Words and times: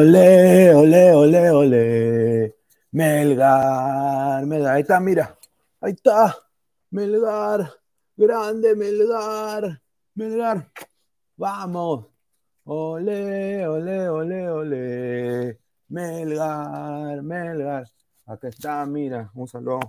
Ole, 0.00 0.74
ole, 0.74 1.12
ole, 1.14 1.50
ole. 1.50 2.56
Melgar, 2.92 4.46
Melgar, 4.46 4.74
ahí 4.74 4.80
está, 4.80 4.98
mira. 4.98 5.38
Ahí 5.78 5.92
está. 5.92 6.34
Melgar, 6.90 7.70
grande 8.16 8.74
Melgar. 8.74 9.82
Melgar, 10.14 10.72
vamos. 11.36 12.06
Ole, 12.64 13.68
ole, 13.68 14.08
ole, 14.08 14.50
ole. 14.50 15.60
Melgar, 15.88 17.22
Melgar. 17.22 17.84
Acá 18.24 18.48
está, 18.48 18.86
mira, 18.86 19.30
un 19.34 19.48
saludo 19.48 19.80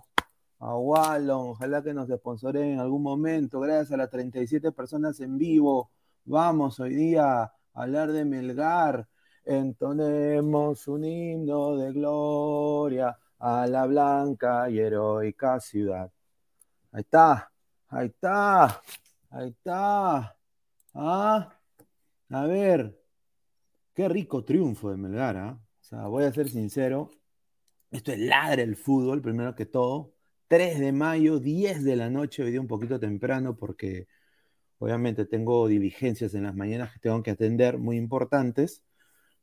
a 0.59 0.75
Wallon. 0.75 1.51
Ojalá 1.51 1.81
que 1.81 1.93
nos 1.93 2.09
sponsoren 2.09 2.73
en 2.73 2.79
algún 2.81 3.01
momento. 3.01 3.61
Gracias 3.61 3.93
a 3.93 3.97
las 3.97 4.09
37 4.09 4.73
personas 4.73 5.21
en 5.21 5.37
vivo. 5.37 5.89
Vamos 6.25 6.81
hoy 6.81 6.95
día 6.95 7.43
a 7.43 7.53
hablar 7.73 8.11
de 8.11 8.25
Melgar. 8.25 9.07
Entonemos 9.45 10.87
un 10.87 11.03
himno 11.03 11.77
de 11.77 11.91
gloria 11.91 13.17
a 13.39 13.67
la 13.67 13.85
blanca 13.87 14.69
y 14.69 14.79
heroica 14.79 15.59
ciudad. 15.59 16.11
Ahí 16.91 17.01
está, 17.01 17.51
ahí 17.87 18.07
está, 18.07 18.81
ahí 19.29 19.49
está. 19.49 20.37
¿Ah? 20.93 21.59
A 22.29 22.45
ver, 22.45 22.99
qué 23.93 24.07
rico 24.09 24.43
triunfo 24.45 24.91
de 24.91 24.97
Melgar, 24.97 25.37
¿ah? 25.37 25.59
O 25.81 25.83
sea, 25.83 26.07
voy 26.07 26.23
a 26.23 26.33
ser 26.33 26.49
sincero. 26.49 27.09
Esto 27.91 28.11
es 28.11 28.19
ladre 28.19 28.63
el 28.63 28.75
fútbol, 28.75 29.21
primero 29.21 29.55
que 29.55 29.65
todo. 29.65 30.13
3 30.47 30.79
de 30.79 30.91
mayo, 30.91 31.39
10 31.39 31.83
de 31.83 31.95
la 31.95 32.09
noche, 32.09 32.43
hoy 32.43 32.51
día 32.51 32.61
un 32.61 32.67
poquito 32.67 32.99
temprano 32.99 33.55
porque 33.57 34.07
obviamente 34.79 35.25
tengo 35.25 35.67
diligencias 35.67 36.33
en 36.35 36.43
las 36.43 36.55
mañanas 36.55 36.93
que 36.93 36.99
tengo 36.99 37.23
que 37.23 37.31
atender 37.31 37.77
muy 37.77 37.97
importantes 37.97 38.83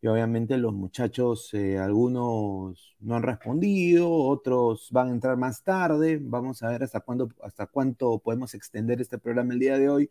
y 0.00 0.06
obviamente 0.06 0.56
los 0.58 0.72
muchachos, 0.74 1.52
eh, 1.54 1.78
algunos 1.78 2.96
no 3.00 3.16
han 3.16 3.22
respondido, 3.22 4.10
otros 4.12 4.88
van 4.92 5.08
a 5.08 5.12
entrar 5.12 5.36
más 5.36 5.62
tarde, 5.64 6.18
vamos 6.22 6.62
a 6.62 6.68
ver 6.68 6.84
hasta, 6.84 7.00
cuándo, 7.00 7.28
hasta 7.42 7.66
cuánto 7.66 8.18
podemos 8.20 8.54
extender 8.54 9.00
este 9.00 9.18
programa 9.18 9.54
el 9.54 9.58
día 9.58 9.78
de 9.78 9.88
hoy, 9.88 10.10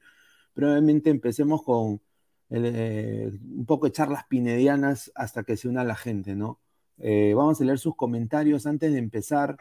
pero 0.54 0.72
obviamente 0.72 1.10
empecemos 1.10 1.63
con 1.63 2.01
eh, 2.50 3.31
un 3.56 3.66
poco 3.66 3.88
de 3.88 3.94
charlas 3.94 4.25
pinedianas 4.28 5.12
hasta 5.16 5.44
que 5.44 5.57
se 5.57 5.69
una 5.69 5.84
la 5.84 5.95
gente, 5.95 6.36
¿no? 6.36 6.60
Eh, 6.98 7.34
vamos 7.36 7.62
a 7.62 7.63
leer 7.66 7.80
sus 7.80 7.95
comentarios 7.95 8.66
antes 8.66 8.92
de 8.92 9.00
empezar, 9.00 9.57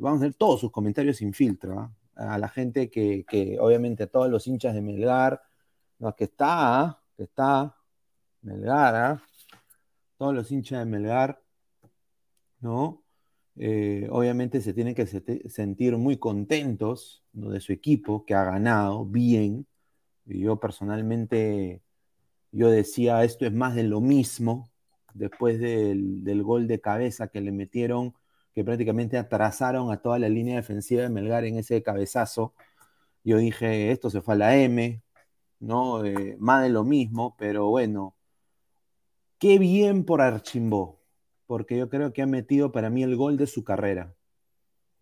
vamos 0.00 0.20
a 0.20 0.24
leer 0.24 0.34
todos 0.34 0.60
sus 0.60 0.70
comentarios 0.70 1.18
sin 1.18 1.32
filtro, 1.34 1.78
¿ah? 1.80 1.92
a 2.16 2.38
la 2.38 2.48
gente 2.48 2.90
que, 2.90 3.24
que, 3.28 3.58
obviamente 3.60 4.04
a 4.04 4.06
todos 4.08 4.30
los 4.30 4.46
hinchas 4.46 4.74
de 4.74 4.82
Melgar, 4.82 5.42
que 6.16 6.24
está, 6.24 6.80
¿ah? 6.80 7.02
que 7.16 7.24
está, 7.24 7.76
Melgar, 8.44 8.94
¿ah? 8.94 9.22
todos 10.18 10.34
los 10.34 10.50
hinchas 10.52 10.80
de 10.80 10.84
Melgar, 10.84 11.40
¿no? 12.60 13.02
Eh, 13.56 14.08
obviamente 14.10 14.60
se 14.60 14.74
tienen 14.74 14.94
que 14.94 15.06
sentir 15.06 15.96
muy 15.96 16.18
contentos 16.18 17.24
de 17.32 17.60
su 17.60 17.72
equipo 17.72 18.24
que 18.26 18.34
ha 18.34 18.44
ganado 18.44 19.06
bien. 19.06 19.66
Y 20.26 20.40
yo 20.40 20.58
personalmente, 20.60 21.82
yo 22.52 22.70
decía, 22.70 23.24
esto 23.24 23.46
es 23.46 23.52
más 23.52 23.74
de 23.74 23.84
lo 23.84 24.00
mismo, 24.00 24.70
después 25.14 25.60
del, 25.60 26.42
gol 26.42 26.68
de 26.68 26.80
cabeza 26.80 27.28
que 27.28 27.40
le 27.40 27.52
metieron, 27.52 28.14
que 28.54 28.64
prácticamente 28.64 29.18
atrasaron 29.18 29.90
a 29.92 29.98
toda 30.02 30.18
la 30.18 30.28
línea 30.28 30.56
defensiva 30.56 31.02
de 31.02 31.10
Melgar 31.10 31.44
en 31.44 31.58
ese 31.58 31.82
cabezazo. 31.82 32.54
Yo 33.24 33.38
dije, 33.38 33.92
esto 33.92 34.10
se 34.10 34.22
fue 34.22 34.34
a 34.34 34.38
la 34.38 34.56
M, 34.56 35.02
¿no? 35.60 36.04
Eh, 36.04 36.36
más 36.38 36.62
de 36.62 36.70
lo 36.70 36.84
mismo, 36.84 37.36
pero 37.38 37.68
bueno, 37.70 38.14
Qué 39.44 39.58
bien 39.58 40.06
por 40.06 40.22
Archimbó, 40.22 41.02
porque 41.44 41.76
yo 41.76 41.90
creo 41.90 42.14
que 42.14 42.22
ha 42.22 42.26
metido 42.26 42.72
para 42.72 42.88
mí 42.88 43.02
el 43.02 43.14
gol 43.14 43.36
de 43.36 43.46
su 43.46 43.62
carrera. 43.62 44.16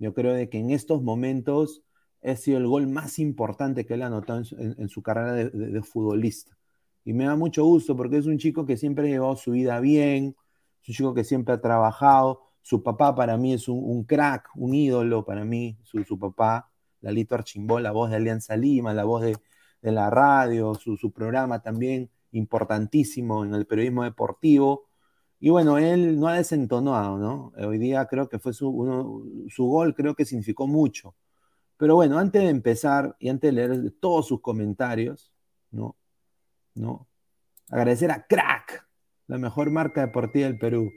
Yo 0.01 0.15
creo 0.15 0.35
de 0.35 0.49
que 0.49 0.59
en 0.59 0.73
estos 0.73 1.01
momentos 1.01 1.85
ha 2.25 2.35
sido 2.35 2.59
el 2.59 2.67
gol 2.67 2.89
más 2.89 3.21
importante 3.21 3.87
que 3.87 3.95
él 3.95 4.03
ha 4.03 4.07
anotado 4.07 4.43
en 4.59 4.89
su, 4.89 5.01
carrera 5.01 5.35
de, 5.35 5.83
futbolista. 5.85 6.59
Y 7.05 7.13
me 7.13 7.27
da 7.27 7.37
mucho 7.37 7.65
gusto 7.65 7.97
porque 7.97 8.17
es 8.17 8.27
un 8.27 8.37
chico 8.37 8.67
que 8.67 8.77
siempre 8.77 9.07
ha 9.07 9.11
llevado 9.13 9.37
su 9.37 9.53
vida 9.53 9.79
bien, 9.79 10.35
es 10.83 10.89
un 10.89 10.95
chico 10.97 11.15
que 11.15 11.23
siempre 11.23 11.55
ha 11.55 11.61
trabajado. 11.61 12.41
Su 12.63 12.83
papá 12.83 13.15
para 13.15 13.37
mí 13.37 13.53
es 13.53 13.69
un, 13.69 14.03
crack, 14.03 14.49
un 14.57 14.75
ídolo 14.75 15.25
para 15.25 15.45
mí, 15.45 15.79
su, 15.85 16.03
su, 16.03 16.19
papá, 16.19 16.69
Lalito 17.01 17.37
Archimbó, 17.37 17.79
la 17.79 17.93
voz 17.93 18.11
de 18.11 18.17
Alianza 18.17 18.57
Lima, 18.57 18.93
la 18.93 19.05
voz 19.05 19.23
de, 19.23 19.37
la 19.83 20.11
radio, 20.11 20.75
su, 20.75 20.97
su 20.97 21.13
programa 21.13 21.63
también 21.63 22.11
importantísimo 22.33 23.45
en 23.45 23.55
el 23.55 23.67
periodismo 23.67 24.05
deportivo. 24.05 24.89
Y 25.41 25.51
bueno, 25.51 25.79
él 25.79 26.19
no 26.19 26.29
ha 26.29 26.37
desentonado, 26.37 27.19
¿no? 27.19 27.53
Hoy 27.57 27.79
día 27.79 28.07
creo 28.07 28.29
que 28.29 28.39
fue 28.39 28.53
su, 28.53 29.47
su 29.49 29.65
gol, 29.67 29.95
creo 29.95 30.15
que 30.15 30.25
significó 30.25 30.67
mucho. 30.67 31.15
Pero 31.77 31.97
bueno, 31.97 32.19
antes 32.19 32.43
de 32.43 32.49
empezar 32.49 33.17
y 33.19 33.29
antes 33.29 33.49
de 33.49 33.53
leer 33.53 33.93
todos 34.01 34.29
sus 34.29 34.41
comentarios, 34.41 35.33
¿no? 35.71 35.97
¿no? 36.75 37.09
Agradecer 37.71 38.11
a 38.11 38.27
Crack, 38.27 38.87
la 39.27 39.39
mejor 39.39 39.71
marca 39.71 40.03
deportiva 40.03 40.47
del 40.47 40.59
Perú. 40.59 40.91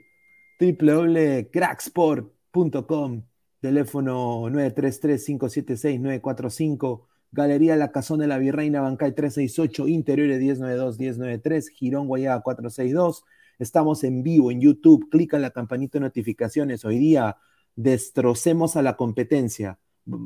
www.cracksport.com, 0.60 3.22
teléfono 3.60 4.42
933-576-945 4.50 7.06
Galería 7.32 7.76
La 7.76 7.90
Cazón 7.92 8.20
de 8.20 8.26
la 8.26 8.38
Virreina, 8.38 8.80
Bancay 8.80 9.14
368, 9.14 9.88
Interiores 9.88 10.40
1092-1093, 10.40 11.68
Girón 11.70 12.06
Guayaba 12.06 12.42
462. 12.42 13.24
Estamos 13.58 14.04
en 14.04 14.22
vivo 14.22 14.50
en 14.50 14.60
YouTube. 14.60 15.08
Clica 15.10 15.36
en 15.36 15.42
la 15.42 15.50
campanita 15.50 15.98
de 15.98 16.04
notificaciones. 16.04 16.84
Hoy 16.84 16.98
día 16.98 17.36
destrocemos 17.74 18.76
a 18.76 18.82
la 18.82 18.96
competencia. 18.96 19.78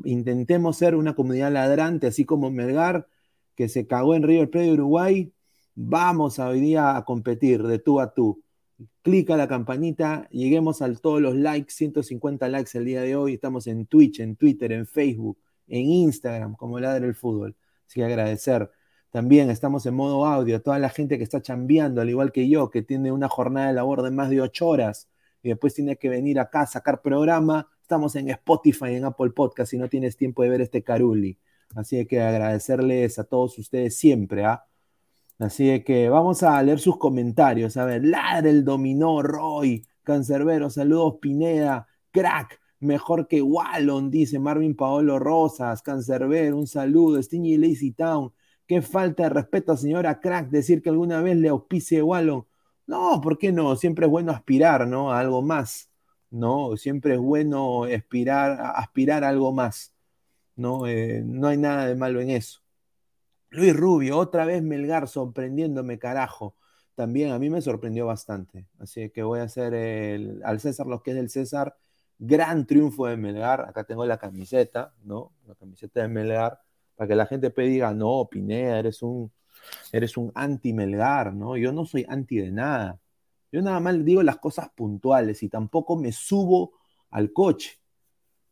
Intentemos 0.05 0.77
ser 0.77 0.95
una 0.95 1.15
comunidad 1.15 1.51
ladrante, 1.51 2.07
así 2.07 2.23
como 2.25 2.51
Melgar, 2.51 3.07
que 3.55 3.67
se 3.67 3.87
cagó 3.87 4.15
en 4.15 4.23
River 4.23 4.49
Plate 4.49 4.67
de 4.67 4.73
Uruguay. 4.73 5.33
Vamos 5.75 6.39
a 6.39 6.49
hoy 6.49 6.59
día 6.59 6.95
a 6.95 7.03
competir 7.03 7.63
de 7.63 7.79
tú 7.79 7.99
a 7.99 8.13
tú. 8.13 8.43
Clica 9.01 9.37
la 9.37 9.47
campanita, 9.47 10.27
lleguemos 10.29 10.81
a 10.81 10.93
todos 10.93 11.21
los 11.21 11.35
likes, 11.35 11.73
150 11.73 12.47
likes 12.49 12.77
el 12.77 12.85
día 12.85 13.01
de 13.01 13.15
hoy. 13.15 13.33
Estamos 13.35 13.67
en 13.67 13.85
Twitch, 13.85 14.19
en 14.19 14.35
Twitter, 14.35 14.71
en 14.71 14.85
Facebook 14.85 15.37
en 15.67 15.89
Instagram 15.89 16.55
como 16.55 16.79
Ladre 16.79 17.07
el 17.07 17.15
Fútbol. 17.15 17.55
Así 17.87 17.99
que 17.99 18.05
agradecer. 18.05 18.71
También 19.11 19.49
estamos 19.49 19.85
en 19.85 19.93
modo 19.93 20.25
audio, 20.25 20.55
a 20.57 20.59
toda 20.59 20.79
la 20.79 20.89
gente 20.89 21.17
que 21.17 21.23
está 21.25 21.41
chambeando, 21.41 21.99
al 22.01 22.09
igual 22.09 22.31
que 22.31 22.47
yo, 22.47 22.69
que 22.69 22.81
tiene 22.81 23.11
una 23.11 23.27
jornada 23.27 23.67
de 23.67 23.73
labor 23.73 24.03
de 24.03 24.11
más 24.11 24.29
de 24.29 24.41
ocho 24.41 24.69
horas 24.69 25.09
y 25.43 25.49
después 25.49 25.73
tiene 25.73 25.97
que 25.97 26.07
venir 26.07 26.39
acá 26.39 26.61
a 26.61 26.67
sacar 26.67 27.01
programa. 27.01 27.67
Estamos 27.81 28.15
en 28.15 28.29
Spotify, 28.29 28.95
en 28.95 29.05
Apple 29.05 29.31
Podcast, 29.31 29.71
si 29.71 29.77
no 29.77 29.89
tienes 29.89 30.15
tiempo 30.15 30.43
de 30.43 30.49
ver 30.49 30.61
este 30.61 30.81
Caruli. 30.81 31.37
Así 31.75 32.05
que 32.05 32.21
agradecerles 32.21 33.19
a 33.19 33.25
todos 33.25 33.57
ustedes 33.59 33.97
siempre. 33.97 34.45
¿ah? 34.45 34.65
Así 35.39 35.83
que 35.83 36.07
vamos 36.07 36.43
a 36.43 36.63
leer 36.63 36.79
sus 36.79 36.97
comentarios. 36.97 37.75
A 37.75 37.83
ver, 37.83 38.05
Ladre 38.05 38.51
el 38.51 38.63
Dominó, 38.63 39.21
Roy, 39.21 39.85
Cancerbero, 40.03 40.69
saludos 40.69 41.15
Pineda, 41.19 41.85
crack, 42.11 42.60
mejor 42.81 43.27
que 43.27 43.41
Wallon, 43.41 44.11
dice 44.11 44.39
Marvin 44.39 44.75
Paolo 44.75 45.19
Rosas, 45.19 45.81
Cancerber, 45.81 46.53
un 46.53 46.67
saludo, 46.67 47.21
Stingy 47.21 47.57
Lazy 47.57 47.91
Town, 47.91 48.33
qué 48.67 48.81
falta 48.81 49.23
de 49.23 49.29
respeto, 49.29 49.77
señora 49.77 50.19
Crack, 50.19 50.49
decir 50.49 50.81
que 50.81 50.89
alguna 50.89 51.21
vez 51.21 51.37
le 51.37 51.49
auspice 51.49 52.01
Wallon. 52.01 52.45
No, 52.87 53.21
¿por 53.21 53.37
qué 53.37 53.51
no? 53.51 53.75
Siempre 53.75 54.05
es 54.07 54.11
bueno 54.11 54.31
aspirar, 54.31 54.87
¿no? 54.87 55.11
A 55.11 55.19
algo 55.19 55.41
más, 55.41 55.89
¿no? 56.31 56.75
Siempre 56.75 57.13
es 57.13 57.19
bueno 57.19 57.85
aspirar, 57.85 58.59
aspirar 58.75 59.23
a 59.23 59.29
algo 59.29 59.53
más, 59.53 59.93
¿no? 60.55 60.87
Eh, 60.87 61.21
no 61.25 61.47
hay 61.47 61.57
nada 61.57 61.85
de 61.85 61.95
malo 61.95 62.19
en 62.19 62.31
eso. 62.31 62.61
Luis 63.51 63.75
Rubio, 63.75 64.17
otra 64.17 64.45
vez 64.45 64.63
Melgar 64.63 65.07
sorprendiéndome, 65.07 65.99
carajo. 65.99 66.55
También 66.95 67.31
a 67.31 67.39
mí 67.39 67.49
me 67.49 67.61
sorprendió 67.61 68.05
bastante. 68.07 68.67
Así 68.79 69.09
que 69.11 69.23
voy 69.23 69.39
a 69.39 69.43
hacer 69.43 69.73
el, 69.73 70.41
al 70.43 70.59
César 70.59 70.87
lo 70.87 71.03
que 71.03 71.11
es 71.11 71.17
del 71.17 71.29
César 71.29 71.75
Gran 72.23 72.67
triunfo 72.67 73.07
de 73.07 73.17
Melgar. 73.17 73.61
Acá 73.61 73.83
tengo 73.83 74.05
la 74.05 74.19
camiseta, 74.19 74.93
¿no? 75.03 75.33
La 75.47 75.55
camiseta 75.55 76.01
de 76.03 76.07
Melgar. 76.07 76.61
Para 76.95 77.07
que 77.07 77.15
la 77.15 77.25
gente 77.25 77.49
diga, 77.49 77.95
no, 77.95 78.27
Pineda, 78.29 78.77
eres 78.77 79.01
un, 79.01 79.31
eres 79.91 80.17
un 80.17 80.31
anti-Melgar, 80.35 81.33
¿no? 81.33 81.57
Yo 81.57 81.71
no 81.71 81.83
soy 81.83 82.05
anti 82.07 82.37
de 82.37 82.51
nada. 82.51 82.99
Yo 83.51 83.63
nada 83.63 83.79
más 83.79 84.05
digo 84.05 84.21
las 84.21 84.37
cosas 84.37 84.69
puntuales 84.69 85.41
y 85.41 85.49
tampoco 85.49 85.97
me 85.97 86.11
subo 86.11 86.73
al 87.09 87.33
coche, 87.33 87.79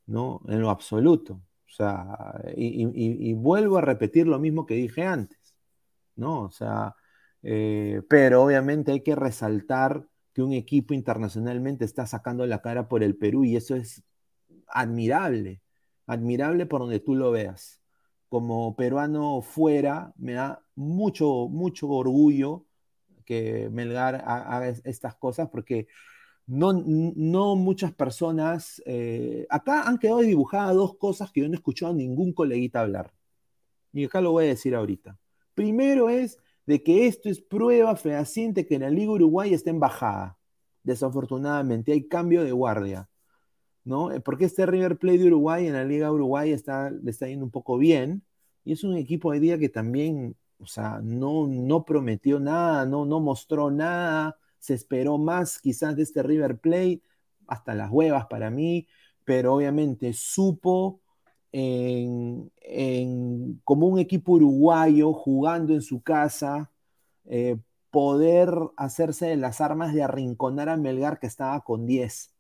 ¿no? 0.08 0.42
En 0.48 0.62
lo 0.62 0.72
absoluto. 0.72 1.34
O 1.68 1.72
sea, 1.72 2.42
y, 2.56 3.34
vuelvo 3.34 3.78
a 3.78 3.82
repetir 3.82 4.26
lo 4.26 4.40
mismo 4.40 4.66
que 4.66 4.74
dije 4.74 5.04
antes, 5.06 5.56
¿no? 6.16 6.42
O 6.42 6.50
sea, 6.50 6.96
eh, 7.44 8.02
pero 8.10 8.44
obviamente 8.44 8.94
hay 8.94 9.02
que 9.02 9.16
resaltar 9.16 10.08
un 10.41 10.53
equipo 10.53 10.93
internacionalmente 10.93 11.86
está 11.86 12.05
sacando 12.08 12.46
la 12.46 12.62
cara 12.62 12.88
por 12.88 13.03
el 13.03 13.15
Perú 13.15 13.43
y 13.43 13.55
eso 13.55 13.75
es 13.75 14.03
admirable, 14.67 15.62
admirable 16.08 16.65
por 16.65 16.81
donde 16.81 17.00
tú 17.00 17.15
lo 17.15 17.31
veas. 17.31 17.81
Como 18.29 18.75
peruano 18.75 19.41
fuera, 19.41 20.13
me 20.17 20.34
da 20.34 20.63
mucho, 20.75 21.48
mucho 21.50 21.89
orgullo 21.89 22.65
que 23.25 23.69
Melgar 23.72 24.24
haga 24.25 24.69
estas 24.69 25.15
cosas 25.15 25.50
porque 25.50 25.88
no, 26.50 26.74
no 26.74 27.55
muchas 27.55 27.93
personas, 27.93 28.81
eh, 28.86 29.46
acá 29.50 29.84
han 29.84 30.00
quedado 30.00 30.19
dibujadas 30.22 30.75
dos 30.75 30.98
cosas 30.98 31.31
que 31.31 31.41
yo 31.41 31.48
no 31.48 31.53
he 31.53 31.58
escuchado 31.58 31.91
a 31.91 31.96
ningún 31.96 32.34
coleguita 32.34 32.81
hablar. 32.81 33.13
Y 33.93 34.05
acá 34.05 34.19
lo 34.19 34.31
voy 34.31 34.46
a 34.46 34.48
decir 34.50 34.74
ahorita. 34.75 35.17
Primero 35.53 36.10
es 36.10 36.39
de 36.70 36.84
que 36.84 37.08
esto 37.08 37.30
es 37.30 37.42
prueba 37.42 37.96
fehaciente 37.96 38.68
que 38.68 38.78
la 38.78 38.92
Liga 38.92 39.12
Uruguay 39.12 39.56
está 39.56 39.72
en 39.72 39.80
bajada. 39.80 40.38
Desafortunadamente, 40.84 41.94
hay 41.94 42.08
cambio 42.08 42.44
de 42.44 42.52
guardia. 42.52 43.10
¿no? 43.84 44.12
Eh, 44.12 44.20
porque 44.20 44.46
este 44.46 44.68
River 44.68 45.00
Plate 45.00 45.18
de 45.18 45.26
Uruguay 45.26 45.66
en 45.66 45.74
la 45.74 45.84
Liga 45.84 46.12
Uruguay 46.12 46.52
está, 46.52 46.92
le 46.92 47.10
está 47.10 47.28
yendo 47.28 47.44
un 47.44 47.50
poco 47.50 47.80
bien. 47.80 48.22
Y 48.66 48.74
es 48.74 48.84
un 48.84 48.96
equipo 48.96 49.32
de 49.32 49.40
día 49.40 49.58
que 49.58 49.70
también, 49.70 50.36
o 50.60 50.68
sea, 50.68 51.00
no, 51.02 51.48
no 51.48 51.86
prometió 51.86 52.40
nada, 52.40 52.86
no, 52.86 53.04
no 53.04 53.20
mostró 53.20 53.72
nada. 53.72 54.38
Se 54.60 54.76
esperó 54.76 55.18
más 55.18 55.60
quizás 55.60 55.96
de 55.96 56.04
este 56.04 56.22
River 56.22 56.60
Plate, 56.60 57.02
hasta 57.48 57.74
las 57.74 57.90
huevas 57.90 58.28
para 58.28 58.52
mí, 58.52 58.88
pero 59.26 59.56
obviamente 59.56 60.14
supo 60.14 61.02
en, 61.51 62.51
como 63.63 63.88
un 63.88 64.00
equipo 64.00 64.34
uruguayo 64.34 65.13
jugando 65.13 65.74
en 65.74 65.82
su 65.82 66.01
casa, 66.01 66.72
eh, 67.25 67.58
poder 67.91 68.51
hacerse 68.77 69.27
de 69.27 69.38
las 69.38 69.62
armas 69.62 69.94
de 69.94 70.03
arrinconar 70.03 70.70
a 70.70 70.77
Melgar 70.77 71.20
que 71.20 71.27
estaba 71.27 71.62
con 71.62 71.86
10. 71.86 72.34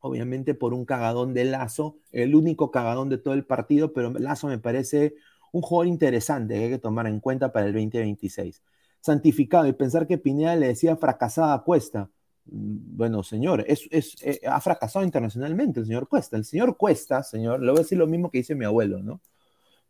Obviamente 0.00 0.54
por 0.54 0.74
un 0.74 0.84
cagadón 0.84 1.34
de 1.34 1.44
Lazo, 1.44 1.98
el 2.12 2.34
único 2.34 2.70
cagadón 2.70 3.08
de 3.08 3.18
todo 3.18 3.34
el 3.34 3.44
partido, 3.44 3.92
pero 3.92 4.12
Lazo 4.12 4.46
me 4.46 4.58
parece 4.58 5.14
un 5.52 5.62
jugador 5.62 5.88
interesante 5.88 6.54
que 6.54 6.64
hay 6.64 6.70
que 6.70 6.78
tomar 6.78 7.06
en 7.06 7.20
cuenta 7.20 7.52
para 7.52 7.66
el 7.66 7.72
2026. 7.72 8.62
Santificado 9.00 9.66
y 9.66 9.72
pensar 9.72 10.06
que 10.06 10.18
Pineda 10.18 10.56
le 10.56 10.68
decía 10.68 10.96
fracasada 10.96 11.54
a 11.54 11.62
Cuesta. 11.64 12.10
Bueno, 12.50 13.22
señor, 13.22 13.64
es, 13.68 13.88
eh, 14.22 14.40
ha 14.46 14.60
fracasado 14.60 15.04
internacionalmente 15.04 15.80
el 15.80 15.86
señor 15.86 16.08
Cuesta. 16.08 16.36
El 16.36 16.44
señor 16.44 16.76
Cuesta, 16.76 17.22
señor, 17.22 17.60
le 17.60 17.70
voy 17.70 17.80
a 17.80 17.82
decir 17.82 17.98
lo 17.98 18.06
mismo 18.06 18.30
que 18.30 18.38
dice 18.38 18.54
mi 18.54 18.64
abuelo, 18.64 19.02
¿no? 19.02 19.20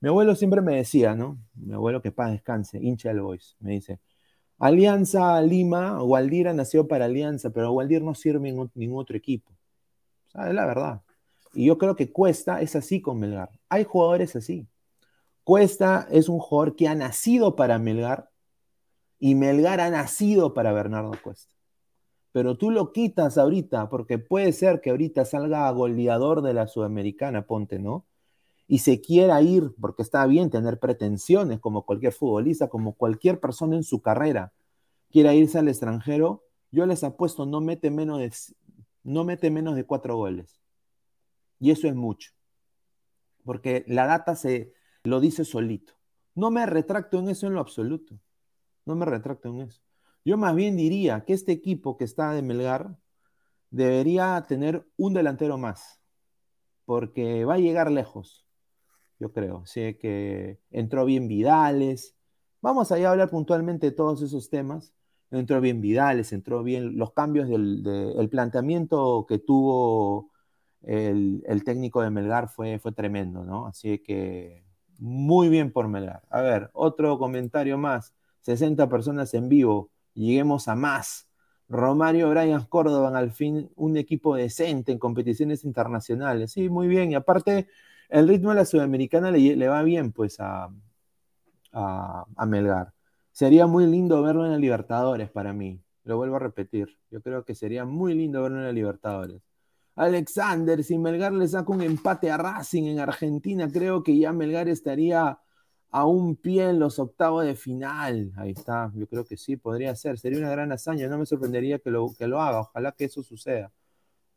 Mi 0.00 0.08
abuelo 0.08 0.34
siempre 0.36 0.60
me 0.60 0.76
decía, 0.76 1.14
¿no? 1.14 1.38
Mi 1.54 1.74
abuelo 1.74 2.02
que 2.02 2.12
paz 2.12 2.32
descanse, 2.32 2.78
hincha 2.78 3.10
del 3.10 3.20
Boys, 3.20 3.56
me 3.60 3.72
dice, 3.72 4.00
Alianza 4.58 5.40
Lima, 5.42 5.98
Gualdira 6.00 6.52
nació 6.52 6.88
para 6.88 7.06
Alianza, 7.06 7.50
pero 7.50 7.72
Gualdir 7.72 8.02
no 8.02 8.14
sirve 8.14 8.48
en 8.48 8.70
ningún 8.74 9.00
otro 9.00 9.16
equipo. 9.16 9.52
O 10.34 10.42
es 10.42 10.54
la 10.54 10.66
verdad. 10.66 11.02
Y 11.54 11.66
yo 11.66 11.78
creo 11.78 11.96
que 11.96 12.12
Cuesta 12.12 12.60
es 12.60 12.76
así 12.76 13.00
con 13.00 13.18
Melgar. 13.20 13.50
Hay 13.68 13.84
jugadores 13.84 14.36
así. 14.36 14.66
Cuesta 15.44 16.08
es 16.10 16.28
un 16.28 16.38
jugador 16.40 16.76
que 16.76 16.88
ha 16.88 16.94
nacido 16.94 17.56
para 17.56 17.78
Melgar 17.78 18.30
y 19.18 19.34
Melgar 19.34 19.80
ha 19.80 19.90
nacido 19.90 20.54
para 20.54 20.72
Bernardo 20.72 21.12
Cuesta 21.22 21.57
pero 22.38 22.56
tú 22.56 22.70
lo 22.70 22.92
quitas 22.92 23.36
ahorita, 23.36 23.88
porque 23.88 24.20
puede 24.20 24.52
ser 24.52 24.80
que 24.80 24.90
ahorita 24.90 25.24
salga 25.24 25.68
goleador 25.72 26.40
de 26.40 26.54
la 26.54 26.68
Sudamericana, 26.68 27.48
ponte, 27.48 27.80
¿no? 27.80 28.06
Y 28.68 28.78
se 28.78 29.00
quiera 29.00 29.42
ir, 29.42 29.74
porque 29.80 30.02
está 30.02 30.24
bien 30.24 30.48
tener 30.48 30.78
pretensiones 30.78 31.58
como 31.58 31.84
cualquier 31.84 32.12
futbolista, 32.12 32.68
como 32.68 32.94
cualquier 32.94 33.40
persona 33.40 33.74
en 33.74 33.82
su 33.82 34.02
carrera, 34.02 34.52
quiera 35.10 35.34
irse 35.34 35.58
al 35.58 35.66
extranjero, 35.66 36.44
yo 36.70 36.86
les 36.86 37.02
apuesto, 37.02 37.44
no 37.44 37.60
mete 37.60 37.90
menos 37.90 38.20
de, 38.20 38.32
no 39.02 39.24
mete 39.24 39.50
menos 39.50 39.74
de 39.74 39.82
cuatro 39.82 40.14
goles. 40.14 40.60
Y 41.58 41.72
eso 41.72 41.88
es 41.88 41.96
mucho, 41.96 42.30
porque 43.44 43.84
la 43.88 44.06
data 44.06 44.36
se 44.36 44.72
lo 45.02 45.18
dice 45.18 45.44
solito. 45.44 45.94
No 46.36 46.52
me 46.52 46.64
retracto 46.66 47.18
en 47.18 47.30
eso 47.30 47.48
en 47.48 47.54
lo 47.54 47.60
absoluto. 47.60 48.16
No 48.86 48.94
me 48.94 49.06
retracto 49.06 49.48
en 49.48 49.62
eso. 49.62 49.87
Yo 50.28 50.36
más 50.36 50.54
bien 50.54 50.76
diría 50.76 51.24
que 51.24 51.32
este 51.32 51.52
equipo 51.52 51.96
que 51.96 52.04
está 52.04 52.34
de 52.34 52.42
Melgar 52.42 52.98
debería 53.70 54.44
tener 54.46 54.86
un 54.98 55.14
delantero 55.14 55.56
más, 55.56 56.02
porque 56.84 57.46
va 57.46 57.54
a 57.54 57.58
llegar 57.58 57.90
lejos, 57.90 58.46
yo 59.18 59.32
creo. 59.32 59.64
Sé 59.64 59.96
que 59.96 60.60
entró 60.70 61.06
bien 61.06 61.28
Vidales. 61.28 62.14
Vamos 62.60 62.92
a 62.92 62.96
hablar 62.96 63.30
puntualmente 63.30 63.86
de 63.86 63.92
todos 63.96 64.20
esos 64.20 64.50
temas. 64.50 64.92
Entró 65.30 65.62
bien 65.62 65.80
Vidales, 65.80 66.34
entró 66.34 66.62
bien 66.62 66.98
los 66.98 67.14
cambios 67.14 67.48
del 67.48 68.28
planteamiento 68.30 69.24
que 69.26 69.38
tuvo 69.38 70.30
el, 70.82 71.62
técnico 71.64 72.02
de 72.02 72.10
Melgar 72.10 72.50
fue, 72.50 72.78
fue 72.78 72.92
tremendo, 72.92 73.44
¿no? 73.44 73.66
Así 73.66 74.00
que 74.00 74.62
muy 74.98 75.48
bien 75.48 75.72
por 75.72 75.88
Melgar. 75.88 76.20
A 76.28 76.42
ver, 76.42 76.68
otro 76.74 77.18
comentario 77.18 77.78
más. 77.78 78.14
60 78.42 78.90
personas 78.90 79.32
en 79.32 79.48
vivo 79.48 79.90
lleguemos 80.14 80.68
a 80.68 80.74
más. 80.74 81.28
Romario 81.68 82.30
Brian 82.30 82.64
Córdoba, 82.64 83.16
al 83.16 83.30
fin 83.30 83.70
un 83.76 83.96
equipo 83.96 84.34
decente 84.36 84.92
en 84.92 84.98
competiciones 84.98 85.64
internacionales. 85.64 86.52
Sí, 86.52 86.68
muy 86.68 86.88
bien. 86.88 87.12
Y 87.12 87.14
aparte, 87.14 87.68
el 88.08 88.26
ritmo 88.28 88.50
de 88.50 88.56
la 88.56 88.64
Sudamericana 88.64 89.30
le, 89.30 89.68
va 89.68 89.82
bien, 89.82 90.12
pues, 90.12 90.40
a, 90.40 90.70
a, 91.72 92.46
Melgar. 92.46 92.92
Sería 93.32 93.66
muy 93.66 93.86
lindo 93.86 94.22
verlo 94.22 94.46
en 94.46 94.52
la 94.52 94.58
Libertadores 94.58 95.30
para 95.30 95.52
mí. 95.52 95.80
Lo 96.04 96.16
vuelvo 96.16 96.36
a 96.36 96.40
repetir. 96.40 96.98
Yo 97.10 97.20
creo 97.20 97.44
que 97.44 97.54
sería 97.54 97.84
muy 97.84 98.14
lindo 98.14 98.42
verlo 98.42 98.58
en 98.58 98.64
la 98.64 98.72
Libertadores. 98.72 99.42
Alexander, 99.94 100.82
si 100.84 100.96
Melgar 100.96 101.32
le 101.32 101.48
saca 101.48 101.72
un 101.72 101.82
empate 101.82 102.30
a 102.30 102.36
Racing 102.36 102.84
en 102.84 103.00
Argentina, 103.00 103.68
creo 103.70 104.02
que 104.02 104.16
ya 104.16 104.32
Melgar 104.32 104.68
estaría 104.68 105.38
a 105.90 106.04
un 106.04 106.36
pie 106.36 106.70
en 106.70 106.78
los 106.78 106.98
octavos 106.98 107.44
de 107.44 107.54
final. 107.56 108.32
Ahí 108.36 108.50
está, 108.52 108.90
yo 108.94 109.06
creo 109.06 109.24
que 109.24 109.36
sí, 109.36 109.56
podría 109.56 109.94
ser. 109.96 110.18
Sería 110.18 110.38
una 110.38 110.50
gran 110.50 110.72
hazaña, 110.72 111.08
no 111.08 111.18
me 111.18 111.26
sorprendería 111.26 111.78
que 111.78 111.90
lo, 111.90 112.08
que 112.16 112.26
lo 112.26 112.40
haga. 112.40 112.60
Ojalá 112.60 112.92
que 112.92 113.04
eso 113.06 113.22
suceda. 113.22 113.72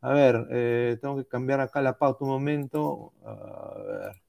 A 0.00 0.12
ver, 0.12 0.46
eh, 0.50 0.98
tengo 1.00 1.16
que 1.16 1.26
cambiar 1.26 1.60
acá 1.60 1.80
la 1.82 1.98
pauta 1.98 2.24
un 2.24 2.30
momento. 2.30 3.12
A 3.24 3.74
ver. 3.78 4.22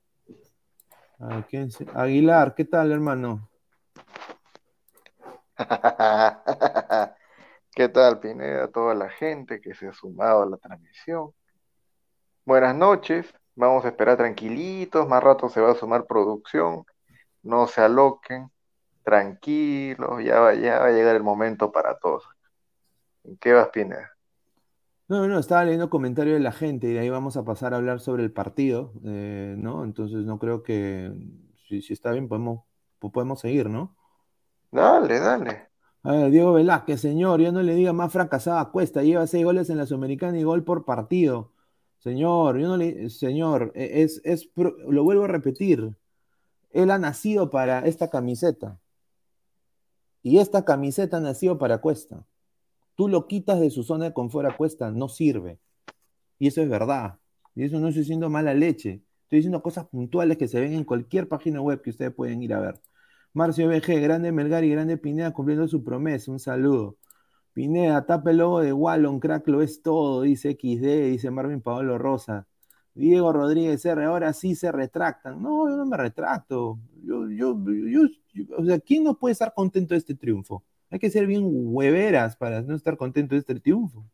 Aguilar, 1.96 2.54
¿qué 2.54 2.66
tal, 2.66 2.92
hermano? 2.92 3.50
¿Qué 7.76 7.90
tal, 7.90 8.20
Pineda? 8.20 8.68
Toda 8.70 8.94
la 8.94 9.10
gente 9.10 9.62
que 9.62 9.74
se 9.74 9.88
ha 9.88 9.94
sumado 9.94 10.44
a 10.44 10.46
la 10.46 10.58
transmisión. 10.58 11.34
Buenas 12.46 12.76
noches. 12.76 13.34
Vamos 13.56 13.86
a 13.86 13.90
esperar 13.90 14.18
tranquilitos. 14.18 15.08
Más 15.08 15.24
rato 15.24 15.50
se 15.50 15.62
va 15.62 15.72
a 15.72 15.76
sumar 15.76 16.06
producción 16.06 16.86
no 17.44 17.68
se 17.68 17.82
aloquen, 17.82 18.50
tranquilos, 19.04 20.24
ya 20.24 20.40
va, 20.40 20.56
ya 20.56 20.80
va 20.80 20.88
a 20.88 20.92
llegar 20.92 21.16
el 21.16 21.24
momento 21.24 21.72
para 21.72 21.98
todos. 22.00 22.24
¿En 23.24 23.38
qué 23.38 23.54
vas, 23.54 23.70
Pineda? 23.70 24.12
No, 25.08 25.28
no, 25.28 25.38
estaba 25.38 25.66
leyendo 25.66 25.90
comentarios 25.90 26.36
de 26.36 26.40
la 26.40 26.52
gente 26.52 26.88
y 26.88 26.94
de 26.94 27.00
ahí 27.00 27.10
vamos 27.10 27.38
a 27.38 27.44
pasar 27.44 27.74
a 27.74 27.78
hablar 27.78 28.00
sobre 28.00 28.24
el 28.24 28.32
partido, 28.32 28.94
eh, 29.06 29.56
¿no? 29.58 29.84
Entonces 29.84 30.26
no 30.26 30.40
creo 30.40 30.64
que, 30.64 31.12
si, 31.68 31.94
está 31.94 32.12
bien, 32.12 32.28
podemos, 32.28 32.62
podemos 33.00 33.42
seguir, 33.42 33.70
¿no? 33.70 33.96
Dale, 34.72 35.20
dale. 35.20 35.70
A 36.04 36.12
ver, 36.14 36.32
Diego 36.32 36.54
Velázquez, 36.54 37.00
señor, 37.00 37.42
yo 37.42 37.52
no 37.52 37.62
le 37.62 37.76
diga 37.76 37.94
más 37.94 38.12
fracasada 38.12 38.72
Cuesta, 38.72 39.04
lleva 39.04 39.28
seis 39.28 39.46
goles 39.46 39.70
en 39.70 39.78
la 39.78 39.86
Sudamericana 39.86 40.38
y 40.40 40.44
gol 40.44 40.64
por 40.64 40.84
partido. 40.86 41.52
Señor, 42.00 42.58
yo 42.58 42.68
no 42.68 42.78
le, 42.78 43.10
señor, 43.10 43.72
e, 43.76 44.02
es, 44.04 44.22
es, 44.26 44.50
lo 44.56 45.04
vuelvo 45.04 45.26
a 45.26 45.28
repetir, 45.28 45.96
él 46.74 46.92
ha 46.92 46.98
nacido 46.98 47.50
para 47.50 47.80
esta 47.80 48.10
camiseta. 48.10 48.80
Y 50.22 50.40
esta 50.40 50.66
camiseta 50.66 51.18
ha 51.18 51.22
nacido 51.22 51.58
para 51.58 51.80
Cuesta. 51.80 52.26
Tú 52.96 53.08
lo 53.08 53.28
quitas 53.28 53.60
de 53.60 53.70
su 53.70 53.84
zona 53.84 54.06
de 54.06 54.14
confort 54.14 54.50
a 54.50 54.58
Cuesta, 54.58 54.92
no 54.92 55.10
sirve. 55.10 55.60
Y 56.40 56.48
eso 56.48 56.62
es 56.62 56.70
verdad. 56.70 57.20
Y 57.56 57.64
eso 57.64 57.80
no 57.80 57.88
estoy 57.88 58.02
diciendo 58.02 58.30
mala 58.30 58.54
leche. 58.54 59.04
Estoy 59.24 59.40
diciendo 59.40 59.62
cosas 59.62 59.86
puntuales 59.88 60.38
que 60.38 60.48
se 60.48 60.60
ven 60.60 60.74
en 60.74 60.84
cualquier 60.84 61.28
página 61.28 61.62
web 61.62 61.82
que 61.82 61.90
ustedes 61.92 62.14
pueden 62.14 62.42
ir 62.44 62.54
a 62.54 62.60
ver. 62.60 62.82
Marcio 63.34 63.68
BG, 63.68 64.02
grande 64.02 64.32
Melgar 64.32 64.64
y 64.64 64.70
grande 64.70 64.98
Pineda 64.98 65.32
cumpliendo 65.32 65.68
su 65.68 65.84
promesa. 65.84 66.32
Un 66.32 66.40
saludo. 66.40 66.98
Pineda, 67.54 68.06
tapa 68.06 68.32
el 68.32 68.38
logo 68.38 68.62
de 68.62 68.74
Wallon, 68.74 69.20
crack, 69.20 69.48
lo 69.48 69.62
es 69.62 69.82
todo, 69.82 70.24
dice 70.24 70.52
XD, 70.54 71.12
dice 71.12 71.32
Marvin 71.32 71.62
Paolo 71.62 71.98
Rosa. 71.98 72.48
Diego 72.96 73.34
Rodríguez 73.34 73.84
R, 73.86 74.04
ahora 74.06 74.34
sí 74.34 74.56
se 74.56 74.72
retractan. 74.72 75.42
No, 75.42 75.68
yo 75.68 75.76
no 75.76 75.86
me 75.86 75.98
retracto. 75.98 76.80
Yo, 77.04 77.30
yo, 77.30 77.58
o 78.58 78.66
sea, 78.66 78.80
¿quién 78.80 79.04
no 79.04 79.18
puede 79.18 79.34
estar 79.34 79.54
contento 79.54 79.94
de 79.94 80.00
este 80.00 80.16
triunfo? 80.16 80.64
Hay 80.90 81.00
que 81.00 81.10
ser 81.10 81.26
bien 81.26 81.44
hueveras 81.44 82.36
para 82.36 82.62
no 82.62 82.76
estar 82.76 82.98
contento 82.98 83.36
de 83.36 83.40
este 83.40 83.60
triunfo. 83.60 84.06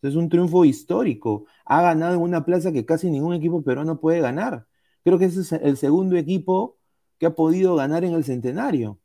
Es 0.00 0.14
un 0.14 0.28
triunfo 0.28 0.64
histórico. 0.64 1.46
Ha 1.64 1.82
ganado 1.82 2.14
en 2.14 2.20
una 2.22 2.44
plaza 2.44 2.72
que 2.72 2.86
casi 2.86 3.10
ningún 3.10 3.34
equipo 3.34 3.62
peruano 3.62 4.00
puede 4.00 4.20
ganar. 4.20 4.66
Creo 5.04 5.18
que 5.18 5.26
ese 5.26 5.40
es 5.40 5.52
el 5.52 5.76
segundo 5.76 6.16
equipo 6.16 6.78
que 7.18 7.26
ha 7.26 7.34
podido 7.34 7.76
ganar 7.76 8.04
en 8.04 8.14
el 8.14 8.24
centenario. 8.24 8.98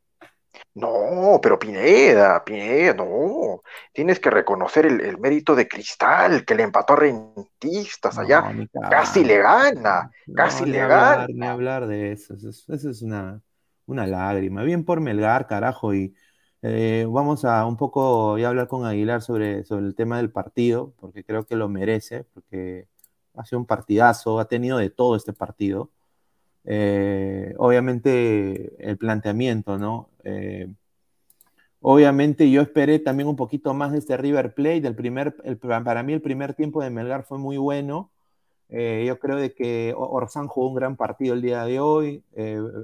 No, 0.76 1.40
pero 1.42 1.60
Pineda, 1.60 2.44
Pineda, 2.44 2.94
no. 2.94 3.62
Tienes 3.92 4.20
que 4.20 4.30
reconocer 4.30 4.86
el, 4.86 5.18
mérito 5.20 5.56
de 5.56 5.68
Cristal, 5.68 6.46
que 6.46 6.56
le 6.56 6.64
empató 6.64 6.94
a 6.94 6.98
Rentistas 6.98 8.18
allá. 8.18 8.52
casi 8.90 9.24
le 9.24 9.38
gana, 9.38 10.12
casi 10.36 10.66
le 10.66 10.80
gana. 10.80 11.28
Ni 11.28 11.46
hablar 11.46 11.88
de 11.88 12.12
eso, 12.12 12.34
eso, 12.34 12.90
es 12.90 13.02
una, 13.02 13.42
una, 13.86 14.08
lágrima. 14.08 14.64
Bien 14.64 14.84
por 14.84 15.00
Melgar, 15.00 15.48
carajo, 15.48 15.94
y 15.94 16.16
eh, 16.64 17.06
vamos 17.10 17.46
a 17.46 17.66
un 17.66 17.78
poco 17.78 18.38
ya 18.38 18.50
hablar 18.50 18.68
con 18.68 18.86
Aguilar 18.86 19.22
sobre, 19.22 19.64
sobre 19.66 19.86
el 19.86 19.96
tema 19.96 20.18
del 20.18 20.32
partido, 20.32 20.94
porque 21.00 21.24
creo 21.24 21.46
que 21.46 21.56
lo 21.56 21.70
merece, 21.70 22.24
porque 22.34 22.88
ha 23.36 23.46
sido 23.46 23.60
un 23.60 23.66
partidazo, 23.66 24.40
ha 24.40 24.48
tenido 24.48 24.78
de 24.78 24.90
todo 24.90 25.16
este 25.16 25.34
partido. 25.34 25.92
Eh, 26.66 27.54
obviamente 27.58 28.74
el 28.90 28.98
planteamiento, 28.98 29.78
¿no? 29.78 30.10
Eh, 30.24 30.72
obviamente 31.82 32.50
yo 32.50 32.62
esperé 32.62 33.00
también 33.00 33.28
un 33.28 33.36
poquito 33.36 33.74
más 33.74 33.92
de 33.92 34.00
este 34.00 34.18
River 34.18 34.54
Plate. 34.54 34.82
Del 34.82 34.96
primer, 34.96 35.36
para 35.60 36.04
mí 36.04 36.14
el 36.14 36.22
primer 36.22 36.54
tiempo 36.54 36.82
de 36.82 36.90
Melgar 36.90 37.24
fue 37.26 37.38
muy 37.38 37.58
bueno. 37.58 38.12
Eh, 38.70 39.06
yo 39.08 39.20
creo 39.20 39.38
de 39.38 39.54
que 39.54 39.94
Orsán 39.96 40.48
jugó 40.48 40.70
un 40.70 40.76
gran 40.76 40.98
partido 40.98 41.36
el 41.36 41.42
día 41.42 41.66
de 41.66 41.80
hoy. 41.80 42.24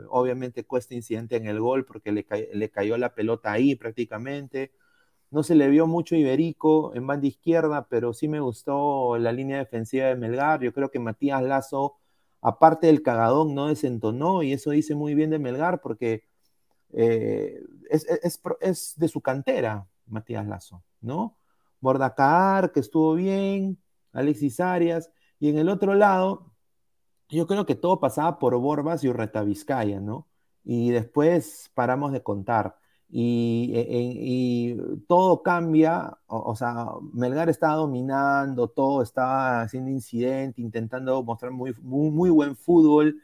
obviamente 0.09 0.65
cuesta 0.65 0.95
incidente 0.95 1.37
en 1.37 1.47
el 1.47 1.59
gol 1.59 1.85
porque 1.85 2.11
le, 2.11 2.25
le, 2.53 2.69
cayó 2.69 2.97
la 2.97 3.15
pelota 3.15 3.51
ahí 3.51 3.75
prácticamente. 3.75 4.71
No 5.31 5.43
se 5.43 5.55
le 5.55 5.69
vio 5.69 5.87
mucho 5.87 6.15
Iberico 6.15 6.93
en 6.95 7.07
banda 7.07 7.27
izquierda, 7.27 7.87
pero 7.89 8.13
sí 8.13 8.27
me 8.27 8.39
gustó 8.41 9.17
la 9.19 9.31
línea 9.31 9.59
defensiva 9.59 10.07
de 10.07 10.15
Melgar. 10.15 10.61
Yo 10.61 10.73
creo 10.73 10.91
que 10.91 10.99
Matías 10.99 11.43
Lazo 11.43 11.98
aparte 12.41 12.87
del 12.87 13.01
cagadón, 13.01 13.55
no 13.55 13.67
desentonó, 13.67 14.43
y 14.43 14.53
eso 14.53 14.71
dice 14.71 14.95
muy 14.95 15.15
bien 15.15 15.29
de 15.29 15.39
Melgar, 15.39 15.81
porque 15.81 16.25
eh, 16.93 17.61
es, 17.89 18.95
de 18.97 19.07
su 19.07 19.21
cantera, 19.21 19.87
Matías 20.07 20.47
Lazo, 20.47 20.83
¿no? 21.01 21.37
Bordacar, 21.79 22.71
que 22.71 22.79
estuvo 22.79 23.13
bien, 23.15 23.77
Alexis 24.13 24.59
Arias, 24.59 25.11
y 25.39 25.49
en 25.49 25.57
el 25.57 25.69
otro 25.69 25.93
lado, 25.95 26.51
yo 27.29 27.47
creo 27.47 27.65
que 27.65 27.75
todo 27.75 27.99
pasaba 27.99 28.39
por 28.39 28.57
Borbas 28.57 29.03
y 29.03 29.09
Urreta 29.09 29.43
Vizcaya, 29.43 29.99
¿no? 29.99 30.27
Y 30.63 30.91
después 30.91 31.71
paramos 31.73 32.11
de 32.11 32.23
contar. 32.23 32.78
Y, 33.11 33.71
e, 33.75 33.81
e, 33.81 34.13
y, 34.15 34.77
todo 35.07 35.41
cambia, 35.41 36.19
o, 36.27 36.55
sea, 36.55 36.85
Melgar 37.13 37.49
estaba 37.49 37.75
dominando, 37.75 38.67
todo 38.67 39.01
estaba 39.01 39.61
haciendo 39.61 39.89
incidente, 39.89 40.61
intentando 40.61 41.23
mostrar 41.23 41.51
muy, 41.51 41.73
muy, 41.81 42.11
muy 42.11 42.29
buen 42.29 42.55
fútbol. 42.55 43.19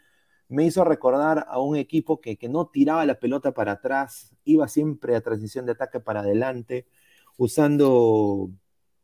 Me 0.50 0.66
hizo 0.66 0.84
recordar 0.84 1.46
a 1.50 1.60
un 1.60 1.76
equipo 1.78 2.20
que, 2.22 2.38
que, 2.38 2.50
no 2.50 2.68
tiraba 2.68 3.06
la 3.06 3.20
pelota 3.20 3.54
para 3.54 3.74
atrás, 3.74 4.36
iba 4.44 4.68
siempre 4.68 5.16
a 5.16 5.22
transición 5.22 5.66
de 5.66 5.74
ataque 5.74 6.00
para 6.00 6.22
adelante, 6.22 6.88
usando 7.38 8.52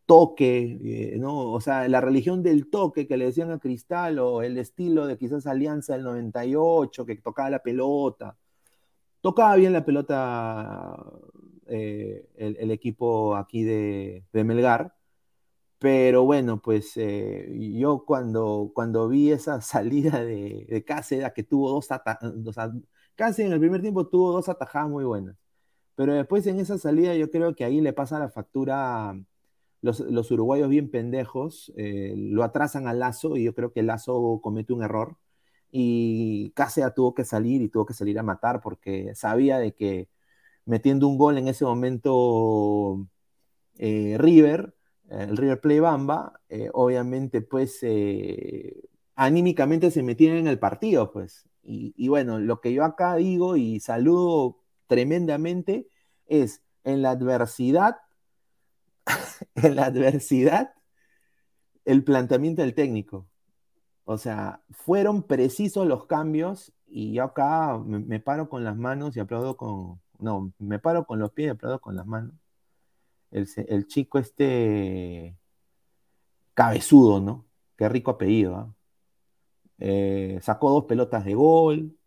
toque, 0.05 1.13
eh, 1.13 1.17
¿no? 1.19 1.51
O 1.53 1.61
sea, 1.61 1.87
la 1.87 2.01
religión 2.01 2.43
del 2.43 2.69
toque 2.69 3.07
que 3.07 3.17
le 3.17 3.25
decían 3.25 3.51
a 3.51 3.59
Cristal, 3.59 4.19
o 4.19 4.41
el 4.43 4.57
estilo 4.57 5.07
de 5.07 5.17
quizás 5.17 5.47
Alianza 5.47 5.93
del 5.93 6.03
98, 6.03 7.05
que 7.05 7.15
tocaba 7.17 7.49
la 7.49 7.63
pelota 7.63 8.37
Tocaba 9.21 9.55
bien 9.55 9.73
la 9.73 9.85
pelota 9.85 10.97
eh, 11.67 12.27
el, 12.37 12.71
equipo 12.71 13.35
aquí 13.35 13.63
de, 13.63 14.25
Melgar, 14.33 14.95
pero 15.79 16.23
bueno, 16.25 16.61
pues 16.61 16.93
eh, 16.97 17.47
yo 17.77 18.03
cuando, 18.05 18.71
cuando 18.73 19.07
vi 19.07 19.31
esa 19.31 19.61
salida 19.61 20.23
de, 20.25 20.65
de 20.69 20.83
Cáceres, 20.85 21.31
que 21.33 21.43
tuvo 21.43 21.71
dos 21.71 21.91
atajadas, 21.91 22.73
casi 23.15 23.43
en 23.43 23.53
el 23.53 23.59
primer 23.59 23.81
tiempo 23.81 24.07
tuvo 24.07 24.31
dos 24.33 24.49
atajadas 24.49 24.89
muy 24.89 25.05
buenas, 25.05 25.35
pero 25.95 26.13
después 26.13 26.47
en 26.47 26.59
esa 26.59 26.77
salida 26.77 27.15
yo 27.15 27.31
creo 27.31 27.55
que 27.55 27.65
ahí 27.65 27.81
le 27.81 27.93
pasa 27.93 28.19
la 28.19 28.29
factura 28.29 29.15
los, 29.81 29.99
los 30.01 30.31
uruguayos 30.31 30.69
bien 30.69 30.89
pendejos, 30.91 31.71
eh, 31.77 32.13
lo 32.17 32.43
atrasan 32.43 32.87
al 32.87 32.99
Lazo 32.99 33.37
y 33.37 33.43
yo 33.43 33.55
creo 33.55 33.71
que 33.73 33.83
Lazo 33.83 34.39
comete 34.41 34.73
un 34.73 34.83
error 34.83 35.17
y 35.71 36.51
Cáceres 36.51 36.93
tuvo 36.93 37.13
que 37.13 37.25
salir 37.25 37.61
y 37.61 37.69
tuvo 37.69 37.85
que 37.85 37.93
salir 37.93 38.19
a 38.19 38.23
matar 38.23 38.61
porque 38.61 39.15
sabía 39.15 39.57
de 39.59 39.73
que 39.73 40.09
metiendo 40.65 41.07
un 41.07 41.17
gol 41.17 41.37
en 41.37 41.47
ese 41.47 41.65
momento 41.65 43.07
eh, 43.77 44.17
River, 44.19 44.75
el 45.09 45.37
River 45.37 45.61
Play 45.61 45.79
Bamba, 45.79 46.41
eh, 46.49 46.69
obviamente 46.73 47.41
pues 47.41 47.79
eh, 47.83 48.89
anímicamente 49.15 49.91
se 49.91 50.03
metían 50.03 50.37
en 50.37 50.47
el 50.47 50.59
partido 50.59 51.11
pues. 51.11 51.45
Y, 51.63 51.93
y, 51.95 52.07
bueno, 52.07 52.39
lo 52.39 52.59
que 52.59 52.73
yo 52.73 52.83
acá 52.83 53.15
digo 53.15 53.55
y 53.55 53.79
saludo 53.79 54.57
tremendamente 54.87 55.87
es 56.25 56.63
en 56.83 57.01
la 57.03 57.11
adversidad, 57.11 57.97
en 59.55 59.75
la 59.75 59.85
adversidad, 59.85 60.73
el 61.85 62.03
planteamiento 62.03 62.61
del 62.63 62.73
técnico. 62.75 63.30
O 64.05 64.17
sea, 64.17 64.61
fueron 64.71 65.23
precisos 65.23 65.87
los 65.87 66.05
cambios 66.05 66.73
y 66.87 67.13
yo 67.13 67.23
acá 67.23 67.77
me, 67.77 68.19
paro 68.19 68.49
con 68.49 68.63
las 68.63 68.77
manos 68.77 69.15
y 69.15 69.19
aplaudo 69.19 69.57
con... 69.57 70.01
No, 70.19 70.53
me 70.59 70.79
paro 70.79 71.05
con 71.05 71.19
los 71.19 71.31
pies 71.31 71.47
y 71.47 71.49
aplaudo 71.51 71.79
con 71.79 71.95
las 71.95 72.05
manos. 72.05 72.33
El, 73.31 73.87
chico 73.87 74.19
este 74.19 75.37
cabezudo, 76.53 77.21
¿no? 77.21 77.45
Qué 77.77 77.87
rico 77.89 78.11
apellido. 78.11 78.55
¿ah? 78.55 78.73
Eh, 79.79 80.39
sacó 80.41 80.69
dos 80.71 80.85
pelotas 80.85 81.25
de 81.25 81.33
gol, 81.33 81.97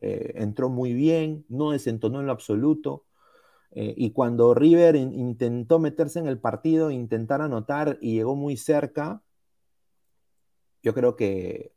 eh, 0.00 0.32
entró 0.36 0.68
muy 0.68 0.92
bien, 0.92 1.44
no 1.48 1.70
desentonó 1.70 2.20
en 2.20 2.26
lo 2.26 2.32
absoluto. 2.32 3.04
Eh, 3.70 3.94
y 3.96 4.10
cuando 4.12 4.54
River 4.54 4.96
intentó 4.96 5.78
meterse 5.78 6.18
en 6.18 6.26
el 6.26 6.38
partido, 6.38 6.90
intentar 6.90 7.40
anotar 7.40 7.98
y 8.00 8.14
llegó 8.14 8.34
muy 8.36 8.56
cerca, 8.56 9.22
yo 10.82 10.94
creo 10.94 11.16
que 11.16 11.72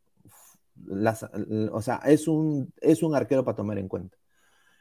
o 1.71 1.81
sea, 1.81 2.01
es 2.05 2.27
un, 2.27 2.73
es 2.81 3.03
un 3.03 3.15
arquero 3.15 3.43
para 3.43 3.55
tomar 3.55 3.77
en 3.77 3.87
cuenta. 3.87 4.17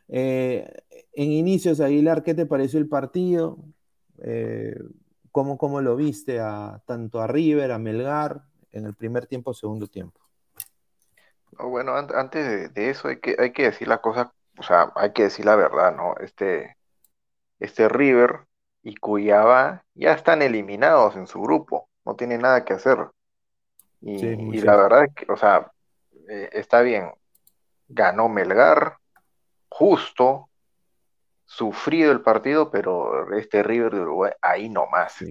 Eh, 0.09 0.71
en 1.13 1.33
inicios, 1.33 1.81
Aguilar, 1.81 2.23
¿qué 2.23 2.35
te 2.35 2.47
pareció 2.47 2.79
el 2.79 2.89
partido? 2.89 3.59
Eh, 4.19 4.77
¿cómo, 5.31 5.81
lo 5.81 5.97
viste 5.97 6.41
a, 6.41 6.83
tanto 6.87 7.21
a 7.21 7.27
River, 7.27 7.73
a 7.73 7.79
Melgar, 7.79 8.43
en 8.73 8.87
el 8.87 8.95
primer 8.95 9.27
tiempo, 9.27 9.55
segundo 9.55 9.87
tiempo? 9.87 10.21
Bueno, 11.59 11.95
antes 11.95 12.75
de, 12.75 12.91
eso 12.91 13.09
hay 13.09 13.21
que, 13.21 13.37
hay 13.39 13.53
que 13.53 13.65
decir 13.65 13.87
la 13.87 13.99
cosa, 13.99 14.33
o 14.59 14.63
sea, 14.63 14.93
hay 14.97 15.13
que 15.13 15.25
decir 15.25 15.45
la 15.45 15.55
verdad, 15.55 15.95
¿no? 15.95 16.17
Este, 16.19 16.77
este 17.61 17.89
River 17.89 18.47
y 18.83 18.97
Cuyaba 18.97 19.85
ya 19.95 20.13
están 20.13 20.43
eliminados 20.43 21.15
en 21.17 21.29
su 21.29 21.41
grupo, 21.41 21.89
no 22.05 22.17
tienen 22.17 22.41
nada 22.43 22.65
que 22.65 22.73
hacer. 22.73 22.99
Y, 24.07 24.61
la 24.61 24.77
verdad 24.77 25.05
es 25.05 25.15
que, 25.15 25.33
o 25.33 25.37
sea, 25.37 25.73
eh, 26.29 26.51
está 26.53 26.83
bien, 26.83 27.11
ganó 27.89 28.29
Melgar, 28.29 28.99
justo, 29.69 30.51
sufrido 31.47 32.13
el 32.13 32.21
partido, 32.21 32.71
pero 32.71 33.35
este 33.35 33.63
River 33.63 33.95
de 33.95 34.01
Uruguay 34.01 34.33
ahí 34.43 34.69
nomás. 34.69 35.23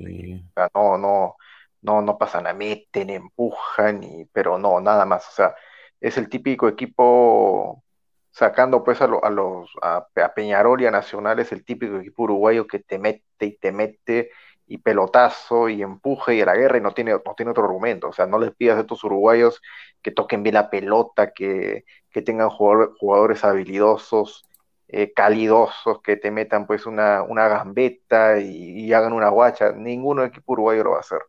no, 0.73 0.97
no, 0.97 1.35
no, 1.83 2.01
no 2.01 2.17
pasan 2.17 2.47
a 2.47 2.53
meten, 2.53 3.11
empujan, 3.11 4.03
y, 4.03 4.25
pero 4.25 4.57
no, 4.57 4.81
nada 4.81 5.05
más. 5.05 5.27
O 5.29 5.31
sea, 5.31 5.55
es 6.01 6.17
el 6.17 6.27
típico 6.27 6.67
equipo 6.67 7.83
sacando 8.31 8.83
pues 8.83 8.99
a, 9.01 9.05
a 9.05 9.29
los 9.29 9.69
a, 9.83 10.07
a 10.15 10.33
Peñarol 10.33 10.81
y 10.81 10.87
a 10.87 10.91
Nacional, 10.91 11.37
es 11.37 11.51
el 11.51 11.63
típico 11.63 11.97
equipo 11.97 12.23
uruguayo 12.23 12.65
que 12.65 12.79
te 12.79 12.97
mete 12.97 13.45
y 13.45 13.57
te 13.57 13.71
mete 13.71 14.31
y 14.73 14.79
pelotazo 14.79 15.69
y 15.69 15.83
empuje 15.83 16.33
y 16.33 16.41
a 16.41 16.47
la 16.47 16.55
guerra 16.55 16.79
y 16.79 16.81
no 16.81 16.95
tiene, 16.95 17.11
no 17.11 17.35
tiene 17.37 17.51
otro 17.51 17.65
argumento. 17.65 18.07
O 18.07 18.13
sea, 18.13 18.25
no 18.25 18.39
les 18.39 18.55
pidas 18.55 18.75
a 18.77 18.81
estos 18.81 19.03
uruguayos 19.03 19.61
que 20.01 20.09
toquen 20.09 20.41
bien 20.41 20.55
la 20.55 20.71
pelota, 20.71 21.31
que, 21.31 21.85
que 22.09 22.23
tengan 22.23 22.49
jugadores 22.49 23.43
habilidosos, 23.43 24.43
eh, 24.87 25.13
calidosos, 25.13 26.01
que 26.01 26.17
te 26.17 26.31
metan 26.31 26.65
pues 26.65 26.87
una, 26.87 27.21
una 27.21 27.47
gambeta 27.47 28.39
y, 28.39 28.91
hagan 28.91 29.13
una 29.13 29.29
guacha. 29.29 29.73
Ninguno 29.73 30.23
equipo 30.23 30.53
uruguayo 30.53 30.83
lo 30.83 30.91
va 30.91 30.97
a 30.97 31.01
hacer. 31.01 31.21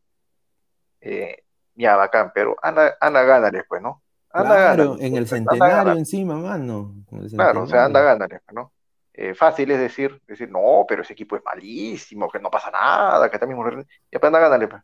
Eh, 1.02 1.42
ya, 1.74 1.96
bacán, 1.96 2.32
pero 2.34 2.56
anda, 2.62 2.96
anda 2.98 3.24
gánale, 3.24 3.64
pues, 3.68 3.82
¿no? 3.82 4.02
Anda 4.30 4.54
claro, 4.54 4.96
en 4.98 5.16
el 5.16 5.28
centenario 5.28 5.92
encima, 5.92 6.36
mano. 6.36 6.94
Claro, 7.34 7.64
o 7.64 7.66
sea, 7.66 7.84
anda 7.84 8.00
gánale, 8.00 8.40
pues, 8.46 8.54
¿no? 8.54 8.72
Eh, 9.16 9.32
fácil 9.34 9.70
es 9.70 9.78
decir, 9.78 10.20
decir, 10.26 10.50
no, 10.50 10.84
pero 10.88 11.02
ese 11.02 11.12
equipo 11.12 11.36
es 11.36 11.44
malísimo, 11.44 12.28
que 12.28 12.40
no 12.40 12.50
pasa 12.50 12.70
nada, 12.70 13.30
que 13.30 13.36
está 13.36 13.46
mismo. 13.46 13.64
Ya, 14.10 14.18
pues 14.18 14.24
anda, 14.24 14.40
gánale, 14.40 14.66
pues. 14.66 14.82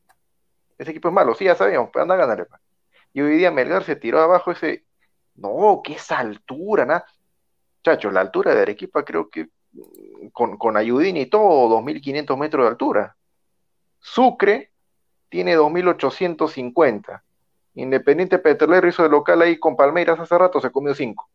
Ese 0.79 0.93
equipo 0.93 1.09
es 1.09 1.15
malo, 1.15 1.35
sí, 1.35 1.45
ya 1.45 1.57
sabíamos, 1.57 1.91
pues 1.93 2.03
anda, 2.03 2.17
gánale, 2.17 2.45
pues. 2.47 2.61
Y 3.13 3.23
hoy 3.23 3.37
día 3.39 3.51
Melgar 3.51 3.85
se 3.85 3.97
tiró 3.97 4.21
abajo 4.21 4.53
ese, 4.53 4.85
no, 5.35 5.81
que 5.85 5.95
esa 5.95 6.19
altura, 6.19 6.87
nada. 6.87 7.07
Chacho, 7.83 8.11
la 8.11 8.21
altura 8.21 8.55
de 8.55 8.63
Arequipa 8.63 9.05
creo 9.05 9.29
que 9.31 9.49
mm, 9.73 10.29
con, 10.33 10.57
con 10.59 10.77
Ayudín 10.77 11.17
y 11.17 11.27
todo, 11.27 11.69
2.500 11.83 12.39
metros 12.39 12.65
de 12.65 12.69
altura. 12.71 13.17
Sucre 13.99 14.73
tiene 15.29 15.57
2.850. 15.57 17.23
Independiente 17.75 18.39
Petrolero 18.39 18.89
hizo 18.89 19.03
de 19.03 19.09
local 19.09 19.43
ahí 19.43 19.59
con 19.59 19.77
Palmeiras 19.77 20.21
hace 20.21 20.39
rato, 20.39 20.61
se 20.61 20.71
comió 20.71 20.95
5 20.95 21.30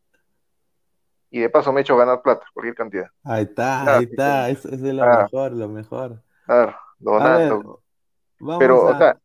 y 1.36 1.42
de 1.42 1.50
paso 1.50 1.74
me 1.74 1.82
he 1.82 1.84
hecho 1.84 1.98
ganar 1.98 2.22
plata, 2.22 2.46
cualquier 2.54 2.76
cantidad. 2.76 3.08
Ahí 3.22 3.44
está, 3.44 3.98
ahí 3.98 4.06
está, 4.06 4.50
eso, 4.50 4.70
es 4.70 4.80
lo 4.80 5.06
mejor, 5.06 5.52
lo 5.52 5.68
mejor. 5.68 6.24
Claro, 6.46 6.76
donando. 6.98 7.84
Pero, 8.58 8.86
o 8.86 8.98
sea, 8.98 9.20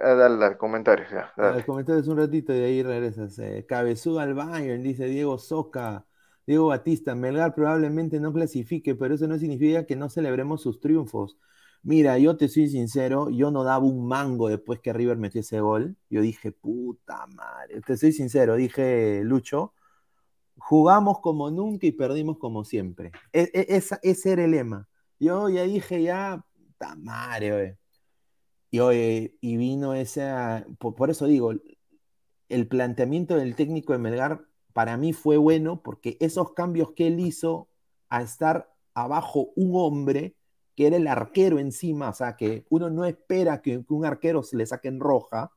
dale 0.00 0.46
al 0.46 0.56
comentario, 0.56 1.04
ya. 1.10 1.30
Dale. 1.36 1.62
comentarios 1.66 2.08
un 2.08 2.16
ratito 2.16 2.54
y 2.54 2.60
ahí 2.60 2.82
regresas. 2.82 3.38
Eh, 3.38 3.66
cabezudo 3.68 4.20
al 4.20 4.32
baño, 4.32 4.78
dice 4.78 5.04
Diego 5.04 5.36
Soca. 5.36 6.06
Diego 6.46 6.68
Batista, 6.68 7.14
Melgar 7.14 7.54
probablemente 7.54 8.18
no 8.18 8.32
clasifique, 8.32 8.94
pero 8.94 9.14
eso 9.14 9.28
no 9.28 9.36
significa 9.36 9.84
que 9.84 9.94
no 9.94 10.08
celebremos 10.08 10.62
sus 10.62 10.80
triunfos. 10.80 11.36
Mira, 11.82 12.16
yo 12.16 12.38
te 12.38 12.48
soy 12.48 12.68
sincero, 12.70 13.28
yo 13.28 13.50
no 13.50 13.62
daba 13.62 13.84
un 13.84 14.08
mango 14.08 14.48
después 14.48 14.80
que 14.80 14.94
River 14.94 15.18
metió 15.18 15.42
ese 15.42 15.60
gol. 15.60 15.96
Yo 16.08 16.22
dije, 16.22 16.50
puta 16.50 17.26
madre. 17.26 17.82
Te 17.82 17.98
soy 17.98 18.12
sincero, 18.12 18.54
dije, 18.54 19.20
Lucho, 19.22 19.74
jugamos 20.58 21.20
como 21.20 21.50
nunca 21.50 21.86
y 21.86 21.92
perdimos 21.92 22.38
como 22.38 22.64
siempre. 22.64 23.12
E, 23.32 23.50
e, 23.52 23.82
ese 24.02 24.32
era 24.32 24.44
el 24.44 24.50
lema. 24.52 24.88
Yo 25.18 25.48
ya 25.48 25.62
dije, 25.62 26.02
ya, 26.02 26.44
puta 26.54 26.94
madre, 26.96 27.78
Y, 28.70 28.78
y 29.40 29.56
vino 29.56 29.94
ese, 29.94 30.24
por, 30.78 30.94
por 30.94 31.10
eso 31.10 31.26
digo, 31.26 31.52
el 32.48 32.68
planteamiento 32.68 33.36
del 33.36 33.56
técnico 33.56 33.92
de 33.92 33.98
Melgar 33.98 34.44
para 34.72 34.96
mí 34.96 35.12
fue 35.12 35.36
bueno 35.36 35.82
porque 35.82 36.16
esos 36.20 36.52
cambios 36.52 36.92
que 36.92 37.06
él 37.06 37.20
hizo 37.20 37.68
a 38.08 38.22
estar 38.22 38.72
abajo 38.94 39.50
un 39.56 39.72
hombre 39.74 40.36
que 40.76 40.86
era 40.86 40.96
el 40.96 41.06
arquero 41.08 41.58
encima, 41.58 42.10
o 42.10 42.12
sea, 42.12 42.36
que 42.36 42.66
uno 42.68 42.90
no 42.90 43.06
espera 43.06 43.62
que, 43.62 43.82
un 43.88 44.04
arquero 44.04 44.42
se 44.42 44.58
le 44.58 44.66
saque 44.66 44.88
en 44.88 45.00
roja, 45.00 45.50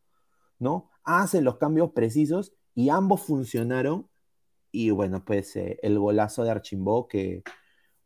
¿no? 0.57 0.89
Hacen 1.03 1.43
los 1.43 1.57
cambios 1.57 1.91
precisos 1.91 2.53
y 2.73 2.89
ambos 2.89 3.21
funcionaron. 3.21 4.07
Y 4.71 4.91
bueno, 4.91 5.23
pues 5.25 5.55
eh, 5.55 5.79
el 5.81 5.97
golazo 5.99 6.43
de 6.43 6.51
Archimbó, 6.51 7.07
que 7.07 7.43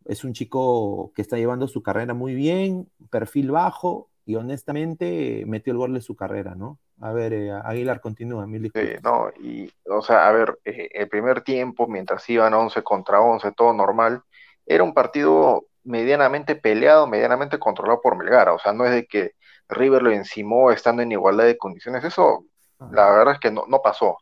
es 0.06 0.24
un 0.24 0.34
chico 0.34 1.12
que 1.16 1.22
está 1.22 1.38
llevando 1.38 1.68
su 1.68 1.82
carrera 1.84 2.14
muy 2.14 2.36
bien, 2.36 2.90
perfil 3.10 3.52
bajo, 3.52 4.10
y 4.26 4.36
honestamente 4.36 5.44
metió 5.48 5.72
el 5.72 5.80
gol 5.80 5.94
de 5.94 6.02
su 6.02 6.16
carrera, 6.16 6.56
¿no? 6.56 6.80
A 7.02 7.12
ver, 7.12 7.34
eh, 7.34 7.52
Aguilar, 7.52 8.00
continúa, 8.00 8.48
mil 8.48 8.72
Sí, 8.74 8.94
no, 9.04 9.30
y, 9.42 9.70
o 9.90 10.02
sea, 10.02 10.28
a 10.28 10.32
ver, 10.32 10.60
eh, 10.64 10.90
el 10.94 11.10
primer 11.10 11.42
tiempo, 11.42 11.88
mientras 11.88 12.30
iban 12.30 12.54
11 12.54 12.82
contra 12.84 13.20
11, 13.20 13.52
todo 13.52 13.74
normal, 13.74 14.22
era 14.66 14.84
un 14.84 14.94
partido 14.94 15.66
medianamente 15.84 16.56
peleado, 16.56 17.08
medianamente 17.08 17.60
controlado 17.60 18.00
por 18.02 18.16
Melgara, 18.16 18.54
o 18.54 18.60
sea, 18.60 18.72
no 18.72 18.86
es 18.86 18.92
de 18.92 19.06
que 19.06 19.32
River 19.68 20.02
lo 20.02 20.12
encimó 20.12 20.72
estando 20.72 21.02
en 21.02 21.12
igualdad 21.12 21.46
de 21.46 21.58
condiciones, 21.58 22.04
eso 22.06 22.46
la 22.92 23.12
verdad 23.12 23.34
es 23.36 23.40
que 23.40 23.52
no, 23.52 23.66
no 23.68 23.82
pasó, 23.82 24.18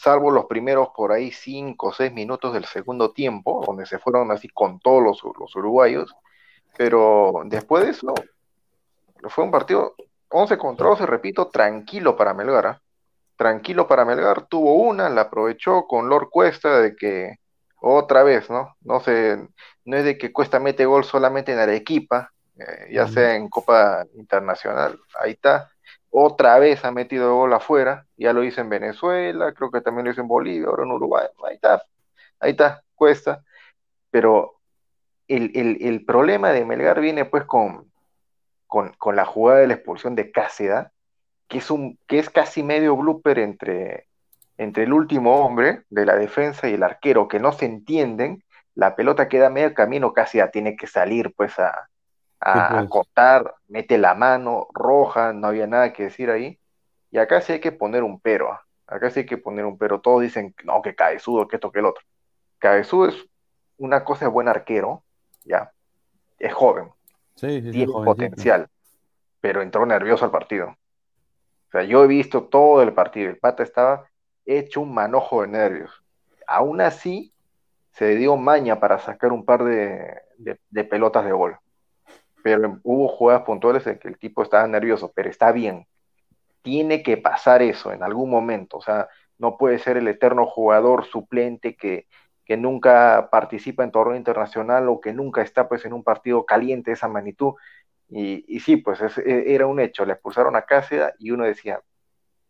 salvo 0.00 0.30
los 0.30 0.46
primeros 0.46 0.88
por 0.96 1.12
ahí 1.12 1.30
5 1.30 1.88
o 1.88 1.92
6 1.92 2.12
minutos 2.12 2.54
del 2.54 2.64
segundo 2.64 3.12
tiempo, 3.12 3.62
donde 3.66 3.84
se 3.84 3.98
fueron 3.98 4.30
así 4.30 4.48
con 4.48 4.80
todos 4.80 5.02
los, 5.02 5.22
los 5.38 5.54
uruguayos, 5.56 6.14
pero 6.76 7.42
después 7.44 7.84
de 7.84 7.90
eso 7.90 8.14
fue 9.28 9.44
un 9.44 9.50
partido 9.50 9.94
11 10.30 10.56
contra 10.56 10.86
12, 10.86 11.06
repito, 11.06 11.48
tranquilo 11.48 12.16
para 12.16 12.32
Melgar. 12.32 12.66
¿ah? 12.66 12.82
Tranquilo 13.36 13.86
para 13.86 14.04
Melgar. 14.04 14.46
Tuvo 14.46 14.74
una, 14.74 15.08
la 15.10 15.22
aprovechó 15.22 15.86
con 15.86 16.08
Lord 16.08 16.30
Cuesta 16.30 16.80
de 16.80 16.96
que 16.96 17.36
otra 17.80 18.22
vez, 18.22 18.48
¿no? 18.48 18.76
No 18.82 19.00
sé, 19.00 19.38
no 19.84 19.96
es 19.96 20.04
de 20.04 20.16
que 20.16 20.32
Cuesta 20.32 20.60
mete 20.60 20.86
gol 20.86 21.04
solamente 21.04 21.52
en 21.52 21.58
Arequipa, 21.58 22.32
eh, 22.58 22.88
ya 22.92 23.08
sea 23.08 23.34
en 23.34 23.48
Copa 23.48 24.06
Internacional. 24.14 24.98
Ahí 25.20 25.32
está. 25.32 25.70
Otra 26.10 26.58
vez 26.58 26.84
ha 26.84 26.90
metido 26.90 27.36
gol 27.36 27.52
afuera. 27.52 28.06
Ya 28.16 28.32
lo 28.32 28.44
hizo 28.44 28.60
en 28.60 28.68
Venezuela, 28.68 29.52
creo 29.52 29.70
que 29.70 29.80
también 29.80 30.06
lo 30.06 30.12
hizo 30.12 30.20
en 30.20 30.28
Bolivia, 30.28 30.68
ahora 30.68 30.84
en 30.84 30.92
Uruguay. 30.92 31.26
Ahí 31.46 31.54
está. 31.54 31.82
Ahí 32.40 32.50
está, 32.52 32.82
Cuesta. 32.94 33.44
Pero 34.10 34.60
el, 35.28 35.78
el 35.80 36.04
problema 36.04 36.50
de 36.50 36.64
Melgar 36.64 37.00
viene 37.00 37.24
pues 37.24 37.44
con, 37.44 37.90
con, 38.70 39.16
la 39.16 39.24
jugada 39.24 39.60
de 39.60 39.66
la 39.66 39.74
expulsión 39.74 40.14
de 40.14 40.30
Cáceda, 40.30 40.92
que 41.48 41.58
es, 41.58 41.70
un, 41.70 41.98
que 42.06 42.20
es 42.20 42.30
casi 42.30 42.62
medio 42.62 42.96
blooper 42.96 43.40
entre, 43.40 44.06
entre 44.56 44.84
el 44.84 44.92
último 44.92 45.44
hombre 45.44 45.82
de 45.90 46.06
la 46.06 46.16
defensa 46.16 46.68
y 46.68 46.74
el 46.74 46.84
arquero, 46.84 47.26
que 47.26 47.40
no 47.40 47.52
se 47.52 47.66
entienden, 47.66 48.44
la 48.76 48.94
pelota 48.94 49.28
queda 49.28 49.50
medio 49.50 49.74
camino, 49.74 50.12
Cáceda 50.12 50.52
tiene 50.52 50.76
que 50.76 50.86
salir 50.86 51.34
pues 51.34 51.58
a, 51.58 51.89
a, 52.40 52.86
cortar, 52.88 53.54
mete 53.68 53.98
la 53.98 54.14
mano, 54.14 54.68
roja, 54.72 55.32
no 55.32 55.48
había 55.48 55.66
nada 55.66 55.92
que 55.92 56.04
decir 56.04 56.30
ahí, 56.30 56.58
y 57.10 57.18
acá 57.18 57.40
sí 57.40 57.54
hay 57.54 57.60
que 57.60 57.72
poner 57.72 58.02
un 58.02 58.20
pero, 58.20 58.52
¿ah? 58.52 58.64
acá 58.86 59.10
sí 59.10 59.20
hay 59.20 59.26
que 59.26 59.38
poner 59.38 59.64
un 59.64 59.76
pero, 59.78 60.00
todos 60.00 60.22
dicen, 60.22 60.54
no, 60.64 60.80
que 60.82 60.94
cabezudo, 60.94 61.46
que 61.48 61.56
esto, 61.56 61.70
que 61.70 61.80
el 61.80 61.86
otro. 61.86 62.04
Cabezudo 62.58 63.08
es 63.08 63.26
una 63.76 64.04
cosa 64.04 64.26
de 64.26 64.30
buen 64.30 64.48
arquero, 64.48 65.02
ya, 65.44 65.72
es 66.38 66.52
joven, 66.52 66.90
tiene 67.34 67.86
potencial, 67.86 68.68
pero 69.40 69.62
entró 69.62 69.84
nervioso 69.86 70.24
al 70.24 70.30
partido. 70.30 70.68
O 70.68 71.70
sea, 71.70 71.84
yo 71.84 72.02
he 72.02 72.06
visto 72.06 72.44
todo 72.44 72.82
el 72.82 72.92
partido, 72.92 73.30
el 73.30 73.38
pata 73.38 73.62
estaba 73.62 74.06
hecho 74.44 74.80
un 74.80 74.92
manojo 74.92 75.42
de 75.42 75.48
nervios. 75.48 76.02
Aún 76.46 76.80
así, 76.80 77.32
se 77.92 78.16
dio 78.16 78.36
maña 78.36 78.80
para 78.80 78.98
sacar 78.98 79.32
un 79.32 79.44
par 79.44 79.64
de, 79.64 80.20
pelotas 80.90 81.24
de 81.24 81.32
gol. 81.32 81.56
Pero 82.42 82.78
hubo 82.82 83.08
jugadas 83.08 83.42
puntuales 83.42 83.86
en 83.86 83.98
que 83.98 84.08
el 84.08 84.18
tipo 84.18 84.42
estaba 84.42 84.66
nervioso, 84.66 85.12
pero 85.14 85.28
está 85.28 85.52
bien. 85.52 85.86
Tiene 86.62 87.02
que 87.02 87.16
pasar 87.16 87.62
eso 87.62 87.92
en 87.92 88.02
algún 88.02 88.30
momento. 88.30 88.78
O 88.78 88.82
sea, 88.82 89.08
no 89.38 89.56
puede 89.56 89.78
ser 89.78 89.96
el 89.96 90.08
eterno 90.08 90.46
jugador 90.46 91.04
suplente 91.06 91.76
que, 91.76 92.06
que 92.44 92.56
nunca 92.56 93.28
participa 93.30 93.84
en 93.84 93.92
torneo 93.92 94.16
internacional 94.16 94.88
o 94.88 95.00
que 95.00 95.12
nunca 95.12 95.42
está 95.42 95.68
pues 95.68 95.84
en 95.84 95.92
un 95.92 96.02
partido 96.02 96.44
caliente 96.44 96.90
de 96.90 96.94
esa 96.94 97.08
magnitud. 97.08 97.54
Y, 98.08 98.58
sí, 98.60 98.76
pues 98.76 99.00
e, 99.18 99.54
era 99.54 99.66
un 99.66 99.80
hecho, 99.80 100.04
le 100.04 100.14
expulsaron 100.14 100.56
a 100.56 100.62
Cáceres 100.62 101.12
y 101.18 101.30
uno 101.30 101.44
decía, 101.44 101.80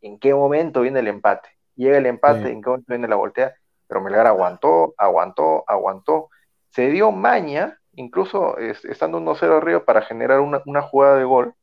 ¿en 0.01 0.19
qué 0.19 0.35
momento 0.35 0.81
viene 0.81 1.01
el 1.01 1.09
empate? 1.09 1.51
Llega 1.77 1.99
el 1.99 2.07
empate, 2.07 2.51
¿en 2.51 2.63
qué 2.63 2.71
momento 2.71 2.87
viene 2.89 3.09
la 3.09 3.17
voltea? 3.17 3.55
Pero 3.87 4.01
Melgar 4.01 4.27
aguantó, 4.27 4.95
aguantó, 4.97 5.65
aguantó. 5.67 6.31
Se 6.71 6.89
dio 6.89 7.13
maña, 7.13 7.80
incluso 7.95 8.57
estando 8.59 9.19
1-0 9.19 9.57
arriba 9.57 9.85
para 9.85 10.03
generar 10.03 10.41
una, 10.41 10.83
jugada 10.83 11.17
de 11.17 11.25
gol, 11.25 11.55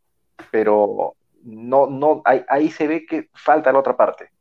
pero 0.52 1.16
no, 1.44 1.88
no, 1.88 2.22
ahí, 2.26 2.44
ahí 2.48 2.70
se 2.72 2.88
ve 2.88 3.06
que 3.06 3.30
falta 3.34 3.72
la 3.72 3.80
otra 3.80 3.98
parte, 3.98 4.32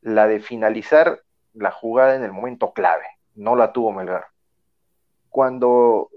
la 0.00 0.26
de 0.26 0.40
finalizar 0.40 1.20
la 1.54 1.70
jugada 1.70 2.14
en 2.14 2.24
el 2.24 2.32
momento 2.32 2.72
clave 2.72 3.04
no 3.38 3.56
la 3.56 3.72
tuvo 3.72 3.92
Melgar. 3.92 4.26
Cuando 5.30 6.10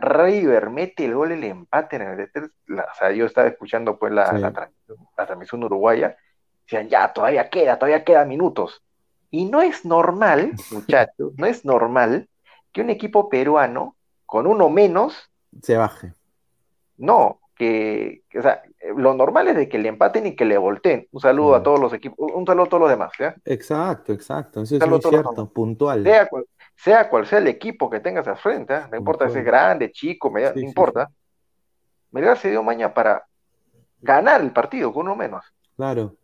River 0.00 0.70
mete 0.70 1.04
el 1.06 1.14
gol, 1.14 1.32
el 1.32 1.44
empate 1.44 1.96
en 1.96 2.02
el 2.02 2.30
o 2.30 2.94
sea, 2.98 3.10
yo 3.12 3.26
estaba 3.26 3.48
escuchando 3.48 3.98
pues 3.98 4.12
la, 4.12 4.32
la, 4.32 5.26
transmisión 5.26 5.64
uruguaya, 5.64 6.16
decían, 6.64 6.88
ya, 6.88 7.12
todavía 7.12 7.48
queda, 7.48 7.78
todavía 7.78 8.04
queda 8.04 8.24
minutos. 8.24 8.82
Y 9.30 9.46
no 9.46 9.62
es 9.62 9.84
normal, 9.84 10.52
muchachos, 10.70 11.32
no 11.36 11.46
es 11.46 11.64
normal 11.64 12.28
que 12.72 12.82
un 12.82 12.90
equipo 12.90 13.28
peruano 13.28 13.96
con 14.32 14.46
uno 14.46 14.70
menos 14.70 15.30
se 15.60 15.76
baje. 15.76 16.14
No, 16.96 17.40
que, 17.54 18.22
o 18.34 18.40
sea, 18.40 18.62
lo 18.96 19.12
normal 19.12 19.48
es 19.48 19.56
de 19.56 19.68
que 19.68 19.78
le 19.78 19.90
empaten 19.90 20.26
y 20.26 20.34
que 20.34 20.46
le 20.46 20.56
volteen. 20.56 21.06
Un 21.12 21.20
saludo 21.20 21.54
a 21.54 21.62
todos 21.62 21.78
los 21.78 21.92
equipos, 21.92 22.32
un 22.32 22.46
saludo 22.46 22.64
a 22.64 22.68
todos 22.70 22.80
los 22.80 22.88
demás. 22.88 23.12
Exacto, 23.44 24.14
exacto. 24.14 24.62
Eso 24.62 24.76
es 24.76 24.88
muy 24.88 25.02
cierto, 25.02 25.52
puntual. 25.52 26.02
Sea 26.74 27.10
cual, 27.10 27.26
sea 27.26 27.40
el 27.40 27.48
equipo 27.48 27.90
que 27.90 28.00
tengas 28.00 28.26
al 28.26 28.38
frente, 28.38 28.74
¿eh? 28.74 28.80
no 28.90 28.96
importa 28.96 29.28
si 29.28 29.38
es 29.38 29.44
grande, 29.44 29.92
chico, 29.92 30.32
no 30.32 30.60
importa. 30.62 31.10
Melgar 32.12 32.38
se 32.38 32.48
dio 32.48 32.62
maña 32.62 32.94
para 32.94 33.26
ganar 34.00 34.40
el 34.40 34.52
partido 34.52 34.94
con 34.94 35.08
uno 35.08 35.14
menos. 35.14 35.44
Claro. 35.76 36.16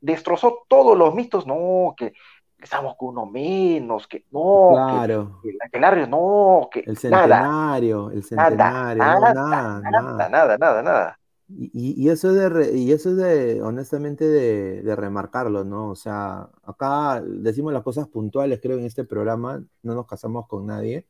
destrozó, 0.00 0.64
todos 0.66 0.98
los 0.98 1.14
mitos, 1.14 1.46
no, 1.46 1.94
que 1.96 2.12
estamos 2.58 2.96
con 2.96 3.10
uno 3.10 3.26
menos, 3.26 4.06
que 4.06 4.24
no, 4.30 4.70
claro. 4.72 5.40
que, 5.42 5.50
el 5.50 6.10
no, 6.10 6.68
que 6.70 6.80
el 6.80 6.96
centenario, 6.96 8.10
el 8.10 8.22
centenario, 8.24 9.04
nada, 9.04 9.34
nada, 9.34 9.80
nada, 9.80 10.28
nada, 10.28 10.58
nada, 10.58 10.82
nada. 10.82 11.18
Y, 11.48 12.08
eso 12.08 12.30
es 12.30 12.52
de, 12.52 12.76
y 12.76 12.90
eso 12.90 13.10
es 13.10 13.16
de, 13.16 13.62
honestamente, 13.62 14.24
de, 14.24 14.96
remarcarlo, 14.96 15.64
¿no? 15.64 15.90
O 15.90 15.94
sea, 15.94 16.50
acá 16.64 17.22
decimos 17.24 17.72
las 17.72 17.84
cosas 17.84 18.08
puntuales, 18.08 18.58
creo, 18.60 18.78
en 18.78 18.84
este 18.84 19.04
programa, 19.04 19.62
no 19.82 19.94
nos 19.94 20.06
casamos 20.06 20.48
con 20.48 20.66
nadie, 20.66 21.06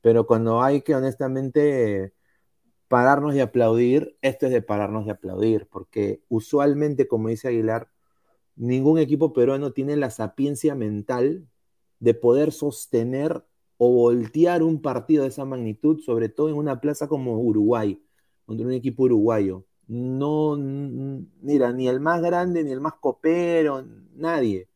pero 0.00 0.26
cuando 0.26 0.62
hay 0.62 0.82
que, 0.82 0.94
honestamente, 0.94 2.14
pararnos 2.88 3.34
y 3.34 3.40
aplaudir, 3.40 4.16
esto 4.22 4.46
es 4.46 4.52
de 4.52 4.62
pararnos 4.62 5.06
y 5.06 5.10
aplaudir, 5.10 5.68
porque 5.68 6.22
usualmente, 6.28 7.08
como 7.08 7.28
dice 7.28 7.48
Aguilar, 7.48 7.88
ningún 8.56 8.98
equipo 8.98 9.32
peruano 9.32 9.72
tiene 9.72 9.96
la 9.96 10.10
sapiencia 10.10 10.74
mental 10.74 11.46
de 12.00 12.14
poder 12.14 12.52
sostener 12.52 13.44
o 13.78 13.90
voltear 13.90 14.62
un 14.62 14.80
partido 14.80 15.22
de 15.22 15.30
esa 15.30 15.44
magnitud, 15.44 16.00
sobre 16.00 16.28
todo 16.28 16.48
en 16.48 16.56
una 16.56 16.80
plaza 16.80 17.08
como 17.08 17.40
Uruguay, 17.40 18.00
contra 18.46 18.66
un 18.66 18.72
equipo 18.72 19.04
uruguayo. 19.04 19.64
No, 19.88 20.56
mira, 20.56 21.72
ni 21.72 21.88
el 21.88 22.00
más 22.00 22.22
grande, 22.22 22.64
ni 22.64 22.70
el 22.70 22.80
más 22.80 22.94
copero, 23.00 23.84
nadie, 24.14 24.68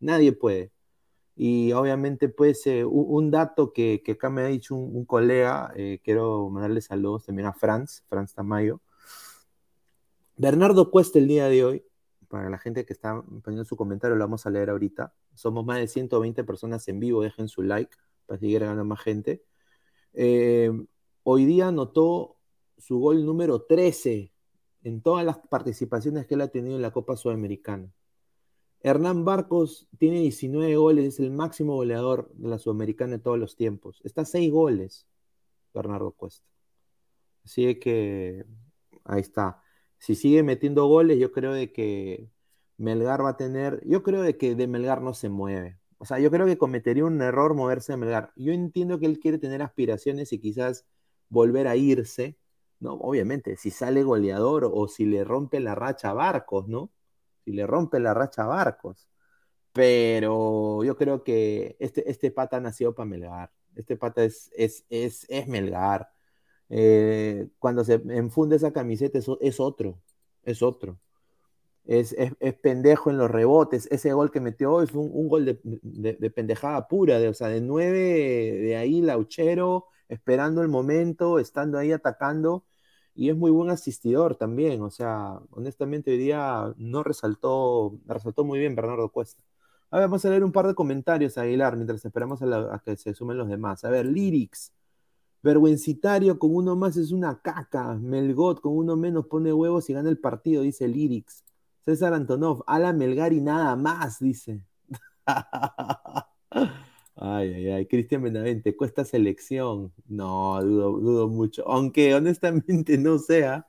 nadie 0.00 0.32
puede. 0.32 0.72
Y 1.34 1.72
obviamente, 1.72 2.28
pues, 2.28 2.66
eh, 2.66 2.84
un, 2.84 3.30
dato 3.30 3.72
que, 3.72 4.02
acá 4.08 4.30
me 4.30 4.42
ha 4.42 4.46
dicho 4.46 4.74
un, 4.76 5.04
colega, 5.04 5.72
eh, 5.76 6.00
quiero 6.04 6.48
mandarle 6.50 6.80
saludos 6.80 7.26
también 7.26 7.48
a 7.48 7.52
Franz, 7.52 8.04
Franz 8.08 8.34
Tamayo. 8.34 8.80
Bernardo 10.36 10.90
Cuesta 10.90 11.18
el 11.18 11.28
día 11.28 11.48
de 11.48 11.64
hoy 11.64 11.84
para 12.32 12.48
la 12.48 12.56
gente 12.56 12.86
que 12.86 12.94
está 12.94 13.22
poniendo 13.44 13.66
su 13.66 13.76
comentario, 13.76 14.16
lo 14.16 14.24
vamos 14.24 14.46
a 14.46 14.50
leer 14.50 14.70
ahorita. 14.70 15.12
Somos 15.34 15.66
más 15.66 15.78
de 15.78 15.86
120 15.86 16.44
personas 16.44 16.88
en 16.88 16.98
vivo, 16.98 17.20
dejen 17.22 17.46
su 17.46 17.62
like 17.62 17.94
para 18.24 18.40
seguir 18.40 18.60
ganando 18.60 18.86
más 18.86 19.02
gente. 19.02 19.44
Eh, 20.14 20.72
hoy 21.24 21.44
día 21.44 21.68
anotó 21.68 22.38
su 22.78 22.98
gol 22.98 23.26
número 23.26 23.60
13 23.60 24.32
en 24.82 25.02
todas 25.02 25.26
las 25.26 25.40
participaciones 25.40 26.26
que 26.26 26.32
él 26.32 26.40
ha 26.40 26.48
tenido 26.48 26.74
en 26.74 26.80
la 26.80 26.90
Copa 26.90 27.18
Sudamericana. 27.18 27.92
Hernán 28.80 29.26
Barcos 29.26 29.86
tiene 29.98 30.20
19 30.20 30.74
goles, 30.76 31.04
es 31.04 31.20
el 31.20 31.32
máximo 31.32 31.74
goleador 31.74 32.32
de 32.32 32.48
la 32.48 32.58
Sudamericana 32.58 33.12
de 33.12 33.18
todos 33.18 33.38
los 33.38 33.56
tiempos. 33.56 34.00
Está 34.04 34.22
a 34.22 34.24
6 34.24 34.50
goles, 34.50 35.06
Bernardo 35.74 36.12
Cuesta. 36.12 36.46
Así 37.44 37.78
que 37.78 38.46
ahí 39.04 39.20
está. 39.20 39.61
Si 40.02 40.16
sigue 40.16 40.42
metiendo 40.42 40.86
goles, 40.86 41.20
yo 41.20 41.30
creo 41.30 41.52
de 41.52 41.72
que 41.72 42.28
Melgar 42.76 43.24
va 43.24 43.30
a 43.30 43.36
tener, 43.36 43.80
yo 43.86 44.02
creo 44.02 44.22
de 44.22 44.36
que 44.36 44.56
de 44.56 44.66
Melgar 44.66 45.00
no 45.00 45.14
se 45.14 45.28
mueve. 45.28 45.78
O 45.98 46.04
sea, 46.06 46.18
yo 46.18 46.28
creo 46.32 46.44
que 46.46 46.58
cometería 46.58 47.04
un 47.04 47.22
error 47.22 47.54
moverse 47.54 47.92
de 47.92 47.98
Melgar. 47.98 48.32
Yo 48.34 48.52
entiendo 48.52 48.98
que 48.98 49.06
él 49.06 49.20
quiere 49.20 49.38
tener 49.38 49.62
aspiraciones 49.62 50.32
y 50.32 50.40
quizás 50.40 50.86
volver 51.28 51.68
a 51.68 51.76
irse, 51.76 52.36
¿no? 52.80 52.94
Obviamente, 52.94 53.56
si 53.56 53.70
sale 53.70 54.02
goleador 54.02 54.68
o 54.74 54.88
si 54.88 55.04
le 55.06 55.22
rompe 55.22 55.60
la 55.60 55.76
racha 55.76 56.10
a 56.10 56.14
Barcos, 56.14 56.66
¿no? 56.66 56.90
Si 57.44 57.52
le 57.52 57.64
rompe 57.64 58.00
la 58.00 58.12
racha 58.12 58.42
a 58.42 58.46
Barcos. 58.48 59.08
Pero 59.72 60.82
yo 60.82 60.96
creo 60.96 61.22
que 61.22 61.76
este, 61.78 62.10
este 62.10 62.32
pata 62.32 62.58
nació 62.60 62.92
para 62.92 63.06
Melgar. 63.08 63.52
Este 63.76 63.96
pata 63.96 64.24
es, 64.24 64.50
es, 64.56 64.84
es, 64.90 65.26
es 65.28 65.46
Melgar. 65.46 66.10
Eh, 66.70 67.48
cuando 67.58 67.84
se 67.84 67.94
enfunde 68.08 68.56
esa 68.56 68.72
camiseta 68.72 69.18
es, 69.18 69.26
es 69.40 69.60
otro, 69.60 70.00
es 70.44 70.62
otro. 70.62 70.98
Es, 71.84 72.14
es, 72.16 72.54
pendejo 72.54 73.10
en 73.10 73.18
los 73.18 73.30
rebotes. 73.30 73.88
Ese 73.90 74.12
gol 74.12 74.30
que 74.30 74.40
metió 74.40 74.72
hoy 74.72 74.86
fue 74.86 75.02
un, 75.02 75.28
gol 75.28 75.44
de, 75.44 75.60
de, 75.62 76.30
pendejada 76.30 76.88
pura, 76.88 77.18
de, 77.18 77.28
o 77.28 77.34
sea, 77.34 77.48
de 77.48 77.60
nueve, 77.60 77.98
de 77.98 78.76
ahí 78.76 79.02
Lauchero, 79.02 79.86
esperando 80.08 80.62
el 80.62 80.68
momento, 80.68 81.38
estando 81.38 81.78
ahí 81.78 81.92
atacando 81.92 82.64
y 83.14 83.30
es 83.30 83.36
muy 83.36 83.50
buen 83.50 83.70
asistidor 83.70 84.36
también. 84.36 84.82
O 84.82 84.90
sea, 84.90 85.40
honestamente 85.50 86.10
hoy 86.12 86.18
día 86.18 86.72
no 86.76 87.02
resaltó, 87.02 87.98
resaltó 88.06 88.44
muy 88.44 88.58
bien 88.58 88.74
Bernardo 88.74 89.10
Cuesta. 89.10 89.42
A 89.90 89.98
ver, 89.98 90.08
vamos 90.08 90.24
a 90.24 90.30
leer 90.30 90.44
un 90.44 90.52
par 90.52 90.66
de 90.66 90.74
comentarios, 90.74 91.36
Aguilar, 91.38 91.76
mientras 91.76 92.04
esperamos 92.04 92.40
a, 92.42 92.82
que 92.84 92.96
se 92.96 93.14
sumen 93.14 93.36
los 93.36 93.48
demás. 93.48 93.84
A 93.84 93.90
ver, 93.90 94.06
Lyrics. 94.06 94.72
Vergüencitario 95.42 96.38
con 96.38 96.54
uno 96.54 96.76
más 96.76 96.96
es 96.96 97.12
una 97.12 97.40
caca. 97.40 97.94
Melgot 97.94 98.60
con 98.60 98.76
uno 98.76 98.96
menos 98.96 99.26
pone 99.26 99.52
huevos 99.52 99.90
y 99.90 99.92
gana 99.92 100.08
el 100.08 100.18
partido, 100.18 100.62
dice 100.62 100.88
Lyrics. 100.88 101.44
César 101.84 102.14
Antonov, 102.14 102.62
Ala 102.66 102.92
Melgar 102.92 103.32
y 103.32 103.40
nada 103.40 103.74
más, 103.76 104.20
dice. 104.20 104.64
Ay, 107.14 107.52
ay, 107.54 107.68
ay, 107.68 107.86
Cristian 107.86 108.22
Benavente, 108.22 108.76
cuesta 108.76 109.04
selección. 109.04 109.92
No, 110.08 110.60
dudo, 110.62 110.98
dudo 110.98 111.28
mucho. 111.28 111.62
Aunque 111.68 112.14
honestamente 112.14 112.98
no 112.98 113.18
sea, 113.18 113.66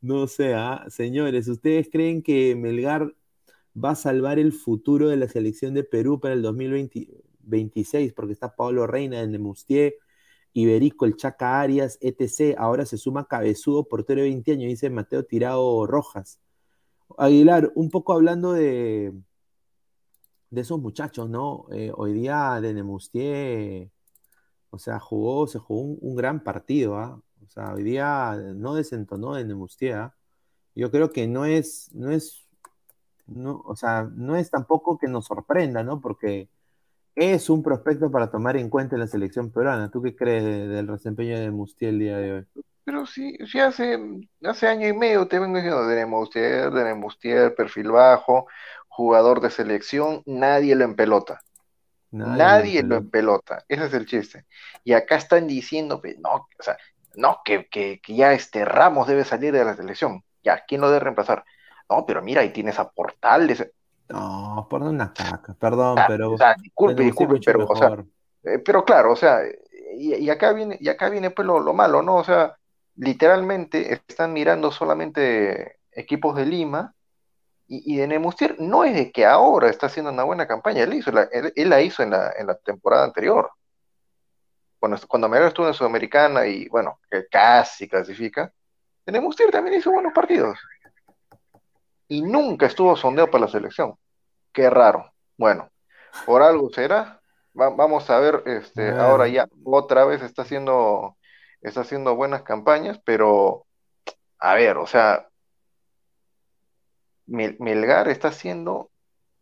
no 0.00 0.26
sea. 0.28 0.84
Señores, 0.90 1.48
¿ustedes 1.48 1.88
creen 1.90 2.22
que 2.22 2.54
Melgar 2.54 3.14
va 3.76 3.90
a 3.90 3.94
salvar 3.96 4.38
el 4.38 4.52
futuro 4.52 5.08
de 5.08 5.16
la 5.16 5.28
selección 5.28 5.74
de 5.74 5.84
Perú 5.84 6.20
para 6.20 6.34
el 6.34 6.42
2026? 6.42 8.12
Porque 8.12 8.32
está 8.34 8.54
Pablo 8.56 8.86
Reina 8.86 9.20
en 9.22 9.32
Nemustier, 9.32 9.96
Iberico, 10.56 11.04
el 11.04 11.16
Chaca 11.16 11.60
Arias, 11.60 11.98
etc. 12.00 12.56
Ahora 12.58 12.86
se 12.86 12.96
suma 12.96 13.26
Cabezudo, 13.26 13.84
portero 13.84 14.22
de 14.22 14.28
20 14.28 14.52
años, 14.52 14.68
dice 14.68 14.88
Mateo 14.88 15.22
Tirado 15.24 15.86
Rojas. 15.86 16.40
Aguilar, 17.18 17.72
un 17.74 17.90
poco 17.90 18.14
hablando 18.14 18.52
de, 18.52 19.12
de 20.50 20.60
esos 20.62 20.80
muchachos, 20.80 21.28
¿no? 21.28 21.66
Eh, 21.72 21.92
hoy 21.94 22.14
día 22.14 22.58
de 22.62 22.72
Nemustier, 22.72 23.90
o 24.70 24.78
sea, 24.78 24.98
jugó, 24.98 25.46
se 25.46 25.58
jugó 25.58 25.82
un, 26.00 26.16
gran 26.16 26.42
partido, 26.42 26.96
¿ah? 26.96 27.20
O 27.44 27.48
sea, 27.50 27.74
hoy 27.74 27.82
día 27.82 28.34
no 28.54 28.74
desentonó 28.74 29.34
de 29.34 29.44
Nemustier, 29.44 29.94
¿ah? 29.98 30.16
Yo 30.74 30.90
creo 30.90 31.10
que 31.12 31.26
no 31.28 31.44
es, 31.44 31.90
no 31.94 32.10
es, 32.10 32.48
no, 33.26 33.62
o 33.66 33.76
sea, 33.76 34.10
no 34.14 34.36
es 34.36 34.50
tampoco 34.50 34.98
que 34.98 35.08
nos 35.08 35.26
sorprenda, 35.26 35.82
¿no? 35.82 36.00
Porque 36.00 36.48
es 37.16 37.48
un 37.48 37.62
prospecto 37.62 38.10
para 38.10 38.30
tomar 38.30 38.56
en 38.58 38.68
cuenta 38.68 38.94
en 38.94 39.00
la 39.00 39.06
selección 39.06 39.50
peruana. 39.50 39.90
¿Tú 39.90 40.02
qué 40.02 40.14
crees 40.14 40.44
del 40.44 40.86
desempeño 40.86 41.38
de 41.38 41.46
Nemustier 41.46 41.90
el 41.90 41.98
día 41.98 42.18
de 42.18 42.32
hoy? 42.32 42.46
Pero 42.84 43.06
sí, 43.06 43.36
sí 43.50 43.58
hace, 43.58 43.98
hace 44.44 44.68
año 44.68 44.86
y 44.86 44.92
medio 44.92 45.26
te 45.26 45.40
vengo 45.40 45.56
diciendo 45.56 45.88
de 45.88 45.96
Nemustier, 45.96 46.70
de 46.70 46.84
Nemustier, 46.84 47.54
perfil 47.54 47.90
bajo, 47.90 48.46
jugador 48.86 49.40
de 49.40 49.50
selección, 49.50 50.22
nadie 50.26 50.76
lo 50.76 50.84
empelota. 50.84 51.40
Nadie, 52.12 52.36
nadie 52.36 52.82
lo 52.82 52.96
empelota. 52.96 53.64
Ese 53.66 53.86
es 53.86 53.94
el 53.94 54.06
chiste. 54.06 54.46
Y 54.84 54.92
acá 54.92 55.16
están 55.16 55.48
diciendo, 55.48 56.00
que 56.00 56.14
no, 56.18 56.30
o 56.30 56.62
sea, 56.62 56.76
no, 57.16 57.40
que, 57.44 57.66
que, 57.68 58.00
ya 58.06 58.32
este 58.34 58.64
Ramos 58.64 59.08
debe 59.08 59.24
salir 59.24 59.52
de 59.52 59.64
la 59.64 59.74
selección. 59.74 60.22
Ya, 60.44 60.64
¿quién 60.66 60.80
lo 60.80 60.88
debe 60.88 61.00
reemplazar? 61.00 61.44
No, 61.90 62.06
pero 62.06 62.22
mira, 62.22 62.42
ahí 62.42 62.50
tienes 62.50 62.78
a 62.78 62.90
Portales. 62.90 63.66
No, 64.08 64.66
perdón 64.70 64.94
una 64.94 65.12
caca, 65.12 65.54
perdón, 65.54 65.98
ah, 65.98 66.04
pero. 66.06 66.32
O 66.32 66.38
sea, 66.38 66.54
disculpe, 66.54 67.02
disculpe, 67.02 67.40
pero, 67.44 67.66
o 67.66 67.76
sea, 67.76 68.04
eh, 68.44 68.58
pero 68.60 68.84
claro, 68.84 69.12
o 69.12 69.16
sea, 69.16 69.40
y, 69.98 70.28
acá 70.30 70.52
viene, 70.52 70.76
y 70.80 70.88
acá 70.88 71.08
viene 71.08 71.30
pues 71.30 71.46
lo, 71.46 71.58
lo, 71.58 71.72
malo, 71.72 72.02
¿no? 72.02 72.16
O 72.16 72.24
sea, 72.24 72.56
literalmente 72.96 73.92
están 73.92 74.32
mirando 74.32 74.70
solamente 74.70 75.78
equipos 75.92 76.36
de 76.36 76.46
Lima 76.46 76.94
y, 77.68 77.96
de 77.96 78.06
Nemustier 78.06 78.60
no 78.60 78.84
es 78.84 78.94
de 78.94 79.10
que 79.10 79.26
ahora 79.26 79.68
está 79.68 79.86
haciendo 79.86 80.12
una 80.12 80.22
buena 80.22 80.46
campaña, 80.46 80.84
él, 80.84 80.94
hizo 80.94 81.10
la, 81.10 81.22
él, 81.32 81.68
la 81.68 81.82
hizo 81.82 82.02
en 82.04 82.10
la, 82.10 82.32
en 82.38 82.46
la, 82.46 82.54
temporada 82.54 83.04
anterior. 83.04 83.50
Cuando, 84.78 84.98
cuando 85.08 85.28
Melgar 85.28 85.48
estuvo 85.48 85.66
en 85.66 85.74
Sudamericana 85.74 86.46
y 86.46 86.68
bueno, 86.68 87.00
que 87.10 87.26
casi 87.26 87.88
clasifica, 87.88 88.52
Nemustier 89.06 89.50
también 89.50 89.78
hizo 89.78 89.90
buenos 89.90 90.12
partidos. 90.12 90.58
Y 92.08 92.22
nunca 92.22 92.66
estuvo 92.66 92.96
sondeo 92.96 93.30
para 93.30 93.46
la 93.46 93.50
selección. 93.50 93.96
Qué 94.52 94.70
raro. 94.70 95.12
Bueno, 95.36 95.70
por 96.24 96.42
algo 96.42 96.70
será. 96.70 97.20
vamos 97.52 98.08
a 98.10 98.18
ver, 98.20 98.42
este, 98.46 98.90
ahora 98.90 99.28
ya 99.28 99.48
otra 99.64 100.04
vez 100.04 100.22
está 100.22 100.42
haciendo, 100.42 101.16
está 101.60 101.80
haciendo 101.80 102.14
buenas 102.14 102.42
campañas, 102.42 103.00
pero 103.04 103.66
a 104.38 104.54
ver, 104.54 104.76
o 104.76 104.86
sea, 104.86 105.28
Melgar 107.26 108.08
está 108.08 108.28
haciendo 108.28 108.90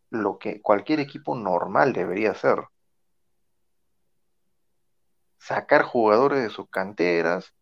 lo 0.09 0.39
que 0.39 0.61
cualquier 0.61 0.99
equipo 0.99 1.35
normal 1.35 1.93
debería 1.93 2.31
hacer. 2.31 2.63
Sacar 5.37 5.83
jugadores 5.83 6.41
de 6.41 6.49
sus 6.49 6.69
canteras, 6.69 7.53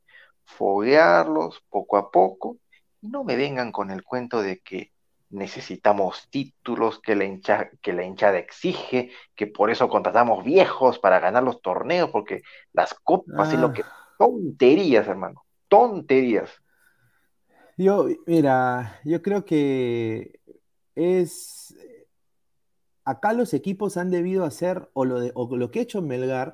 foguearlos 0.45 1.61
poco 1.69 1.97
a 1.97 2.11
poco, 2.11 2.57
y 3.01 3.09
no 3.09 3.23
me 3.23 3.35
vengan 3.35 3.71
con 3.71 3.91
el 3.91 4.03
cuento 4.03 4.41
de 4.41 4.59
que 4.59 4.92
necesitamos 5.33 6.27
títulos 6.29 6.99
que 6.99 7.15
la, 7.15 7.25
hincha, 7.25 7.69
que 7.81 7.93
la 7.93 8.03
hinchada 8.03 8.37
exige, 8.37 9.11
que 9.35 9.47
por 9.47 9.69
eso 9.71 9.89
contratamos 9.89 10.43
viejos 10.43 10.99
para 10.99 11.19
ganar 11.19 11.43
los 11.43 11.61
torneos, 11.61 12.09
porque 12.11 12.41
las 12.71 12.93
copas 12.93 13.53
y 13.53 13.57
lo 13.57 13.73
que... 13.73 13.81
Ah. 13.81 14.03
Tonterías, 14.17 15.07
hermano, 15.07 15.43
tonterías. 15.67 16.49
Yo, 17.77 18.07
mira, 18.25 18.99
yo 19.03 19.21
creo 19.21 19.45
que 19.45 20.39
es. 20.95 21.75
Acá 23.03 23.33
los 23.33 23.53
equipos 23.53 23.97
han 23.97 24.11
debido 24.11 24.45
hacer, 24.45 24.89
o 24.93 25.05
lo, 25.05 25.19
de, 25.19 25.31
o 25.35 25.57
lo 25.57 25.71
que 25.71 25.79
ha 25.79 25.83
hecho 25.83 26.01
Melgar, 26.01 26.53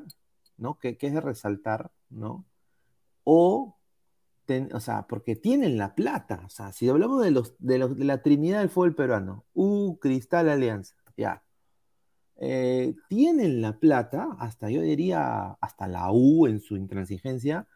¿no? 0.57 0.79
Que, 0.79 0.97
es 0.99 1.13
de 1.13 1.21
resaltar, 1.21 1.91
¿no? 2.09 2.45
O, 3.23 3.77
o 4.73 4.79
sea, 4.79 5.07
porque 5.07 5.35
tienen 5.35 5.77
la 5.77 5.95
plata. 5.95 6.43
O 6.45 6.49
sea, 6.49 6.71
si 6.71 6.89
hablamos 6.89 7.23
de, 7.23 7.31
los, 7.31 7.55
de, 7.59 7.77
los, 7.77 7.97
de 7.97 8.05
la 8.05 8.21
trinidad 8.21 8.59
del 8.59 8.69
fútbol 8.69 8.95
peruano, 8.95 9.45
U, 9.53 9.97
Cristal, 9.99 10.49
Alianza, 10.49 10.95
ya. 11.17 11.43
Eh, 12.37 12.95
tienen 13.09 13.61
la 13.61 13.77
plata, 13.79 14.29
hasta 14.39 14.69
yo 14.69 14.81
diría, 14.81 15.57
hasta 15.61 15.87
la 15.87 16.11
U 16.11 16.47
en 16.47 16.61
su 16.61 16.77
intransigencia, 16.77 17.67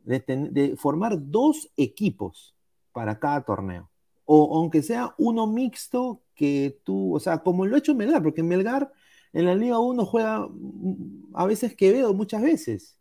de, 0.00 0.22
de 0.50 0.76
formar 0.76 1.16
dos 1.18 1.70
equipos 1.76 2.54
para 2.92 3.18
cada 3.18 3.42
torneo. 3.44 3.90
O 4.24 4.58
aunque 4.58 4.82
sea 4.82 5.14
uno 5.18 5.46
mixto 5.46 6.22
que 6.34 6.80
tú, 6.84 7.14
o 7.14 7.20
sea, 7.20 7.38
como 7.38 7.66
lo 7.66 7.76
ha 7.76 7.78
hecho 7.78 7.94
Melgar, 7.94 8.22
porque 8.22 8.42
Melgar 8.42 8.92
en 9.32 9.44
la 9.46 9.54
Liga 9.54 9.78
1 9.78 10.06
juega 10.06 10.48
mm, 10.48 11.32
a 11.34 11.46
veces 11.46 11.76
Quevedo, 11.76 12.14
muchas 12.14 12.42
veces. 12.42 12.98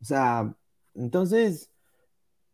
O 0.00 0.04
sea, 0.04 0.54
entonces 0.94 1.70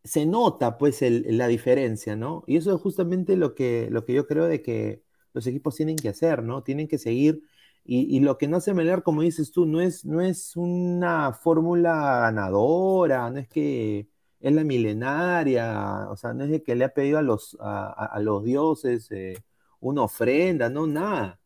se 0.04 0.26
nota 0.26 0.78
pues 0.78 1.00
la 1.02 1.46
diferencia, 1.48 2.16
¿no? 2.16 2.44
Y 2.46 2.56
eso 2.56 2.74
es 2.74 2.80
justamente 2.80 3.36
lo 3.36 3.54
que, 3.54 3.88
lo 3.90 4.04
que 4.04 4.14
yo 4.14 4.26
creo 4.26 4.46
de 4.46 4.62
que 4.62 5.02
los 5.32 5.46
equipos 5.46 5.76
tienen 5.76 5.96
que 5.96 6.08
hacer, 6.08 6.42
¿no? 6.42 6.62
Tienen 6.62 6.88
que 6.88 6.98
seguir. 6.98 7.42
Y, 7.84 8.20
lo 8.20 8.38
que 8.38 8.46
no 8.46 8.58
hace 8.58 8.74
Melgar, 8.74 9.02
como 9.02 9.22
dices 9.22 9.50
tú, 9.52 9.66
no 9.66 9.80
es, 9.80 10.04
no 10.04 10.20
es 10.20 10.54
una 10.56 11.32
fórmula 11.32 12.20
ganadora, 12.20 13.30
no 13.30 13.38
es 13.38 13.48
que 13.48 14.08
es 14.38 14.52
la 14.52 14.64
milenaria, 14.64 16.06
o 16.10 16.16
sea, 16.16 16.32
no 16.32 16.44
es 16.44 16.50
de 16.50 16.62
que 16.62 16.74
le 16.76 16.84
ha 16.84 16.94
pedido 16.94 17.18
a 17.18 17.22
los, 17.22 17.56
a, 17.60 18.18
los 18.20 18.44
dioses 18.44 19.10
eh, 19.10 19.34
una 19.80 20.02
ofrenda, 20.02 20.68
no, 20.70 20.86
nada. 20.86 21.40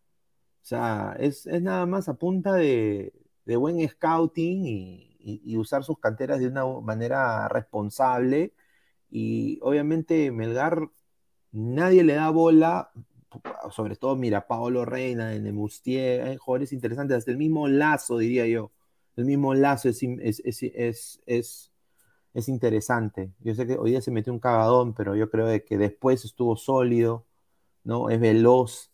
O 0.63 0.67
sea, 0.67 1.17
es, 1.19 1.47
nada 1.47 1.87
más 1.87 2.09
a 2.09 2.15
punta 2.15 2.55
de, 2.55 3.13
buen 3.47 3.87
scouting 3.89 4.67
y, 4.67 5.14
y, 5.25 5.57
usar 5.57 5.85
sus 5.85 5.99
canteras 5.99 6.41
de 6.41 6.49
una 6.49 6.67
manera 6.81 7.49
responsable. 7.49 8.55
Y 9.11 9.59
obviamente 9.63 10.31
Melgar, 10.31 10.89
nadie 11.53 12.05
le 12.05 12.15
da 12.15 12.31
bola, 12.31 12.91
sobre 13.71 13.97
todo, 13.97 14.17
mira, 14.17 14.47
Paolo 14.47 14.85
Reina, 14.85 15.33
Nemustier, 15.39 16.23
hay 16.23 16.37
jugadores 16.37 16.73
interesantes, 16.73 17.19
hasta 17.19 17.31
el 17.31 17.39
mismo 17.39 17.69
Lazo, 17.69 18.19
diría 18.19 18.47
yo. 18.47 18.73
El 19.17 19.25
mismo 19.27 19.55
Lazo 19.55 19.89
es, 19.89 20.03
es, 20.03 20.43
es, 20.45 21.71
es, 22.35 22.49
interesante. 22.49 23.33
Yo 23.41 23.55
sé 23.55 23.67
que 23.67 23.77
hoy 23.79 23.91
día 23.93 24.01
se 24.01 24.11
metió 24.11 24.33
un 24.33 24.41
cagadón, 24.41 24.95
pero 24.95 25.15
yo 25.17 25.31
creo 25.31 25.47
que 25.65 25.79
después 25.79 26.25
estuvo 26.25 26.57
sólido, 26.57 27.27
¿no? 27.85 28.11
Es 28.11 28.21
veloz, 28.21 28.91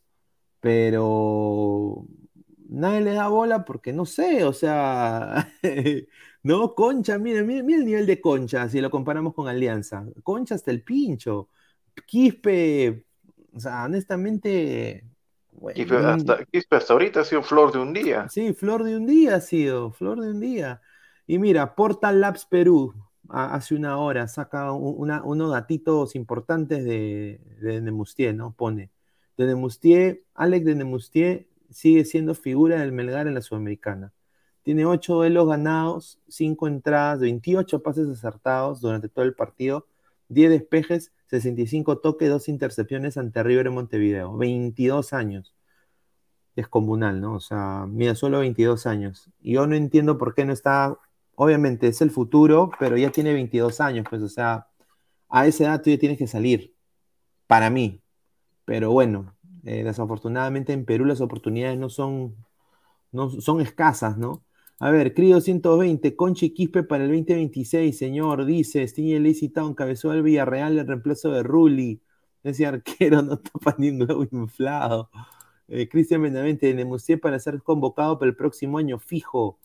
pero 0.61 2.07
nadie 2.71 3.01
le 3.01 3.13
da 3.15 3.29
bola 3.29 3.65
porque 3.65 3.93
no 3.93 4.07
sé, 4.07 4.45
o 4.45 4.53
sea, 4.53 5.53
no, 6.43 6.75
Concha, 6.75 7.19
mira, 7.19 7.43
mira, 7.43 7.61
el 7.61 7.85
nivel 7.85 8.07
de 8.07 8.21
Concha 8.21 8.69
si 8.69 8.81
lo 8.81 8.91
comparamos 8.91 9.35
con 9.35 9.49
Alianza. 9.49 10.05
Concha 10.23 10.55
hasta 10.55 10.71
el 10.71 10.83
pincho. 10.83 11.49
Quispe, 12.07 13.05
o 13.53 13.61
sea, 13.61 13.85
honestamente. 13.85 15.05
Quispe, 15.75 15.97
hasta, 15.97 16.39
hasta 16.71 16.93
ahorita 16.93 17.21
ha 17.21 17.25
sido 17.25 17.43
flor 17.43 17.73
de 17.73 17.81
un 17.81 17.93
día. 17.93 18.29
Sí, 18.29 18.55
flor 18.55 18.85
de 18.85 18.97
un 18.97 19.07
día 19.07 19.37
ha 19.37 19.41
sido, 19.41 19.91
flor 19.93 20.21
de 20.21 20.31
un 20.31 20.41
día. 20.41 20.81
Y 21.27 21.39
mira, 21.39 21.75
Portal 21.75 22.21
Labs 22.21 22.47
Perú, 22.47 22.95
hace 23.29 23.75
una 23.75 23.99
hora, 23.99 24.27
saca 24.29 24.73
unos 24.73 25.51
datitos 25.51 26.15
importantes 26.15 26.85
de, 26.85 27.41
de 27.61 27.81
Nemustier, 27.81 28.35
¿no? 28.35 28.53
Pone. 28.53 28.91
De 29.37 29.47
Nemustier, 29.47 30.25
Alex 30.35 30.65
de 30.65 30.75
Nemustier 30.75 31.50
sigue 31.71 32.05
siendo 32.05 32.35
figura 32.35 32.81
del 32.81 32.93
Melgar 32.93 33.27
en 33.27 33.35
la 33.35 33.43
Sudamericana. 33.43 34.13
Tiene 34.63 34.85
ocho 34.85 35.15
duelos 35.15 35.49
ganados, 35.49 36.19
cinco 36.29 36.69
entradas, 36.69 37.21
28 37.21 37.83
pases 37.83 38.09
acertados 38.09 38.81
durante 38.81 39.09
todo 39.09 39.25
el 39.25 39.35
partido, 39.35 39.87
10 40.29 40.51
despejes, 40.51 41.13
65 41.27 41.99
toques, 41.99 42.29
dos 42.29 42.49
intercepciones 42.49 43.17
ante 43.17 43.43
River 43.43 43.69
en 43.69 43.75
Montevideo. 43.75 44.37
22 44.37 45.13
años. 45.13 45.55
Descomunal, 46.57 47.21
¿no? 47.21 47.35
O 47.35 47.41
sea, 47.41 47.87
mira, 47.89 48.15
solo 48.15 48.41
22 48.41 48.87
años. 48.87 49.31
Y 49.41 49.55
yo 49.55 49.67
no 49.67 49.77
entiendo 49.77 50.19
por 50.19 50.35
qué 50.35 50.45
no 50.45 50.53
está. 50.53 50.99
Obviamente 51.37 51.89
es 51.89 52.03
el 52.03 52.11
futuro, 52.11 52.71
pero 52.79 52.97
ya 52.97 53.11
tiene 53.11 53.33
22 53.33 53.81
años, 53.81 54.07
pues, 54.11 54.23
o 54.23 54.29
sea, 54.29 54.69
a 55.29 55.47
esa 55.47 55.65
edad 55.65 55.83
tú 55.83 55.91
ya 55.91 55.99
tienes 55.99 56.19
que 56.19 56.27
salir. 56.27 56.75
Para 57.47 57.71
mí. 57.71 58.03
Pero 58.65 58.93
bueno, 58.93 59.35
eh, 59.65 59.85
desafortunadamente 59.85 60.73
en 60.73 60.85
Perú 60.85 61.05
las 61.05 61.21
oportunidades 61.21 61.79
no 61.79 61.89
son, 61.91 62.35
no, 63.13 63.31
son 63.31 63.61
escasas, 63.61 64.19
¿no? 64.19 64.43
A 64.79 64.91
ver, 64.91 65.15
Crío 65.15 65.41
120, 65.41 66.17
Conchi 66.17 66.51
Quispe 66.55 66.83
para 66.83 67.05
el 67.05 67.11
2026, 67.11 67.97
señor, 67.97 68.47
dice, 68.47 68.87
Stiñe 68.89 69.21
Lazy 69.21 69.51
Town, 69.51 69.75
cabezó 69.75 70.11
al 70.11 70.23
Villarreal 70.23 70.79
en 70.79 70.87
reemplazo 70.87 71.31
de 71.33 71.43
Rulli. 71.43 72.01
Ese 72.43 72.67
arquero 72.67 73.23
no 73.23 73.39
tapa 73.39 73.75
ni 73.79 73.91
un 73.91 74.03
huevo 74.03 74.27
inflado. 74.33 75.11
Eh, 75.69 75.89
Cristian 75.89 76.23
Benavente, 76.23 76.73
Nemusier 76.75 77.21
para 77.21 77.39
ser 77.39 77.63
convocado 77.63 78.19
para 78.19 78.31
el 78.31 78.37
próximo 78.37 78.79
año 78.79 78.99
fijo. 78.99 79.59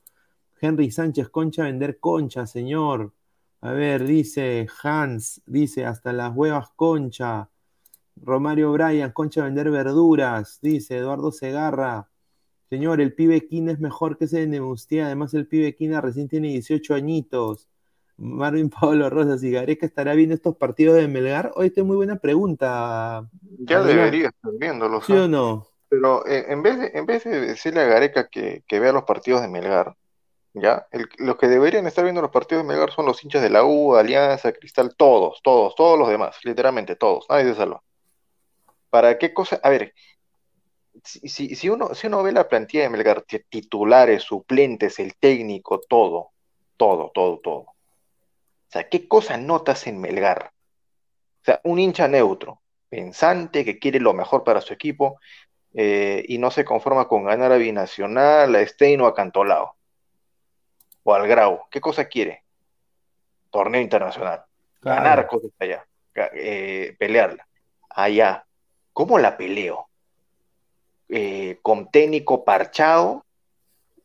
Henry 0.62 0.92
Sánchez, 0.92 1.30
Concha 1.30 1.64
vender 1.64 2.00
concha, 2.00 2.46
señor. 2.48 3.14
A 3.62 3.72
ver, 3.72 4.06
dice 4.06 4.68
Hans, 4.84 5.42
dice 5.46 5.86
hasta 5.86 6.14
las 6.14 6.36
huevas 6.36 6.70
concha. 6.76 7.50
Romario 8.16 8.72
Bryan, 8.72 9.12
Concha 9.12 9.44
vender 9.44 9.70
verduras, 9.70 10.60
dice 10.62 10.98
Eduardo 10.98 11.32
Segarra. 11.32 12.10
Señor, 12.70 13.00
el 13.02 13.14
pibe 13.14 13.48
Quina 13.48 13.72
es 13.72 13.80
mejor 13.80 14.18
que 14.18 14.26
ese 14.26 14.48
de. 14.48 15.06
Además, 15.06 15.34
el 15.34 15.48
pibe 15.48 15.76
Quina 15.76 16.02
recién 16.02 16.28
tiene 16.28 16.50
18 16.50 16.96
añitos. 16.96 17.68
Marvin 18.18 18.70
Pablo 18.82 19.10
Rosas 19.10 19.44
y 19.44 19.52
Gareca 19.52 19.86
estará 19.86 20.14
viendo 20.14 20.36
estos 20.36 20.56
partidos 20.56 20.96
de 20.96 21.08
Melgar. 21.08 21.52
Hoy 21.56 21.68
esta 21.68 21.82
es 21.82 21.88
muy 21.88 21.96
buena 21.96 22.18
pregunta. 22.18 23.30
Ya 23.60 23.84
debería 23.84 24.30
estar 24.30 24.52
viéndolo. 24.58 25.02
¿Sí 25.02 25.14
o 25.14 25.28
no? 25.28 25.68
Pero 25.90 26.26
eh, 26.26 26.46
en, 26.50 26.64
vez 26.64 26.80
de, 26.80 26.92
en 26.94 27.06
vez 27.06 27.24
de 27.24 27.40
decirle 27.40 27.82
a 27.82 27.86
Gareca 27.86 28.28
que, 28.28 28.64
vea 28.70 28.92
los 28.92 29.04
partidos 29.04 29.42
de 29.42 29.48
Melgar, 29.48 29.96
¿ya? 30.54 30.88
los 31.20 31.38
que 31.38 31.48
deberían 31.48 31.86
estar 31.86 32.04
viendo 32.04 32.22
los 32.22 32.32
partidos 32.32 32.64
de 32.64 32.68
Melgar 32.68 32.92
son 32.92 33.06
los 33.06 33.24
hinchas 33.24 33.44
de 33.44 33.52
la 33.52 33.64
U, 33.64 33.96
Alianza, 33.96 34.52
Cristal, 34.52 34.96
todos, 34.98 35.42
todos, 35.44 35.76
todos 35.76 35.98
los 35.98 36.10
demás, 36.10 36.38
literalmente 36.44 36.96
todos, 36.96 37.26
nadie 37.30 37.46
se 37.46 37.56
salva. 37.56 37.82
¿Para 38.96 39.18
qué 39.18 39.34
cosa? 39.34 39.60
A 39.62 39.70
ver, 39.70 39.94
si, 41.04 41.54
si, 41.54 41.68
uno, 41.68 41.94
si 41.94 42.08
uno 42.08 42.24
ve 42.24 42.32
la 42.32 42.48
plantilla 42.48 42.84
de 42.84 42.90
Melgar, 42.90 43.26
titulares, 43.50 44.24
suplentes, 44.24 45.00
el 45.00 45.18
técnico, 45.18 45.82
todo, 45.82 46.32
todo, 46.78 47.12
todo, 47.14 47.40
todo. 47.40 47.58
O 47.58 47.76
sea, 48.70 48.88
¿qué 48.88 49.06
cosa 49.10 49.36
notas 49.36 49.86
en 49.88 50.00
Melgar? 50.00 50.54
O 51.42 51.44
sea, 51.44 51.60
un 51.66 51.78
hincha 51.78 52.08
neutro, 52.08 52.62
pensante, 52.88 53.66
que 53.66 53.80
quiere 53.80 54.00
lo 54.00 54.14
mejor 54.14 54.46
para 54.46 54.62
su 54.62 54.72
equipo 54.72 55.20
eh, 55.74 56.24
y 56.30 56.38
no 56.38 56.50
se 56.50 56.64
conforma 56.64 57.10
con 57.10 57.26
ganar 57.26 57.52
a 57.52 57.58
Binacional, 57.58 58.56
a 58.56 58.66
Stein 58.66 59.02
o 59.02 59.08
a 59.08 59.14
Cantolao. 59.14 59.76
O 61.04 61.14
al 61.14 61.28
Grau. 61.28 61.68
¿Qué 61.70 61.82
cosa 61.82 62.06
quiere? 62.06 62.46
Torneo 63.52 63.82
internacional. 63.82 64.46
Ganar 64.82 65.28
cosas 65.28 65.52
allá. 65.60 65.86
Eh, 66.34 66.96
pelearla. 66.98 67.46
Allá 67.90 68.45
¿Cómo 68.96 69.20
la 69.20 69.36
peleo? 69.36 69.90
Eh, 71.10 71.60
con 71.62 71.92
técnico 71.92 72.46
parchado, 72.46 73.26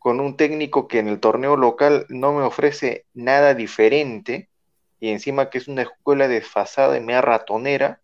con 0.00 0.18
un 0.18 0.36
técnico 0.36 0.88
que 0.88 0.98
en 0.98 1.06
el 1.06 1.20
torneo 1.20 1.56
local 1.56 2.06
no 2.08 2.32
me 2.32 2.42
ofrece 2.42 3.06
nada 3.14 3.54
diferente, 3.54 4.48
y 4.98 5.10
encima 5.10 5.48
que 5.48 5.58
es 5.58 5.68
una 5.68 5.82
escuela 5.82 6.26
desfasada 6.26 6.96
y 6.96 7.02
media 7.02 7.20
ratonera, 7.20 8.00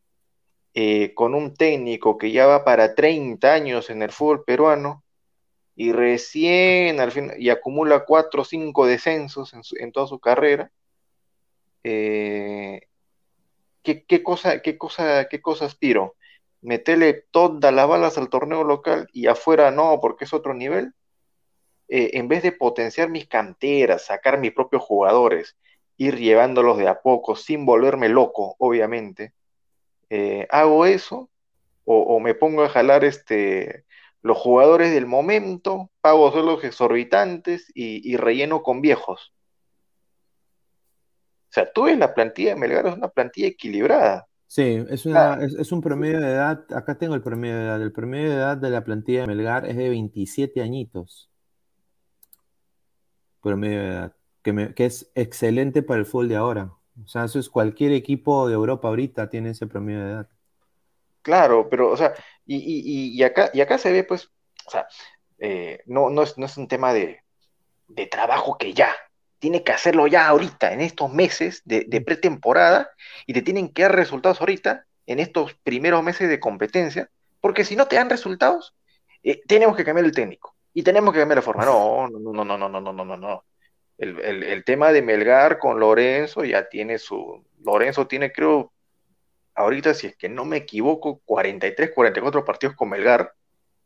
eh, 0.74 1.12
con 1.14 1.34
un 1.34 1.54
técnico 1.56 2.18
que 2.18 2.30
ya 2.30 2.46
va 2.46 2.64
para 2.64 2.94
30 2.94 3.52
años 3.52 3.90
en 3.90 4.02
el 4.02 4.12
fútbol 4.12 4.44
peruano, 4.44 5.02
y 5.74 5.90
recién 5.90 7.00
al 7.00 7.10
fin, 7.10 7.32
y 7.36 7.50
acumula 7.50 8.04
4 8.04 8.42
o 8.42 8.44
5 8.44 8.86
descensos 8.86 9.52
en, 9.76 9.90
toda 9.90 10.06
su 10.06 10.20
carrera, 10.20 10.70
eh, 11.82 12.82
¿qué, 13.82 14.22
cosa, 14.22 14.62
qué, 14.62 14.78
cosa, 14.78 15.26
¿qué 15.28 15.42
cosa? 15.42 15.66
Metele 16.66 17.24
todas 17.30 17.72
las 17.72 17.88
balas 17.88 18.18
al 18.18 18.28
torneo 18.28 18.64
local 18.64 19.08
y 19.12 19.28
afuera 19.28 19.70
no, 19.70 20.00
porque 20.00 20.24
es 20.24 20.32
otro 20.34 20.52
nivel, 20.52 20.94
eh, 21.88 22.10
en 22.14 22.26
vez 22.26 22.42
de 22.42 22.50
potenciar 22.50 23.08
mis 23.08 23.28
canteras, 23.28 24.06
sacar 24.06 24.38
mis 24.40 24.52
propios 24.52 24.82
jugadores, 24.82 25.56
ir 25.96 26.16
llevándolos 26.18 26.76
de 26.78 26.88
a 26.88 27.00
poco, 27.00 27.36
sin 27.36 27.64
volverme 27.64 28.08
loco, 28.08 28.56
obviamente, 28.58 29.32
eh, 30.10 30.48
hago 30.50 30.86
eso 30.86 31.30
o, 31.84 32.18
me 32.18 32.34
pongo 32.34 32.64
a 32.64 32.68
jalar 32.68 33.04
este, 33.04 33.84
los 34.22 34.36
jugadores 34.36 34.92
del 34.92 35.06
momento, 35.06 35.92
pago 36.00 36.32
sueldos 36.32 36.64
exorbitantes 36.64 37.70
y, 37.74 38.12
y 38.12 38.16
relleno 38.16 38.64
con 38.64 38.80
viejos. 38.80 39.32
O 41.50 41.52
sea, 41.52 41.72
tú 41.72 41.84
ves 41.84 41.96
la 41.96 42.12
plantilla 42.12 42.50
de 42.50 42.56
Melgar, 42.56 42.88
es 42.88 42.94
una 42.94 43.08
plantilla 43.08 43.46
equilibrada. 43.46 44.26
Sí, 44.48 44.84
es, 44.88 45.06
una, 45.06 45.34
es, 45.42 45.72
un 45.72 45.80
promedio 45.80 46.20
de 46.20 46.30
edad, 46.30 46.64
acá 46.72 46.96
tengo 46.96 47.14
el 47.14 47.22
promedio 47.22 47.56
de 47.56 47.64
edad, 47.64 47.82
el 47.82 47.92
promedio 47.92 48.30
de 48.30 48.36
edad 48.36 48.56
de 48.56 48.70
la 48.70 48.84
plantilla 48.84 49.22
de 49.22 49.26
Melgar 49.26 49.66
es 49.66 49.76
de 49.76 49.88
27 49.88 50.62
añitos. 50.62 51.28
Promedio 53.42 53.80
de 53.80 53.88
edad, 53.88 54.16
que, 54.42 54.74
que 54.74 54.86
es 54.86 55.10
excelente 55.14 55.82
para 55.82 56.00
el 56.00 56.06
fútbol 56.06 56.28
de 56.28 56.36
ahora. 56.36 56.72
O 57.04 57.08
sea, 57.08 57.24
eso 57.24 57.38
es 57.38 57.50
cualquier 57.50 57.92
equipo 57.92 58.46
de 58.48 58.54
Europa 58.54 58.88
ahorita 58.88 59.28
tiene 59.28 59.50
ese 59.50 59.66
promedio 59.66 60.04
de 60.04 60.12
edad. 60.12 60.28
Claro, 61.22 61.68
pero, 61.68 61.90
o 61.90 61.96
sea, 61.96 62.14
y, 62.46 63.20
acá, 63.24 63.50
y 63.52 63.60
acá 63.60 63.78
se 63.78 63.90
ve, 63.90 64.04
pues, 64.04 64.30
o 64.64 64.70
sea, 64.70 64.86
eh, 65.38 65.82
no, 65.86 66.08
no, 66.08 66.22
es, 66.22 66.38
no 66.38 66.46
es 66.46 66.56
un 66.56 66.68
tema 66.68 66.92
de, 66.92 67.20
de 67.88 68.06
trabajo 68.06 68.56
que 68.56 68.72
ya, 68.72 68.94
tiene 69.46 69.62
que 69.62 69.70
hacerlo 69.70 70.08
ya 70.08 70.26
ahorita, 70.26 70.72
en 70.72 70.80
estos 70.80 71.12
meses 71.12 71.62
de, 71.64 72.00
pretemporada, 72.00 72.90
y 73.28 73.32
te 73.32 73.42
tienen 73.42 73.68
que 73.68 73.82
dar 73.82 73.94
resultados 73.94 74.40
ahorita, 74.40 74.86
en 75.06 75.20
estos 75.20 75.54
primeros 75.62 76.02
meses 76.02 76.28
de 76.28 76.40
competencia, 76.40 77.10
porque 77.40 77.64
si 77.64 77.76
no 77.76 77.86
te 77.86 77.94
dan 77.94 78.10
resultados, 78.10 78.74
eh, 79.22 79.40
tenemos 79.46 79.76
que 79.76 79.84
cambiar 79.84 80.04
el 80.04 80.10
técnico 80.10 80.56
y 80.74 80.82
tenemos 80.82 81.14
que 81.14 81.20
cambiar 81.20 81.38
la 81.38 81.42
forma. 81.42 81.64
No, 81.64 82.08
no, 82.08 82.18
no, 82.18 82.44
no, 82.44 82.58
no, 82.58 82.68
no, 82.68 82.80
no, 82.80 82.92
no, 82.92 83.04
no. 83.04 83.16
no. 83.16 83.44
El, 83.98 84.42
el, 84.42 84.64
tema 84.64 84.90
de 84.90 85.00
Melgar 85.00 85.60
con 85.60 85.78
Lorenzo 85.78 86.42
ya 86.42 86.68
tiene 86.68 86.98
su. 86.98 87.44
Lorenzo 87.64 88.08
tiene, 88.08 88.32
creo, 88.32 88.72
ahorita, 89.54 89.94
si 89.94 90.08
es 90.08 90.16
que 90.16 90.28
no 90.28 90.44
me 90.44 90.56
equivoco, 90.56 91.20
43, 91.24 91.92
44 91.94 92.44
partidos 92.44 92.74
con 92.74 92.88
Melgar, 92.88 93.32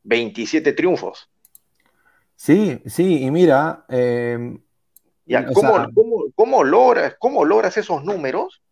27 0.05 0.73
triunfos. 0.73 1.29
Sí, 2.35 2.81
sí, 2.87 3.25
y 3.25 3.31
mira, 3.31 3.85
eh, 3.91 4.57
¿cómo, 6.35 6.65
logras, 6.65 7.17
¿Cómo 7.19 7.45
logras 7.45 7.77
esos 7.77 8.05
números 8.05 8.63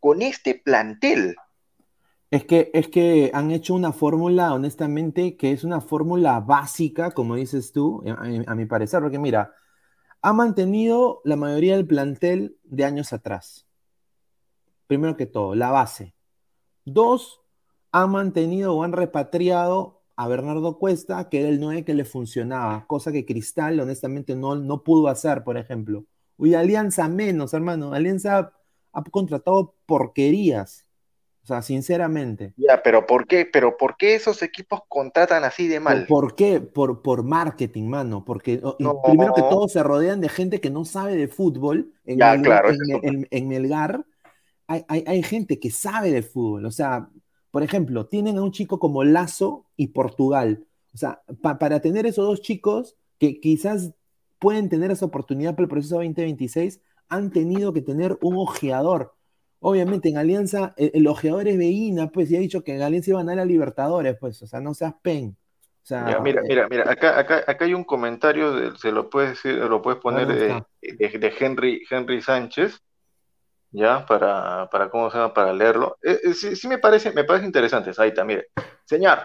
con 0.00 0.22
este 0.22 0.54
plantel? 0.54 1.36
Es 2.30 2.44
que, 2.44 2.70
es 2.74 2.88
que 2.88 3.30
han 3.32 3.50
hecho 3.50 3.74
una 3.74 3.92
fórmula, 3.92 4.52
honestamente, 4.52 5.36
que 5.36 5.52
es 5.52 5.62
una 5.62 5.80
fórmula 5.80 6.40
básica, 6.40 7.12
como 7.12 7.36
dices 7.36 7.72
tú, 7.72 8.02
a, 8.06 8.54
mi 8.54 8.66
parecer, 8.66 9.00
porque 9.00 9.18
mira, 9.18 9.54
ha 10.20 10.32
mantenido 10.32 11.20
la 11.24 11.36
mayoría 11.36 11.76
del 11.76 11.86
plantel 11.86 12.56
de 12.64 12.84
años 12.84 13.12
atrás. 13.12 13.66
Primero 14.86 15.16
que 15.16 15.26
todo, 15.26 15.54
la 15.54 15.70
base. 15.70 16.14
Dos, 16.84 17.40
ha 17.92 18.06
mantenido 18.06 18.74
o 18.74 18.82
han 18.82 18.92
repatriado 18.92 20.02
a 20.16 20.28
Bernardo 20.28 20.78
Cuesta, 20.78 21.28
que 21.28 21.40
era 21.40 21.48
el 21.48 21.60
9 21.60 21.84
que 21.84 21.94
le 21.94 22.04
funcionaba, 22.04 22.86
cosa 22.86 23.12
que 23.12 23.26
Cristal 23.26 23.80
honestamente 23.80 24.36
no, 24.36 24.54
no 24.54 24.82
pudo 24.82 25.08
hacer, 25.08 25.42
por 25.42 25.56
ejemplo. 25.56 26.04
Uy, 26.36 26.54
Alianza 26.54 27.08
menos, 27.08 27.54
hermano. 27.54 27.92
Alianza 27.92 28.52
ha 28.92 29.04
contratado 29.04 29.74
porquerías. 29.86 30.86
O 31.42 31.46
sea, 31.46 31.60
sinceramente. 31.60 32.54
Ya, 32.56 32.82
pero 32.82 33.06
¿por 33.06 33.26
qué? 33.26 33.44
Pero 33.44 33.76
¿por 33.76 33.98
qué 33.98 34.14
esos 34.14 34.42
equipos 34.42 34.80
contratan 34.88 35.44
así 35.44 35.68
de 35.68 35.78
mal? 35.78 36.06
¿Por, 36.06 36.34
qué? 36.34 36.60
Por, 36.62 37.02
por 37.02 37.22
marketing, 37.22 37.84
mano. 37.84 38.24
Porque 38.24 38.62
primero 39.04 39.34
que 39.34 39.42
todo 39.42 39.68
se 39.68 39.82
rodean 39.82 40.22
de 40.22 40.30
gente 40.30 40.62
que 40.62 40.70
no 40.70 40.86
sabe 40.86 41.16
de 41.16 41.28
fútbol. 41.28 41.92
En 42.06 42.18
ya, 42.18 42.40
claro. 42.40 42.70
En, 42.70 43.28
en, 43.30 43.48
Melgar 43.48 44.06
hay, 44.66 44.86
hay, 44.88 45.04
hay, 45.06 45.22
gente 45.22 45.60
que 45.60 45.70
sabe 45.70 46.10
de 46.12 46.22
fútbol. 46.22 46.64
O 46.64 46.70
sea, 46.70 47.10
por 47.54 47.62
ejemplo, 47.62 48.06
tienen 48.06 48.36
a 48.36 48.42
un 48.42 48.50
chico 48.50 48.80
como 48.80 49.04
Lazo 49.04 49.64
y 49.76 49.86
Portugal. 49.92 50.64
O 50.92 50.96
sea, 50.96 51.22
para 51.40 51.78
tener 51.78 52.04
esos 52.04 52.26
dos 52.26 52.42
chicos 52.42 52.96
que 53.20 53.38
quizás 53.38 53.92
pueden 54.40 54.68
tener 54.68 54.90
esa 54.90 55.06
oportunidad 55.06 55.52
para 55.52 55.62
el 55.62 55.68
proceso 55.68 55.94
2026, 55.94 56.80
han 57.08 57.30
tenido 57.30 57.72
que 57.72 57.80
tener 57.80 58.18
un 58.22 58.38
ojeador. 58.38 59.14
Obviamente 59.60 60.08
en 60.08 60.18
Alianza, 60.18 60.74
el, 60.76 61.06
ojeador 61.06 61.46
es 61.46 61.56
Veína, 61.56 62.08
pues, 62.10 62.28
y 62.32 62.36
ha 62.36 62.40
dicho 62.40 62.64
que 62.64 62.74
en 62.74 62.82
Alianza 62.82 63.12
iban 63.12 63.28
a 63.28 63.36
dar 63.36 63.42
a 63.42 63.44
Libertadores, 63.44 64.16
pues, 64.18 64.42
o 64.42 64.48
sea, 64.48 64.60
no 64.60 64.74
seas 64.74 64.94
pen. 65.00 65.36
O 65.84 65.86
sea, 65.86 66.18
mira, 66.24 66.40
eh, 66.40 66.46
mira, 66.48 66.66
mira, 66.68 66.90
acá, 66.90 67.16
acá, 67.16 67.44
acá 67.46 67.64
hay 67.66 67.74
un 67.74 67.84
comentario, 67.84 68.74
se 68.74 68.90
lo 68.90 69.08
puedes, 69.08 69.44
lo 69.44 69.80
puedes 69.80 70.00
poner 70.00 70.26
de, 70.26 71.32
Henry, 71.38 71.84
Henry 71.88 72.20
Sánchez, 72.20 72.82
ya, 73.74 74.06
para, 74.06 74.68
para, 74.70 74.88
¿cómo 74.88 75.10
se 75.10 75.18
llama? 75.18 75.34
Para 75.34 75.52
leerlo. 75.52 75.98
Eh, 76.00 76.20
eh, 76.22 76.34
sí, 76.34 76.68
me 76.68 76.78
parece, 76.78 77.12
me 77.12 77.24
parece 77.24 77.44
interesante, 77.44 77.92
Saita, 77.92 78.24
mire. 78.24 78.50
Señor, 78.84 79.18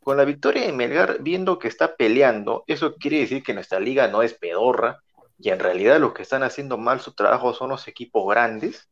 con 0.00 0.16
la 0.16 0.24
victoria 0.24 0.64
de 0.64 0.72
Melgar, 0.72 1.18
viendo 1.20 1.58
que 1.58 1.66
está 1.66 1.96
peleando, 1.96 2.62
eso 2.68 2.94
quiere 2.94 3.18
decir 3.18 3.42
que 3.42 3.52
nuestra 3.52 3.80
liga 3.80 4.06
no 4.06 4.22
es 4.22 4.34
pedorra, 4.34 5.02
y 5.38 5.50
en 5.50 5.58
realidad 5.58 5.98
los 5.98 6.14
que 6.14 6.22
están 6.22 6.44
haciendo 6.44 6.78
mal 6.78 7.00
su 7.00 7.14
trabajo 7.14 7.52
son 7.52 7.70
los 7.70 7.88
equipos 7.88 8.32
grandes. 8.32 8.88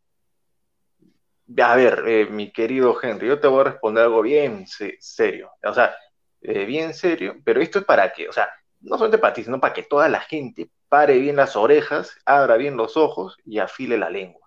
A 1.62 1.76
ver, 1.76 2.02
eh, 2.08 2.26
mi 2.28 2.50
querido 2.50 2.98
Henry, 3.00 3.28
yo 3.28 3.38
te 3.38 3.46
voy 3.46 3.60
a 3.60 3.64
responder 3.70 4.04
algo 4.04 4.20
bien 4.20 4.66
serio, 4.66 5.52
o 5.62 5.74
sea, 5.74 5.94
bien 6.40 6.92
serio, 6.92 7.36
pero 7.44 7.60
esto 7.60 7.78
es 7.78 7.84
para 7.84 8.12
que, 8.12 8.28
o 8.28 8.32
sea, 8.32 8.50
no 8.80 8.96
solamente 8.96 9.18
para 9.18 9.32
ti, 9.32 9.44
sino 9.44 9.60
para 9.60 9.72
que 9.72 9.84
toda 9.84 10.08
la 10.08 10.20
gente 10.20 10.70
pare 10.88 11.18
bien 11.18 11.36
las 11.36 11.54
orejas, 11.54 12.16
abra 12.26 12.56
bien 12.56 12.76
los 12.76 12.96
ojos 12.96 13.36
y 13.44 13.58
afile 13.60 13.96
la 13.96 14.10
lengua. 14.10 14.43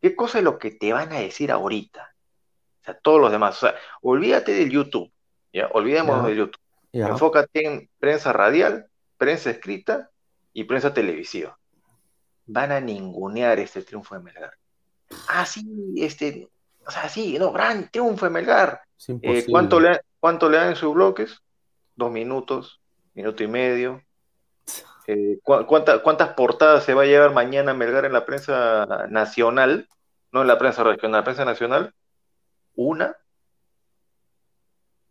¿Qué 0.00 0.14
cosa 0.14 0.38
es 0.38 0.44
lo 0.44 0.58
que 0.58 0.70
te 0.70 0.92
van 0.92 1.12
a 1.12 1.20
decir 1.20 1.50
ahorita? 1.50 2.14
O 2.80 2.84
sea, 2.84 2.98
todos 2.98 3.20
los 3.20 3.30
demás. 3.30 3.56
O 3.56 3.66
sea, 3.66 3.74
olvídate 4.02 4.52
del 4.52 4.70
YouTube. 4.70 5.10
¿ya? 5.52 5.68
Olvidémonos 5.72 6.26
del 6.26 6.36
YouTube. 6.36 6.60
Enfócate 6.92 7.66
en 7.66 7.90
prensa 7.98 8.32
radial, 8.32 8.88
prensa 9.16 9.50
escrita 9.50 10.10
y 10.52 10.64
prensa 10.64 10.94
televisiva. 10.94 11.58
Van 12.46 12.72
a 12.72 12.80
ningunear 12.80 13.58
este 13.58 13.82
triunfo 13.82 14.14
de 14.14 14.22
Melgar. 14.22 14.54
Ah, 15.28 15.44
sí, 15.44 15.94
este, 15.96 16.48
o 16.86 16.90
sea, 16.90 17.08
sí, 17.08 17.38
no, 17.38 17.52
gran 17.52 17.90
triunfo 17.90 18.26
de 18.26 18.30
Melgar. 18.30 18.80
Eh, 19.22 19.44
¿cuánto, 19.48 19.80
le, 19.80 20.00
¿Cuánto 20.18 20.48
le 20.48 20.56
dan 20.56 20.70
en 20.70 20.76
sus 20.76 20.94
bloques? 20.94 21.42
Dos 21.94 22.10
minutos, 22.10 22.80
minuto 23.14 23.42
y 23.42 23.48
medio, 23.48 24.02
eh, 25.06 25.38
¿cuántas 25.42 26.34
portadas 26.34 26.84
se 26.84 26.94
va 26.94 27.02
a 27.02 27.06
llevar 27.06 27.32
mañana 27.32 27.74
Melgar 27.74 28.04
en 28.04 28.12
la 28.12 28.26
prensa 28.26 29.06
nacional? 29.08 29.88
No 30.32 30.42
en 30.42 30.48
la 30.48 30.58
prensa 30.58 30.84
regional, 30.84 31.06
en 31.06 31.20
la 31.20 31.24
prensa 31.24 31.44
nacional. 31.44 31.94
Una. 32.74 33.16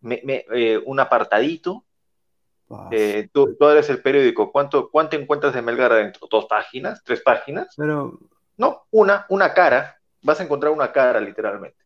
Eh, 0.03 0.81
un 0.85 0.99
apartadito. 0.99 1.83
Eh, 2.91 3.29
tú, 3.31 3.57
eres 3.61 3.89
el 3.89 4.01
periódico. 4.01 4.51
¿Cuánto, 4.51 4.89
¿Cuánto 4.89 5.15
encuentras 5.15 5.53
de 5.53 5.61
Melgar 5.61 5.91
adentro? 5.91 6.27
¿Dos 6.29 6.45
páginas? 6.45 7.03
¿Tres 7.03 7.21
páginas? 7.21 7.73
Pero... 7.75 8.19
No, 8.57 8.85
una, 8.91 9.25
una 9.29 9.53
cara. 9.53 9.99
Vas 10.21 10.39
a 10.39 10.43
encontrar 10.43 10.71
una 10.71 10.91
cara, 10.91 11.19
literalmente. 11.19 11.77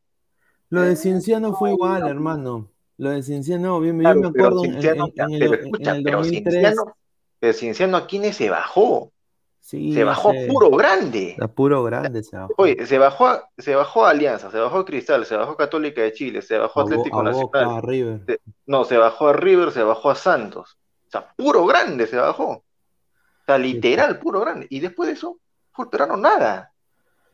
Lo 0.70 0.82
de 0.82 0.96
Cienciano 0.96 1.54
fue 1.54 1.72
igual, 1.72 2.08
hermano. 2.08 2.70
Lo 2.98 3.10
de 3.10 3.24
Cienciano, 3.24 3.80
bien, 3.80 4.02
yo 4.02 4.16
me 4.16 4.28
acuerdo 4.28 4.64
en, 4.64 4.76
el, 4.76 6.04
2003. 6.04 6.76
Pero 7.42 7.54
Cienciano 7.54 7.98
Aquines 7.98 8.36
se 8.36 8.52
bajó. 8.52 9.12
se 9.60 10.04
bajó 10.04 10.32
puro 10.48 10.70
grande. 10.70 11.36
A 11.42 11.48
puro 11.48 11.84
grande 11.84 12.22
se 12.22 12.38
bajó. 12.38 12.54
Oye, 12.58 12.86
se 12.86 13.00
bajó, 13.00 13.26
a, 13.26 13.50
se 13.58 13.74
bajó 13.74 14.06
Alianza, 14.06 14.52
se 14.52 14.60
bajó 14.60 14.86
Cristal, 14.86 15.26
se 15.26 15.36
bajó 15.36 15.58
Católica 15.58 16.02
de 16.02 16.14
Chile, 16.14 16.44
se 16.44 16.60
bajó 16.60 16.82
Atlético 16.82 17.24
Nacional. 17.24 17.82
no, 18.68 18.86
se 18.86 18.96
bajó 18.96 19.30
a 19.30 19.34
River, 19.34 19.72
se 19.72 19.82
bajó 19.82 20.12
a 20.12 20.16
Santos. 20.16 20.78
O 21.08 21.10
sea, 21.10 21.34
puro 21.36 21.66
grande 21.66 22.06
se 22.06 22.18
bajó. 22.18 22.50
O 22.52 22.64
sea, 23.48 23.58
literal, 23.58 24.20
puro 24.20 24.42
grande. 24.42 24.68
Y 24.70 24.80
después 24.80 25.08
de 25.08 25.14
eso, 25.14 25.40
no 25.76 26.18
nada. 26.18 26.72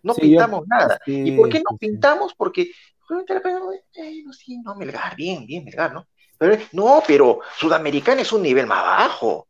No 0.04 0.16
pintamos 0.16 0.66
nada. 0.68 0.98
¿Y 1.06 1.36
por 1.36 1.50
qué 1.50 1.62
no 1.70 1.78
pintamos? 1.78 2.34
Porque, 2.34 2.62
eh, 2.62 4.24
no, 4.24 4.32
sí, 4.32 4.58
no, 4.60 4.74
Melgar, 4.76 5.18
bien, 5.18 5.46
bien, 5.46 5.66
Melgar, 5.66 5.94
¿no? 5.94 6.08
Pero, 6.38 6.58
no, 6.72 7.04
pero 7.06 7.42
Sudamericana 7.58 8.22
es 8.22 8.32
un 8.32 8.44
nivel 8.44 8.68
más 8.68 8.82
bajo. 8.84 9.47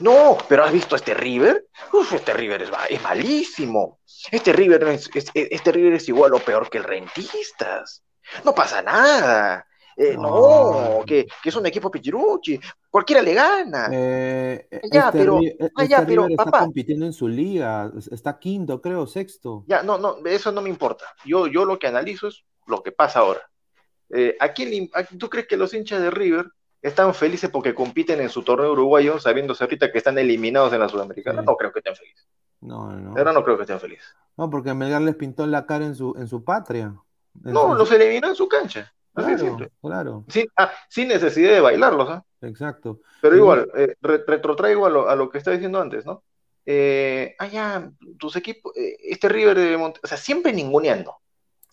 No, 0.00 0.36
pero 0.48 0.64
¿has 0.64 0.72
visto 0.72 0.96
este 0.96 1.14
River? 1.14 1.68
Uf, 1.92 2.12
este 2.12 2.32
River 2.32 2.62
es, 2.62 3.02
malísimo. 3.02 4.00
Este 4.30 4.52
River, 4.52 4.82
es, 4.88 5.10
este 5.12 5.72
River 5.72 5.94
es 5.94 6.08
igual 6.08 6.34
o 6.34 6.40
peor 6.40 6.68
que 6.68 6.78
el 6.78 6.84
Rentistas. 6.84 8.02
No 8.44 8.54
pasa 8.54 8.82
nada. 8.82 9.66
Eh, 9.96 10.16
no, 10.16 11.04
que, 11.06 11.26
es 11.44 11.54
un 11.54 11.66
equipo 11.66 11.90
pichiruchi. 11.90 12.58
Cualquiera 12.90 13.22
le 13.22 13.34
gana. 13.34 13.88
Eh, 13.92 14.66
ya, 14.90 15.06
este 15.06 15.18
pero, 15.18 15.38
este 15.40 15.88
ya, 15.88 16.04
pero 16.04 16.26
está 16.26 16.50
compitiendo 16.50 17.06
en 17.06 17.12
su 17.12 17.28
liga. 17.28 17.92
Está 18.10 18.38
quinto, 18.38 18.80
creo, 18.80 19.06
sexto. 19.06 19.64
Ya, 19.68 19.82
no, 19.82 19.98
no, 19.98 20.16
eso 20.24 20.50
no 20.50 20.62
me 20.62 20.68
importa. 20.68 21.04
Yo, 21.24 21.46
yo 21.46 21.64
lo 21.64 21.78
que 21.78 21.86
analizo 21.86 22.28
es 22.28 22.44
lo 22.66 22.82
que 22.82 22.92
pasa 22.92 23.20
ahora. 23.20 23.48
Eh, 24.10 24.36
¿a 24.40 24.52
quién, 24.52 24.90
¿Tú 25.18 25.28
crees 25.30 25.46
que 25.46 25.56
los 25.56 25.72
hinchas 25.72 26.00
de 26.00 26.10
River 26.10 26.46
están 26.84 27.14
felices 27.14 27.48
porque 27.48 27.74
compiten 27.74 28.20
en 28.20 28.28
su 28.28 28.42
torneo 28.42 28.72
uruguayo, 28.72 29.18
sabiéndose 29.18 29.64
ahorita 29.64 29.90
que 29.90 29.96
están 29.96 30.18
eliminados 30.18 30.70
en 30.74 30.80
la 30.80 30.88
Sudamericana. 30.88 31.40
No 31.40 31.56
creo 31.56 31.72
que 31.72 31.78
estén 31.78 31.96
felices. 31.96 32.28
No, 32.60 32.92
no. 32.92 33.16
Ahora 33.16 33.32
no 33.32 33.42
creo 33.42 33.56
que 33.56 33.62
estén 33.62 33.80
felices. 33.80 34.14
No, 34.36 34.50
porque 34.50 34.74
Melgar 34.74 35.00
les 35.00 35.16
pintó 35.16 35.46
la 35.46 35.64
cara 35.64 35.86
en 35.86 35.94
su, 35.94 36.14
en 36.18 36.28
su 36.28 36.44
patria. 36.44 36.94
no, 37.32 37.74
los 37.74 37.90
eliminó 37.90 38.28
en 38.28 38.34
su 38.34 38.46
cancha. 38.48 38.92
Claro, 39.14 39.56
claro. 39.80 40.24
Sin, 40.28 40.46
ah, 40.58 40.72
sin 40.90 41.08
necesidad 41.08 41.52
de 41.52 41.60
bailarlos. 41.60 42.10
¿ah? 42.10 42.24
Exacto. 42.42 43.00
Pero 43.22 43.36
igual, 43.36 43.70
eh, 43.76 43.94
retrotraigo 44.02 44.84
a 44.84 44.90
lo, 44.90 45.08
a 45.08 45.16
lo, 45.16 45.30
que 45.30 45.38
estaba 45.38 45.56
diciendo 45.56 45.80
antes, 45.80 46.04
¿no? 46.04 46.22
Eh, 46.66 47.34
ah, 47.38 47.46
ya, 47.46 47.90
tus 48.18 48.36
equipos, 48.36 48.76
eh, 48.76 48.96
este 49.04 49.30
River 49.30 49.56
de 49.56 49.76
Monte, 49.78 50.00
o 50.02 50.06
sea, 50.06 50.18
siempre 50.18 50.52
ninguneando. 50.52 51.16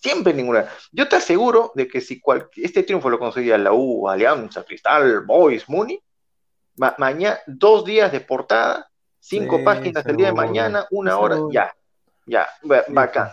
Siempre 0.02 0.34
ninguna. 0.34 0.68
Yo 0.92 1.08
te 1.08 1.18
aseguro 1.18 1.72
de 1.76 1.88
que 1.88 2.02
si 2.02 2.22
este 2.56 2.82
triunfo 2.82 3.10
lo 3.10 3.20
conseguía 3.20 3.58
la 3.60 3.72
U, 3.72 4.10
Alianza, 4.10 4.64
Cristal, 4.64 5.22
Boys, 5.22 5.70
Muni, 5.70 6.02
mañana, 6.98 7.40
dos 7.46 7.86
días 7.86 8.12
de 8.12 8.22
portada, 8.22 8.90
cinco 9.20 9.64
páginas 9.64 10.04
el 10.08 10.18
día 10.18 10.28
de 10.28 10.34
mañana, 10.34 10.88
una 10.90 11.20
hora, 11.20 11.38
ya, 11.52 11.72
ya, 12.26 12.50
bacán. 12.88 13.30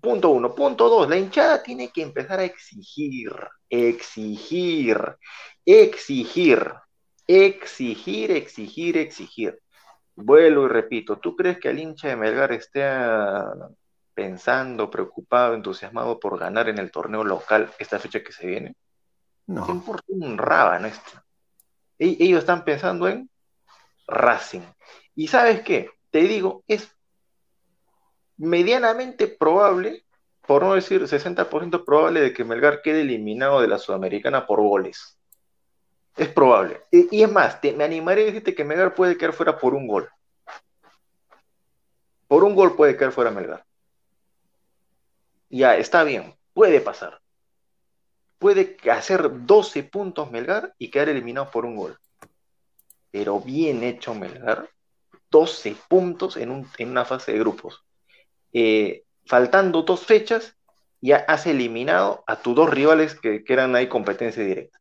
Punto 0.00 0.30
uno. 0.30 0.54
Punto 0.54 0.88
dos, 0.88 1.06
la 1.10 1.18
hinchada 1.18 1.62
tiene 1.62 1.90
que 1.90 2.00
empezar 2.00 2.40
a 2.40 2.44
exigir, 2.44 3.30
exigir, 3.68 4.98
exigir, 5.66 6.72
exigir, 7.26 8.30
exigir, 8.30 8.96
exigir. 8.96 9.60
Vuelvo 10.16 10.64
y 10.64 10.68
repito, 10.68 11.18
¿tú 11.18 11.36
crees 11.36 11.58
que 11.58 11.68
el 11.68 11.78
hincha 11.78 12.08
de 12.08 12.16
Melgar 12.16 12.52
esté 12.52 12.82
pensando, 14.20 14.90
preocupado, 14.90 15.54
entusiasmado 15.54 16.20
por 16.20 16.38
ganar 16.38 16.68
en 16.68 16.76
el 16.76 16.90
torneo 16.90 17.24
local 17.24 17.72
esta 17.78 17.98
fecha 17.98 18.22
que 18.22 18.32
se 18.32 18.46
viene? 18.46 18.76
No. 19.46 19.64
¿Qué 19.64 19.72
importa 19.72 20.04
un 20.08 20.36
raba, 20.36 20.76
esto? 20.86 21.12
E-, 21.98 22.18
ellos 22.20 22.40
están 22.40 22.62
pensando 22.62 23.08
en 23.08 23.30
Racing. 24.06 24.60
Y 25.14 25.28
sabes 25.28 25.62
qué, 25.62 25.88
te 26.10 26.18
digo, 26.18 26.64
es 26.68 26.94
medianamente 28.36 29.26
probable, 29.26 30.04
por 30.46 30.64
no 30.64 30.74
decir 30.74 31.00
60% 31.00 31.82
probable, 31.86 32.20
de 32.20 32.34
que 32.34 32.44
Melgar 32.44 32.82
quede 32.82 33.00
eliminado 33.00 33.62
de 33.62 33.68
la 33.68 33.78
Sudamericana 33.78 34.46
por 34.46 34.60
goles. 34.60 35.18
Es 36.14 36.28
probable. 36.28 36.82
Y, 36.90 37.22
es 37.22 37.32
más, 37.32 37.58
me 37.74 37.84
animaré 37.84 38.24
a 38.24 38.26
decirte 38.26 38.54
que 38.54 38.64
Melgar 38.64 38.94
puede 38.94 39.16
quedar 39.16 39.32
fuera 39.32 39.58
por 39.58 39.72
un 39.72 39.86
gol. 39.86 40.10
Por 42.28 42.44
un 42.44 42.54
gol 42.54 42.76
puede 42.76 42.98
quedar 42.98 43.12
fuera 43.12 43.30
Melgar 43.30 43.64
ya 45.50 45.76
está 45.76 46.04
bien, 46.04 46.34
puede 46.54 46.80
pasar. 46.80 47.20
Puede 48.38 48.76
hacer 48.90 49.44
12 49.44 49.82
puntos 49.82 50.30
Melgar 50.30 50.74
y 50.78 50.90
quedar 50.90 51.10
eliminado 51.10 51.50
por 51.50 51.66
un 51.66 51.76
gol. 51.76 51.98
Pero 53.10 53.40
bien 53.40 53.82
hecho 53.82 54.14
Melgar, 54.14 54.70
12 55.30 55.76
puntos 55.88 56.36
en, 56.36 56.66
una 56.78 57.04
fase 57.04 57.32
de 57.32 57.38
grupos. 57.38 57.84
Eh, 58.52 59.04
faltando 59.26 59.82
dos 59.82 60.06
fechas, 60.06 60.56
ya 61.00 61.16
has 61.28 61.46
eliminado 61.46 62.24
a 62.26 62.40
tus 62.40 62.54
dos 62.54 62.70
rivales 62.70 63.14
que, 63.14 63.44
eran 63.46 63.74
ahí 63.76 63.88
competencia 63.88 64.42
directa. 64.42 64.80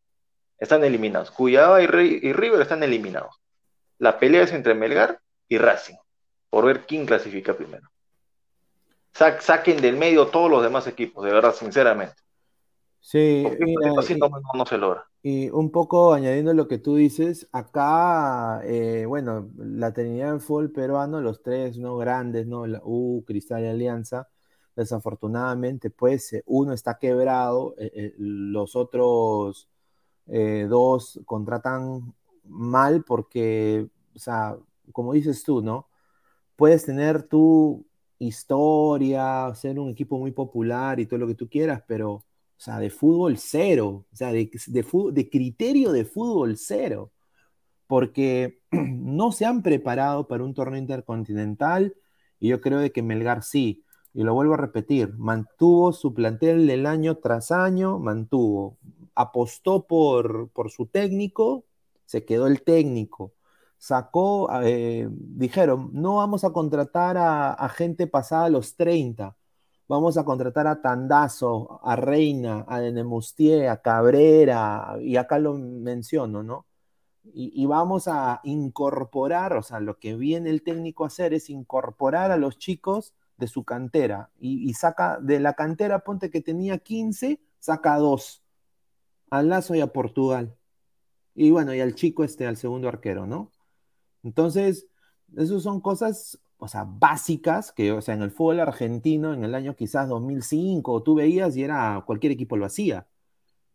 Están 0.57 0.83
eliminados. 0.83 1.31
Cuyaba 1.31 1.81
y 1.81 1.87
River 1.87 2.61
están 2.61 2.83
eliminados. 2.83 3.35
La 3.97 4.19
pelea 4.19 4.43
es 4.43 4.53
entre 4.53 4.75
Melgar 4.75 5.19
y 5.49 5.57
Racing, 5.57 5.95
por 6.49 6.65
ver 6.65 6.85
quién 6.85 7.05
clasifica 7.05 7.55
primero. 7.55 7.89
Saquen 9.13 9.81
del 9.81 9.97
medio 9.97 10.27
todos 10.27 10.49
los 10.49 10.63
demás 10.63 10.87
equipos, 10.87 11.25
de 11.25 11.31
verdad, 11.31 11.53
sinceramente. 11.53 12.15
Sí, 13.01 13.45
no, 14.53 14.65
se 14.65 14.77
logra. 14.77 15.05
Y 15.23 15.49
un 15.49 15.71
poco 15.71 16.13
añadiendo 16.13 16.53
lo 16.53 16.67
que 16.67 16.77
tú 16.77 16.95
dices, 16.95 17.47
acá, 17.51 18.61
eh, 18.65 19.05
bueno, 19.07 19.49
la 19.57 19.93
Trinidad 19.93 20.31
del 20.31 20.41
fútbol 20.41 20.71
peruano, 20.71 21.21
los 21.21 21.41
tres 21.41 21.77
no 21.77 21.97
grandes, 21.97 22.45
¿no? 22.45 22.67
La 22.67 22.81
U, 22.83 23.23
Cristal 23.25 23.63
y 23.63 23.67
Alianza, 23.67 24.29
desafortunadamente, 24.75 25.89
pues 25.89 26.33
eh, 26.33 26.43
uno 26.45 26.73
está 26.73 26.97
quebrado, 26.97 27.75
eh, 27.77 28.13
los 28.17 28.75
otros 28.75 29.69
dos 30.69 31.19
contratan 31.25 32.13
mal 32.43 33.03
porque, 33.03 33.87
o 34.13 34.19
sea, 34.19 34.55
como 34.91 35.13
dices 35.13 35.43
tú, 35.43 35.61
¿no? 35.63 35.87
Puedes 36.55 36.85
tener 36.85 37.23
tu 37.23 37.88
historia, 38.19 39.53
ser 39.55 39.79
un 39.79 39.89
equipo 39.89 40.19
muy 40.19 40.31
popular 40.31 40.99
y 40.99 41.05
todo 41.05 41.19
lo 41.19 41.27
que 41.27 41.35
tú 41.35 41.49
quieras, 41.49 41.83
pero 41.87 42.11
o 42.59 42.61
sea, 42.61 42.77
de 42.79 42.89
fútbol 42.89 43.37
cero, 43.37 44.05
o 44.11 44.15
sea, 44.15 44.33
de, 44.33 44.51
de, 44.67 45.29
criterio 45.29 45.93
de 45.93 46.03
fútbol 46.03 46.57
cero, 46.57 47.13
porque 47.87 48.59
no 48.71 49.31
se 49.31 49.45
han 49.45 49.63
preparado 49.63 50.27
para 50.27 50.43
un 50.43 50.53
torneo 50.53 50.79
intercontinental 50.79 51.95
y 52.39 52.49
yo 52.49 52.59
creo 52.59 52.79
de 52.79 52.91
que 52.91 53.01
Melgar 53.01 53.43
sí, 53.43 53.85
y 54.13 54.23
lo 54.23 54.33
vuelvo 54.33 54.55
a 54.55 54.57
repetir, 54.57 55.13
mantuvo 55.17 55.93
su 55.93 56.13
plantel 56.13 56.67
del 56.67 56.85
año 56.85 57.15
tras 57.17 57.51
año, 57.51 57.97
mantuvo, 57.99 58.77
apostó 59.15 59.87
por, 59.87 60.49
por 60.49 60.69
su 60.69 60.87
técnico, 60.87 61.65
se 62.05 62.25
quedó 62.25 62.47
el 62.47 62.63
técnico, 62.63 63.33
sacó, 63.79 64.49
eh, 64.61 65.07
dijeron, 65.09 65.89
no 65.93 66.17
vamos 66.17 66.43
a 66.43 66.51
contratar 66.51 67.17
a, 67.17 67.69
gente 67.69 68.07
pasada 68.07 68.45
a 68.45 68.49
los 68.49 68.75
30, 68.75 69.35
vamos 69.87 70.17
a 70.17 70.25
contratar 70.25 70.67
a 70.67 70.81
Tandazo, 70.81 71.79
a 71.83 71.95
Reina, 71.95 72.65
a 72.67 72.81
Denemustier, 72.81 73.69
a 73.69 73.81
Cabrera, 73.81 74.97
y 75.01 75.15
acá 75.15 75.39
lo 75.39 75.53
menciono, 75.55 76.43
¿no? 76.43 76.67
Y, 77.33 77.65
vamos 77.67 78.07
a 78.07 78.41
incorporar, 78.43 79.55
o 79.55 79.61
sea, 79.61 79.79
lo 79.79 79.99
que 79.99 80.15
viene 80.15 80.49
el 80.49 80.63
técnico 80.63 81.03
a 81.03 81.07
hacer 81.07 81.33
es 81.33 81.49
incorporar 81.49 82.31
a 82.31 82.37
los 82.37 82.57
chicos 82.57 83.13
de 83.37 83.47
su 83.47 83.63
cantera. 83.63 84.31
Y, 84.39 84.73
saca 84.73 85.19
de 85.21 85.39
la 85.39 85.53
cantera, 85.53 85.99
ponte 85.99 86.31
que 86.31 86.41
tenía 86.41 86.79
15, 86.79 87.39
saca 87.59 87.97
dos. 87.97 88.43
A 89.29 89.43
Lazo 89.43 89.75
y 89.75 89.81
a 89.81 89.93
Portugal. 89.93 90.55
Y 91.35 91.51
bueno, 91.51 91.73
y 91.73 91.81
al 91.81 91.93
chico 91.93 92.23
este, 92.23 92.47
al 92.47 92.57
segundo 92.57 92.87
arquero, 92.87 93.27
¿no? 93.27 93.51
Entonces, 94.23 94.87
esas 95.35 95.63
son 95.63 95.81
cosas 95.81 96.39
o 96.59 96.67
sea, 96.67 96.85
básicas, 96.85 97.71
que, 97.71 97.93
o 97.93 98.01
sea, 98.01 98.15
en 98.15 98.21
el 98.21 98.31
fútbol 98.31 98.59
argentino, 98.59 99.33
en 99.33 99.45
el 99.45 99.55
año 99.55 99.75
quizás 99.75 100.09
2005, 100.09 101.03
tú 101.03 101.15
veías 101.15 101.55
y 101.55 101.63
era, 101.63 102.03
cualquier 102.05 102.33
equipo 102.33 102.57
lo 102.57 102.65
hacía. 102.65 103.07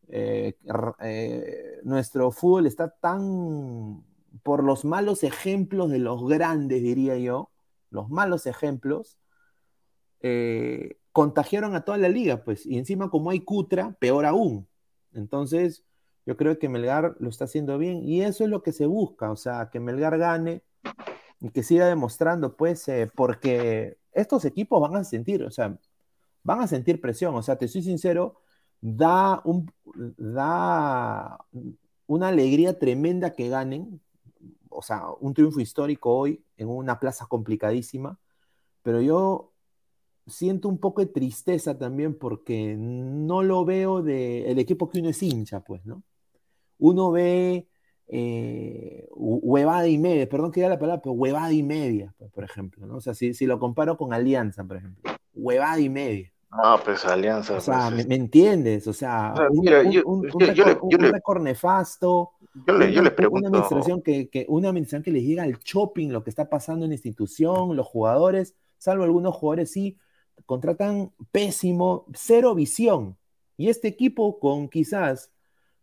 Eh, 0.08 0.58
eh, 1.00 1.80
nuestro 1.82 2.30
fútbol 2.30 2.66
está 2.66 2.90
tan, 2.90 4.04
por 4.42 4.62
los 4.62 4.84
malos 4.84 5.24
ejemplos 5.24 5.90
de 5.90 5.98
los 5.98 6.28
grandes, 6.28 6.82
diría 6.82 7.16
yo, 7.16 7.50
los 7.88 8.10
malos 8.10 8.46
ejemplos, 8.46 9.18
eh, 10.20 10.98
contagiaron 11.12 11.74
a 11.74 11.86
toda 11.86 11.96
la 11.96 12.10
liga, 12.10 12.44
pues, 12.44 12.66
y 12.66 12.76
encima 12.76 13.08
como 13.08 13.30
hay 13.30 13.40
Cutra, 13.40 13.92
peor 13.98 14.26
aún. 14.26 14.68
Entonces, 15.14 15.84
yo 16.26 16.36
creo 16.36 16.58
que 16.58 16.68
Melgar 16.68 17.16
lo 17.18 17.28
está 17.28 17.44
haciendo 17.44 17.78
bien 17.78 18.02
y 18.02 18.22
eso 18.22 18.44
es 18.44 18.50
lo 18.50 18.62
que 18.62 18.72
se 18.72 18.86
busca, 18.86 19.30
o 19.30 19.36
sea, 19.36 19.68
que 19.70 19.80
Melgar 19.80 20.18
gane, 20.18 20.62
y 21.40 21.50
que 21.50 21.62
siga 21.62 21.86
demostrando, 21.86 22.56
pues, 22.56 22.88
eh, 22.88 23.10
porque 23.14 23.98
estos 24.12 24.44
equipos 24.46 24.80
van 24.80 24.96
a 24.96 25.04
sentir, 25.04 25.42
o 25.44 25.50
sea, 25.50 25.78
van 26.42 26.60
a 26.60 26.66
sentir 26.66 27.00
presión, 27.00 27.34
o 27.34 27.42
sea, 27.42 27.56
te 27.56 27.68
soy 27.68 27.82
sincero, 27.82 28.40
da, 28.80 29.42
un, 29.44 29.70
da 30.16 31.38
una 32.06 32.28
alegría 32.28 32.78
tremenda 32.78 33.34
que 33.34 33.48
ganen, 33.48 34.00
o 34.70 34.82
sea, 34.82 35.04
un 35.20 35.34
triunfo 35.34 35.60
histórico 35.60 36.14
hoy 36.14 36.44
en 36.56 36.68
una 36.68 36.98
plaza 36.98 37.26
complicadísima, 37.26 38.18
pero 38.82 39.02
yo 39.02 39.52
siento 40.26 40.68
un 40.68 40.78
poco 40.78 41.02
de 41.02 41.08
tristeza 41.08 41.78
también 41.78 42.18
porque 42.18 42.74
no 42.76 43.42
lo 43.42 43.64
veo 43.66 44.02
del 44.02 44.46
el 44.46 44.58
equipo 44.58 44.88
que 44.88 45.00
uno 45.00 45.10
es 45.10 45.22
hincha, 45.22 45.60
pues, 45.60 45.84
¿no? 45.84 46.02
Uno 46.78 47.10
ve 47.10 47.68
eh, 48.06 49.08
huevada 49.12 49.88
y 49.88 49.98
media, 49.98 50.28
perdón 50.28 50.52
que 50.52 50.60
diga 50.60 50.68
la 50.68 50.78
palabra, 50.78 51.02
pero 51.02 51.12
huevada 51.14 51.52
y 51.52 51.62
media, 51.62 52.14
pues, 52.18 52.30
por 52.30 52.44
ejemplo, 52.44 52.86
¿no? 52.86 52.96
O 52.96 53.00
sea, 53.00 53.14
si, 53.14 53.32
lo 53.46 53.58
comparo 53.58 53.96
con 53.96 54.12
Alianza, 54.12 54.64
por 54.64 54.76
ejemplo, 54.76 55.10
huevada 55.34 55.80
y 55.80 55.88
media. 55.88 56.30
Ah, 56.50 56.80
pues 56.84 57.04
Alianza. 57.04 57.56
O 57.56 57.60
sea, 57.60 57.90
pues, 57.92 58.06
me, 58.06 58.14
entiendes? 58.14 58.86
O 58.86 58.92
sea, 58.92 59.34
un, 59.50 59.66
récord, 59.66 61.42
nefasto. 61.42 62.32
Yo 62.66 62.74
le, 62.74 63.10
pregunto. 63.10 63.48
Una 63.48 63.58
administración 63.58 64.02
que, 64.02 64.28
que, 64.28 64.46
una 64.48 64.68
administración 64.68 65.02
que 65.02 65.10
les 65.10 65.24
diga 65.24 65.42
al 65.42 65.58
shopping 65.58 66.10
lo 66.10 66.22
que 66.22 66.30
está 66.30 66.48
pasando 66.48 66.84
en 66.84 66.90
la 66.90 66.94
institución, 66.94 67.74
los 67.74 67.86
jugadores, 67.86 68.54
salvo 68.78 69.02
algunos 69.02 69.34
jugadores 69.34 69.72
sí, 69.72 69.98
contratan 70.46 71.10
pésimo, 71.32 72.06
cero 72.14 72.54
visión. 72.54 73.16
Y 73.56 73.68
este 73.68 73.88
equipo 73.88 74.38
con 74.38 74.68
quizás 74.68 75.32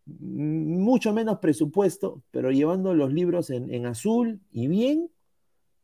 mucho 0.06 1.12
menos 1.12 1.38
presupuesto, 1.38 2.22
pero 2.30 2.50
llevando 2.50 2.94
los 2.94 3.12
libros 3.12 3.50
en, 3.50 3.86
azul 3.86 4.40
y 4.50 4.66
bien, 4.66 5.10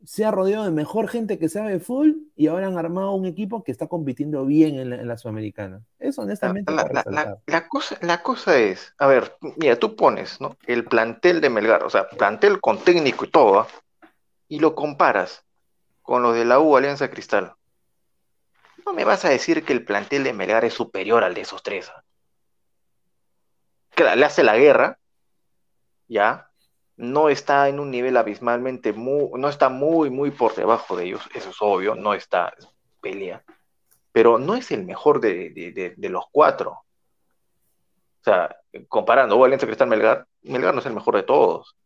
se 0.05 0.25
ha 0.25 0.31
rodeado 0.31 0.65
de 0.65 0.71
mejor 0.71 1.09
gente 1.09 1.39
que 1.39 1.49
sabe 1.49 1.81
full 1.81 2.13
y 2.37 2.47
ahora 2.47 2.69
han 2.69 2.79
armado 2.79 3.13
un 3.15 3.27
equipo 3.27 3.65
que 3.65 3.73
está 3.73 3.89
compitiendo 3.89 4.45
bien 4.45 4.79
en 4.79 5.09
la, 5.09 5.17
Sudamericana. 5.17 5.83
Eso 5.99 6.23
honestamente. 6.23 6.73
La, 6.73 7.69
cosa, 7.69 7.99
la 8.01 8.23
cosa 8.23 8.59
es, 8.59 8.95
a 8.99 9.07
ver, 9.07 9.37
mira, 9.57 9.77
tú 9.77 9.97
pones 9.97 10.41
¿no? 10.41 10.57
el 10.67 10.85
plantel 10.85 11.41
de 11.41 11.51
Melgar, 11.51 11.83
o 11.83 11.91
sea, 11.91 12.09
plantel 12.09 12.61
con 12.61 12.79
técnico 12.79 13.25
y 13.25 13.31
todo, 13.31 13.61
¿ah? 13.61 13.69
y 14.47 14.61
lo 14.61 14.75
comparas 14.75 15.45
con 16.03 16.23
lo 16.23 16.33
de 16.33 16.45
la 16.45 16.61
U 16.61 16.77
Alianza 16.77 17.11
Cristal. 17.11 17.55
No 18.87 18.93
me 18.95 19.05
vas 19.05 19.25
a 19.25 19.29
decir 19.29 19.65
que 19.65 19.73
el 19.73 19.85
plantel 19.85 20.25
de 20.25 20.33
Melgar 20.33 20.65
es 20.65 20.75
superior 20.75 21.25
al 21.25 21.35
de 21.35 21.43
esos 21.43 21.63
tres. 21.63 21.91
¿ah? 21.95 22.05
Le 24.05 24.25
hace 24.25 24.43
la 24.43 24.57
guerra, 24.57 24.99
¿ya? 26.09 26.51
No 26.97 27.29
está 27.29 27.69
en 27.69 27.79
un 27.79 27.91
nivel 27.91 28.17
abismalmente, 28.17 28.93
muy, 28.93 29.31
no 29.39 29.49
está 29.49 29.69
muy, 29.69 30.11
muy 30.11 30.31
por 30.31 30.55
debajo 30.55 30.97
de 30.97 31.05
ellos, 31.07 31.23
eso 31.35 31.51
es 31.51 31.57
obvio, 31.61 31.95
no 31.95 32.15
está 32.15 32.53
pelea, 33.01 33.45
pero 34.13 34.39
no 34.39 34.57
es 34.57 34.71
el 34.73 34.85
mejor 34.85 35.21
de, 35.21 35.95
los 35.97 36.25
cuatro. 36.33 36.71
O 38.21 38.25
sea, 38.25 38.57
comparando 38.89 39.39
Valencia 39.39 39.67
Cristal 39.67 39.89
Melgar, 39.89 40.27
Melgar 40.43 40.75
no 40.75 40.81
es 40.81 40.87
el 40.87 40.95
mejor 40.95 41.17
de 41.17 41.23
todos. 41.23 41.77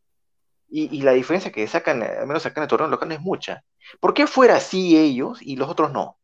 Y, 0.75 1.03
la 1.03 1.13
diferencia 1.13 1.53
que 1.53 1.67
sacan, 1.67 2.03
al 2.03 2.27
menos 2.27 2.47
en 2.47 2.53
el 2.57 2.67
torneo 2.67 2.89
local, 2.89 3.13
es 3.13 3.21
mucha. 3.21 3.63
¿Por 4.01 4.15
qué 4.15 4.27
fuera 4.27 4.57
así 4.57 4.97
ellos 4.97 5.43
y 5.43 5.57
los 5.57 5.69
otros 5.69 5.93
no? 5.93 6.17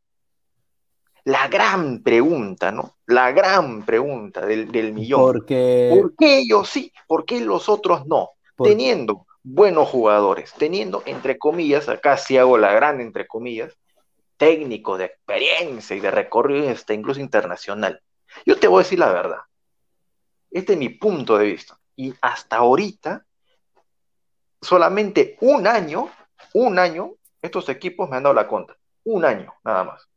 La 1.28 1.46
gran 1.48 2.02
pregunta, 2.02 2.72
¿no? 2.72 2.96
La 3.04 3.32
gran 3.32 3.84
pregunta 3.84 4.46
del, 4.46 4.94
millón. 4.94 5.20
Porque... 5.20 5.90
¿Por 5.90 6.16
qué 6.16 6.38
ellos 6.38 6.70
sí? 6.70 6.90
¿Por 7.06 7.26
qué 7.26 7.42
los 7.42 7.68
otros 7.68 8.06
no? 8.06 8.30
Teniendo 8.56 9.26
buenos 9.42 9.90
jugadores, 9.90 10.54
teniendo, 10.56 11.02
entre 11.04 11.38
comillas, 11.38 11.90
acá 11.90 12.16
sí 12.16 12.38
hago 12.38 12.56
la 12.56 12.72
gran 12.72 13.02
entre 13.02 13.26
comillas, 13.26 13.76
técnico 14.38 14.96
de 14.96 15.04
experiencia 15.04 15.94
y 15.94 16.00
de 16.00 16.10
recorrido 16.10 16.70
hasta 16.70 16.94
incluso 16.94 17.20
internacional. 17.20 18.00
Yo 18.46 18.58
te 18.58 18.66
voy 18.66 18.80
a 18.80 18.84
decir 18.84 18.98
la 18.98 19.12
verdad. 19.12 19.40
Este 20.50 20.72
es 20.72 20.78
mi 20.78 20.88
punto 20.88 21.36
de 21.36 21.44
vista. 21.44 21.78
Y 21.94 22.14
hasta 22.22 22.56
ahorita, 22.56 23.26
solamente 24.62 25.36
un 25.42 25.66
año, 25.66 26.08
un 26.54 26.78
año, 26.78 27.16
estos 27.42 27.68
equipos 27.68 28.08
me 28.08 28.16
han 28.16 28.22
dado 28.22 28.34
la 28.34 28.48
cuenta. 28.48 28.78
Un 29.04 29.26
año, 29.26 29.52
nada 29.62 29.84
más. 29.84 30.08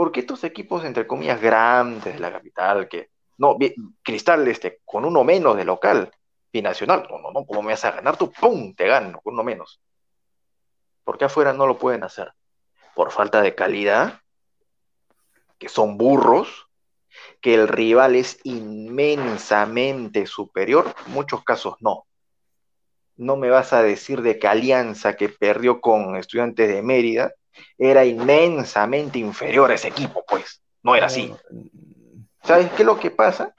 Porque 0.00 0.20
estos 0.20 0.42
equipos, 0.44 0.82
entre 0.86 1.06
comillas, 1.06 1.38
grandes 1.42 2.14
de 2.14 2.20
la 2.20 2.32
capital, 2.32 2.88
que 2.88 3.10
no, 3.36 3.58
Cristal 4.02 4.48
este, 4.48 4.80
con 4.82 5.04
uno 5.04 5.24
menos 5.24 5.54
de 5.58 5.64
local, 5.66 6.10
binacional, 6.50 7.06
no, 7.10 7.18
no, 7.18 7.30
no, 7.30 7.44
¿cómo 7.44 7.60
me 7.60 7.72
vas 7.72 7.84
a 7.84 7.90
ganar 7.90 8.16
tú? 8.16 8.32
¡Pum! 8.32 8.74
Te 8.74 8.86
gano 8.86 9.20
con 9.20 9.34
uno 9.34 9.44
menos. 9.44 9.78
¿Por 11.04 11.18
qué 11.18 11.26
afuera 11.26 11.52
no 11.52 11.66
lo 11.66 11.76
pueden 11.76 12.02
hacer? 12.02 12.32
Por 12.94 13.10
falta 13.10 13.42
de 13.42 13.54
calidad, 13.54 14.22
que 15.58 15.68
son 15.68 15.98
burros, 15.98 16.70
que 17.42 17.52
el 17.52 17.68
rival 17.68 18.16
es 18.16 18.40
inmensamente 18.44 20.24
superior, 20.26 20.94
en 21.04 21.12
muchos 21.12 21.44
casos 21.44 21.74
no. 21.80 22.06
no 23.16 23.36
me 23.36 23.50
vas 23.50 23.74
a 23.74 23.82
decir 23.82 24.22
de 24.22 24.38
que 24.38 24.48
Alianza, 24.48 25.16
que 25.16 25.28
perdió 25.28 25.82
con 25.82 26.16
Estudiantes 26.16 26.68
de 26.68 26.80
Mérida, 26.80 27.34
era 27.78 28.04
inmensamente 28.04 29.18
inferior 29.18 29.70
a 29.70 29.74
ese 29.74 29.88
equipo, 29.88 30.24
pues. 30.26 30.60
No 30.82 30.94
era 30.94 31.06
así. 31.06 31.32
¿Sabes 32.42 32.70
qué 32.72 32.82
es 32.82 32.86
lo 32.86 32.98
que 32.98 33.10
pasa? 33.10 33.54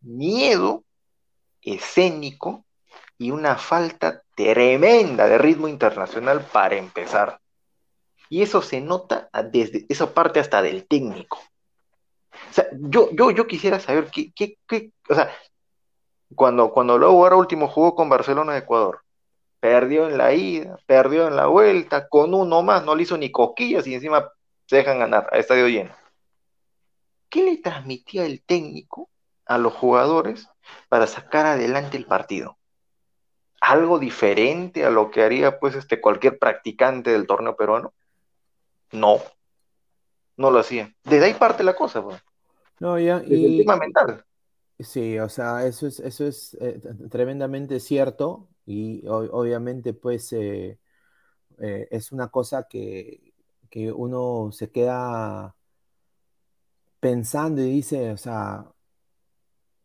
Miedo 0.00 0.84
escénico 1.62 2.64
y 3.16 3.30
una 3.30 3.56
falta 3.56 4.22
tremenda 4.34 5.28
de 5.28 5.38
ritmo 5.38 5.68
internacional 5.68 6.44
para 6.52 6.76
empezar. 6.76 7.40
Y 8.28 8.42
eso 8.42 8.62
se 8.62 8.80
nota 8.80 9.28
desde 9.50 9.86
esa 9.88 10.12
parte 10.12 10.40
hasta 10.40 10.60
del 10.60 10.86
técnico. 10.86 11.40
O 12.50 12.52
sea, 12.52 12.66
yo, 12.72 13.10
yo, 13.12 13.30
yo 13.30 13.46
quisiera 13.46 13.78
saber 13.78 14.10
qué, 14.10 14.32
qué, 14.34 14.58
qué, 14.66 14.90
o 15.08 15.14
sea, 15.14 15.30
cuando, 16.34 16.70
cuando 16.70 16.94
ahora 16.94 17.36
último 17.36 17.68
jugó 17.68 17.94
con 17.94 18.08
Barcelona 18.08 18.52
de 18.54 18.60
Ecuador, 18.60 19.03
perdió 19.64 20.10
en 20.10 20.18
la 20.18 20.34
ida, 20.34 20.78
perdió 20.84 21.26
en 21.26 21.36
la 21.36 21.46
vuelta, 21.46 22.06
con 22.06 22.34
uno 22.34 22.62
más, 22.62 22.84
no 22.84 22.94
le 22.94 23.04
hizo 23.04 23.16
ni 23.16 23.32
cosquillas 23.32 23.86
y 23.86 23.94
encima 23.94 24.30
se 24.66 24.76
dejan 24.76 24.98
ganar 24.98 25.26
a 25.32 25.38
estadio 25.38 25.68
lleno. 25.68 25.96
¿Qué 27.30 27.42
le 27.42 27.56
transmitía 27.56 28.26
el 28.26 28.42
técnico 28.42 29.08
a 29.46 29.56
los 29.56 29.72
jugadores 29.72 30.50
para 30.90 31.06
sacar 31.06 31.46
adelante 31.46 31.96
el 31.96 32.04
partido? 32.04 32.58
¿Algo 33.58 33.98
diferente 33.98 34.84
a 34.84 34.90
lo 34.90 35.10
que 35.10 35.22
haría 35.22 35.58
pues 35.58 35.74
este 35.76 35.98
cualquier 35.98 36.38
practicante 36.38 37.12
del 37.12 37.26
torneo 37.26 37.56
peruano? 37.56 37.94
No, 38.92 39.22
no 40.36 40.50
lo 40.50 40.58
hacía. 40.58 40.94
Desde 41.04 41.24
ahí 41.24 41.32
parte 41.32 41.64
la 41.64 41.74
cosa, 41.74 42.02
pues. 42.02 42.22
No, 42.80 42.98
ya, 42.98 43.18
Desde 43.20 43.46
el 43.46 43.56
tema 43.60 43.76
mental. 43.76 44.26
Sí, 44.78 45.18
o 45.18 45.30
sea, 45.30 45.64
eso 45.64 45.86
es, 45.86 46.00
eso 46.00 46.26
es 46.26 46.54
eh, 46.60 46.82
tremendamente 47.08 47.80
cierto 47.80 48.50
y 48.66 49.06
obviamente 49.06 49.94
pues 49.94 50.32
eh, 50.32 50.78
eh, 51.58 51.88
es 51.90 52.12
una 52.12 52.28
cosa 52.28 52.66
que, 52.68 53.34
que, 53.70 53.92
uno 53.92 54.50
se 54.52 54.70
queda 54.70 55.56
pensando 57.00 57.62
y 57.62 57.66
dice, 57.70 58.10
o 58.12 58.16
sea, 58.16 58.66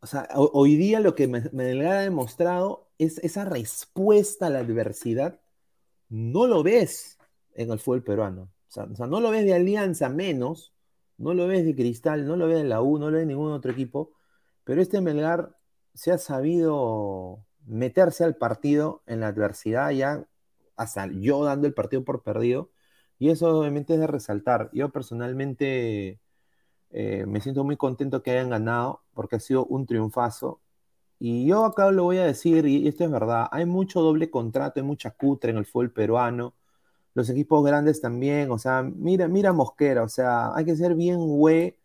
o 0.02 0.08
sea 0.08 0.28
hoy 0.36 0.78
día 0.78 1.00
lo 1.00 1.16
que 1.16 1.28
me, 1.28 1.42
me 1.52 1.88
ha 1.88 2.02
demostrado 2.02 2.90
es 2.98 3.18
esa 3.20 3.46
respuesta 3.46 4.48
a 4.48 4.50
la 4.50 4.60
adversidad, 4.60 5.42
no 6.10 6.48
lo 6.48 6.64
ves 6.64 7.18
en 7.54 7.72
el 7.72 7.80
fútbol 7.80 8.04
peruano. 8.04 8.52
O 8.70 8.96
sea, 8.96 9.08
no 9.08 9.20
lo 9.20 9.32
ves 9.32 9.46
de 9.46 9.56
Alianza 9.56 10.10
menos, 10.10 10.74
no 11.18 11.34
lo 11.34 11.48
ves 11.48 11.66
de 11.66 11.76
Cristal, 11.76 12.26
no 12.28 12.36
lo 12.36 12.48
ves 12.48 12.60
de 12.60 12.66
la 12.66 12.82
U, 12.82 13.00
no 13.00 13.08
lo 13.10 13.18
ves 13.18 13.22
de 13.22 13.34
ningún 13.34 13.52
otro 13.52 13.72
equipo 13.72 14.14
pero 14.70 14.84
este 14.84 15.02
Melgar 15.02 15.58
se 15.96 16.12
ha 16.12 16.20
sabido 16.20 17.44
meterse 17.70 18.24
al 18.24 18.36
partido 18.36 19.04
en 19.08 19.22
la 19.22 19.28
adversidad 19.28 19.92
ya, 19.92 20.26
hasta 20.76 21.08
yo 21.08 21.44
dando 21.46 21.68
el 21.68 21.74
partido 21.74 22.04
por 22.04 22.24
perdido, 22.24 22.72
y 23.20 23.30
eso 23.30 23.60
obviamente 23.60 23.96
es 23.96 24.00
de 24.00 24.08
resaltar. 24.08 24.70
Yo 24.74 24.90
personalmente 24.90 26.20
eh, 26.92 27.26
me 27.28 27.42
siento 27.42 27.64
muy 27.64 27.78
contento 27.78 28.24
que 28.24 28.32
hayan 28.32 28.50
ganado, 28.50 29.04
porque 29.14 29.38
ha 29.38 29.40
sido 29.40 29.66
un 29.66 29.86
triunfazo. 29.86 30.62
Y 31.20 31.46
yo 31.48 31.66
acá 31.66 31.92
lo 31.92 32.04
voy 32.06 32.18
a 32.20 32.26
decir, 32.26 32.66
y 32.68 32.88
esto 32.88 33.04
es 33.06 33.12
verdad, 33.12 33.48
hay 33.52 33.66
mucho 33.66 34.02
doble 34.02 34.30
contrato, 34.32 34.80
hay 34.80 34.86
mucha 34.86 35.12
cutre 35.12 35.52
en 35.52 35.58
el 35.58 35.66
fútbol 35.66 35.92
peruano, 35.92 36.56
los 37.14 37.30
equipos 37.30 37.66
grandes 37.66 38.02
también, 38.02 38.52
o 38.52 38.60
sea, 38.60 38.84
mira, 38.84 39.28
mira 39.28 39.54
Mosquera, 39.54 40.04
o 40.04 40.10
sea, 40.10 40.56
hay 40.56 40.66
que 40.66 40.76
ser 40.76 40.96
bien 40.96 41.18
güey 41.20 41.78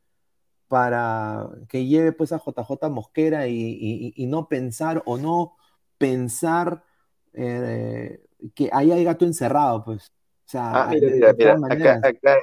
para 0.69 1.51
que 1.69 1.87
lleve 1.87 2.13
pues 2.13 2.33
a 2.33 2.39
JJ 2.39 2.91
Mosquera 2.91 3.47
y, 3.49 4.15
no 4.29 4.49
pensar 4.49 5.03
o 5.07 5.19
no 5.19 5.57
pensar 6.05 6.85
eh, 7.33 8.21
que 8.55 8.69
ahí 8.71 8.93
hay 8.93 9.05
gato 9.05 9.25
encerrado, 9.25 9.83
pues. 9.85 10.13
O 10.47 10.51
sea, 10.51 10.83
ah, 10.83 10.87
mira, 10.89 11.33
mira, 11.33 12.01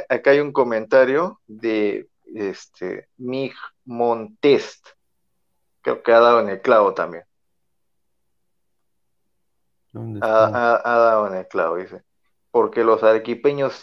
Acá, 0.10 0.32
hay 0.32 0.40
un 0.40 0.52
comentario 0.52 1.40
de 1.46 2.10
este 2.26 3.08
Mig 3.18 3.54
Montest, 3.86 4.88
creo 5.82 6.02
que 6.02 6.12
ha 6.12 6.20
dado 6.20 6.40
en 6.40 6.50
el 6.50 6.62
clavo 6.62 6.96
también. 6.96 7.24
Ha, 9.94 10.82
ha, 10.84 10.98
dado 10.98 11.28
en 11.28 11.36
el 11.36 11.48
clavo, 11.48 11.76
dice. 11.76 12.02
Porque 12.50 12.84
los 12.84 13.04
arequipeños 13.04 13.74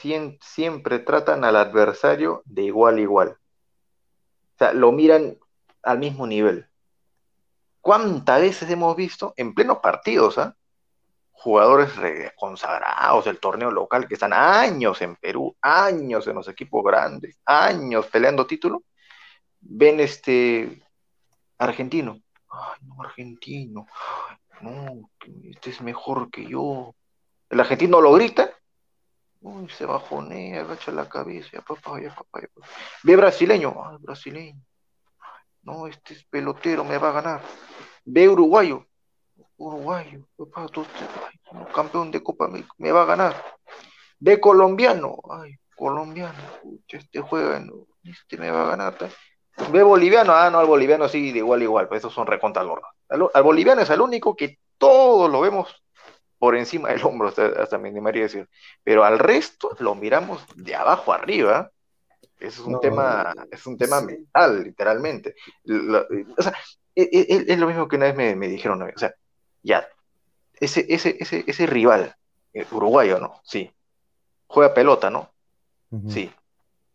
siempre 0.41 0.99
tratan 0.99 1.45
al 1.45 1.55
adversario 1.55 2.43
de 2.47 2.62
igual 2.62 2.97
a 2.97 3.01
igual. 3.01 3.29
O 3.29 4.59
sea, 4.59 4.72
lo 4.72 4.91
miran 4.91 5.39
al 5.83 5.99
mismo 5.99 6.26
nivel. 6.26 6.67
¿Cuántas 7.89 8.43
veces 8.43 8.68
hemos 8.68 8.95
visto 8.95 9.32
en 9.34 9.55
plenos 9.55 9.78
partidos, 9.78 10.36
¿ah? 10.36 10.55
jugadores 11.30 11.91
consagrados 12.36 13.24
del 13.24 13.41
torneo 13.41 13.70
local 13.70 14.07
que 14.07 14.12
están 14.12 14.34
años 14.34 15.01
en 15.01 15.16
Perú, 15.16 15.57
años 15.62 16.26
en 16.26 16.34
los 16.34 16.49
equipos 16.49 16.84
grandes, 16.84 17.41
años 17.47 18.05
peleando 18.09 18.47
título, 18.47 18.82
ven 19.61 20.01
este 20.01 20.82
argentino, 21.57 22.20
ay 22.51 22.78
no, 22.82 23.03
argentino, 23.03 23.86
no, 24.61 25.09
este 25.45 25.70
es 25.70 25.80
mejor 25.80 26.30
que 26.30 26.45
yo. 26.45 26.95
El 27.49 27.59
argentino 27.59 28.03
lo 28.03 28.12
grita 28.12 28.51
Uy, 29.41 29.66
se 29.70 29.86
bajonea, 29.86 30.61
agacha 30.61 30.93
la 30.93 31.09
cabeza, 31.09 31.49
ya 31.55 31.62
papá, 31.62 32.03
ya 32.03 32.14
papá, 32.14 32.43
ya 32.43 32.49
papá. 32.49 32.68
Ve 33.03 33.16
brasileño, 33.16 33.74
ay, 33.82 33.97
brasileño. 33.99 34.61
No, 35.68 35.86
este 35.86 36.14
es 36.14 36.24
pelotero, 36.24 36.82
me 36.82 36.96
va 36.96 37.10
a 37.10 37.12
ganar. 37.12 37.42
Ve 38.06 38.26
uruguayo, 38.26 38.86
uruguayo, 39.58 40.20
papá, 40.34 40.66
tú, 40.68 40.82
campeón 41.74 42.10
de 42.10 42.22
Copa 42.22 42.48
me 42.78 42.90
va 42.90 43.02
a 43.02 43.04
ganar. 43.04 43.44
Ve 44.18 44.40
colombiano, 44.40 45.18
ay, 45.30 45.56
colombiano, 45.76 46.38
este 46.88 47.20
juega, 47.20 47.62
este 48.02 48.38
me 48.38 48.50
va 48.50 48.62
a 48.62 48.68
ganar. 48.70 48.96
Ve 49.70 49.82
boliviano, 49.82 50.32
ah, 50.32 50.48
no, 50.48 50.58
al 50.58 50.66
boliviano 50.66 51.06
sí, 51.06 51.32
de 51.32 51.40
igual, 51.40 51.62
igual, 51.62 51.86
pues 51.86 51.98
esos 51.98 52.14
son 52.14 52.26
recontas 52.26 52.66
Al, 53.10 53.28
al 53.34 53.42
boliviano 53.42 53.82
es 53.82 53.90
el 53.90 54.00
único 54.00 54.34
que 54.34 54.58
todos 54.78 55.30
lo 55.30 55.42
vemos 55.42 55.84
por 56.38 56.56
encima 56.56 56.88
del 56.88 57.04
hombro, 57.04 57.28
hasta, 57.28 57.76
me 57.76 57.90
animaría 57.90 58.22
a 58.22 58.28
decir. 58.28 58.48
Pero 58.82 59.04
al 59.04 59.18
resto 59.18 59.76
lo 59.80 59.94
miramos 59.94 60.42
de 60.56 60.74
abajo 60.74 61.12
arriba. 61.12 61.70
Eso 62.39 62.62
es 62.62 62.68
un 62.68 62.80
tema, 62.80 63.34
es 63.51 63.66
un 63.66 63.76
tema 63.76 64.01
mental, 64.01 64.62
literalmente. 64.62 65.34
o 65.66 66.43
sea, 66.43 66.55
e, 66.95 67.03
e, 67.03 67.45
es, 67.53 67.59
lo 67.59 67.66
mismo 67.66 67.89
que 67.89 67.97
una 67.97 68.12
vez 68.12 68.36
me, 68.36 68.49
dijeron, 68.49 68.82
o 68.82 68.99
sea, 68.99 69.14
ya, 69.62 69.89
ese, 70.61 70.86
ese, 70.89 71.16
ese, 71.18 71.45
ese 71.47 71.66
rival, 71.66 72.14
eh, 72.53 72.66
uruguayo, 72.70 73.18
¿no? 73.18 73.41
Sí. 73.45 73.70
Juega 74.47 74.74
pelota, 74.74 75.11
¿no? 75.11 75.30
Sí. 76.09 76.30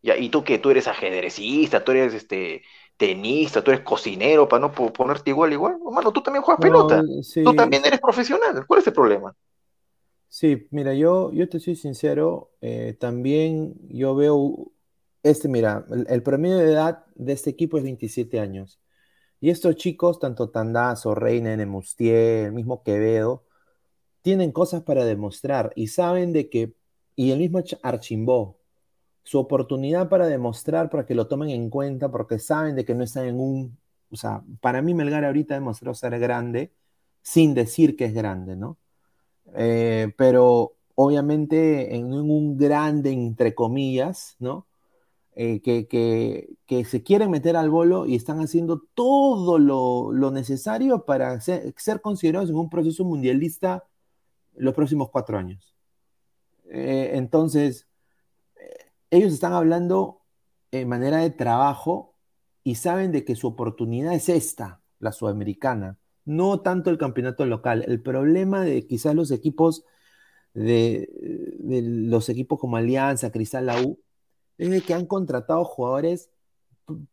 Ya, 0.02 0.18
¿y 0.18 0.30
tú 0.30 0.44
qué? 0.44 0.60
Tú 0.60 0.70
eres 0.70 0.88
ajedrecista, 0.88 1.84
tú 1.84 1.92
eres 1.94 2.14
este 2.14 2.64
tenista, 2.98 3.64
tú 3.64 3.72
eres 3.72 3.84
cocinero, 3.84 4.48
para 4.48 4.62
no 4.62 4.72
ponerte 4.72 5.32
igual, 5.32 5.52
igual. 5.54 5.78
Hermano, 5.86 6.12
tú 6.12 6.22
también 6.22 6.44
juegas 6.44 6.62
pelota. 6.62 7.04
Tú 7.44 7.54
también 7.54 7.86
eres 7.86 8.00
profesional. 8.00 8.66
¿Cuál 8.68 8.80
es 8.82 8.88
el 8.88 8.94
problema? 8.94 9.36
Sí, 10.28 10.68
mira, 10.72 10.94
yo, 10.94 11.32
yo 11.32 11.48
te 11.48 11.60
soy 11.60 11.76
sincero, 11.76 12.52
eh, 12.60 12.98
también 13.00 13.76
yo 13.90 14.16
veo, 14.16 14.72
este, 15.24 15.48
mira, 15.48 15.86
el, 16.08 16.24
promedio 16.24 16.58
de 16.58 16.72
edad 16.74 17.06
de 17.16 17.34
este 17.34 17.50
equipo 17.50 17.78
es 17.78 17.84
27 17.84 18.40
años. 18.40 18.80
Y 19.40 19.50
estos 19.50 19.76
chicos, 19.76 20.20
tanto 20.20 20.50
Tandazo, 20.52 21.16
Reina, 21.16 21.56
Nemustier, 21.56 22.48
el 22.48 22.54
mismo 22.54 22.84
Quevedo, 22.84 23.46
tienen 24.22 24.52
cosas 24.52 24.84
para 24.84 25.06
demostrar 25.06 25.74
y 25.76 25.88
saben 25.88 26.34
de 26.34 26.50
que, 26.50 26.76
y 27.16 27.32
el 27.32 27.40
mismo 27.40 27.62
Archimbó, 27.84 28.60
su 29.24 29.40
oportunidad 29.40 30.10
para 30.10 30.28
demostrar, 30.28 30.90
para 30.90 31.06
que 31.06 31.16
lo 31.16 31.28
tomen 31.28 31.50
en 31.50 31.70
cuenta, 31.70 32.12
porque 32.12 32.40
saben 32.40 32.76
de 32.76 32.86
que 32.86 32.96
no 32.96 33.04
están 33.04 33.26
en 33.26 33.40
un, 33.40 33.78
o 34.12 34.16
sea, 34.16 34.44
para 34.62 34.82
mí 34.82 34.94
Melgar 34.94 35.26
ahorita 35.26 35.56
demostró 35.56 35.94
ser 35.94 36.20
grande 36.20 36.74
sin 37.22 37.54
decir 37.54 37.96
que 37.96 38.06
es 38.06 38.14
grande, 38.14 38.56
¿no? 38.58 38.78
Eh, 39.56 40.14
pero 40.18 40.78
obviamente 40.96 41.96
en 41.96 42.14
un 42.14 42.58
grande, 42.58 43.12
entre 43.12 43.56
comillas, 43.56 44.36
¿no? 44.40 44.68
Eh, 45.36 45.62
que, 45.62 45.88
que, 45.88 46.86
se 46.86 47.02
quieren 47.02 47.32
meter 47.32 47.56
al 47.56 47.72
bolo 47.72 48.06
y 48.06 48.16
están 48.16 48.40
haciendo 48.40 48.84
todo 48.94 49.58
lo, 49.58 50.32
necesario 50.32 51.06
para 51.06 51.40
ser, 51.42 51.74
considerados 52.02 52.52
en 52.52 52.56
un 52.56 52.70
proceso 52.70 53.04
mundialista 53.04 53.84
los 54.56 54.76
próximos 54.76 55.10
cuatro 55.10 55.38
años. 55.38 55.76
Eh, 56.70 57.12
entonces, 57.14 57.88
ellos 59.10 59.34
están 59.34 59.54
hablando 59.54 60.22
en 60.72 60.88
manera 60.88 61.18
de 61.18 61.32
trabajo 61.32 62.16
y 62.64 62.76
saben 62.76 63.12
de 63.12 63.26
que 63.26 63.36
su 63.36 63.48
oportunidad 63.48 64.14
es 64.14 64.30
esta, 64.30 64.82
la 65.00 65.12
sudamericana, 65.12 65.98
no 66.26 66.62
tanto 66.62 66.90
el 66.90 66.98
campeonato 66.98 67.46
local. 67.46 67.84
El 67.88 68.02
problema 68.02 68.64
de 68.64 68.86
quizás 68.88 69.16
los 69.16 69.32
equipos 69.32 69.84
de, 70.54 71.10
los 71.60 72.30
equipos 72.30 72.60
como 72.60 72.78
Alianza, 72.78 73.32
Cristal, 73.32 73.66
la 73.66 73.82
U, 73.82 74.00
es 74.58 74.70
de 74.70 74.82
que 74.82 74.94
han 74.94 75.06
contratado 75.06 75.66
jugadores, 75.66 76.30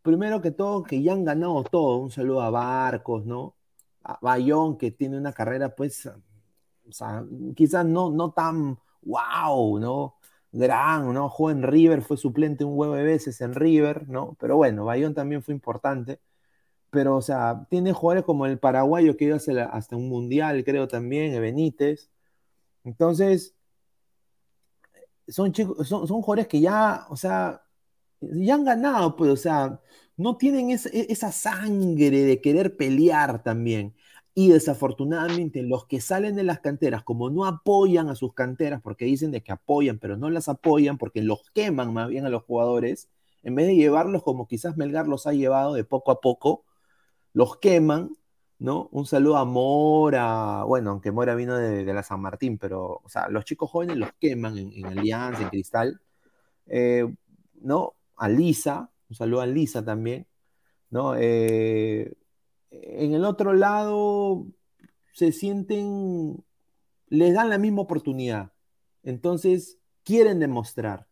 primero 0.03 0.41
que 0.41 0.51
todo, 0.51 0.82
que 0.82 1.03
ya 1.03 1.12
han 1.12 1.24
ganado 1.24 1.62
todo. 1.64 1.99
Un 1.99 2.11
saludo 2.11 2.43
a 2.43 2.51
Barcos, 2.51 3.24
¿no? 3.26 3.57
A 4.03 4.18
Bayón, 4.22 4.78
que 4.78 4.91
tiene 4.91 5.18
una 5.18 5.32
carrera, 5.32 5.74
pues, 5.74 6.07
o 6.07 6.93
sea, 6.93 7.24
quizás 7.57 7.84
no, 7.86 8.11
no 8.11 8.32
tan 8.32 8.78
wow, 9.03 9.78
¿no? 9.78 10.16
Gran, 10.53 11.12
¿no? 11.14 11.28
Jugó 11.28 11.51
en 11.53 11.62
River, 11.62 12.03
fue 12.03 12.16
suplente 12.16 12.64
un 12.64 12.78
huevo 12.78 12.95
veces 12.95 13.41
en 13.41 13.55
River, 13.55 14.09
¿no? 14.09 14.36
Pero 14.41 14.57
bueno, 14.57 14.84
Bayón 14.84 15.14
también 15.14 15.43
fue 15.43 15.55
importante. 15.55 16.20
Pero, 16.91 17.16
o 17.16 17.22
sea, 17.22 17.66
tiene 17.70 17.93
jugadores 17.93 18.24
como 18.24 18.47
el 18.47 18.59
paraguayo 18.59 19.16
que 19.16 19.26
iba 19.26 19.36
hasta 19.36 19.97
un 19.97 20.09
mundial, 20.09 20.64
creo 20.64 20.88
también, 20.88 21.41
Benítez. 21.41 22.11
Entonces, 22.84 23.55
son 25.31 25.53
chicos, 25.53 25.89
son, 25.89 26.07
son 26.07 26.22
jugadores 26.22 26.49
que 26.49 26.61
ya, 26.61 27.07
o 27.09 27.16
sea, 27.16 27.62
ya 28.20 28.55
han 28.55 28.64
ganado, 28.64 29.16
pues, 29.16 29.31
o 29.31 29.37
sea, 29.37 29.81
no 30.16 30.37
tienen 30.37 30.70
esa 30.70 31.33
sangre 31.33 32.22
de 32.24 32.41
querer 32.41 32.76
pelear 32.76 33.43
también. 33.43 33.95
Y 34.35 34.51
desafortunadamente 34.51 35.62
los 35.62 35.87
que 35.87 36.01
salen 36.01 36.37
de 36.37 36.45
las 36.45 36.61
canteras, 36.61 37.03
como 37.03 37.31
no 37.31 37.47
apoyan 37.47 38.09
a 38.09 38.14
sus 38.14 38.35
canteras, 38.35 38.81
porque 38.83 39.05
dicen 39.07 39.31
de 39.33 39.43
que 39.43 39.53
apoyan, 39.53 39.99
pero 39.99 40.16
no 40.16 40.31
las 40.31 40.49
apoyan 40.49 40.99
porque 40.99 41.22
los 41.22 41.51
queman 41.55 41.93
más 41.93 42.09
bien 42.09 42.26
a 42.26 42.28
los 42.31 42.45
jugadores, 42.45 43.09
en 43.43 43.55
vez 43.55 43.66
de 43.66 43.76
llevarlos 43.76 44.22
como 44.22 44.47
quizás 44.47 44.76
Melgar 44.76 45.09
los 45.09 45.26
ha 45.26 45.33
llevado 45.33 45.74
de 45.74 45.85
poco 45.85 46.12
a 46.12 46.20
poco, 46.20 46.64
los 47.33 47.57
queman, 47.59 48.11
¿no? 48.61 48.88
Un 48.92 49.06
saludo 49.06 49.38
a 49.38 49.44
Mora, 49.46 50.64
bueno, 50.64 50.90
aunque 50.90 51.11
Mora 51.11 51.34
vino 51.34 51.56
de, 51.56 51.84
la 51.84 52.02
San 52.02 52.20
Martín, 52.20 52.58
pero, 52.58 53.00
o 53.02 53.08
sea, 53.08 53.28
los 53.28 53.44
chicos 53.46 53.70
jóvenes 53.70 53.96
los 53.96 54.12
queman 54.20 54.58
en, 54.58 54.86
Alianza, 54.86 55.42
en 55.42 55.48
Cristal, 55.48 56.00
eh, 56.66 57.06
¿no? 57.62 57.94
A 58.16 58.28
Lisa, 58.28 58.90
un 59.08 59.16
saludo 59.16 59.40
a 59.40 59.46
Lisa 59.46 59.82
también, 59.84 60.26
¿no? 60.90 61.14
Eh, 61.16 62.12
en 62.70 63.14
el 63.14 63.24
otro 63.24 63.54
lado 63.54 64.46
se 65.14 65.32
sienten, 65.32 66.44
les 67.08 67.34
dan 67.34 67.48
la 67.48 67.58
misma 67.58 67.82
oportunidad. 67.82 68.52
Entonces, 69.02 69.78
quieren 70.04 70.38
demostrar. 70.38 71.08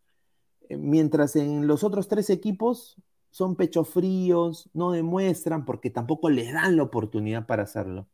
Eh, 0.69 0.77
mientras 0.77 1.35
en 1.35 1.67
los 1.67 1.83
otros 1.83 2.07
tres 2.07 2.29
equipos 2.29 2.97
son 3.31 3.55
pechos 3.55 3.89
fríos, 3.89 4.69
no 4.73 4.91
demuestran 4.91 5.65
porque 5.65 5.89
tampoco 5.89 6.29
les 6.29 6.53
dan 6.53 6.77
la 6.77 6.83
oportunidad 6.83 7.45
para 7.47 7.63
hacerlo. 7.63 8.07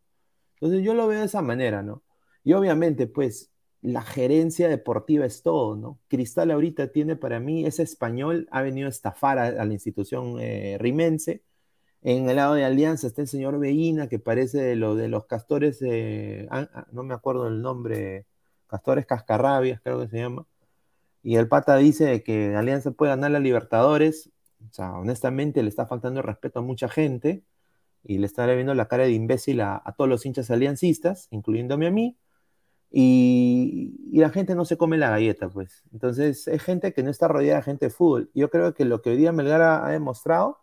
Entonces 0.56 0.84
yo 0.84 0.94
lo 0.94 1.08
veo 1.08 1.20
de 1.20 1.26
esa 1.26 1.42
manera, 1.42 1.84
¿no? 1.84 2.04
Y 2.44 2.54
obviamente, 2.54 3.08
pues, 3.08 3.52
la 3.82 4.02
gerencia 4.04 4.70
deportiva 4.70 5.26
es 5.26 5.44
todo, 5.44 5.76
¿no? 5.76 6.00
Cristal 6.08 6.52
ahorita 6.52 6.92
tiene 6.92 7.16
para 7.16 7.40
mí, 7.40 7.66
ese 7.66 7.84
español 7.84 8.48
ha 8.52 8.62
venido 8.62 8.88
a 8.88 8.90
estafar 8.90 9.40
a, 9.40 9.52
la 9.66 9.74
institución 9.74 10.38
eh, 10.40 10.78
rimense, 10.80 11.44
en 12.06 12.30
el 12.30 12.36
lado 12.36 12.54
de 12.54 12.64
Alianza 12.64 13.08
está 13.08 13.24
el 13.24 13.28
señor 13.28 13.60
Veína, 13.60 14.08
que 14.08 14.20
parece 14.20 14.60
de 14.60 14.76
lo 14.76 14.96
de 14.96 15.08
los 15.08 15.26
castores, 15.26 15.82
ah, 16.52 16.70
ah, 16.74 16.88
no 16.92 17.04
me 17.04 17.16
acuerdo 17.16 17.48
el 17.48 17.64
nombre, 17.64 18.28
castores 18.68 19.08
cascarrabias, 19.08 19.82
creo 19.82 20.00
que 20.02 20.08
se 20.10 20.20
llama. 20.20 20.46
Y 21.24 21.38
el 21.38 21.48
pata 21.48 21.78
dice 21.78 22.24
que 22.24 22.56
Alianza 22.56 22.92
puede 22.92 23.12
ganar 23.12 23.32
la 23.32 23.40
Libertadores. 23.40 24.32
O 24.70 24.74
sea, 24.74 24.94
honestamente 24.94 25.64
le 25.64 25.70
está 25.70 25.86
faltando 25.86 26.20
el 26.20 26.26
respeto 26.26 26.60
a 26.60 26.62
mucha 26.62 26.88
gente 26.90 27.44
y 28.04 28.18
le 28.20 28.26
está 28.26 28.46
viendo 28.48 28.74
la 28.74 28.88
cara 28.88 29.04
de 29.04 29.12
imbécil 29.12 29.62
a, 29.62 29.84
todos 29.98 30.10
los 30.10 30.26
hinchas 30.26 30.52
aliancistas, 30.52 31.28
incluyéndome 31.32 31.88
a 31.88 31.92
mí. 31.92 32.18
Y, 32.92 33.98
y, 34.12 34.20
la 34.20 34.30
gente 34.30 34.56
no 34.56 34.64
se 34.64 34.78
come 34.78 34.98
la 34.98 35.10
galleta, 35.10 35.50
pues. 35.50 35.84
Entonces, 35.92 36.48
es 36.48 36.64
gente 36.64 36.94
que 36.94 37.04
no 37.04 37.10
está 37.10 37.28
rodeada 37.28 37.58
de 37.58 37.64
gente 37.64 37.86
de 37.88 37.90
fútbol. 37.90 38.30
Yo 38.34 38.50
creo 38.50 38.74
que 38.74 38.86
lo 38.86 39.02
que 39.02 39.10
hoy 39.10 39.18
día 39.18 39.32
Melgar 39.32 39.62
ha 39.62 39.90
demostrado 39.90 40.60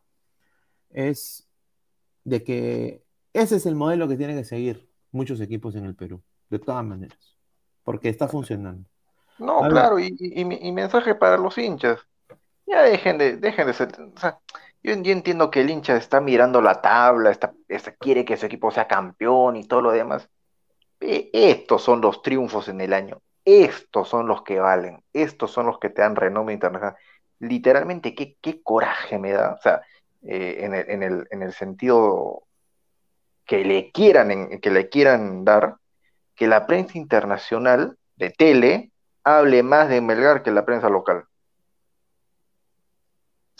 es 0.91 1.49
de 2.25 2.43
que 2.45 3.05
ese 3.33 3.57
es 3.57 3.67
el 3.67 3.75
modelo 3.75 4.09
que 4.09 4.17
tienen 4.17 4.37
que 4.37 4.45
seguir 4.45 4.89
muchos 5.11 5.41
equipos 5.41 5.75
en 5.75 5.85
el 5.85 5.95
Perú, 5.95 6.23
de 6.51 6.59
todas 6.59 6.85
maneras, 6.85 7.37
porque 7.83 8.09
está 8.09 8.29
funcionando. 8.29 8.89
No, 9.39 9.61
claro, 9.69 9.99
y, 9.99 10.15
y, 10.19 10.73
mensaje 10.73 11.15
para 11.15 11.37
los 11.37 11.57
hinchas. 11.59 12.01
Ya 12.67 12.83
dejen 12.83 13.19
de, 13.19 13.37
dejen 13.37 13.67
de 13.67 13.73
ser. 13.75 13.89
O 14.15 14.19
sea, 14.19 14.39
yo, 14.83 14.93
entiendo 14.93 15.51
que 15.51 15.61
el 15.61 15.71
hincha 15.71 15.97
está 15.97 16.21
mirando 16.21 16.61
la 16.61 16.81
tabla, 16.81 17.31
está, 17.31 17.53
quiere 17.99 18.25
que 18.25 18.37
su 18.37 18.47
equipo 18.47 18.71
sea 18.71 18.89
campeón 18.89 19.57
y 19.57 19.65
todo 19.65 19.83
lo 19.83 19.93
demás. 19.93 20.29
estos 21.01 21.83
son 21.83 22.01
los 22.01 22.23
triunfos 22.23 22.69
en 22.69 22.81
el 22.81 22.93
año. 22.93 23.21
Estos 23.45 24.09
son 24.09 24.27
los 24.29 24.43
que 24.43 24.61
valen. 24.61 25.03
Estos 25.13 25.51
son 25.51 25.67
los 25.67 25.79
que 25.79 25.91
te 25.91 26.03
dan 26.03 26.17
renombre 26.17 26.55
internacional. 26.55 26.97
Literalmente, 27.41 28.15
qué, 28.15 28.37
qué 28.41 28.63
coraje 28.63 29.19
me 29.19 29.33
da. 29.33 29.55
O 29.55 29.63
sea, 29.63 29.83
eh, 30.23 30.59
en, 30.61 30.75
el, 30.75 30.91
en, 30.91 31.03
el, 31.03 31.29
en, 31.31 31.43
el, 31.43 31.53
sentido 31.53 32.45
que 33.45 33.65
le 33.65 33.91
quieran, 33.91 34.31
en, 34.31 34.61
que 34.61 34.71
le 34.71 34.89
quieran 34.89 35.45
dar, 35.45 35.77
que 36.37 36.47
la 36.47 36.67
prensa 36.67 36.99
internacional 36.99 37.99
de 38.17 38.31
tele 38.31 38.93
hable 39.25 39.63
más 39.63 39.89
de 39.89 40.01
Melgar 40.01 40.43
que 40.43 40.53
la 40.53 40.65
prensa 40.65 40.89
local. 40.89 41.25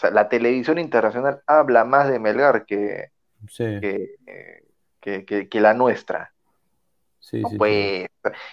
Sea, 0.03 0.11
la 0.11 0.29
televisión 0.29 0.79
internacional 0.79 1.43
habla 1.47 1.85
más 1.85 2.09
de 2.11 2.19
Melgar 2.19 2.67
que, 2.67 3.11
que, 5.01 5.49
que, 5.49 5.61
la 5.61 5.75
nuestra. 5.75 6.33
no, 7.33 7.51
pues, 7.57 8.09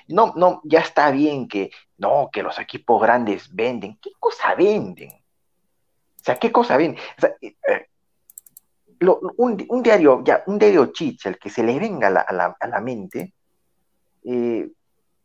no, 0.08 0.34
no, 0.36 0.62
ya 0.64 0.80
está 0.80 1.12
bien 1.12 1.48
que, 1.48 1.72
no, 1.98 2.30
que 2.32 2.44
los 2.44 2.60
equipos 2.60 3.02
grandes 3.02 3.54
venden. 3.54 3.98
¿Qué 4.02 4.12
cosa 4.20 4.54
venden? 4.56 5.10
O 5.12 6.24
sea, 6.24 6.38
¿qué 6.38 6.52
cosa 6.52 6.78
venden? 6.78 7.02
O 7.18 7.22
sea, 7.22 7.36
eh, 7.42 7.88
un, 9.38 9.84
diario, 9.84 10.24
ya, 10.24 10.44
un 10.48 10.60
diario 10.60 10.88
chicha, 10.88 11.30
el 11.30 11.40
que 11.40 11.50
se 11.50 11.64
le 11.64 11.80
venga 11.80 12.08
a 12.08 12.68
la, 12.68 12.82
mente, 12.82 13.34
eh, 14.24 14.70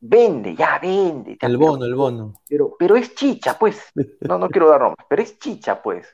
vende, 0.07 0.55
ya 0.55 0.79
vende. 0.79 1.39
el 1.41 1.57
bono, 1.57 1.85
el 1.85 1.95
bono. 1.95 2.35
Pero, 2.49 2.77
pero 2.79 2.97
es 2.97 3.15
chicha, 3.15 3.59
pues. 3.59 3.93
No, 4.21 4.39
no 4.39 4.49
quiero 4.49 4.69
dar 4.69 4.81
nombres, 4.81 5.07
pero 5.09 5.23
es 5.23 5.39
chicha, 5.39 5.83
pues. 5.83 6.07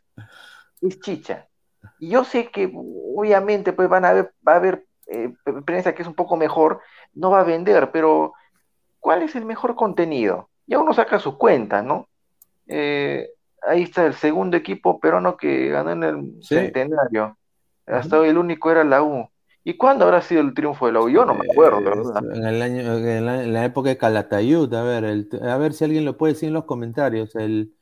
Es 0.80 1.00
chicha. 1.00 1.48
Y 1.98 2.10
yo 2.10 2.24
sé 2.24 2.50
que 2.50 2.70
obviamente 2.74 3.72
pues 3.72 3.88
van 3.88 4.04
a 4.04 4.12
ver, 4.12 4.32
va 4.46 4.54
a 4.54 4.56
haber 4.56 4.86
eh, 5.06 5.32
prensa 5.64 5.94
que 5.94 6.02
es 6.02 6.08
un 6.08 6.14
poco 6.14 6.36
mejor, 6.36 6.80
no 7.14 7.30
va 7.30 7.40
a 7.40 7.44
vender, 7.44 7.90
pero 7.90 8.32
¿cuál 8.98 9.22
es 9.22 9.34
el 9.34 9.44
mejor 9.44 9.74
contenido? 9.74 10.50
Ya 10.66 10.78
uno 10.78 10.94
saca 10.94 11.18
su 11.18 11.36
cuenta, 11.36 11.82
¿no? 11.82 12.08
Eh, 12.68 13.28
ahí 13.62 13.82
está 13.82 14.06
el 14.06 14.14
segundo 14.14 14.56
equipo 14.56 15.00
peruano 15.00 15.36
que 15.36 15.68
ganó 15.68 15.90
en 15.90 16.02
el 16.04 16.44
centenario. 16.44 17.36
Hasta 17.86 18.20
hoy 18.20 18.28
el 18.28 18.38
único 18.38 18.70
era 18.70 18.84
la 18.84 19.02
U. 19.02 19.28
¿Y 19.62 19.76
cuándo 19.76 20.06
habrá 20.06 20.22
sido 20.22 20.40
el 20.40 20.54
triunfo 20.54 20.86
de 20.86 20.92
la 20.92 21.00
U? 21.00 21.10
No 21.10 21.34
me 21.34 21.44
acuerdo, 21.50 21.82
¿verdad? 21.82 22.22
En, 22.34 22.46
el 22.46 22.62
año, 22.62 22.96
en, 22.96 23.52
la, 23.52 23.64
época 23.64 23.90
de 23.90 23.98
Calatayud, 23.98 24.72
a 24.72 24.82
ver, 24.82 25.26
a 25.42 25.56
ver 25.58 25.74
si 25.74 25.84
alguien 25.84 26.06
lo 26.06 26.16
puede 26.16 26.32
decir 26.32 26.48
en 26.48 26.54
los 26.54 26.64
comentarios. 26.64 27.36
El, 27.36 27.74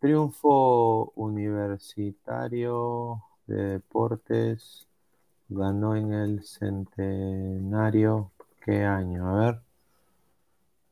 triunfo 0.00 1.12
universitario 1.14 3.22
de 3.46 3.64
deportes 3.64 4.88
ganó 5.48 5.94
en 5.94 6.12
el 6.12 6.42
centenario. 6.42 8.32
¿Qué 8.64 8.84
año? 8.84 9.28
A 9.28 9.44
ver. 9.44 9.65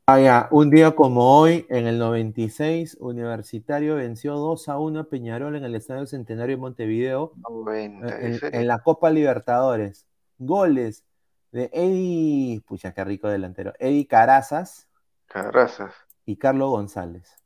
Ah, 0.07 0.19
ya, 0.19 0.47
un 0.51 0.69
día 0.69 0.91
como 0.91 1.39
hoy, 1.39 1.65
en 1.67 1.87
el 1.87 1.97
96, 1.97 2.97
Universitario 2.99 3.95
venció 3.95 4.35
2 4.35 4.69
a 4.69 4.77
1 4.77 4.99
a 4.99 5.03
Peñarol 5.05 5.55
en 5.55 5.63
el 5.63 5.73
Estadio 5.73 6.05
Centenario 6.05 6.57
de 6.57 6.61
Montevideo 6.61 7.33
en, 7.73 8.67
la 8.67 8.83
Copa 8.83 9.09
Libertadores. 9.09 10.05
Goles 10.37 11.03
de 11.51 11.71
Eddie, 11.73 12.61
pucha, 12.67 12.93
qué 12.93 13.03
rico 13.03 13.29
delantero, 13.29 13.73
Eddie 13.79 14.05
Carazas. 14.05 14.87
Carazas. 15.25 15.95
Y 16.23 16.35
Carlos 16.37 16.69
González. 16.69 17.41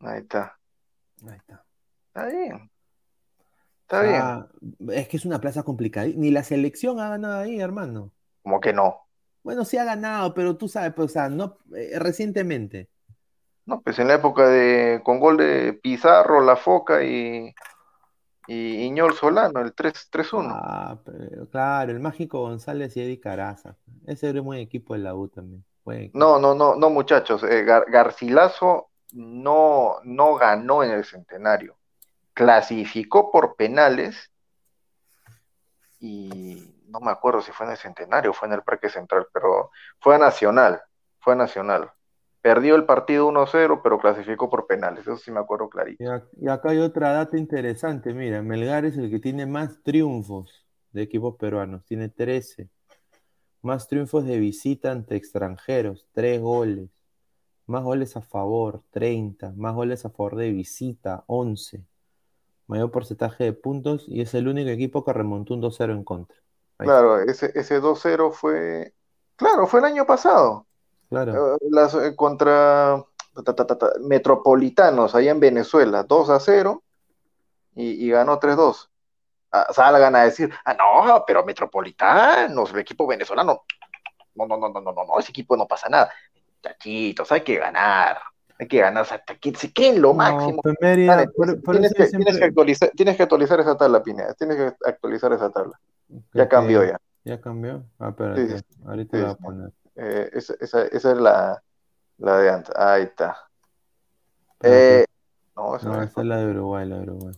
Ahí 0.00 0.18
está. 0.18 0.58
Ahí 1.28 1.36
está. 1.36 1.64
Está 2.08 2.26
bien. 2.26 2.70
Está 3.82 4.02
bien. 4.02 4.98
Es 4.98 5.06
que 5.06 5.16
es 5.16 5.24
una 5.24 5.40
plaza 5.40 5.62
complicada. 5.62 6.08
Ni 6.08 6.32
la 6.32 6.42
selección 6.42 6.98
ha 6.98 7.08
ganado 7.08 7.38
ahí, 7.38 7.60
hermano. 7.60 8.10
Como 8.42 8.58
que 8.58 8.72
no. 8.72 9.03
Bueno, 9.44 9.64
sí 9.64 9.76
ha 9.76 9.84
ganado, 9.84 10.34
pero 10.34 10.56
tú 10.56 10.66
sabes, 10.66 10.92
pues, 10.94 11.10
o 11.10 11.12
sea, 11.12 11.28
no, 11.28 11.58
eh, 11.76 11.96
recientemente. 12.00 12.88
No, 13.66 13.80
pues 13.80 13.98
en 14.00 14.08
la 14.08 14.14
época 14.14 14.48
de, 14.48 15.00
con 15.04 15.20
gol 15.20 15.36
de 15.36 15.74
Pizarro, 15.74 16.40
La 16.40 16.56
Foca 16.56 17.04
y, 17.04 17.54
y 18.48 18.82
Iñol 18.82 19.14
Solano, 19.14 19.60
el 19.60 19.74
3-1. 19.74 20.48
Ah, 20.50 20.98
pero, 21.04 21.48
claro, 21.48 21.92
el 21.92 22.00
mágico 22.00 22.40
González 22.40 22.96
y 22.96 23.02
Eddie 23.02 23.20
Caraza. 23.20 23.76
Ese 24.06 24.30
era 24.30 24.40
un 24.40 24.46
buen 24.46 24.58
equipo 24.58 24.94
de 24.94 25.00
la 25.00 25.14
U 25.14 25.28
también. 25.28 25.64
No, 26.14 26.38
no, 26.38 26.54
no, 26.54 26.74
no, 26.76 26.90
muchachos. 26.90 27.42
Eh, 27.42 27.64
Garcilaso 27.64 28.88
no, 29.12 29.96
no 30.04 30.34
ganó 30.36 30.82
en 30.82 30.92
el 30.92 31.04
centenario. 31.04 31.76
Clasificó 32.32 33.30
por 33.30 33.56
penales 33.56 34.30
y 36.00 36.73
no 36.94 37.00
me 37.00 37.10
acuerdo 37.10 37.42
si 37.42 37.50
fue 37.50 37.66
en 37.66 37.72
el 37.72 37.78
Centenario 37.78 38.32
fue 38.32 38.46
en 38.46 38.54
el 38.54 38.62
Parque 38.62 38.88
Central, 38.88 39.26
pero 39.32 39.72
fue 39.98 40.14
a 40.14 40.18
Nacional, 40.18 40.80
fue 41.18 41.32
a 41.32 41.36
Nacional. 41.36 41.90
Perdió 42.40 42.76
el 42.76 42.84
partido 42.84 43.28
1-0, 43.28 43.80
pero 43.82 43.98
clasificó 43.98 44.48
por 44.48 44.68
penales, 44.68 45.00
eso 45.00 45.16
sí 45.16 45.32
me 45.32 45.40
acuerdo 45.40 45.68
clarito. 45.68 46.04
Y 46.40 46.48
acá 46.48 46.70
hay 46.70 46.78
otra 46.78 47.12
data 47.12 47.36
interesante, 47.36 48.14
mira, 48.14 48.42
Melgar 48.42 48.84
es 48.84 48.96
el 48.96 49.10
que 49.10 49.18
tiene 49.18 49.44
más 49.44 49.82
triunfos 49.82 50.64
de 50.92 51.02
equipos 51.02 51.34
peruanos, 51.34 51.84
tiene 51.84 52.08
13. 52.08 52.68
Más 53.62 53.88
triunfos 53.88 54.24
de 54.24 54.38
visita 54.38 54.92
ante 54.92 55.16
extranjeros, 55.16 56.06
3 56.12 56.40
goles. 56.40 56.90
Más 57.66 57.82
goles 57.82 58.16
a 58.16 58.20
favor, 58.20 58.82
30. 58.90 59.54
Más 59.56 59.74
goles 59.74 60.04
a 60.04 60.10
favor 60.10 60.36
de 60.36 60.50
visita, 60.50 61.24
11. 61.26 61.82
Mayor 62.66 62.90
porcentaje 62.90 63.44
de 63.44 63.52
puntos 63.54 64.04
y 64.06 64.20
es 64.20 64.34
el 64.34 64.48
único 64.48 64.68
equipo 64.68 65.02
que 65.02 65.14
remontó 65.14 65.54
un 65.54 65.62
2-0 65.62 65.92
en 65.92 66.04
contra. 66.04 66.36
Ahí 66.78 66.86
Claro, 66.86 67.20
ese, 67.20 67.52
ese 67.54 67.80
2-0 67.80 68.32
fue. 68.32 68.94
Claro, 69.36 69.66
fue 69.66 69.80
el 69.80 69.86
año 69.86 70.06
pasado. 70.06 70.66
Claro. 71.08 71.54
Eh, 71.56 71.58
las, 71.70 71.94
eh, 71.94 72.14
contra 72.16 73.02
ta, 73.44 73.54
ta, 73.54 73.66
ta, 73.66 73.78
ta, 73.78 73.90
Metropolitanos 74.00 75.14
allá 75.14 75.30
en 75.30 75.40
Venezuela, 75.40 76.02
2 76.02 76.30
a 76.30 76.40
0 76.40 76.82
y, 77.74 78.04
y 78.06 78.10
ganó 78.10 78.38
3-2. 78.38 78.88
Ah, 79.52 79.66
salgan 79.72 80.16
a 80.16 80.24
decir, 80.24 80.52
ah, 80.64 80.74
no, 80.74 81.24
pero 81.26 81.44
Metropolitanos, 81.44 82.72
el 82.72 82.78
equipo 82.80 83.06
venezolano, 83.06 83.62
no, 84.34 84.46
no, 84.46 84.56
no, 84.56 84.68
no, 84.68 84.80
no, 84.80 84.92
no, 84.92 85.04
no, 85.04 85.18
ese 85.20 85.30
equipo 85.30 85.56
no 85.56 85.66
pasa 85.66 85.88
nada. 85.88 86.10
Chachitos, 86.60 87.30
hay 87.30 87.42
que 87.42 87.58
ganar, 87.58 88.18
hay 88.58 88.66
que 88.66 88.78
ganar 88.78 89.02
hasta 89.08 89.36
que 89.36 89.54
se 89.54 89.72
queden 89.72 90.02
lo 90.02 90.08
No, 90.08 90.14
máximo. 90.14 90.60
pues, 90.62 90.74
Dale, 90.80 91.28
por- 91.28 91.62
por 91.62 91.74
tienes, 91.76 91.92
que, 91.94 92.06
tienes 92.06 92.26
que 92.26 92.32
siempre- 92.32 92.44
actualizar, 92.46 92.90
tienes 92.96 93.16
que 93.16 93.22
actualizar 93.22 93.60
esa 93.60 93.76
tabla, 93.76 94.02
Pineda, 94.02 94.34
tienes 94.34 94.56
que 94.56 94.74
actualizar 94.88 95.32
esa 95.32 95.50
tabla. 95.50 95.78
Ya 96.34 96.48
cambió 96.48 96.84
ya. 96.84 96.98
¿Ya 97.24 97.40
cambió? 97.40 97.84
Ah, 97.98 98.10
espérate, 98.10 98.58
Sí, 98.58 98.64
ahorita 98.86 99.16
sí, 99.16 99.22
la 99.22 99.28
voy 99.28 99.34
a 99.34 99.38
poner. 99.38 99.72
Eh, 99.96 100.30
esa, 100.32 100.54
esa- 100.60 100.86
esa 100.86 101.12
es 101.12 101.18
la, 101.18 101.62
la 102.18 102.38
de 102.38 102.50
antes. 102.50 102.74
Ahí 102.76 103.04
está. 103.04 103.36
Eh, 104.62 105.04
no, 105.56 105.76
esa 105.76 105.88
No, 105.88 105.96
no 105.96 106.02
es. 106.02 106.10
esa 106.10 106.20
es 106.20 106.26
la 106.26 106.36
de 106.38 106.50
Uruguay, 106.50 106.88
la 106.88 106.96
de 106.96 107.02
Uruguay. 107.02 107.34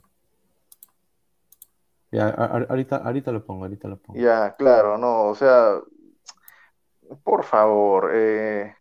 Ya, 2.13 2.29
ahorita, 2.31 2.97
ahorita 2.97 3.33
lo 3.33 3.45
pongo, 3.45 3.65
ahorita 3.65 3.89
lo 3.89 3.99
pongo. 3.99 4.19
Ya, 4.19 4.55
claro, 4.57 4.97
no, 4.97 5.25
o 5.25 5.35
sea, 5.35 5.81
por 7.23 7.45
favor, 7.45 8.11
eh, 8.15 8.75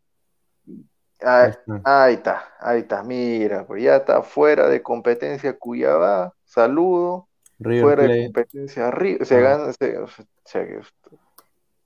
Ahí 1.19 1.27
ah, 1.27 1.45
está. 1.47 1.81
ahí 1.83 2.13
está, 2.15 2.53
ahí 2.59 2.79
está, 2.81 3.03
mira, 3.03 3.65
pues 3.65 3.83
ya 3.83 3.97
está 3.97 4.21
fuera 4.21 4.67
de 4.67 4.83
competencia 4.83 5.57
Cuyabá, 5.57 6.33
saludo, 6.43 7.29
River 7.59 7.81
fuera 7.81 8.03
de 8.03 8.23
competencia 8.25 8.91
se 9.23 9.37
Ah. 9.37 9.39
gana, 9.41 9.73
se- 9.73 9.97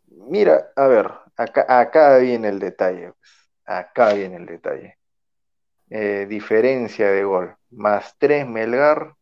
mira, 0.08 0.72
a 0.76 0.88
ver, 0.88 1.12
acá, 1.38 1.66
acá 1.80 2.18
viene 2.18 2.50
el 2.50 2.60
detalle, 2.60 3.14
pues, 3.14 3.50
acá 3.66 4.14
viene 4.14 4.38
el 4.38 4.46
detalle. 4.46 4.98
Eh, 5.90 6.26
diferencia 6.30 7.10
de 7.10 7.24
gol, 7.24 7.56
más 7.72 8.16
3 8.18 8.48
Melgar, 8.48 9.16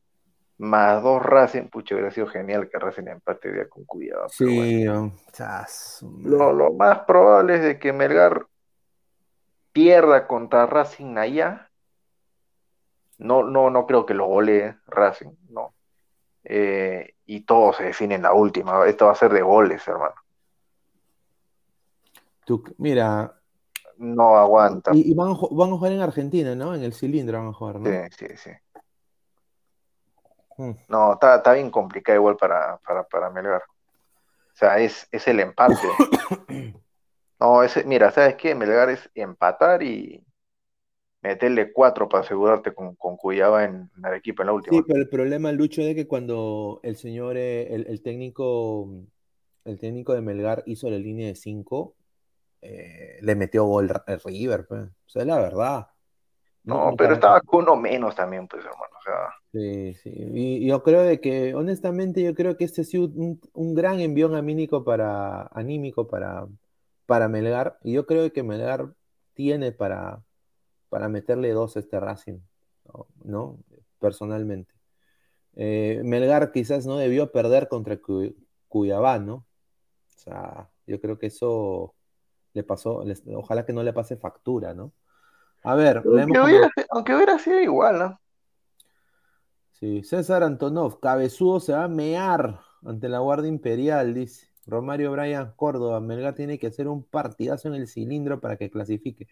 más 0.57 1.01
2 1.03 1.21
Racing, 1.23 1.69
pucha, 1.69 1.95
hubiera 1.95 2.11
sido 2.11 2.27
genial 2.27 2.69
que 2.69 2.79
Racing 2.79 3.07
empate 3.07 3.51
día 3.51 3.69
con 3.69 3.85
bueno. 3.85 4.27
Sí, 4.29 4.85
chas, 5.31 6.03
Lo, 6.23 6.51
lo 6.51 6.73
más 6.73 6.99
probable 6.99 7.55
es 7.55 7.61
de 7.61 7.79
que 7.79 7.93
Melgar 7.93 8.47
pierda 9.71 10.27
contra 10.27 10.65
Racing 10.65 11.17
allá. 11.17 11.69
No, 13.19 13.43
no, 13.43 13.69
no 13.69 13.85
creo 13.87 14.05
que 14.05 14.13
lo 14.13 14.25
golee 14.27 14.75
Racing, 14.87 15.31
no. 15.49 15.73
Eh, 16.49 17.15
y 17.25 17.41
todo 17.41 17.73
se 17.73 17.83
define 17.83 18.15
en 18.15 18.21
la 18.21 18.33
última. 18.33 18.85
Esto 18.87 19.07
va 19.07 19.11
a 19.11 19.15
ser 19.15 19.33
de 19.33 19.41
goles, 19.41 19.85
hermano. 19.87 20.15
Tú- 22.45 22.63
mira, 22.77 23.33
No 23.97 24.37
aguanta. 24.37 24.91
y, 24.93 25.11
y 25.11 25.13
van, 25.13 25.29
a, 25.29 25.31
ju- 25.33 25.49
van 25.51 25.69
a 25.69 25.73
jugar 25.77 25.91
en 25.91 26.01
Argentina, 26.01 26.55
¿no? 26.55 26.73
En 26.73 26.83
el 26.83 26.93
cilindro 26.93 27.39
van 27.39 27.47
a 27.49 27.53
jugar, 27.53 27.79
¿no? 27.79 27.89
Sí, 27.89 27.97
sí, 28.17 28.37
sí. 28.37 28.51
Mm. 30.57 30.71
No, 30.87 31.13
está, 31.13 31.35
está 31.37 31.53
bien 31.53 31.69
complicado 31.69 32.15
igual 32.17 32.37
para, 32.37 32.77
para, 32.77 33.03
para 33.03 33.29
Melgar. 33.29 33.61
O 33.61 34.55
sea, 34.59 34.77
es, 34.79 35.07
es 35.11 35.27
el 35.27 35.39
empate. 35.39 35.87
No, 37.39 37.61
ese, 37.61 37.83
mira, 37.83 38.09
¿sabes 38.09 38.33
qué? 38.35 38.55
Melgar 38.55 38.89
es 38.89 39.11
empatar 39.13 39.83
y 39.83 40.25
meterle 41.21 41.71
cuatro 41.73 42.07
para 42.07 42.23
asegurarte 42.23 42.73
con, 42.73 42.95
con 42.95 43.17
Cuyaba 43.17 43.65
en, 43.65 43.89
en 43.97 44.05
Arequipa 44.05 44.43
en 44.43 44.47
la 44.47 44.53
última. 44.53 44.77
Sí, 44.77 44.83
pero 44.87 44.99
el 44.99 45.09
problema, 45.09 45.51
Lucho, 45.51 45.81
es 45.81 45.95
que 45.95 46.07
cuando 46.07 46.79
el 46.83 46.95
señor, 46.95 47.37
eh, 47.37 47.73
el, 47.73 47.87
el 47.87 48.01
técnico, 48.01 48.89
el 49.65 49.79
técnico 49.79 50.13
de 50.13 50.21
Melgar 50.21 50.63
hizo 50.65 50.89
la 50.89 50.97
línea 50.97 51.27
de 51.27 51.35
5, 51.35 51.95
le 52.61 53.35
metió 53.35 53.65
gol 53.65 53.91
el 54.07 54.19
River, 54.23 54.65
pues. 54.67 54.83
O 54.83 55.09
sea, 55.09 55.21
es 55.21 55.27
la 55.27 55.37
verdad. 55.37 55.87
No, 56.63 56.91
no 56.91 56.97
pero 56.97 57.13
estaba 57.13 57.39
con 57.41 57.63
uno 57.63 57.75
menos 57.77 58.15
también, 58.15 58.47
pues, 58.47 58.65
hermano. 58.65 58.93
O 58.99 59.03
sea, 59.03 59.33
Sí, 59.53 59.93
sí. 59.95 60.11
Y, 60.13 60.65
y 60.65 60.67
yo 60.67 60.83
creo 60.83 61.01
de 61.01 61.19
que, 61.19 61.55
honestamente, 61.55 62.21
yo 62.21 62.35
creo 62.35 62.57
que 62.57 62.65
este 62.65 62.81
ha 62.81 62.83
sido 62.83 63.05
un, 63.05 63.39
un 63.53 63.73
gran 63.73 63.99
envión 63.99 64.35
anímico 64.35 64.83
para, 64.83 65.47
anímico 65.47 66.07
para, 66.07 66.47
para 67.05 67.27
Melgar. 67.27 67.79
Y 67.83 67.93
yo 67.93 68.05
creo 68.05 68.31
que 68.31 68.43
Melgar 68.43 68.93
tiene 69.33 69.71
para, 69.71 70.21
para 70.89 71.09
meterle 71.09 71.51
dos 71.51 71.75
a 71.75 71.79
este 71.79 71.99
Racing, 71.99 72.39
¿no? 73.23 73.59
Personalmente. 73.99 74.73
Eh, 75.55 76.01
Melgar 76.03 76.51
quizás 76.51 76.85
no 76.85 76.97
debió 76.97 77.31
perder 77.31 77.67
contra 77.67 77.97
Cu- 77.97 78.35
Cuyabá, 78.67 79.19
¿no? 79.19 79.35
O 79.35 79.45
sea, 80.19 80.69
yo 80.85 80.99
creo 81.01 81.17
que 81.17 81.27
eso 81.27 81.95
le 82.53 82.63
pasó, 82.63 83.03
les- 83.03 83.23
ojalá 83.35 83.65
que 83.65 83.73
no 83.73 83.83
le 83.83 83.93
pase 83.93 84.17
factura, 84.17 84.73
¿no? 84.73 84.91
A 85.63 85.75
ver, 85.75 85.97
aunque 86.05 86.39
hubiera, 86.39 86.69
aunque 86.91 87.15
hubiera 87.15 87.39
sido 87.39 87.59
igual, 87.59 87.99
¿no? 87.99 88.21
Sí, 89.71 90.03
César 90.03 90.43
Antonov, 90.43 90.99
cabezudo 90.99 91.59
se 91.59 91.73
va 91.73 91.83
a 91.83 91.87
mear 91.87 92.59
ante 92.83 93.09
la 93.09 93.19
Guardia 93.19 93.49
Imperial, 93.49 94.13
dice. 94.13 94.47
Romario 94.65 95.11
Bryan 95.13 95.53
Córdoba, 95.55 95.99
Melgar 96.01 96.35
tiene 96.35 96.59
que 96.59 96.67
hacer 96.67 96.87
un 96.87 97.03
partidazo 97.03 97.69
en 97.69 97.75
el 97.75 97.87
cilindro 97.87 98.41
para 98.41 98.57
que 98.57 98.69
clasifique. 98.69 99.27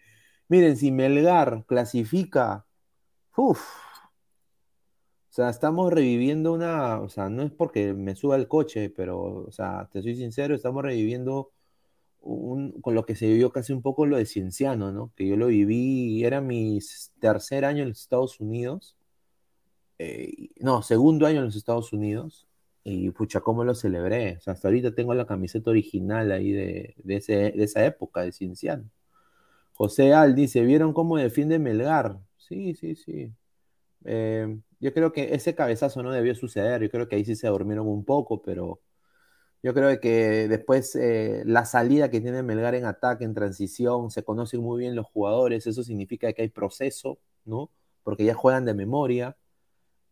Miren, 0.48 0.76
si 0.76 0.90
Melgar 0.92 1.64
clasifica, 1.66 2.66
uff. 3.36 3.60
O 5.30 5.32
sea, 5.36 5.50
estamos 5.50 5.92
reviviendo 5.92 6.52
una, 6.52 7.00
o 7.00 7.08
sea, 7.10 7.28
no 7.28 7.42
es 7.42 7.52
porque 7.52 7.92
me 7.92 8.16
suba 8.16 8.36
el 8.36 8.48
coche, 8.48 8.88
pero, 8.90 9.20
o 9.46 9.52
sea, 9.52 9.88
te 9.92 10.02
soy 10.02 10.16
sincero, 10.16 10.54
estamos 10.54 10.82
reviviendo 10.82 11.52
un- 12.20 12.80
con 12.82 12.94
lo 12.94 13.06
que 13.06 13.16
se 13.16 13.28
vivió 13.28 13.52
casi 13.52 13.72
un 13.74 13.82
poco 13.82 14.06
lo 14.06 14.16
de 14.18 14.26
Cienciano, 14.26 14.92
¿no? 14.92 15.12
Que 15.16 15.26
yo 15.28 15.36
lo 15.36 15.48
viví, 15.48 16.24
era 16.24 16.40
mi 16.42 16.80
tercer 17.20 17.64
año 17.66 17.82
en 17.84 17.90
los 17.90 18.00
Estados 18.02 18.40
Unidos 18.40 18.96
eh, 19.98 20.50
no, 20.60 20.82
segundo 20.82 21.26
año 21.26 21.38
en 21.38 21.46
los 21.46 21.56
Estados 21.56 21.92
Unidos. 21.92 22.46
Y 22.84 23.10
pucha, 23.10 23.40
¿cómo 23.40 23.64
lo 23.64 23.74
celebré? 23.74 24.36
O 24.38 24.40
sea, 24.40 24.52
hasta 24.52 24.68
ahorita 24.68 24.94
tengo 24.94 25.12
la 25.14 25.26
camiseta 25.26 25.70
original 25.70 26.30
ahí 26.32 26.52
de, 26.52 26.94
de, 26.98 27.16
ese- 27.16 27.52
de 27.52 27.64
esa 27.64 27.84
época, 27.84 28.22
de 28.22 28.32
Cienciano. 28.32 28.88
José 29.76 30.14
Al 30.14 30.34
dice, 30.34 30.62
¿vieron 30.62 30.94
cómo 30.94 31.18
defiende 31.18 31.58
Melgar? 31.58 32.18
Sí, 32.38 32.74
sí, 32.74 32.96
sí. 32.96 33.30
Eh, 34.06 34.58
yo 34.80 34.94
creo 34.94 35.12
que 35.12 35.34
ese 35.34 35.54
cabezazo 35.54 36.02
no 36.02 36.12
debió 36.12 36.34
suceder. 36.34 36.82
Yo 36.82 36.90
creo 36.90 37.08
que 37.08 37.16
ahí 37.16 37.24
sí 37.26 37.36
se 37.36 37.48
durmieron 37.48 37.86
un 37.86 38.04
poco, 38.04 38.40
pero 38.40 38.80
yo 39.62 39.74
creo 39.74 40.00
que 40.00 40.48
después 40.48 40.96
eh, 40.96 41.42
la 41.44 41.66
salida 41.66 42.10
que 42.10 42.22
tiene 42.22 42.42
Melgar 42.42 42.74
en 42.74 42.86
ataque, 42.86 43.24
en 43.24 43.34
transición, 43.34 44.10
se 44.10 44.24
conocen 44.24 44.62
muy 44.62 44.78
bien 44.78 44.96
los 44.96 45.06
jugadores. 45.06 45.66
Eso 45.66 45.82
significa 45.82 46.32
que 46.32 46.42
hay 46.42 46.48
proceso, 46.48 47.18
¿no? 47.44 47.70
Porque 48.02 48.24
ya 48.24 48.34
juegan 48.34 48.64
de 48.64 48.74
memoria. 48.74 49.36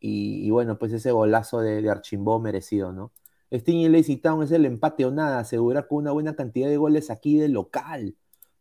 Y, 0.00 0.50
bueno, 0.50 0.78
pues 0.78 0.92
ese 0.92 1.12
golazo 1.12 1.60
de, 1.60 1.80
de 1.80 1.90
Archimbó 1.90 2.38
merecido, 2.38 2.92
¿no? 2.92 3.12
Sting 3.50 3.78
y 3.78 3.88
Lazy 3.88 4.18
Town 4.18 4.42
es 4.42 4.50
el 4.52 4.66
empate 4.66 5.06
o 5.06 5.10
nada, 5.10 5.38
asegurar 5.38 5.88
con 5.88 5.98
una 5.98 6.12
buena 6.12 6.36
cantidad 6.36 6.68
de 6.68 6.76
goles 6.76 7.10
aquí 7.10 7.38
de 7.38 7.48
local. 7.48 8.14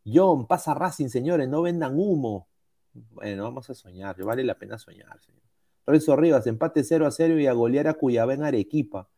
John, 0.06 0.48
pasa 0.48 0.74
Racing, 0.74 1.08
señores, 1.10 1.48
no 1.48 1.62
vendan 1.62 1.98
humo. 1.98 2.48
Bueno, 2.94 3.44
vamos 3.44 3.70
a 3.70 3.74
soñar, 3.74 4.22
vale 4.24 4.44
la 4.44 4.58
pena 4.58 4.78
soñar, 4.78 5.20
señor. 5.22 5.42
Renzo 5.86 6.16
Rivas, 6.16 6.48
empate 6.48 6.84
0 6.84 7.06
a 7.06 7.12
0 7.12 7.40
y 7.40 7.48
a 7.48 7.54
golear 7.54 7.88
a 7.88 7.94
Cuyabá 7.96 8.34
Arequipa. 8.34 9.10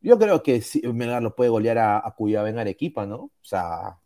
Yo 0.00 0.18
creo 0.18 0.42
que 0.42 0.60
sí, 0.60 0.82
Melgar 0.92 1.22
lo 1.22 1.34
puede 1.34 1.50
golear 1.50 1.78
a, 1.78 1.98
a 1.98 2.14
Arequipa, 2.60 3.06
¿no? 3.06 3.16
O 3.16 3.30
sea, 3.40 3.98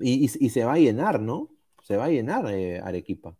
y, 0.00 0.24
y- 0.24 0.48
se 0.50 0.64
va 0.64 0.74
a 0.74 0.78
llenar, 0.78 1.20
¿no? 1.20 1.50
Se 1.82 1.96
va 1.96 2.04
a 2.04 2.08
llenar 2.10 2.46
eh, 2.50 2.80
Arequipa. 2.80 3.36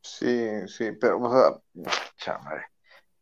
Sí, 0.00 0.66
sí, 0.68 0.92
pero, 0.92 1.18
o 1.20 1.62
sea. 2.16 2.40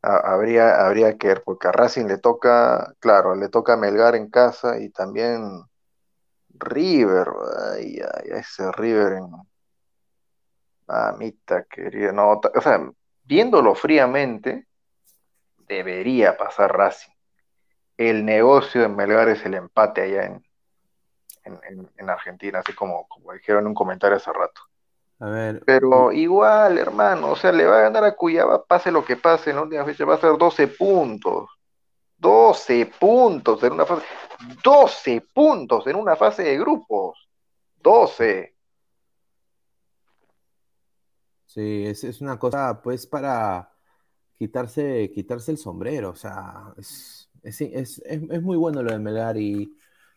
Ha- 0.05 0.33
Habría, 0.35 0.87
habría 0.87 1.17
que 1.19 1.29
ver, 1.29 1.43
porque 1.45 1.69
a 1.69 1.73
Racing 1.73 2.07
le 2.07 2.19
toca, 2.19 2.95
claro, 3.01 3.35
le 3.35 3.49
toca 3.49 3.77
Melgar 3.77 4.15
en 4.17 4.31
casa 4.31 4.79
y 4.81 4.91
también 4.91 5.43
River, 6.59 7.29
ay, 7.75 8.01
ay, 8.01 8.31
ese 8.41 8.73
River 8.73 9.13
en 9.15 9.27
mamita 10.87 11.65
querida, 11.65 12.13
no, 12.13 12.33
o 12.33 12.61
sea, 12.61 12.81
viéndolo 13.25 13.75
fríamente, 13.75 14.67
debería 15.69 16.37
pasar 16.37 16.77
Racing. 16.77 17.13
El 17.99 18.25
negocio 18.27 18.83
de 18.83 18.89
Melgar 18.89 19.29
es 19.31 19.45
el 19.47 19.55
empate 19.55 20.03
allá 20.03 20.27
en, 20.27 20.45
en, 21.45 21.59
en- 21.69 21.91
en 21.97 22.11
Argentina, 22.11 22.59
así 22.61 22.75
como, 22.75 23.07
como 23.09 23.33
dijeron 23.33 23.63
en 23.63 23.69
un 23.69 23.75
comentario 23.75 24.17
hace 24.17 24.33
rato. 24.33 24.61
A 25.21 25.29
ver, 25.29 25.63
Pero 25.65 26.13
igual, 26.13 26.79
hermano, 26.79 27.31
o 27.33 27.37
sea, 27.37 27.53
le 27.53 27.65
va 27.65 27.79
a 27.79 27.83
ganar 27.83 28.05
a 28.05 28.17
Cuyaba, 28.17 28.65
pase 28.65 28.91
lo 28.91 29.05
que 29.05 29.17
pase 29.17 29.51
en 29.51 29.57
la 29.57 29.63
última 29.63 29.85
fecha, 29.85 30.05
va 30.05 30.15
a 30.15 30.21
ser 30.21 30.37
12 30.37 30.69
puntos. 30.69 31.49
12 32.19 32.87
puntos 32.99 33.63
en 33.63 33.73
una 33.73 33.87
fase, 33.87 34.05
12 34.63 35.21
puntos 35.33 35.87
en 35.87 35.97
una 35.97 36.17
fase 36.17 36.43
de 36.43 36.59
grupos. 36.59 37.29
12. 37.77 38.55
Sí, 41.47 41.87
es, 41.87 42.03
es 42.03 42.21
una 42.21 42.39
cosa, 42.39 42.81
pues, 42.83 43.07
para 43.07 43.71
quitarse, 44.37 45.11
quitarse 45.15 45.53
el 45.53 45.59
sombrero. 45.59 46.11
O 46.11 46.17
sea, 46.17 46.73
es, 46.77 47.31
es, 47.43 47.61
es, 47.61 47.99
es 48.05 48.43
muy 48.43 48.57
bueno 48.57 48.83
lo 48.83 48.91
de 48.91 48.99
Melgar 48.99 49.37
y 49.37 49.77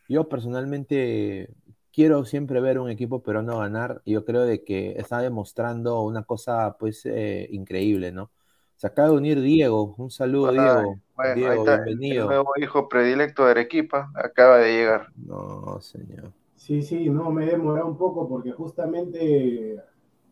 yo 0.09 0.27
personalmente 0.27 1.53
quiero 1.97 2.25
siempre 2.25 2.61
ver 2.61 2.77
un 2.77 2.91
equipo 2.91 3.23
peruano 3.23 3.57
ganar 3.57 4.03
y 4.05 4.11
yo 4.11 4.23
creo 4.23 4.43
de 4.43 4.63
que 4.63 4.91
está 4.99 5.17
demostrando 5.17 6.03
una 6.03 6.21
cosa, 6.21 6.77
pues, 6.77 7.03
eh, 7.07 7.47
increíble, 7.49 8.11
¿no? 8.11 8.29
Se 8.75 8.85
acaba 8.85 9.09
de 9.09 9.15
unir 9.15 9.41
Diego. 9.41 9.95
Un 9.97 10.11
saludo, 10.11 10.51
Diego. 10.51 10.99
Bueno, 11.15 11.33
Diego, 11.33 11.51
ahí 11.51 11.57
está, 11.57 11.77
bienvenido. 11.77 12.21
El 12.21 12.27
nuevo 12.27 12.51
hijo 12.61 12.87
predilecto 12.87 13.45
de 13.45 13.49
Arequipa 13.49 14.11
acaba 14.13 14.57
de 14.57 14.73
llegar. 14.73 15.07
No, 15.15 15.81
señor. 15.81 16.31
Sí, 16.55 16.83
sí, 16.83 17.09
no, 17.09 17.31
me 17.31 17.45
he 17.45 17.47
demorado 17.53 17.87
un 17.87 17.97
poco 17.97 18.29
porque 18.29 18.51
justamente 18.51 19.81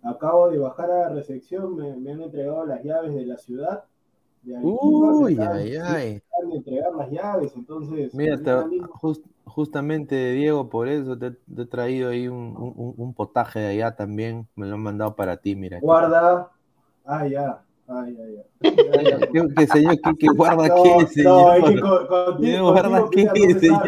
acabo 0.04 0.52
de 0.52 0.60
bajar 0.60 0.92
a 0.92 1.00
la 1.00 1.10
recepción, 1.16 1.76
me, 1.76 1.96
me 1.96 2.12
han 2.12 2.22
entregado 2.22 2.64
las 2.64 2.84
llaves 2.84 3.16
de 3.16 3.26
la 3.26 3.38
ciudad. 3.38 3.86
De 4.46 4.54
Uy, 4.62 5.38
ay, 5.40 5.76
ay. 5.78 6.22
entregar 6.54 6.94
las 6.96 7.10
llaves, 7.10 7.52
entonces. 7.56 8.14
Mira, 8.14 8.38
te- 8.38 8.52
ahorita 8.52 8.68
mismo- 8.70 8.88
jus- 9.02 9.22
justamente 9.46 10.32
Diego, 10.34 10.70
por 10.70 10.88
eso 10.88 11.18
te, 11.18 11.32
te 11.32 11.62
he 11.64 11.66
traído 11.66 12.10
ahí 12.10 12.28
un, 12.28 12.56
un- 12.56 12.94
un 12.96 13.14
potaje 13.16 13.60
de 13.60 13.68
allá 13.70 13.96
también. 13.96 14.48
Me 14.56 14.68
lo 14.68 14.76
han 14.76 14.82
mandado 14.84 15.16
para 15.16 15.38
ti, 15.38 15.56
mira. 15.56 15.80
Guarda. 15.82 16.52
Ah, 17.06 17.28
ya. 17.28 17.62
Ay, 17.88 18.18
ay, 18.20 18.36
ay. 18.38 19.52
¿Qué, 19.56 19.68
señor? 19.68 19.96
¿Qué, 20.02 20.12
qué 20.20 20.28
guarda 20.36 20.68
No, 20.68 20.84
qué, 20.84 20.90
no, 21.02 21.08
señor? 21.08 21.58
es 21.58 21.64
que 21.76 21.80
con- 21.82 22.08
contigo, 22.08 22.38
¿Qué 22.42 22.60
guarda 22.62 23.02
contigo, 23.02 23.32
qué, 23.34 23.54
no 23.54 23.60
señor? 23.60 23.82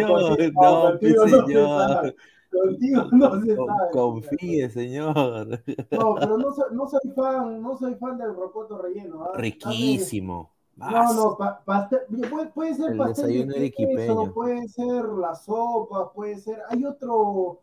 No, 0.54 1.00
qué 1.00 1.10
no 1.12 1.24
se 1.24 1.30
señor. 1.30 2.16
Contigo 2.52 3.04
no 3.12 3.42
se 3.42 3.56
Con- 3.56 3.68
sabe. 3.68 3.92
confíe, 3.92 4.70
señor. 4.70 5.48
No, 5.92 6.16
pero 6.16 6.38
no 6.38 6.52
soy, 6.54 6.66
no 6.72 6.88
soy 6.88 7.12
fan, 7.16 7.62
no 7.62 7.78
soy 7.78 7.96
fan 7.96 8.18
del 8.18 8.34
rocoto 8.36 8.78
relleno. 8.82 9.24
¿ah? 9.26 9.32
Riquísimo. 9.38 10.52
No, 10.76 11.14
no, 11.14 11.38
pa- 11.38 11.60
pastel, 11.66 12.02
puede, 12.30 12.48
puede 12.48 12.76
ser 12.76 12.92
El 12.92 12.98
pastel 12.98 13.28
desayuno 13.28 13.54
de 13.54 13.72
queso, 13.72 14.34
puede 14.34 14.68
ser 14.70 15.06
la 15.06 15.34
sopa, 15.36 16.12
puede 16.14 16.38
ser, 16.38 16.62
hay 16.70 16.86
otro, 16.86 17.62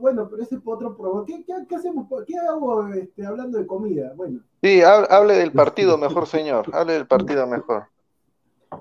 bueno, 0.00 0.28
pero 0.30 0.40
ese 0.42 0.54
es 0.54 0.60
otro 0.64 0.96
programa. 0.96 1.26
¿Qué, 1.26 1.44
qué, 1.44 1.52
qué 1.68 1.74
hacemos? 1.76 2.06
¿Qué 2.26 2.38
hago 2.38 2.86
este, 2.88 3.26
hablando 3.26 3.58
de 3.58 3.66
comida? 3.66 4.12
Bueno, 4.14 4.38
Sí, 4.62 4.78
hab- 4.80 5.08
hable 5.10 5.34
del 5.34 5.50
partido 5.52 5.98
mejor, 5.98 6.26
señor. 6.28 6.70
Hable 6.72 6.92
del 6.92 7.06
partido 7.08 7.44
mejor. 7.48 7.86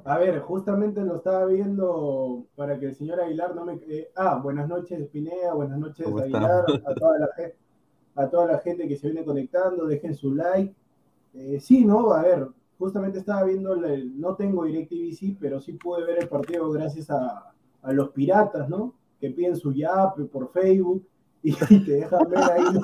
A 0.06 0.18
ver, 0.18 0.40
justamente 0.42 1.02
lo 1.02 1.16
estaba 1.18 1.46
viendo 1.46 2.46
para 2.56 2.80
que 2.80 2.88
el 2.88 2.96
señor 2.96 3.20
Aguilar 3.22 3.56
no 3.56 3.66
me... 3.66 3.74
eh, 3.88 4.12
ah, 4.16 4.40
buenas 4.42 4.68
noches 4.68 5.08
Pineda, 5.10 5.54
buenas 5.54 5.80
noches. 5.80 6.08
Aguilar, 6.08 6.66
a 6.86 6.94
toda, 6.96 7.20
la, 7.20 7.30
gen- 7.36 7.54
a 8.16 8.30
toda 8.30 8.48
la 8.48 8.60
gente 8.60 8.88
que 8.88 8.98
se 8.98 9.08
viene 9.10 9.26
conectando, 9.26 9.86
dejen 9.86 10.16
su 10.16 10.34
like. 10.34 10.74
Eh, 11.34 11.60
sí, 11.60 11.86
¿no? 11.86 12.12
A 12.14 12.22
ver, 12.24 12.48
justamente 12.78 13.20
estaba 13.20 13.44
viendo, 13.44 13.74
el, 13.74 14.20
no 14.20 14.36
tengo 14.36 14.66
DirecTV, 14.66 15.38
pero 15.40 15.60
sí 15.60 15.74
pude 15.74 16.06
ver 16.06 16.20
el 16.24 16.30
partido 16.30 16.70
gracias 16.72 17.10
a, 17.10 17.52
a 17.82 17.92
los 17.94 18.10
piratas, 18.10 18.70
¿no? 18.70 18.94
Que 19.20 19.32
piden 19.32 19.56
su 19.56 19.74
yape 19.74 20.26
por 20.26 20.52
Facebook 20.52 21.06
y, 21.42 21.52
y 21.70 21.86
te 21.86 21.92
dejan 21.94 22.30
ver 22.30 22.44
ahí, 22.44 22.64
¿no? 22.74 22.82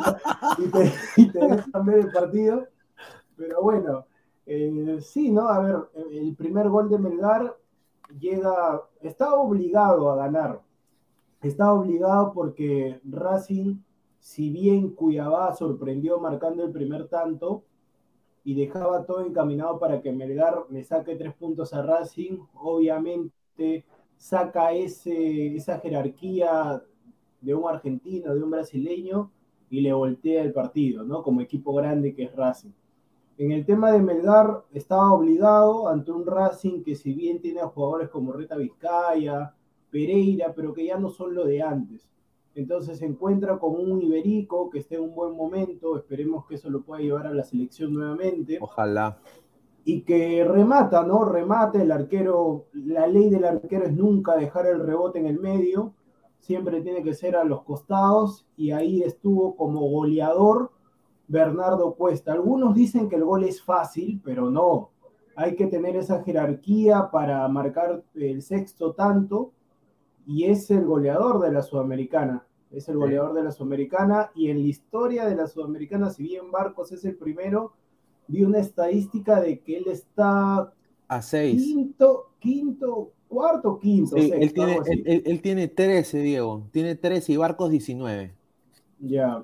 y, 0.58 0.68
te, 0.70 0.94
y 1.18 1.32
te 1.32 1.40
dejan 1.40 1.86
ver 1.86 2.00
el 2.00 2.12
partido. 2.12 2.68
Pero 3.38 3.62
bueno, 3.62 4.06
eh, 4.52 4.98
sí, 5.02 5.32
¿no? 5.32 5.48
A 5.48 5.60
ver, 5.60 5.76
el 6.12 6.36
primer 6.36 6.70
gol 6.70 6.90
de 6.90 6.98
Melgar 6.98 7.56
llega, 8.20 8.82
está 9.00 9.36
obligado 9.36 10.10
a 10.10 10.16
ganar. 10.16 10.62
Está 11.42 11.72
obligado 11.72 12.34
porque 12.34 13.00
Racing, 13.04 13.78
si 14.18 14.50
bien 14.50 14.90
Cuyabá 14.96 15.54
sorprendió 15.54 16.20
marcando 16.20 16.64
el 16.64 16.72
primer 16.72 17.08
tanto 17.08 17.64
y 18.44 18.56
dejaba 18.56 19.06
todo 19.06 19.22
encaminado 19.24 19.78
para 19.78 20.02
que 20.02 20.12
Melgar 20.12 20.66
le 20.72 20.84
saque 20.84 21.16
tres 21.16 21.36
puntos 21.36 21.72
a 21.76 21.84
Racing, 21.84 22.40
obviamente 22.56 23.86
saca 24.18 24.74
ese, 24.74 25.56
esa 25.56 25.80
jerarquía 25.80 26.84
de 27.40 27.54
un 27.54 27.70
argentino, 27.70 28.34
de 28.34 28.44
un 28.44 28.50
brasileño 28.50 29.32
y 29.70 29.82
le 29.82 29.94
voltea 29.94 30.42
el 30.42 30.54
partido, 30.54 31.04
¿no? 31.04 31.22
Como 31.22 31.42
equipo 31.42 31.72
grande 31.76 32.16
que 32.16 32.24
es 32.24 32.36
Racing. 32.36 32.79
En 33.40 33.54
el 33.54 33.66
tema 33.66 33.94
de 33.94 34.02
Melgar, 34.02 34.66
estaba 34.74 35.14
obligado 35.14 35.88
ante 35.88 36.12
un 36.12 36.26
Racing 36.26 36.84
que 36.84 36.94
si 36.94 37.14
bien 37.14 37.40
tiene 37.40 37.62
a 37.62 37.68
jugadores 37.68 38.10
como 38.10 38.34
Reta 38.34 38.58
Vizcaya, 38.58 39.56
Pereira, 39.90 40.52
pero 40.54 40.74
que 40.74 40.84
ya 40.86 40.98
no 40.98 41.10
son 41.10 41.34
lo 41.34 41.46
de 41.46 41.62
antes. 41.62 42.10
Entonces 42.54 42.98
se 42.98 43.06
encuentra 43.06 43.58
con 43.58 43.80
un 43.80 44.02
Iberico 44.02 44.70
que 44.70 44.80
esté 44.80 44.96
en 44.96 45.04
un 45.04 45.16
buen 45.16 45.38
momento, 45.38 45.96
esperemos 45.96 46.46
que 46.48 46.56
eso 46.56 46.70
lo 46.70 46.82
pueda 46.82 47.00
llevar 47.00 47.28
a 47.28 47.34
la 47.34 47.46
selección 47.46 47.94
nuevamente, 47.94 48.58
Ojalá. 48.60 49.20
y 49.86 50.02
que 50.02 50.44
remata, 50.44 51.04
¿no? 51.04 51.24
Remata 51.24 51.82
el 51.82 51.94
arquero, 51.94 52.66
la 52.74 53.08
ley 53.08 53.30
del 53.30 53.46
arquero 53.46 53.86
es 53.86 53.94
nunca 53.94 54.36
dejar 54.36 54.66
el 54.66 54.82
rebote 54.82 55.18
en 55.18 55.28
el 55.28 55.40
medio, 55.40 55.94
siempre 56.40 56.82
tiene 56.82 57.04
que 57.04 57.14
ser 57.14 57.38
a 57.38 57.46
los 57.46 57.64
costados, 57.64 58.46
y 58.58 58.72
ahí 58.72 59.02
estuvo 59.02 59.56
como 59.56 59.80
goleador 59.90 60.72
Bernardo 61.30 61.94
Cuesta. 61.96 62.34
Algunos 62.34 62.76
dicen 62.76 63.08
que 63.08 63.16
el 63.16 63.24
gol 63.24 63.46
es 63.46 63.62
fácil, 63.64 64.20
pero 64.24 64.50
no. 64.50 64.90
Hay 65.36 65.56
que 65.56 65.68
tener 65.68 65.96
esa 65.96 66.22
jerarquía 66.24 67.10
para 67.12 67.48
marcar 67.48 68.04
el 68.16 68.42
sexto 68.42 68.92
tanto 68.94 69.54
y 70.28 70.44
es 70.46 70.70
el 70.70 70.84
goleador 70.86 71.40
de 71.40 71.52
la 71.54 71.62
Sudamericana. 71.62 72.46
Es 72.72 72.90
el 72.90 72.98
goleador 72.98 73.34
de 73.34 73.44
la 73.44 73.52
Sudamericana 73.52 74.32
y 74.36 74.50
en 74.50 74.62
la 74.62 74.68
historia 74.68 75.26
de 75.26 75.36
la 75.36 75.48
Sudamericana, 75.48 76.10
si 76.10 76.24
bien 76.24 76.52
Barcos 76.52 76.92
es 76.92 77.06
el 77.06 77.16
primero, 77.16 77.74
vi 78.28 78.44
una 78.44 78.60
estadística 78.60 79.40
de 79.40 79.60
que 79.62 79.78
él 79.78 79.86
está 79.88 80.74
A 81.08 81.22
seis. 81.22 81.64
quinto, 81.64 82.32
quinto, 82.40 83.12
cuarto, 83.28 83.80
quinto. 83.80 84.18
Sí, 84.18 84.30
sexto, 84.30 84.42
él, 84.44 84.54
tiene, 84.54 84.78
él, 84.88 85.04
él- 85.06 85.24
él 85.26 85.42
tiene 85.42 85.68
13, 85.68 86.20
Diego. 86.20 86.68
Tiene 86.72 86.96
13 86.96 87.34
y 87.34 87.38
Barcos 87.38 87.70
19. 87.72 88.36
Ya, 89.00 89.44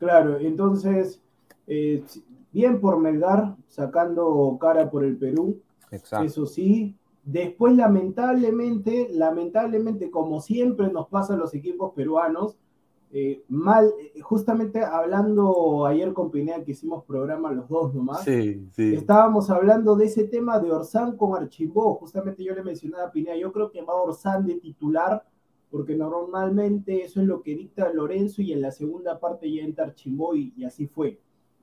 claro, 0.00 0.38
entonces, 0.40 1.22
eh, 1.68 2.02
bien 2.52 2.80
por 2.80 2.98
Melgar, 2.98 3.54
sacando 3.68 4.58
cara 4.60 4.90
por 4.90 5.04
el 5.04 5.16
Perú, 5.16 5.60
Exacto. 5.92 6.26
eso 6.26 6.46
sí. 6.46 6.96
Después, 7.22 7.76
lamentablemente, 7.76 9.08
lamentablemente, 9.12 10.10
como 10.10 10.40
siempre 10.40 10.90
nos 10.90 11.06
pasa 11.06 11.34
a 11.34 11.36
los 11.36 11.54
equipos 11.54 11.92
peruanos, 11.94 12.56
eh, 13.12 13.42
mal, 13.48 13.92
eh, 14.00 14.20
justamente 14.20 14.84
hablando 14.84 15.84
ayer 15.84 16.12
con 16.12 16.30
Pineda 16.30 16.62
que 16.62 16.70
hicimos 16.70 17.04
programa 17.04 17.50
los 17.50 17.68
dos 17.68 17.92
nomás, 17.92 18.22
Sí, 18.22 18.68
sí. 18.70 18.94
Estábamos 18.94 19.50
hablando 19.50 19.96
de 19.96 20.06
ese 20.06 20.24
tema 20.24 20.60
de 20.60 20.70
Orsán 20.70 21.16
con 21.16 21.34
Archimbó. 21.36 21.96
Justamente 21.96 22.44
yo 22.44 22.54
le 22.54 22.62
mencionaba 22.62 23.08
a 23.08 23.10
Pineda, 23.10 23.36
yo 23.36 23.52
creo 23.52 23.70
que 23.70 23.82
va 23.82 24.00
Orsán 24.00 24.46
de 24.46 24.54
titular, 24.54 25.24
porque 25.70 25.94
normalmente 25.94 27.02
eso 27.02 27.20
es 27.20 27.26
lo 27.26 27.42
que 27.42 27.54
dicta 27.54 27.92
Lorenzo 27.92 28.42
y 28.42 28.52
en 28.52 28.60
la 28.60 28.70
segunda 28.72 29.18
parte 29.20 29.50
ya 29.52 29.62
entra 29.62 29.94
y, 30.34 30.64
así 30.64 30.86
fue. 30.86 31.18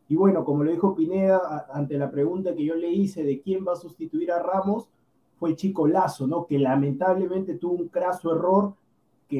Y 0.08 0.16
bueno, 0.16 0.45
como 0.45 0.64
lo 0.64 0.72
dijo 0.72 0.95
Pineda, 0.95 1.68
ante 1.72 1.97
la 1.97 2.10
pregunta 2.10 2.55
que 2.55 2.64
yo 2.64 2.76
le 2.76 2.89
hice 2.89 3.24
de 3.24 3.41
quién 3.41 3.66
va 3.68 3.74
a 3.74 3.78
sustituir 3.78 4.32
a 4.32 4.41
Ramos, 4.41 4.89
fue 5.38 5.55
Chico 5.55 5.88
Lazo, 5.88 6.26
¿no? 6.26 6.47
Que 6.47 6.58
lamentablemente 6.58 7.55
tuvo 7.55 7.74
un 7.74 7.89
craso 7.89 8.34
error 8.34 8.74
que 9.28 9.38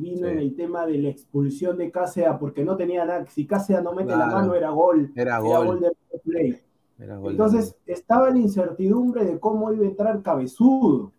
vino 0.00 0.26
Sí. 0.26 0.32
en 0.32 0.38
el 0.38 0.56
tema 0.56 0.86
de 0.86 0.98
la 0.98 1.08
expulsión 1.10 1.76
de 1.76 1.90
Cáceres 1.90 2.36
porque 2.40 2.64
no 2.64 2.76
tenía 2.76 3.04
nada. 3.04 3.26
Si 3.26 3.46
Cáceres 3.46 3.82
no 3.82 3.92
mete 3.92 4.16
la 4.16 4.26
mano, 4.26 4.54
era 4.54 4.70
gol. 4.70 5.12
Era 5.14 5.36
Era 5.36 5.38
gol. 5.38 5.66
gol 5.66 5.80
de 5.80 6.18
play. 6.24 6.58
Era 6.98 7.18
gol 7.18 7.24
de 7.24 7.30
Entonces 7.32 7.76
estaba 7.86 8.30
la 8.30 8.38
incertidumbre 8.38 9.24
de 9.26 9.38
cómo 9.38 9.70
iba 9.72 9.84
a 9.84 9.88
entrar 9.88 10.22
Cabezudo, 10.22 11.12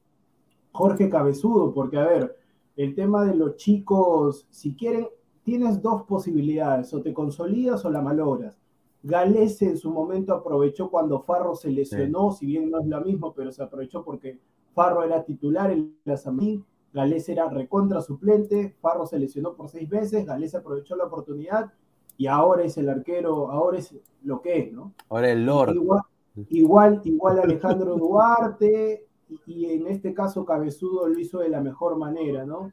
Jorge 0.71 1.07
Cabezudo, 1.07 1.71
porque 1.71 1.97
a 1.97 2.05
ver, 2.05 2.35
el 2.79 2.95
tema 2.95 3.25
de 3.25 3.35
los 3.35 3.57
chicos, 3.57 4.47
si 4.49 4.73
quieren, 4.73 5.09
tienes 5.43 5.81
dos 5.81 6.03
posibilidades, 6.03 6.93
o 6.93 7.01
te 7.01 7.13
consolidas 7.13 7.83
o 7.83 7.89
la 7.89 8.01
malogras. 8.01 8.57
Galese 9.03 9.65
en 9.65 9.77
su 9.77 9.91
momento 9.91 10.33
aprovechó 10.33 10.89
cuando 10.89 11.19
Farro 11.19 11.55
se 11.55 11.71
lesionó, 11.71 12.31
si 12.31 12.45
bien 12.45 12.71
no 12.71 12.79
es 12.79 12.87
lo 12.87 13.01
mismo, 13.01 13.33
pero 13.33 13.51
se 13.51 13.61
aprovechó 13.61 14.05
porque 14.05 14.39
Farro 14.73 15.03
era 15.03 15.25
titular 15.25 15.71
en 15.71 15.93
la 16.05 16.15
Samín, 16.15 16.63
Galese 16.93 17.33
era 17.33 17.49
recontra 17.49 17.99
suplente, 17.99 18.77
Farro 18.79 19.05
se 19.05 19.19
lesionó 19.19 19.55
por 19.55 19.67
seis 19.67 19.89
veces, 19.89 20.25
Galese 20.25 20.55
aprovechó 20.55 20.95
la 20.95 21.03
oportunidad 21.03 21.73
y 22.15 22.27
ahora 22.27 22.63
es 22.63 22.77
el 22.77 22.87
arquero, 22.87 23.51
ahora 23.51 23.79
es 23.79 23.93
lo 24.23 24.41
que 24.41 24.57
es, 24.57 24.71
¿no? 24.71 24.93
Ahora 25.09 25.29
el 25.29 25.45
Lord. 25.45 25.75
Igual, 25.75 26.01
igual, 26.47 27.01
igual 27.03 27.39
Alejandro 27.39 27.97
Duarte, 27.97 29.08
y, 29.29 29.39
y 29.45 29.65
en 29.67 29.87
este 29.87 30.13
caso 30.13 30.45
Cabezudo 30.45 31.07
lo 31.07 31.19
hizo 31.19 31.39
de 31.39 31.49
la 31.49 31.61
mejor 31.61 31.97
manera, 31.97 32.45
¿no? 32.45 32.71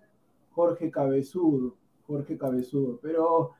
Jorge 0.52 0.90
Cabezudo, 0.90 1.74
Jorge 2.06 2.36
Cabezudo. 2.38 2.98
Pero 3.02 3.50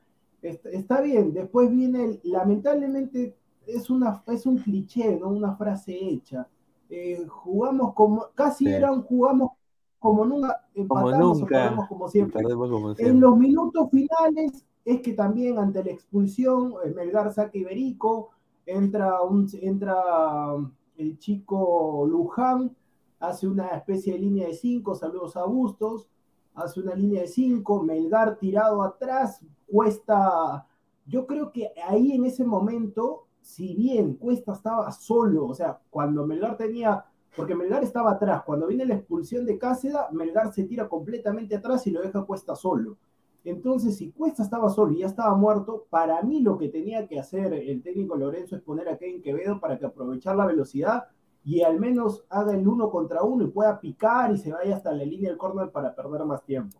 está, 0.41 0.69
está 0.69 1.01
bien, 1.01 1.33
después 1.33 1.69
viene, 1.69 2.03
el- 2.05 2.19
lamentablemente, 2.23 3.35
es, 3.65 3.89
una, 3.89 4.23
es 4.27 4.45
un 4.45 4.57
cliché, 4.57 5.15
¿no? 5.17 5.29
Una 5.29 5.55
frase 5.55 5.93
hecha. 5.95 6.47
eh, 6.89 7.25
jugamos 7.27 7.93
como, 7.93 8.27
casi 8.33 8.63
Sí. 8.65 8.71
eran, 8.71 9.01
jugamos 9.03 9.51
como 9.99 10.23
nunca, 10.25 10.65
Como 10.73 10.83
empatamos 11.09 11.37
o 11.37 11.41
nunca. 11.41 11.63
perdemos 11.63 11.87
como 11.89 12.07
siempre. 12.07 12.43
Como 12.43 12.89
En 12.91 12.95
siempre. 12.95 13.19
los 13.19 13.37
minutos 13.37 13.89
finales 13.91 14.63
es 14.85 15.01
que 15.01 15.11
también 15.13 15.59
ante 15.59 15.83
la 15.83 15.91
expulsión, 15.91 16.75
eh, 16.85 16.93
Melgar 16.95 17.33
saca 17.33 17.57
Iberico, 17.57 18.29
entra, 18.65 19.21
un, 19.21 19.47
entra 19.61 20.53
um, 20.53 20.71
el 20.97 21.17
chico 21.19 22.05
Luján, 22.09 22.73
hace 23.19 23.47
una 23.47 23.67
especie 23.69 24.13
de 24.13 24.19
línea 24.19 24.47
de 24.47 24.53
cinco, 24.53 24.95
saludos 24.95 25.35
a 25.37 25.45
Bustos, 25.45 26.09
hace 26.55 26.79
una 26.79 26.95
línea 26.95 27.21
de 27.21 27.27
cinco, 27.27 27.83
Melgar 27.83 28.37
tirado 28.37 28.81
atrás, 28.83 29.41
Cuesta, 29.67 30.65
yo 31.05 31.27
creo 31.27 31.51
que 31.51 31.71
ahí 31.87 32.13
en 32.13 32.25
ese 32.25 32.43
momento, 32.43 33.27
si 33.41 33.75
bien 33.75 34.15
Cuesta 34.15 34.53
estaba 34.53 34.91
solo, 34.91 35.45
o 35.45 35.53
sea, 35.53 35.79
cuando 35.89 36.25
Melgar 36.25 36.57
tenía 36.57 37.05
porque 37.37 37.53
Melgar 37.53 37.83
estaba 37.83 38.11
atrás. 38.11 38.41
Cuando 38.43 38.65
viene 38.65 38.83
la 38.83 38.95
expulsión 38.95 39.45
de 39.45 39.59
Cáceda, 39.59 40.09
Melgar 40.11 40.51
se 40.51 40.63
tira 40.63 40.89
completamente 40.89 41.55
atrás 41.55 41.85
y 41.85 41.91
lo 41.91 42.01
deja 42.01 42.25
Cuesta 42.25 42.55
solo. 42.55 42.97
Entonces, 43.45 43.95
si 43.95 44.11
Cuesta 44.11 44.41
estaba 44.41 44.69
solo 44.69 44.91
y 44.93 44.99
ya 44.99 45.05
estaba 45.05 45.35
muerto, 45.35 45.85
para 45.91 46.21
mí 46.23 46.41
lo 46.41 46.57
que 46.57 46.67
tenía 46.67 47.07
que 47.07 47.19
hacer 47.19 47.53
el 47.53 47.83
técnico 47.83 48.17
Lorenzo 48.17 48.55
es 48.55 48.63
poner 48.63 48.89
a 48.89 48.97
Kevin 48.97 49.21
Quevedo 49.21 49.59
para 49.59 49.77
que 49.77 49.85
aprovechar 49.85 50.35
la 50.35 50.47
velocidad 50.47 51.05
y 51.47 51.61
al 51.61 51.79
menos 51.79 52.25
haga 52.29 52.53
el 52.53 52.67
uno 52.67 52.89
contra 52.89 53.23
uno 53.23 53.45
y 53.45 53.47
pueda 53.47 53.79
picar 53.79 54.33
y 54.33 54.37
se 54.37 54.51
vaya 54.51 54.75
hasta 54.75 54.91
la 54.91 55.05
línea 55.05 55.29
del 55.29 55.37
córner 55.37 55.71
para 55.71 55.95
perder 55.95 56.25
más 56.25 56.43
tiempo. 56.43 56.77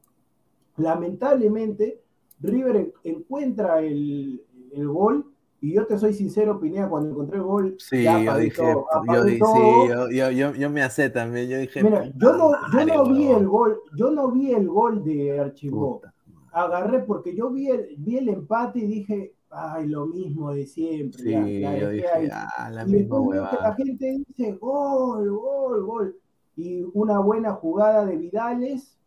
Lamentablemente, 0.76 2.02
River 2.42 2.76
en- 2.76 2.94
encuentra 3.06 3.80
el, 3.80 4.44
el 4.74 4.88
gol 4.90 5.26
y 5.62 5.74
yo 5.74 5.88
te 5.88 5.98
soy 5.98 6.14
sincero, 6.14 6.60
Pineda, 6.60 6.90
cuando 6.90 7.10
encontré 7.12 7.38
el 7.38 7.44
gol, 7.44 7.76
Sí, 7.80 8.04
ya 8.04 8.22
yo 8.22 8.38
dije, 8.38 8.58
todo, 8.58 8.88
yo, 9.08 9.24
sí, 9.24 10.18
yo, 10.18 10.32
yo, 10.32 10.52
yo, 10.54 10.70
me 10.70 10.84
hacé 10.84 11.10
también, 11.10 11.48
yo 11.48 11.58
dije, 11.60 11.82
Mira, 11.82 12.12
yo 12.18 12.36
no, 12.36 12.52
yo 12.74 12.86
no 12.86 13.06
vi 13.06 13.28
el 13.28 13.48
gol, 13.48 13.80
yo 13.96 14.12
no 14.12 14.32
vi 14.32 14.52
el 14.52 14.68
gol 14.68 15.02
de 15.02 15.40
Archibó. 15.40 16.02
Agarré 16.52 17.00
porque 17.00 17.34
yo 17.34 17.52
vi 17.52 17.70
el, 17.70 17.96
vi 18.00 18.18
el 18.18 18.28
empate 18.28 18.80
y 18.80 18.88
dije, 18.88 19.34
ay, 19.50 19.88
lo 19.88 20.06
mismo 20.06 20.52
de 20.52 20.66
siempre. 20.66 21.22
Sí, 21.22 21.60
la 21.60 21.78
yo 21.78 21.90
dije, 21.90 22.08
ah, 22.32 22.70
la 22.72 22.84
Y 22.84 22.92
misma 22.92 23.60
la 23.62 23.76
gente 23.76 24.24
dice, 24.28 24.54
gol, 24.54 25.30
gol, 25.30 25.86
gol. 25.86 26.20
Y 26.56 26.84
una 26.94 27.20
buena 27.20 27.54
jugada 27.54 28.06
de 28.06 28.18
Vidales, 28.18 28.98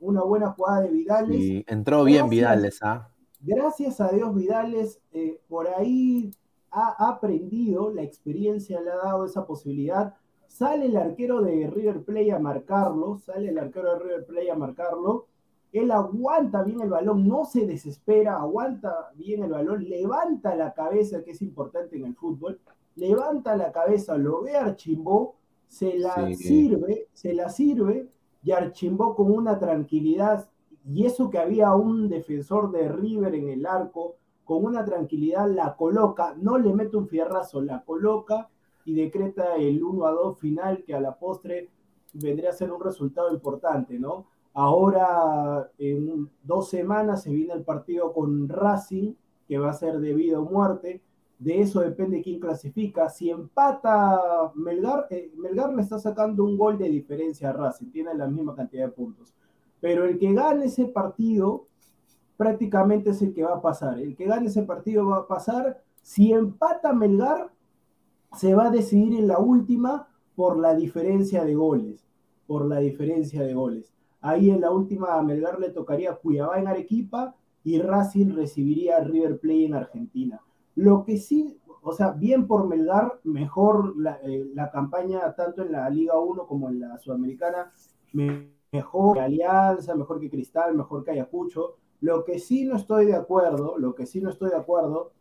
una 0.00 0.22
buena 0.22 0.50
jugada 0.52 0.82
de 0.82 0.90
Vidales. 0.90 1.36
Sí, 1.36 1.64
entró 1.68 2.04
bien 2.04 2.26
Gracias. 2.26 2.30
Vidales, 2.30 2.78
¿ah? 2.82 3.10
Gracias 3.40 4.00
a 4.00 4.08
Dios 4.08 4.34
Vidales 4.34 5.00
eh, 5.12 5.40
por 5.48 5.68
ahí 5.68 6.30
ha, 6.70 6.94
ha 6.98 7.10
aprendido, 7.10 7.90
la 7.90 8.02
experiencia 8.02 8.80
le 8.80 8.90
ha 8.90 8.96
dado 8.96 9.24
esa 9.24 9.46
posibilidad. 9.46 10.14
Sale 10.46 10.86
el 10.86 10.96
arquero 10.96 11.40
de 11.42 11.70
River 11.70 12.02
Plate 12.02 12.32
a 12.32 12.38
marcarlo, 12.38 13.18
sale 13.18 13.50
el 13.50 13.58
arquero 13.58 13.92
de 13.92 13.98
River 14.00 14.26
Plate 14.26 14.50
a 14.50 14.56
marcarlo. 14.56 15.26
Él 15.72 15.90
aguanta 15.92 16.62
bien 16.62 16.80
el 16.80 16.90
balón, 16.90 17.28
no 17.28 17.44
se 17.44 17.66
desespera, 17.66 18.36
aguanta 18.36 19.10
bien 19.14 19.44
el 19.44 19.50
balón, 19.50 19.88
levanta 19.88 20.56
la 20.56 20.72
cabeza, 20.72 21.22
que 21.22 21.30
es 21.30 21.42
importante 21.42 21.96
en 21.96 22.06
el 22.06 22.16
fútbol, 22.16 22.58
levanta 22.96 23.56
la 23.56 23.70
cabeza, 23.70 24.16
lo 24.16 24.42
ve 24.42 24.56
Archimbó, 24.56 25.36
se 25.68 25.96
la 25.98 26.26
Sí. 26.26 26.34
sirve, 26.34 27.08
se 27.12 27.32
la 27.34 27.48
sirve, 27.48 28.08
y 28.42 28.50
Archimbó 28.50 29.14
con 29.14 29.30
una 29.30 29.58
tranquilidad, 29.58 30.48
y 30.84 31.04
eso 31.06 31.30
que 31.30 31.38
había 31.38 31.72
un 31.74 32.08
defensor 32.08 32.72
de 32.72 32.88
River 32.88 33.34
en 33.34 33.48
el 33.50 33.66
arco, 33.66 34.16
con 34.44 34.64
una 34.64 34.84
tranquilidad 34.84 35.48
la 35.48 35.76
coloca, 35.76 36.34
no 36.36 36.58
le 36.58 36.72
mete 36.74 36.96
un 36.96 37.06
fierrazo, 37.06 37.60
la 37.60 37.84
coloca 37.84 38.48
y 38.84 38.94
decreta 38.94 39.54
el 39.54 39.84
1 39.84 40.04
a 40.06 40.10
2 40.10 40.38
final 40.40 40.82
que 40.84 40.94
a 40.94 41.00
la 41.00 41.14
postre 41.16 41.68
vendría 42.14 42.50
a 42.50 42.54
ser 42.54 42.72
un 42.72 42.80
resultado 42.80 43.32
importante, 43.32 44.00
¿no? 44.00 44.26
Ahora, 44.52 45.70
en 45.78 46.28
dos 46.42 46.70
semanas 46.70 47.22
se 47.22 47.32
viene 47.32 47.54
el 47.54 47.62
partido 47.62 48.12
con 48.12 48.48
Racing, 48.48 49.14
que 49.46 49.58
va 49.58 49.70
a 49.70 49.74
ser 49.74 50.00
de 50.00 50.12
vida 50.14 50.40
o 50.40 50.44
muerte. 50.44 51.02
De 51.38 51.60
eso 51.60 51.80
depende 51.80 52.22
quién 52.22 52.40
clasifica. 52.40 53.08
Si 53.08 53.30
empata 53.30 54.52
Melgar, 54.54 55.06
eh, 55.10 55.32
Melgar 55.36 55.72
le 55.74 55.82
está 55.82 55.98
sacando 55.98 56.44
un 56.44 56.58
gol 56.58 56.76
de 56.76 56.88
diferencia 56.88 57.50
a 57.50 57.52
Racing, 57.52 57.90
tiene 57.90 58.14
la 58.14 58.26
misma 58.26 58.54
cantidad 58.54 58.86
de 58.86 58.92
puntos. 58.92 59.32
Pero 59.80 60.04
el 60.04 60.18
que 60.18 60.32
gane 60.34 60.66
ese 60.66 60.86
partido 60.86 61.66
prácticamente 62.36 63.10
es 63.10 63.22
el 63.22 63.32
que 63.32 63.44
va 63.44 63.54
a 63.54 63.62
pasar. 63.62 63.98
El 63.98 64.14
que 64.16 64.26
gane 64.26 64.48
ese 64.48 64.62
partido 64.62 65.06
va 65.06 65.18
a 65.18 65.26
pasar. 65.26 65.82
Si 66.02 66.32
empata 66.32 66.92
Melgar, 66.92 67.50
se 68.36 68.54
va 68.54 68.66
a 68.66 68.70
decidir 68.70 69.18
en 69.18 69.28
la 69.28 69.38
última 69.38 70.08
por 70.34 70.58
la 70.58 70.74
diferencia 70.74 71.44
de 71.44 71.54
goles. 71.54 72.06
Por 72.46 72.66
la 72.66 72.78
diferencia 72.78 73.42
de 73.42 73.54
goles. 73.54 73.92
Ahí 74.20 74.50
en 74.50 74.60
la 74.60 74.70
última 74.70 75.14
a 75.18 75.22
Melgar 75.22 75.58
le 75.58 75.70
tocaría 75.70 76.14
Cuyabá 76.16 76.58
en 76.58 76.68
Arequipa 76.68 77.34
y 77.64 77.80
Racing 77.80 78.34
recibiría 78.34 79.00
River 79.00 79.38
Plate 79.40 79.64
en 79.66 79.74
Argentina. 79.74 80.40
Lo 80.74 81.04
que 81.04 81.16
sí, 81.18 81.58
o 81.82 81.92
sea, 81.92 82.10
bien 82.12 82.46
por 82.46 82.66
Melgar, 82.68 83.20
mejor 83.24 83.96
la, 83.96 84.18
eh, 84.22 84.46
la 84.54 84.70
campaña 84.70 85.34
tanto 85.34 85.62
en 85.62 85.72
la 85.72 85.88
Liga 85.90 86.18
1 86.18 86.46
como 86.46 86.68
en 86.68 86.80
la 86.80 86.98
Sudamericana, 86.98 87.70
me- 88.12 88.50
mejor 88.72 89.14
que 89.16 89.20
Alianza, 89.20 89.94
mejor 89.96 90.20
que 90.20 90.30
Cristal, 90.30 90.74
mejor 90.76 91.04
que 91.04 91.10
Ayacucho. 91.12 91.74
Lo 92.00 92.24
que 92.24 92.38
sí 92.38 92.64
no 92.64 92.76
estoy 92.76 93.06
de 93.06 93.14
acuerdo, 93.16 93.76
lo 93.78 93.94
que 93.94 94.06
sí 94.06 94.20
no 94.20 94.30
estoy 94.30 94.50
de 94.50 94.56
acuerdo, 94.56 95.12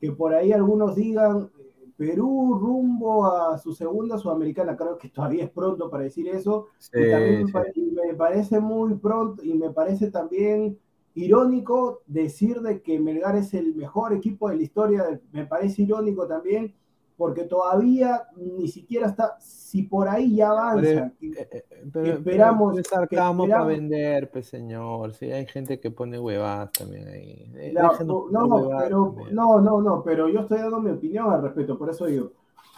que 0.00 0.12
por 0.12 0.34
ahí 0.34 0.52
algunos 0.52 0.94
digan 0.94 1.50
Perú 1.98 2.56
rumbo 2.60 3.26
a 3.26 3.58
su 3.58 3.72
segunda 3.72 4.16
Sudamericana, 4.18 4.76
creo 4.76 4.96
que 4.96 5.08
todavía 5.08 5.42
es 5.42 5.50
pronto 5.50 5.90
para 5.90 6.04
decir 6.04 6.28
eso, 6.28 6.68
y 6.94 7.10
también 7.10 7.44
me, 7.44 8.06
me 8.06 8.14
parece 8.14 8.60
muy 8.60 8.94
pronto 8.94 9.42
y 9.42 9.52
me 9.54 9.70
parece 9.70 10.12
también 10.12 10.78
irónico 11.14 12.02
decir 12.06 12.60
de 12.60 12.80
que 12.82 13.00
Melgar 13.00 13.34
es 13.34 13.52
el 13.52 13.74
mejor 13.74 14.12
equipo 14.12 14.48
de 14.48 14.56
la 14.56 14.62
historia, 14.62 15.20
me 15.32 15.44
parece 15.44 15.82
irónico 15.82 16.28
también, 16.28 16.72
porque 17.18 17.42
todavía 17.42 18.28
ni 18.36 18.68
siquiera 18.68 19.08
está, 19.08 19.36
si 19.40 19.82
por 19.82 20.08
ahí 20.08 20.36
ya 20.36 20.50
avanza, 20.50 20.88
Eh, 20.88 21.12
eh, 21.20 21.48
eh, 21.50 21.84
pero, 21.92 22.12
esperamos- 22.14 22.74
pero 22.76 22.84
sarcasmo 22.88 23.48
para 23.48 23.64
vender, 23.64 24.30
pues 24.30 24.46
señor. 24.46 25.12
Sí, 25.14 25.30
hay 25.32 25.44
gente 25.46 25.80
que 25.80 25.90
pone 25.90 26.16
huevadas 26.20 26.70
también 26.70 27.08
ahí. 27.08 27.72
La- 27.72 27.92
no, 28.06 28.28
no, 28.30 28.68
pero, 28.78 29.06
también. 29.16 29.34
no, 29.34 29.60
no, 29.60 29.82
no, 29.82 30.02
pero 30.04 30.28
yo 30.28 30.40
estoy 30.40 30.58
dando 30.58 30.80
mi 30.80 30.90
opinión 30.92 31.30
al 31.32 31.42
respecto, 31.42 31.76
por 31.76 31.90
eso 31.90 32.06
digo, 32.06 32.30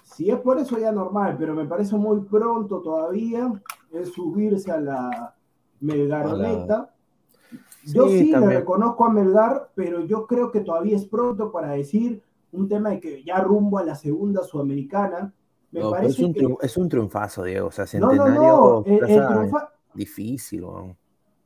si 0.04 0.30
es 0.30 0.38
por 0.40 0.58
eso 0.58 0.78
ya 0.78 0.90
normal, 0.90 1.36
pero 1.38 1.54
me 1.54 1.66
parece 1.66 1.94
muy 1.96 2.22
pronto 2.22 2.80
todavía 2.80 3.52
es 3.92 4.08
subirse 4.12 4.72
a 4.72 4.80
la 4.80 5.34
Melgaroneta. 5.80 6.94
Yo 7.84 8.08
Sí, 8.08 8.20
sí 8.20 8.30
le 8.30 8.46
reconozco 8.46 9.04
a 9.04 9.10
Melgar, 9.10 9.70
pero 9.74 10.00
yo 10.00 10.26
creo 10.26 10.50
que 10.50 10.60
todavía 10.60 10.96
es 10.96 11.04
pronto 11.04 11.52
para 11.52 11.72
decir 11.72 12.22
un 12.52 12.68
tema 12.68 12.90
de 12.90 13.00
que 13.00 13.22
ya 13.24 13.40
rumbo 13.40 13.78
a 13.78 13.84
la 13.84 13.94
segunda 13.94 14.42
sudamericana. 14.42 15.32
Me 15.72 15.80
No, 15.80 15.90
pero 15.92 16.02
es, 16.06 16.16
parece 16.16 16.24
un 16.24 16.34
que... 16.34 16.66
es 16.66 16.76
un 16.76 16.88
triunfazo, 16.88 17.44
Diego. 17.44 17.68
O 17.68 17.70
sea, 17.70 17.84
no, 17.84 17.88
centenario. 18.10 18.34
no, 18.34 18.82
el, 18.84 18.92
el 18.92 18.98
plaza 18.98 19.28
triunfa- 19.28 19.68
Difícil. 19.94 20.64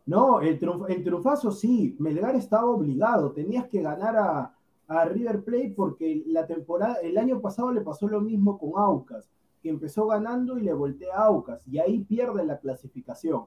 No, 0.07 0.41
el, 0.41 0.61
triunf- 0.61 0.87
el 0.91 1.03
triunfazo 1.03 1.51
sí, 1.51 1.97
Melgar 1.99 2.37
estaba 2.37 2.67
obligado, 2.67 3.33
tenías 3.33 3.67
que 3.69 3.81
ganar 3.81 4.17
a, 4.17 4.55
a 4.89 5.05
River 5.07 5.43
Plate 5.45 5.73
porque 5.77 6.23
la 6.27 6.47
temporada, 6.47 6.97
el 7.03 7.17
año 7.17 7.41
pasado 7.41 7.73
le 7.73 7.81
pasó 7.81 8.07
lo 8.09 8.21
mismo 8.21 8.59
con 8.59 8.73
Aucas, 8.77 9.31
que 9.63 9.71
empezó 9.71 10.07
ganando 10.07 10.59
y 10.59 10.63
le 10.63 10.75
voltea 10.75 11.17
a 11.17 11.25
Aucas 11.25 11.67
y 11.67 11.79
ahí 11.79 12.05
pierde 12.05 12.45
la 12.45 12.59
clasificación. 12.59 13.45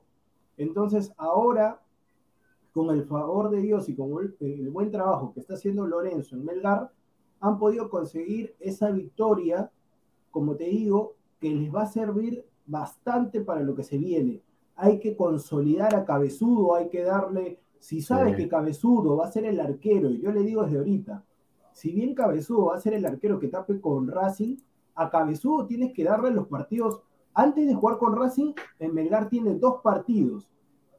Entonces 0.57 1.13
ahora, 1.17 1.79
con 2.71 2.89
el 2.89 3.05
favor 3.05 3.51
de 3.51 3.61
Dios 3.61 3.87
y 3.89 3.95
con 3.95 4.09
el, 4.23 4.35
el 4.39 4.69
buen 4.71 4.89
trabajo 4.89 5.33
que 5.33 5.41
está 5.41 5.53
haciendo 5.53 5.85
Lorenzo 5.85 6.35
en 6.35 6.45
Melgar, 6.45 6.91
han 7.39 7.57
podido 7.57 7.89
conseguir 7.89 8.55
esa 8.59 8.91
victoria, 8.91 9.71
como 10.31 10.55
te 10.55 10.65
digo, 10.65 11.15
que 11.39 11.49
les 11.53 11.73
va 11.73 11.83
a 11.83 11.87
servir 11.87 12.45
bastante 12.65 13.41
para 13.41 13.61
lo 13.61 13.75
que 13.75 13.83
se 13.83 13.97
viene. 13.97 14.41
Hay 14.75 14.99
que 14.99 15.15
consolidar 15.15 15.95
a 15.95 16.05
Cabezudo, 16.05 16.75
hay 16.75 16.89
que 16.89 17.03
darle, 17.03 17.59
si 17.79 18.01
sabes 18.01 18.35
Sí. 18.35 18.43
que 18.43 18.49
Cabezudo 18.49 19.17
va 19.17 19.27
a 19.27 19.31
ser 19.31 19.45
el 19.45 19.59
arquero, 19.59 20.09
y 20.09 20.21
yo 20.21 20.31
le 20.31 20.41
digo 20.41 20.63
desde 20.63 20.77
ahorita, 20.77 21.23
si 21.71 21.91
bien 21.91 22.15
Cabezudo 22.15 22.65
va 22.65 22.75
a 22.75 22.81
ser 22.81 22.93
el 22.93 23.05
arquero 23.05 23.39
que 23.39 23.47
tape 23.47 23.79
con 23.79 24.07
Racing, 24.07 24.57
a 24.95 25.09
Cabezudo 25.09 25.65
tienes 25.67 25.93
que 25.93 26.03
darle 26.03 26.31
los 26.31 26.47
partidos, 26.47 27.01
antes 27.33 27.67
de 27.67 27.75
jugar 27.75 27.99
con 27.99 28.15
Racing, 28.15 28.53
en 28.79 28.93
Melgar 28.95 29.29
tiene 29.29 29.53
dos 29.53 29.81
partidos, 29.83 30.49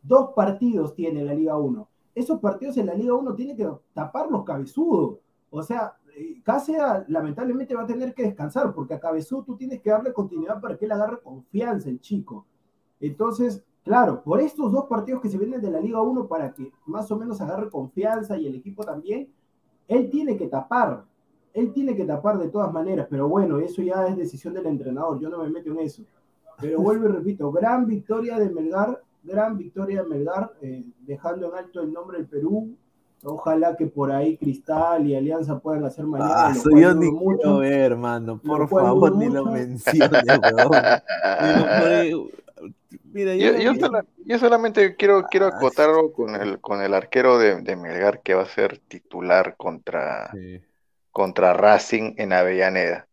dos 0.02 0.31
partidos 0.36 0.94
tiene 0.94 1.24
la 1.24 1.35
Liga 1.35 1.59
1, 1.59 1.89
esos 2.15 2.39
partidos 2.40 2.77
en 2.77 2.86
la 2.86 2.94
Liga 2.94 3.15
1 3.15 3.35
tiene 3.35 3.56
que 3.56 3.69
tapar 3.93 4.31
los 4.31 4.44
Cabezudo, 4.44 5.20
o 5.51 5.62
sea, 5.62 5.97
Cáceres 6.43 7.09
lamentablemente 7.09 7.74
va 7.74 7.82
a 7.82 7.86
tener 7.86 8.15
que 8.15 8.24
descansar, 8.24 8.73
porque 8.74 8.95
a 8.95 9.01
Cabezudo 9.01 9.45
tú 9.45 9.57
tienes 9.57 9.81
que 9.81 9.90
darle 9.90 10.12
continuidad 10.12 10.61
para 10.61 10.77
que 10.77 10.85
él 10.85 10.93
agarre 10.93 11.20
confianza, 11.20 11.89
el 11.89 12.01
chico. 12.01 12.47
Entonces, 13.01 13.62
claro, 13.85 14.23
por 14.23 14.40
estos 14.40 14.73
dos 14.73 14.86
partidos 14.86 15.20
que 15.20 15.28
se 15.28 15.39
vienen 15.39 15.61
de 15.61 15.70
la 15.70 15.81
Liga 15.81 16.01
1 16.03 16.27
para 16.27 16.53
que 16.53 16.73
más 16.86 17.11
o 17.11 17.19
menos 17.19 17.40
agarre 17.40 17.70
confianza 17.70 18.36
y 18.36 18.47
el 18.47 18.55
equipo 18.55 18.85
también, 18.85 19.28
él 19.86 20.11
tiene 20.11 20.36
que 20.36 20.49
tapar. 20.49 21.05
él 21.55 21.73
tiene 21.73 21.97
que 21.97 22.05
tapar 22.05 22.39
de 22.39 22.51
todas 22.51 22.73
maneras, 22.73 23.09
pero 23.11 23.28
bueno, 23.28 23.59
eso 23.59 23.82
ya 23.82 24.07
es 24.07 24.16
decisión 24.16 24.55
del 24.55 24.66
entrenador, 24.66 25.19
yo 25.19 25.28
no 25.28 25.43
me 25.43 25.51
meto 25.51 25.70
en 25.70 25.81
eso. 25.81 26.05
Pero 26.61 26.81
vuelvo 26.81 27.09
y 27.09 27.12
repito, 27.12 27.51
gran 27.51 27.86
victoria 27.86 28.39
de 28.39 28.51
Melgar, 28.51 29.03
gran 29.23 29.57
victoria 29.57 30.03
de 30.03 30.09
Melgar, 30.09 30.53
eh, 30.61 30.85
dejando 31.01 31.49
en 31.49 31.55
alto 31.55 31.81
el 31.81 31.93
nombre 31.93 32.19
del 32.19 32.28
Perú. 32.28 32.77
Ojalá 33.24 33.77
que 33.77 33.86
por 33.86 34.12
ahí 34.12 34.36
Cristal 34.36 35.07
y 35.07 35.16
Alianza 35.16 35.59
puedan 35.59 35.85
hacer 35.85 36.07
mañana. 36.07 36.32
Ah, 36.35 36.53
lo 36.55 36.62
soy 36.62 36.82
yo 36.82 36.95
ni 36.95 37.11
mucho. 37.11 37.39
quiero 37.39 37.59
ver, 37.59 37.93
hermano. 37.93 38.39
Por 38.39 38.69
favor, 38.69 39.16
ni 39.16 39.28
lo 39.28 39.45
menciones, 39.45 40.27
Mira, 43.12 43.35
yo, 43.35 43.53
Yo, 43.53 43.59
yo 43.59 43.74
sola- 43.74 44.05
yo 44.24 44.39
solamente 44.39 44.97
quiero, 44.97 45.27
quiero 45.28 45.47
Ah, 45.47 45.57
acotar 45.57 45.90
algo 45.90 46.12
con 46.12 46.35
el, 46.35 46.61
con 46.61 46.82
el 46.82 46.95
arquero 46.95 47.39
de, 47.39 47.61
de 47.62 47.77
Melgar 47.77 48.23
que 48.23 48.35
va 48.35 48.43
a 48.43 48.47
ser 48.47 48.78
titular 48.78 49.57
contra, 49.57 50.31
Sí. 50.32 50.61
contra 51.11 51.53
Racing 51.55 52.15
en 52.19 52.32
Avellaneda. 52.32 53.07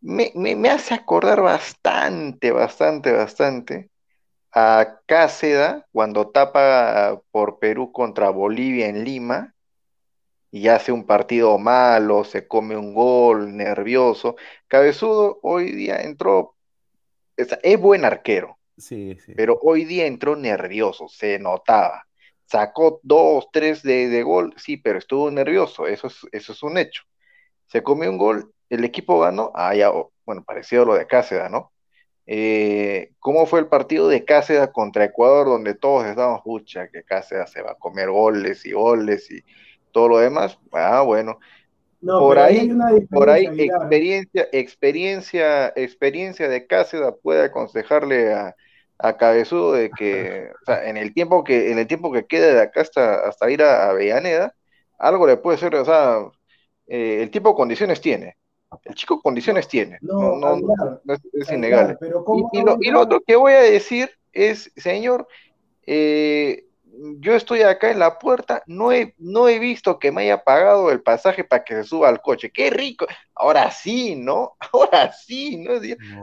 Me, 0.00 0.32
me, 0.34 0.56
me 0.56 0.70
hace 0.70 0.94
acordar 0.94 1.40
bastante, 1.40 2.50
bastante, 2.52 3.12
bastante 3.12 3.90
a 4.54 5.00
Cáceda 5.06 5.86
cuando 5.92 6.30
tapa 6.30 7.20
por 7.30 7.58
Perú 7.58 7.92
contra 7.92 8.30
Bolivia 8.30 8.88
en 8.88 9.04
Lima 9.04 9.54
y 10.50 10.68
hace 10.68 10.92
un 10.92 11.06
partido 11.06 11.58
malo, 11.58 12.24
se 12.24 12.46
come 12.48 12.76
un 12.76 12.94
gol, 12.94 13.56
nervioso. 13.56 14.36
Cabezudo 14.68 15.40
hoy 15.42 15.72
día 15.72 15.98
entró, 16.02 16.56
es, 17.36 17.58
es 17.62 17.80
buen 17.80 18.04
arquero, 18.04 18.58
Sí, 18.76 19.16
sí. 19.18 19.34
pero 19.34 19.58
hoy 19.62 19.84
día 19.86 20.06
entró 20.06 20.36
nervioso, 20.36 21.08
se 21.08 21.38
notaba. 21.40 22.06
Sacó 22.46 23.00
dos, 23.04 23.48
tres 23.52 23.82
de, 23.84 24.08
de 24.10 24.24
gol, 24.24 24.54
sí, 24.58 24.78
pero 24.78 24.98
estuvo 25.00 25.30
nervioso, 25.32 25.86
eso 25.88 26.08
es, 26.08 26.18
eso 26.32 26.52
es 26.54 26.64
un 26.64 26.78
hecho. 26.78 27.04
Se 27.68 27.84
comió 27.84 28.10
un 28.10 28.18
gol, 28.18 28.54
el 28.70 28.84
equipo 28.84 29.20
ganó, 29.20 29.52
ah, 29.56 29.74
ya, 29.76 29.92
bueno, 30.26 30.44
parecido 30.44 30.84
a 30.84 30.86
lo 30.86 30.94
de 30.96 31.08
Cáceres, 31.08 31.50
¿no? 31.52 31.73
Eh, 32.26 33.12
¿cómo 33.20 33.46
fue 33.46 33.60
el 33.60 33.66
partido 33.66 34.08
de 34.08 34.24
Cáceres 34.24 34.68
contra 34.68 35.04
Ecuador, 35.04 35.46
donde 35.46 35.74
todos 35.74 36.06
estábamos, 36.06 36.42
pucha, 36.42 36.88
que 36.88 37.02
Cáceres 37.02 37.50
se 37.50 37.62
va 37.62 37.72
a 37.72 37.78
comer 37.78 38.10
goles 38.10 38.64
y 38.64 38.72
goles 38.72 39.30
y 39.30 39.42
todo 39.92 40.08
lo 40.08 40.18
demás? 40.18 40.58
Ah, 40.72 41.02
bueno, 41.02 41.38
No, 42.00 42.18
por 42.20 42.38
ahí, 42.38 42.70
por 43.10 43.28
ahí 43.30 43.46
experiencia, 43.46 44.48
experiencia, 44.52 45.72
experiencia 45.76 46.48
de 46.48 46.66
Cáceres 46.66 47.14
puede 47.22 47.44
aconsejarle 47.44 48.32
a, 48.32 48.54
a 48.98 49.16
Cabezudo 49.16 49.72
de 49.72 49.90
que, 49.90 50.50
o 50.62 50.64
sea, 50.64 50.88
en 50.88 50.96
el 50.96 51.12
tiempo 51.12 51.44
que, 51.44 51.72
en 51.72 51.78
el 51.78 51.86
tiempo 51.86 52.12
que 52.12 52.26
quede 52.26 52.54
de 52.54 52.62
acá 52.62 52.80
hasta, 52.80 53.26
hasta 53.26 53.50
ir 53.50 53.62
a, 53.62 53.90
Avellaneda, 53.90 54.54
algo 54.98 55.26
le 55.26 55.36
puede 55.36 55.58
ser, 55.58 55.74
o 55.74 55.84
sea, 55.84 56.20
eh, 56.86 57.20
el 57.22 57.30
tipo 57.30 57.54
condiciones 57.54 58.00
tiene. 58.00 58.36
El 58.84 58.94
chico 58.94 59.20
condiciones 59.20 59.68
tiene, 59.68 59.98
No, 60.00 60.36
no, 60.36 60.56
es, 60.56 61.20
es 61.32 61.48
Aguilar, 61.48 61.54
innegable. 61.56 61.96
pero 62.00 62.20
Y, 62.20 62.24
¿cómo 62.24 62.50
y 62.52 62.62
no 62.62 62.76
lo, 62.76 62.78
y 62.80 62.94
otro 62.94 63.20
que 63.26 63.36
voy 63.36 63.52
a 63.52 63.60
decir 63.60 64.10
es, 64.32 64.72
señor, 64.76 65.28
eh, 65.86 66.64
yo 67.18 67.34
estoy 67.34 67.62
acá 67.62 67.90
en 67.90 67.98
la 67.98 68.18
puerta, 68.18 68.62
no 68.66 68.92
he, 68.92 69.14
no 69.18 69.48
he 69.48 69.58
visto 69.58 69.98
que 69.98 70.12
me 70.12 70.22
haya 70.22 70.44
pagado 70.44 70.90
el 70.90 71.02
pasaje 71.02 71.44
para 71.44 71.64
que 71.64 71.74
se 71.74 71.84
suba 71.84 72.08
al 72.08 72.20
coche. 72.20 72.50
¡Qué 72.52 72.70
rico! 72.70 73.06
Ahora 73.36 73.70
sí, 73.70 74.14
¿no? 74.16 74.52
Ahora 74.72 75.12
sí, 75.12 75.56
¿no? 75.56 75.72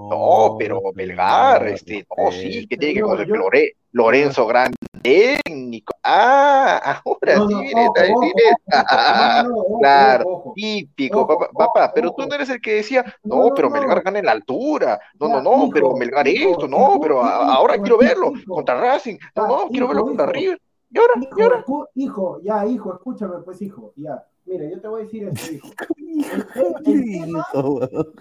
No, 0.09 0.55
pero 0.57 0.81
Melgar, 0.93 1.67
este, 1.67 2.05
no, 2.17 2.31
sí, 2.31 2.67
que 2.67 2.77
tiene 2.77 2.95
que 2.95 3.01
conocer 3.01 3.27
yo- 3.27 3.35
Lore- 3.35 3.75
Lorenzo 3.91 4.47
Grande, 4.47 4.77
técnico. 5.01 5.93
Ah, 6.03 7.01
ahora 7.05 7.35
No, 7.35 7.47
sí 7.47 7.71
ojo, 7.73 7.93
Claro, 9.79 10.53
típico, 10.55 11.27
papá, 11.27 11.49
papá, 11.53 11.91
pero 11.93 12.11
tú 12.11 12.25
no 12.25 12.35
eres 12.35 12.49
el 12.49 12.61
que 12.61 12.75
decía, 12.75 13.03
No, 13.23 13.51
pero. 13.55 13.69
Melgar 13.69 14.01
gana 14.03 14.19
en 14.19 14.25
la 14.25 14.31
altura, 14.31 14.99
no, 15.19 15.27
no, 15.27 15.41
no, 15.41 15.69
pero 15.73 15.95
Melgar 15.95 16.27
esto, 16.27 16.67
no, 16.67 16.99
pero 17.01 17.23
ahora 17.23 17.77
quiero 17.77 17.97
verlo 17.97 18.31
contra 18.47 18.79
Racing, 18.79 19.17
no, 19.35 19.41
Ya, 19.43 19.47
no, 19.47 19.67
quiero 19.69 19.87
verlo 19.87 20.05
contra. 20.05 20.25
River, 20.27 20.59
y 20.93 20.97
ahora, 20.97 21.13
y 21.37 21.41
ahora. 21.41 21.65
hijo, 21.95 22.39
ya, 22.41 22.65
hijo, 22.65 22.93
escúchame, 22.93 23.39
pues, 23.43 23.61
hijo, 23.61 23.93
ya. 23.95 24.25
Mira, 24.45 24.69
yo 24.69 24.81
te 24.81 24.87
voy 24.87 25.01
a 25.01 25.03
decir 25.03 25.23
esto, 25.27 25.51
hijo. 25.51 25.67
El, 26.53 26.75
el 26.85 27.03
tema, 27.11 27.45
Hijo, 27.51 27.69
weón. 27.75 28.13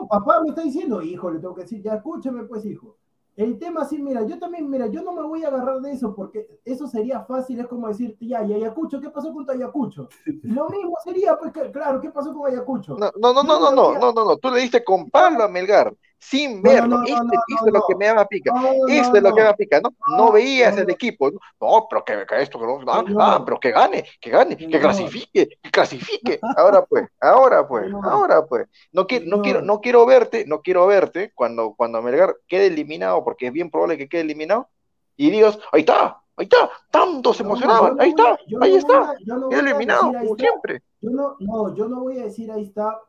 no, 0.00 0.08
papá 0.08 0.40
me 0.42 0.48
está 0.50 0.62
diciendo, 0.62 1.02
hijo, 1.02 1.30
le 1.30 1.38
tengo 1.38 1.54
que 1.54 1.62
decir, 1.62 1.82
ya, 1.82 1.94
escúchame, 1.94 2.44
pues, 2.44 2.64
hijo. 2.64 2.96
El 3.36 3.56
tema, 3.58 3.84
sí, 3.84 4.02
mira, 4.02 4.24
yo 4.26 4.38
también, 4.38 4.68
mira, 4.68 4.88
yo 4.88 5.02
no 5.02 5.12
me 5.12 5.22
voy 5.22 5.44
a 5.44 5.48
agarrar 5.48 5.80
de 5.80 5.92
eso 5.92 6.12
porque 6.14 6.60
eso 6.64 6.88
sería 6.88 7.20
fácil, 7.20 7.60
es 7.60 7.68
como 7.68 7.86
decirte, 7.86 8.26
ya, 8.26 8.42
y 8.44 8.52
Ayacucho, 8.52 9.00
¿qué 9.00 9.10
pasó 9.10 9.32
con 9.32 9.46
tu 9.46 9.52
Ayacucho? 9.52 10.08
Lo 10.42 10.68
mismo 10.68 10.94
sería, 11.04 11.38
pues, 11.38 11.52
que- 11.52 11.70
claro, 11.70 12.00
¿qué 12.00 12.10
pasó 12.10 12.34
con 12.34 12.50
Ayacucho? 12.50 12.96
No, 12.96 13.10
no, 13.16 13.32
no, 13.32 13.42
Yo 13.42 13.48
no, 13.48 13.60
no, 13.60 13.70
no, 13.70 13.98
no, 13.98 14.12
no, 14.12 14.24
no, 14.24 14.36
tú 14.38 14.50
le 14.50 14.60
diste 14.60 14.82
con 14.82 15.08
palo 15.10 15.44
a 15.44 15.48
Melgar, 15.48 15.94
sin 16.18 16.62
verlo, 16.62 16.88
no, 16.88 16.98
no, 16.98 17.04
este, 17.04 17.36
esto 17.48 17.66
es 17.66 17.72
lo 17.72 17.84
que 17.86 17.94
me 17.94 18.06
daba 18.06 18.26
pica, 18.26 18.52
esto 18.88 19.16
es 19.16 19.22
lo 19.22 19.30
que 19.30 19.34
me 19.36 19.42
daba 19.42 19.56
pica, 19.56 19.80
¿no? 19.80 19.94
No 20.16 20.32
veías 20.32 20.76
el 20.76 20.90
equipo, 20.90 21.30
no, 21.30 21.38
no, 21.60 21.86
pero 21.88 22.04
que, 22.04 22.26
que 22.26 22.42
esto, 22.42 22.58
ah, 22.88 23.04
ah, 23.18 23.42
pero 23.44 23.60
que 23.60 23.70
gane, 23.70 24.04
que 24.20 24.30
gane, 24.30 24.56
que 24.56 24.80
clasifique, 24.80 25.48
que 25.62 25.70
clasifique, 25.70 26.40
ahora 26.56 26.84
pues, 26.84 27.08
ahora 27.20 27.66
pues, 27.66 27.92
ahora 28.02 28.44
pues, 28.44 28.66
no 28.92 29.06
quiero, 29.06 29.26
no 29.26 29.42
quiero, 29.42 29.62
no 29.62 29.80
quiero 29.80 30.06
verte, 30.06 30.44
no 30.46 30.60
quiero 30.60 30.86
verte 30.86 31.32
cuando, 31.34 31.74
cuando 31.76 32.02
Melgar 32.02 32.36
quede 32.48 32.66
eliminado, 32.66 33.24
porque 33.24 33.46
es 33.46 33.52
bien 33.52 33.70
probable 33.70 33.96
que 33.96 34.08
quede 34.08 34.22
eliminado, 34.22 34.68
y 35.16 35.30
digas, 35.30 35.58
ahí 35.72 35.80
está, 35.80 36.20
ahí 36.36 36.44
está, 36.44 36.70
tanto 36.90 37.32
se 37.32 37.44
emocionaban, 37.44 38.00
ahí 38.00 38.10
está, 38.10 38.38
ahí 38.60 38.76
está, 38.76 39.14
eliminado, 39.50 40.12
como 40.12 40.36
siempre. 40.36 40.82
Yo 41.00 41.10
no, 41.10 41.36
no, 41.38 41.74
yo 41.76 41.88
no 41.88 42.00
voy 42.00 42.18
a 42.18 42.24
decir 42.24 42.50
ahí 42.50 42.64
está, 42.64 43.00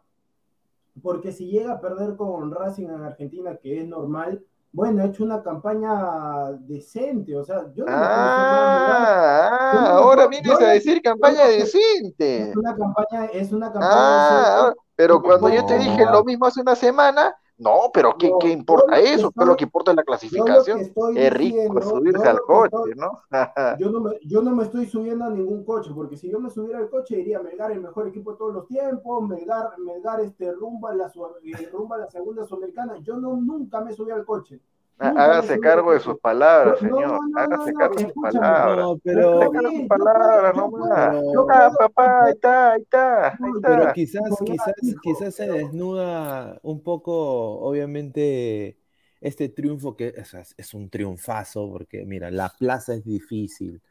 porque 1.02 1.32
si 1.32 1.48
llega 1.48 1.74
a 1.74 1.82
perder 1.82 2.16
con 2.16 2.52
Racing 2.52 2.86
en 2.88 3.02
Argentina, 3.04 3.58
que 3.58 3.82
es 3.82 3.88
normal, 3.88 4.44
bueno, 4.72 5.02
ha 5.02 5.06
hecho 5.08 5.24
una 5.24 5.42
campaña 5.42 6.52
decente, 6.60 7.36
o 7.36 7.44
sea, 7.44 7.72
yo 7.74 7.86
no. 7.86 7.92
Ah, 7.92 9.50
ah, 9.74 9.90
ahora 9.98 10.28
vienes 10.28 10.60
a 10.62 10.68
decir 10.70 11.02
campaña 11.02 11.46
decente. 11.48 12.50
Es 12.52 12.56
una 12.56 12.76
campaña, 12.76 13.26
es 13.34 13.52
una 13.52 13.72
campaña 13.72 13.92
Ah, 13.92 14.60
decente. 14.68 14.82
pero 14.96 15.22
cuando 15.22 15.50
yo 15.50 15.66
te 15.66 15.78
dije 15.80 16.06
lo 16.06 16.24
mismo 16.24 16.46
hace 16.46 16.62
una 16.62 16.76
semana, 16.76 17.36
no, 17.60 17.92
pero 17.94 18.18
¿qué, 18.18 18.30
No, 18.30 18.40
qué 18.40 18.50
importa 18.50 19.00
eso? 19.00 19.32
¿Qué 19.32 19.44
es 19.44 19.48
lo 19.48 19.56
que 19.56 19.64
importa 19.66 19.92
es 19.92 19.98
la 19.98 20.04
clasificación? 20.04 20.80
Es 21.16 21.34
rico 21.34 21.82
subirse 21.82 22.28
al 22.28 22.40
coche, 22.42 22.76
estoy- 22.76 22.96
¿no? 22.96 23.12
Yo 23.80 23.90
no, 23.92 24.00
me, 24.00 24.12
yo 24.26 24.42
no 24.42 24.56
me 24.56 24.64
estoy 24.64 24.86
subiendo 24.88 25.26
a 25.26 25.30
ningún 25.30 25.64
coche, 25.64 25.92
porque 25.94 26.18
si 26.18 26.30
yo 26.30 26.40
me 26.40 26.50
subiera 26.50 26.80
al 26.80 26.90
coche 26.90 27.18
diría 27.18 27.40
Melgar 27.40 27.72
el 27.72 27.82
mejor 27.82 28.08
equipo 28.08 28.32
de 28.32 28.38
todos 28.38 28.54
los 28.54 28.68
tiempos, 28.68 29.28
Melgar, 29.28 29.78
Melgar 29.80 30.22
este, 30.22 30.52
rumba, 30.52 30.94
la, 30.96 31.12
eh, 31.44 31.70
rumba 31.72 31.98
la 31.98 32.10
segunda 32.10 32.46
sudamericana. 32.46 32.98
Yo 33.04 33.18
no, 33.18 33.36
nunca 33.36 33.82
me 33.82 33.94
subí 33.94 34.12
al 34.12 34.26
coche. 34.26 34.62
Me 35.00 35.08
Hágase 35.08 35.60
cargo 35.62 35.94
de 35.94 36.00
sus 36.02 36.20
palabras, 36.20 36.80
señor. 36.80 37.20
Hágase 37.38 37.74
cargo 37.74 37.96
de 37.96 38.04
sus 38.04 38.14
palabras. 38.22 38.78
No, 38.78 38.84
Hágase 38.92 39.02
pero, 39.04 39.40
cargo 39.40 39.52
de 39.54 39.60
Bien, 39.70 39.80
sus 39.80 39.88
palabras, 39.88 40.56
nomás. 40.56 41.16
Ah, 41.52 41.72
papá, 41.80 42.24
ahí 42.26 42.32
está, 42.34 42.72
ahí 42.74 42.82
está, 42.82 43.40
pero 43.62 43.94
quizás, 43.94 44.22
quizás, 44.46 44.74
quizás 45.02 45.36
se 45.36 45.44
pero- 45.46 45.56
desnuda 45.56 46.60
un 46.64 46.84
poco, 46.84 47.60
obviamente, 47.62 48.78
este 49.22 49.48
triunfo 49.50 49.96
que 49.96 50.14
o 50.22 50.26
sea, 50.26 50.44
es 50.58 50.74
un 50.74 50.90
triunfazo, 50.90 51.70
porque 51.72 52.06
mira, 52.06 52.30
la 52.30 52.50
plaza 52.50 52.94
es 52.94 53.06
difícil. 53.06 53.82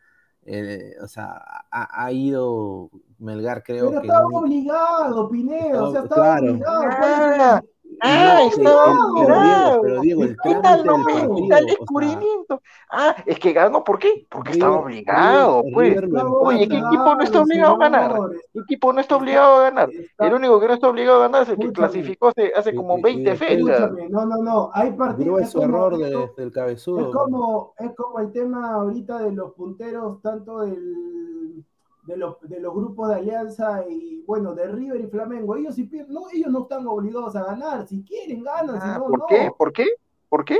Eh, 0.50 0.94
o 1.02 1.08
sea, 1.08 1.42
ha, 1.70 2.04
ha 2.04 2.12
ido 2.12 2.90
Melgar, 3.18 3.62
creo 3.62 3.88
Pero 3.90 4.00
que 4.00 4.06
estaba 4.06 4.26
ni- 4.30 4.36
obligado, 4.36 5.28
Pineo, 5.30 5.84
o 5.84 5.92
sea, 5.92 6.02
Estaba- 6.04 6.38
estaba 6.38 6.56
claro. 6.88 7.26
obligado. 7.26 7.62
¿Cuál 8.00 8.12
es 8.12 8.18
Ah, 8.18 8.40
el- 8.56 8.62
No, 8.62 8.70
estaba 8.72 9.80
pero 9.82 10.00
Diego, 10.00 10.22
el 10.24 10.36
¿Qué 10.42 10.54
tal 10.56 10.78
del 10.78 10.86
no 10.86 10.98
me 10.98 11.04
partido, 11.04 11.28
gusta 11.28 11.58
el 11.58 11.64
o 11.64 11.66
sea, 11.68 11.76
descubrimiento? 11.76 12.62
Ah, 12.90 13.16
es 13.26 13.38
que 13.38 13.52
ganó, 13.52 13.84
¿por 13.84 13.98
qué? 13.98 14.26
Porque 14.30 14.52
estaba 14.52 14.78
obligado, 14.80 15.62
pues. 15.72 16.00
River 16.00 16.24
Oye, 16.26 16.68
¿qué 16.68 16.78
equipo 16.78 17.14
no 17.14 17.20
está 17.22 17.42
obligado 17.42 17.74
a 17.74 17.78
ganar? 17.78 18.14
¿Qué 18.52 18.60
equipo 18.60 18.92
no 18.92 19.00
está 19.00 19.16
obligado 19.16 19.56
a 19.56 19.62
ganar? 19.64 19.88
El 20.18 20.34
único 20.34 20.60
que 20.60 20.68
no 20.68 20.74
está 20.74 20.88
obligado 20.88 21.18
a 21.18 21.22
ganar 21.22 21.42
es 21.42 21.48
el 21.50 21.56
que 21.56 21.62
Escúchame. 21.64 21.88
clasificó 21.88 22.32
hace, 22.56 22.74
como 22.74 22.96
y- 22.96 23.00
y 23.00 23.02
20 23.02 23.30
después- 23.30 23.50
fechas. 23.50 23.90
No, 24.10 24.24
no, 24.26 24.36
no, 24.38 24.70
hay 24.72 24.92
partidos. 24.92 25.40
es 25.42 25.54
error 25.54 25.96
de- 25.98 26.30
del 26.36 26.52
cabezudo. 26.52 27.00
Es 27.00 27.14
como, 27.14 27.74
es 27.78 27.90
como 27.96 28.18
el 28.20 28.32
tema 28.32 28.74
ahorita 28.74 29.18
de 29.18 29.32
los 29.32 29.52
punteros, 29.54 30.22
tanto 30.22 30.60
del, 30.60 31.64
de, 32.08 32.16
los, 32.16 32.40
de 32.40 32.58
los 32.58 32.74
grupos 32.74 33.08
de 33.10 33.14
Alianza 33.16 33.84
y 33.88 34.22
bueno, 34.26 34.54
de 34.54 34.66
River 34.66 35.00
y 35.02 35.06
Flamengo. 35.08 35.56
Ellos 35.56 35.74
sí 35.74 35.84
pierden, 35.84 36.14
no, 36.14 36.22
ellos 36.32 36.50
no 36.50 36.62
están 36.62 36.86
obligados 36.86 37.36
a 37.36 37.44
ganar. 37.44 37.86
Si 37.86 38.02
quieren, 38.02 38.42
ganan, 38.42 38.80
si 38.80 38.88
Ah, 38.88 38.98
no, 38.98 39.06
¿por 39.06 39.18
no. 39.18 39.26
qué? 39.28 39.50
¿Por 39.56 39.72
qué? 39.72 39.86
¿Por 40.28 40.44
qué? 40.44 40.58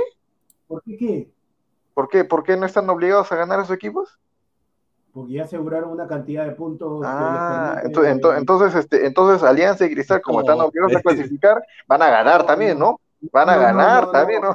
¿Por 0.67 0.83
qué 0.83 0.97
qué? 0.97 1.31
¿Por 1.95 2.07
qué? 2.07 2.23
¿Por 2.23 2.43
qué 2.43 2.55
no 2.55 2.65
están 2.67 2.89
obligados 2.89 3.31
a 3.31 3.35
ganar 3.35 3.59
a 3.59 3.65
sus 3.65 3.75
equipos? 3.75 4.19
Porque 5.11 5.33
ya 5.33 5.43
aseguraron 5.43 5.89
una 5.89 6.07
cantidad 6.07 6.45
de 6.45 6.51
puntos 6.51 7.03
Ah, 7.03 7.81
ento- 7.83 8.05
ento- 8.05 8.37
entonces, 8.37 8.75
este, 8.75 9.07
entonces 9.07 9.41
Alianza 9.43 9.85
y 9.85 9.93
Cristal, 9.93 10.21
como 10.21 10.41
están 10.41 10.61
obligados 10.61 10.95
a 10.95 11.01
pues. 11.01 11.15
clasificar, 11.15 11.63
van 11.87 12.03
a 12.03 12.09
ganar 12.09 12.45
también, 12.45 12.77
no. 12.77 13.01
Van 13.33 13.49
a 13.49 13.57
ganar 13.57 14.05
no, 14.05 14.11
también, 14.11 14.41
¿no? 14.41 14.53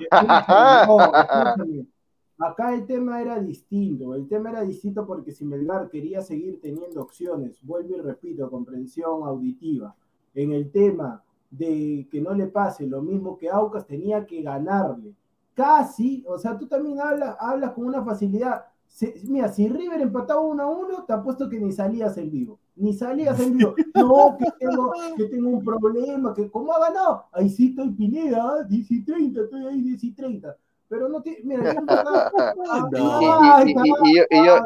Acá 2.38 2.74
el 2.74 2.84
tema 2.84 3.20
era 3.20 3.38
distinto, 3.38 4.14
el 4.14 4.26
tema 4.26 4.50
era 4.50 4.62
distinto 4.62 5.06
porque 5.06 5.30
si 5.30 5.44
Melgar 5.44 5.88
quería 5.88 6.20
seguir 6.20 6.60
teniendo 6.60 7.00
opciones, 7.00 7.58
vuelvo 7.62 7.94
y 7.94 8.00
repito, 8.00 8.50
comprensión 8.50 9.22
auditiva, 9.22 9.94
en 10.34 10.52
el 10.52 10.70
tema 10.72 11.22
de 11.50 12.08
que 12.10 12.20
no 12.20 12.34
le 12.34 12.48
pase 12.48 12.88
lo 12.88 13.02
mismo 13.02 13.38
que 13.38 13.48
Aucas, 13.48 13.86
tenía 13.86 14.26
que 14.26 14.42
ganarle. 14.42 15.14
Casi, 15.54 16.24
o 16.26 16.36
sea, 16.36 16.58
tú 16.58 16.66
también 16.66 17.00
hablas, 17.00 17.36
hablas 17.38 17.70
con 17.72 17.86
una 17.86 18.02
facilidad. 18.02 18.64
mira, 19.28 19.48
si 19.48 19.68
River 19.68 20.00
empataba 20.00 20.40
1 20.40 20.60
a 20.60 20.66
1, 20.66 21.04
te 21.04 21.12
apuesto 21.12 21.48
que 21.48 21.60
ni 21.60 21.70
salías 21.70 22.18
en 22.18 22.32
vivo. 22.32 22.58
Ni 22.74 22.92
salías 22.92 23.38
en 23.38 23.56
vivo. 23.56 23.74
No, 23.94 24.36
que 24.36 24.46
tengo, 24.58 24.92
que 25.16 25.26
tengo 25.26 25.50
un 25.50 25.64
problema, 25.64 26.34
que 26.34 26.50
¿cómo 26.50 26.72
ha 26.72 26.80
ganado? 26.80 27.26
Ahí 27.30 27.48
sí 27.48 27.68
estoy 27.68 27.90
Pineda, 27.90 28.64
10 28.64 28.90
y 28.90 29.04
30, 29.04 29.40
estoy 29.42 29.66
ahí 29.66 29.80
10 29.80 30.02
y 30.02 30.10
30 30.10 30.56
pero 30.88 31.08
no 31.08 31.22
tiene, 31.22 31.40
mira, 31.44 31.72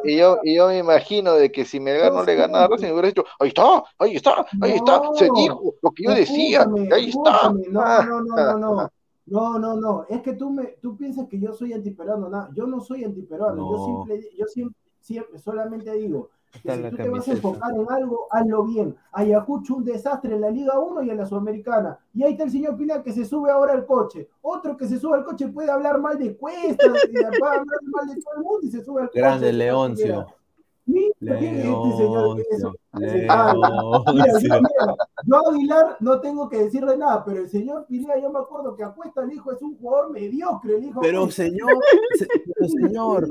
y, 0.05 0.19
yo, 0.19 0.39
y, 0.43 0.55
yo, 0.57 0.69
me 0.69 0.79
imagino 0.79 1.35
de 1.35 1.51
que 1.53 1.65
si 1.65 1.79
Melgar 1.81 2.13
no 2.13 2.25
le 2.25 2.35
ganaba, 2.35 2.77
se 2.77 2.87
me 2.87 2.93
hubiera 2.93 3.09
dicho, 3.09 3.25
ahí 3.39 3.49
está, 3.49 3.85
ahí 3.99 4.17
está, 4.17 4.47
ahí 4.61 4.73
está, 4.73 5.03
se 5.15 5.29
dijo 5.35 5.75
lo 5.81 5.91
que 5.93 6.05
yo 6.05 6.15
decía, 6.15 6.67
ahí 6.93 7.11
está. 7.11 7.53
No, 7.71 8.03
no, 8.03 8.21
no, 8.23 8.59
no, 8.59 8.91
no, 9.27 9.59
no, 9.59 9.77
no, 9.77 10.07
es 10.09 10.23
que 10.23 10.33
tú, 10.33 10.51
me, 10.51 10.65
tú 10.81 10.97
piensas 10.97 11.29
que 11.29 11.39
yo 11.39 11.53
soy 11.53 11.73
antiperuano, 11.73 12.29
no, 12.29 12.53
yo 12.55 12.67
no 12.67 12.81
soy 12.81 13.05
antiperuano, 13.05 13.71
yo, 13.71 13.85
siempre, 13.85 14.31
yo 14.37 14.47
siempre, 14.47 14.81
siempre, 15.01 15.39
solamente 15.39 15.93
digo, 15.93 16.31
si 16.53 16.69
tú 16.91 16.97
te 16.97 17.09
vas 17.09 17.29
a 17.29 17.33
enfocar 17.33 17.73
en 17.75 17.87
algo, 17.91 18.27
hazlo 18.31 18.65
bien. 18.65 18.97
Ayacucho 19.13 19.77
un 19.77 19.85
desastre 19.85 20.35
en 20.35 20.41
la 20.41 20.51
Liga 20.51 20.79
1 20.79 21.03
y 21.03 21.11
en 21.11 21.17
la 21.19 21.27
Sudamericana. 21.27 21.99
Y 22.15 22.23
ahí 22.23 22.33
está 22.33 22.45
el 22.45 22.51
señor 22.51 22.77
Pina 22.77 23.03
que 23.03 23.13
se 23.13 23.25
sube 23.25 23.51
ahora 23.51 23.75
al 23.75 23.87
coche. 23.87 24.29
Otro 24.43 24.77
que 24.77 24.89
se 24.89 24.99
sube 24.99 25.17
al 25.17 25.25
coche 25.25 25.49
puede 25.49 25.71
hablar 25.71 26.01
mal 26.01 26.19
de 26.19 26.37
Cuesta, 26.37 26.87
puede 27.11 27.27
hablar 27.27 27.65
mal 27.85 28.09
de 28.09 28.21
todo 28.21 28.35
el 28.37 28.43
mundo 28.43 28.61
y 28.63 28.71
se 28.71 28.83
sube 28.83 29.03
al 29.03 29.09
coche. 29.09 29.21
Grande 29.21 29.53
Leoncio. 29.53 30.27
yo, 35.27 35.51
Aguilar 35.51 35.97
no 36.01 36.21
tengo 36.21 36.49
que 36.49 36.65
decirle 36.65 36.97
nada, 36.97 37.23
pero 37.25 37.41
el 37.41 37.49
señor 37.49 37.87
Pineda, 37.87 38.19
yo 38.19 38.31
me 38.31 38.39
acuerdo 38.39 38.75
que 38.75 38.83
apuesta 38.83 39.23
el 39.23 39.33
hijo 39.33 39.53
es 39.53 39.61
un 39.61 39.77
jugador 39.77 40.11
mediocre, 40.11 40.77
el 40.77 40.85
hijo. 40.85 41.01
Pero 41.01 41.31
señor, 41.31 41.69
pero 42.55 42.69
señor, 42.69 43.29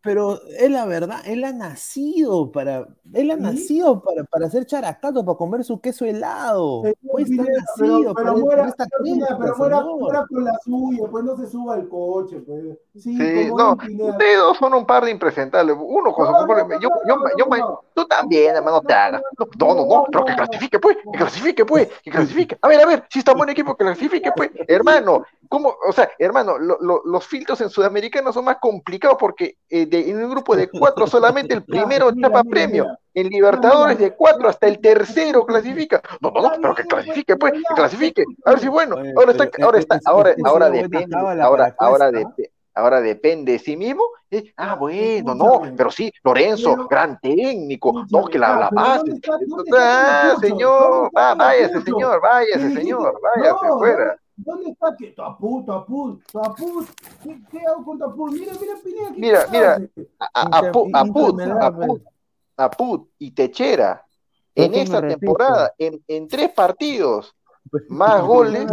pero 0.00 0.40
es 0.58 0.70
la 0.70 0.86
verdad, 0.86 1.20
él 1.26 1.42
ha 1.44 1.52
nacido 1.52 2.52
para, 2.52 2.86
él 3.12 3.30
ha 3.32 3.36
nacido 3.36 4.00
para, 4.00 4.22
para 4.24 4.46
hacer 4.46 4.64
characato, 4.64 5.24
para 5.24 5.36
comer 5.36 5.64
su 5.64 5.80
queso 5.80 6.04
helado. 6.04 6.82
Pues 7.10 7.30
está 7.30 7.42
nacido, 7.42 8.14
pero, 8.14 8.36
muera, 8.36 8.72
pero 8.76 9.98
muera, 9.98 10.24
con 10.28 10.44
la 10.44 10.56
suya, 10.64 11.08
pues 11.10 11.24
no 11.24 11.36
se 11.36 11.48
suba 11.48 11.74
al 11.74 11.88
coche, 11.88 12.40
pues. 12.46 12.78
Sí, 12.96 13.18
no, 13.56 13.72
ustedes 13.72 14.38
dos 14.38 14.56
son 14.56 14.74
un 14.74 14.86
par 14.86 15.04
de 15.04 15.10
impresentables. 15.10 15.76
Uno 15.78 16.12
con 16.12 16.26
su 16.26 16.32
yo, 16.80 16.88
yo, 17.06 17.16
yo, 17.38 17.82
tú 17.94 18.06
también, 18.06 18.56
hermano, 18.56 18.80
te 18.80 18.94
No, 19.08 19.74
no, 19.74 19.86
no, 19.86 20.06
pero 20.10 20.24
que 20.24 20.34
clasifique, 20.34 20.78
pues, 20.78 20.96
que 20.96 21.18
clasifique, 21.18 21.64
pues, 21.64 21.88
que 22.02 22.10
clasifique. 22.10 22.58
A 22.60 22.68
ver, 22.68 22.80
a 22.80 22.86
ver, 22.86 23.04
si 23.08 23.20
está 23.20 23.32
buen 23.34 23.48
equipo, 23.48 23.76
que 23.76 23.84
clasifique, 23.84 24.30
pues, 24.34 24.50
hermano. 24.68 25.24
¿Cómo? 25.48 25.74
O 25.84 25.92
sea, 25.92 26.08
hermano, 26.16 26.58
los 26.58 27.26
filtros 27.26 27.60
en 27.60 27.70
Sudamericano 27.70 28.32
son 28.32 28.44
más 28.44 28.58
complicados 28.60 29.16
porque 29.18 29.56
eh, 29.68 29.88
en 29.90 30.22
un 30.22 30.30
grupo 30.30 30.54
de 30.54 30.70
cuatro 30.70 31.08
solamente 31.08 31.54
el 31.54 31.64
primero 31.64 32.12
tapa 32.14 32.44
premio. 32.44 32.86
En 33.12 33.28
Libertadores 33.28 33.98
de 33.98 34.14
cuatro 34.14 34.48
hasta 34.48 34.68
el 34.68 34.78
tercero 34.78 35.44
clasifica. 35.44 36.00
No, 36.20 36.30
no, 36.30 36.42
no, 36.42 36.50
pero 36.60 36.74
que 36.76 36.84
clasifique, 36.84 37.36
pues, 37.36 37.52
que 37.54 37.74
clasifique. 37.74 38.24
A 38.44 38.50
ver 38.50 38.60
si 38.60 38.68
bueno. 38.68 38.96
Ahora 39.16 39.32
está, 39.32 39.50
ahora 39.60 39.78
está, 39.80 40.00
ahora, 40.04 40.34
ahora 40.44 40.70
depende, 40.70 41.16
ahora, 41.16 41.74
ahora 41.78 42.12
depende 42.12 42.49
ahora 42.74 43.00
depende 43.00 43.52
de 43.52 43.58
sí 43.58 43.76
mismo. 43.76 44.02
ah, 44.56 44.74
bueno, 44.76 45.34
no, 45.34 45.62
pero 45.76 45.90
sí, 45.90 46.12
Lorenzo, 46.22 46.86
gran 46.88 47.18
técnico, 47.20 48.04
no, 48.10 48.24
que 48.26 48.38
la, 48.38 48.58
la 48.58 48.70
base. 48.70 49.20
Ah, 49.76 50.36
señor, 50.40 51.10
va, 51.16 51.34
váyase, 51.34 51.82
señor, 51.82 52.20
váyase, 52.20 52.74
señor, 52.74 53.20
váyase, 53.20 53.66
fuera. 53.78 54.16
¿Dónde 54.36 54.70
está 54.70 54.96
que 54.96 55.08
Taput, 55.08 55.66
Taput, 55.66 56.22
Taput? 56.32 56.88
¿Qué, 57.22 57.38
¿Qué, 57.50 57.58
hago 57.66 57.84
con 57.84 57.98
Taput? 57.98 58.32
Mira, 58.32 58.54
mira, 58.58 58.74
Pineda. 58.82 59.10
Mira, 59.14 59.46
mira, 59.50 59.80
Aput, 60.32 60.88
Aput, 60.94 62.02
Aput 62.56 63.08
y 63.18 63.32
Techera 63.32 64.02
en 64.54 64.74
esta 64.74 65.06
temporada, 65.06 65.74
en, 65.78 66.02
en 66.08 66.28
tres 66.28 66.50
partidos, 66.52 67.34
más 67.88 68.22
goles, 68.22 68.66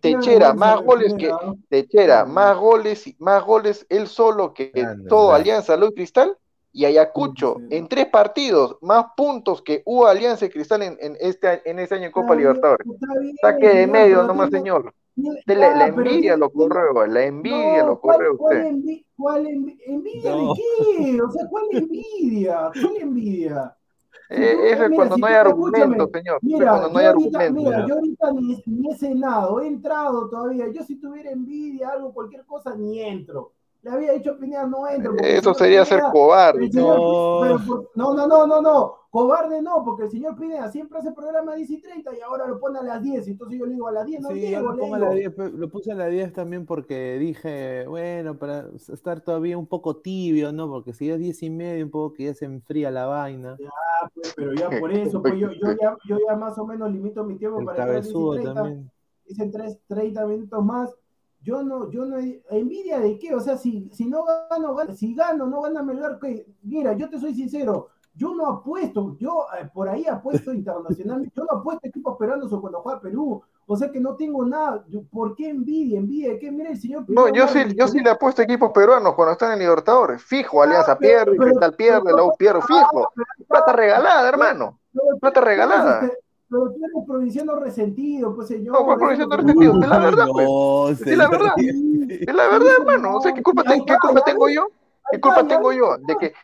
Techera, 0.00 0.54
más 0.54 0.82
goles 0.82 1.14
que 1.14 1.30
Techera, 1.68 2.24
más 2.24 2.56
goles, 2.56 3.14
más 3.18 3.44
goles 3.44 3.86
él 3.88 4.06
solo 4.06 4.54
que 4.54 4.72
todo 5.08 5.32
Alianza 5.32 5.76
Luz 5.76 5.92
Cristal 5.94 6.36
y 6.72 6.84
Ayacucho 6.84 7.56
en 7.70 7.88
tres 7.88 8.06
partidos, 8.06 8.76
más 8.82 9.06
puntos 9.16 9.62
que 9.62 9.82
hubo 9.86 10.06
Alianza 10.06 10.46
y 10.46 10.50
Cristal 10.50 10.82
en, 10.82 10.96
en 11.00 11.16
este 11.20 11.68
en 11.68 11.78
ese 11.78 11.94
año 11.94 12.06
en 12.06 12.12
Copa 12.12 12.34
Libertadores. 12.34 12.86
Saque 13.40 13.68
de 13.68 13.86
medio 13.86 14.22
nomás, 14.22 14.50
señor. 14.50 14.92
la, 15.46 15.86
envidia 15.86 16.36
lo 16.36 16.50
correo, 16.50 17.06
la 17.06 17.24
envidia 17.24 17.84
lo 17.84 17.98
correo 17.98 18.34
usted. 18.34 18.74
¿Cuál, 19.16 19.46
envidia 19.46 20.36
de 20.36 20.46
qué? 20.54 21.20
O 21.22 21.30
sea, 21.30 21.46
¿cuál 21.48 21.64
envidia? 21.72 22.70
¿Cuál 22.74 22.96
envidia? 23.00 23.76
Eh, 24.28 24.70
eso 24.72 24.84
es 24.84 24.90
cuando 24.94 25.16
no 25.16 25.26
hay 25.26 25.34
argumento, 25.34 26.08
señor. 26.12 26.38
Mira, 26.42 26.70
cuando 26.70 26.88
no 26.90 26.98
hay 26.98 27.06
argumento. 27.06 27.52
Mira, 27.52 27.86
yo 27.86 27.94
ahorita 27.94 28.32
ni, 28.32 28.62
ni, 28.66 28.90
he 28.90 28.96
cenado, 28.96 29.60
he 29.60 29.66
entrado 29.66 30.28
todavía. 30.28 30.68
Yo 30.72 30.82
si 30.82 30.96
tuviera 30.96 31.30
envidia, 31.30 31.90
algo, 31.90 32.12
cualquier 32.12 32.44
cosa, 32.44 32.74
ni 32.74 33.00
entro. 33.00 33.52
Le 33.86 33.92
había 33.92 34.12
dicho 34.14 34.36
Pineda, 34.36 34.66
no 34.66 34.88
entro. 34.88 35.14
Eso 35.22 35.54
sería 35.54 35.84
ser 35.84 36.02
cobarde. 36.10 36.68
no. 36.72 37.56
no, 37.94 38.14
no, 38.14 38.26
no, 38.26 38.44
no, 38.44 38.60
no. 38.60 38.94
Cobarde 39.10 39.62
no, 39.62 39.84
porque 39.84 40.02
el 40.02 40.10
señor 40.10 40.36
Pineda 40.36 40.68
siempre 40.72 40.98
hace 40.98 41.12
programa 41.12 41.52
a 41.52 41.54
10 41.54 41.70
y 41.70 41.80
30 41.80 42.16
y 42.16 42.20
ahora 42.20 42.48
lo 42.48 42.58
pone 42.58 42.80
a 42.80 42.82
las 42.82 43.00
10. 43.00 43.28
Entonces 43.28 43.60
yo 43.60 43.64
le 43.64 43.74
digo 43.74 43.86
a 43.86 43.92
las 43.92 44.04
10, 44.04 44.22
no 44.22 44.28
sí, 44.30 44.40
llego, 44.40 44.72
lo, 44.72 45.14
le 45.14 45.20
10, 45.20 45.38
lo 45.54 45.68
puse 45.70 45.92
a 45.92 45.94
las 45.94 46.10
10 46.10 46.32
también 46.32 46.66
porque 46.66 47.16
dije, 47.20 47.86
bueno, 47.86 48.36
para 48.36 48.66
estar 48.76 49.20
todavía 49.20 49.56
un 49.56 49.68
poco 49.68 49.98
tibio, 49.98 50.50
¿no? 50.50 50.68
Porque 50.68 50.92
si 50.92 51.08
es 51.08 51.20
10 51.20 51.44
y 51.44 51.50
medio, 51.50 51.84
un 51.84 51.92
poco 51.92 52.12
que 52.14 52.24
ya 52.24 52.34
se 52.34 52.46
enfría 52.46 52.90
la 52.90 53.06
vaina. 53.06 53.56
Ya, 53.60 53.70
pues, 54.12 54.34
pero 54.34 54.52
ya 54.52 54.68
por 54.80 54.90
eso, 54.92 55.22
pues 55.22 55.34
yo, 55.38 55.52
yo, 55.52 55.76
ya, 55.80 55.96
yo 56.08 56.18
ya 56.28 56.34
más 56.34 56.58
o 56.58 56.66
menos 56.66 56.90
limito 56.90 57.22
mi 57.22 57.36
tiempo 57.36 57.64
para 57.64 57.86
para 57.86 58.00
10 58.00 58.08
y 58.08 58.30
30. 58.32 58.54
También. 58.54 58.90
Dicen 59.28 59.52
3, 59.52 59.78
30 59.86 60.26
minutos 60.26 60.64
más 60.64 60.92
yo 61.46 61.62
no, 61.62 61.88
yo 61.92 62.04
no, 62.04 62.18
envidia 62.50 62.98
de 62.98 63.20
qué, 63.20 63.32
o 63.32 63.38
sea, 63.38 63.56
si, 63.56 63.88
si 63.92 64.06
no 64.06 64.24
gano, 64.24 64.76
si 64.96 65.14
gano, 65.14 65.46
no 65.46 65.62
gana 65.62 65.80
Melgar, 65.80 66.18
que, 66.18 66.44
mira, 66.62 66.92
yo 66.94 67.08
te 67.08 67.20
soy 67.20 67.34
sincero, 67.34 67.90
yo 68.14 68.34
no 68.34 68.48
apuesto, 68.48 69.16
yo 69.20 69.46
eh, 69.56 69.70
por 69.72 69.88
ahí 69.88 70.06
apuesto 70.06 70.52
internacionalmente, 70.52 71.32
yo 71.36 71.44
no 71.44 71.60
apuesto 71.60 71.86
equipos 71.86 72.16
peruanos 72.18 72.52
o 72.52 72.60
cuando 72.60 72.82
juega 72.82 73.00
Perú, 73.00 73.40
o 73.64 73.76
sea 73.76 73.92
que 73.92 74.00
no 74.00 74.16
tengo 74.16 74.44
nada, 74.44 74.84
¿por 75.08 75.36
qué 75.36 75.50
envidia? 75.50 76.00
¿Envidia 76.00 76.30
de 76.30 76.38
qué? 76.40 76.50
Mira 76.50 76.70
el 76.70 76.80
señor... 76.80 77.04
No, 77.08 77.32
yo 77.32 77.46
sí, 77.46 77.60
yo 77.76 77.86
sí 77.86 78.00
le 78.00 78.10
apuesto 78.10 78.42
equipos 78.42 78.72
peruanos 78.72 79.14
cuando 79.14 79.32
están 79.32 79.52
en 79.52 79.60
Libertadores, 79.60 80.20
fijo, 80.24 80.64
Alianza 80.64 80.92
ah, 80.92 80.98
pierde, 80.98 81.36
Cristal 81.36 81.74
pierde, 81.74 82.12
la 82.12 82.24
U 82.24 82.32
pierde, 82.36 82.58
ah, 82.60 82.66
fijo, 82.66 83.12
plata 83.46 83.72
regalada, 83.72 84.28
hermano, 84.28 84.80
plata 85.20 85.40
regalada. 85.42 86.00
Pero 86.00 86.25
tú 86.48 86.66
eres 86.66 87.06
provinciano 87.06 87.56
resentido, 87.56 88.34
pues 88.34 88.48
señor. 88.48 88.80
No, 88.80 88.96
provinciano 88.96 89.36
resentido? 89.36 89.80
Es 89.80 89.88
la 89.88 89.98
verdad, 89.98 90.26
pues. 90.32 91.00
Es 91.00 91.16
la 91.16 91.28
verdad. 91.28 91.52
Es 91.56 92.34
la 92.34 92.48
verdad, 92.48 92.72
hermano. 92.80 93.16
O 93.16 93.20
sea, 93.20 93.32
¿qué 93.32 93.42
culpa, 93.42 93.62
¿qué 93.64 93.96
culpa 94.00 94.24
tengo 94.24 94.48
yo? 94.48 94.68
¿Qué 95.10 95.20
culpa 95.20 95.46
tengo 95.46 95.72
yo? 95.72 95.96
De 95.98 96.16
que, 96.16 96.34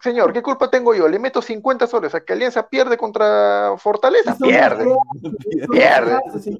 señor, 0.00 0.32
¿qué 0.32 0.42
culpa 0.42 0.70
tengo 0.70 0.94
yo? 0.94 1.08
Le 1.08 1.18
meto 1.18 1.42
50 1.42 1.86
soles 1.86 2.14
a 2.14 2.20
que 2.20 2.32
Alianza 2.32 2.66
pierde 2.68 2.96
contra 2.96 3.74
Fortaleza. 3.78 4.36
pierde. 4.36 4.86
pierde. 5.70 6.18
Eso 6.34 6.50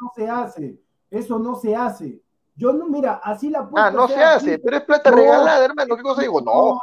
no 0.00 0.12
se 0.14 0.28
hace. 0.28 0.80
Eso 1.10 1.38
no 1.38 1.54
se 1.54 1.76
hace. 1.76 2.20
Yo 2.56 2.72
no, 2.72 2.86
mira, 2.86 3.20
así 3.24 3.50
la 3.50 3.68
Ah, 3.74 3.90
no 3.90 4.06
se 4.06 4.22
hace, 4.22 4.58
pero 4.60 4.76
es 4.76 4.84
plata 4.84 5.10
regalada, 5.10 5.64
hermano. 5.64 5.96
¿Qué 5.96 6.02
cosa 6.02 6.22
digo? 6.22 6.40
No, 6.40 6.80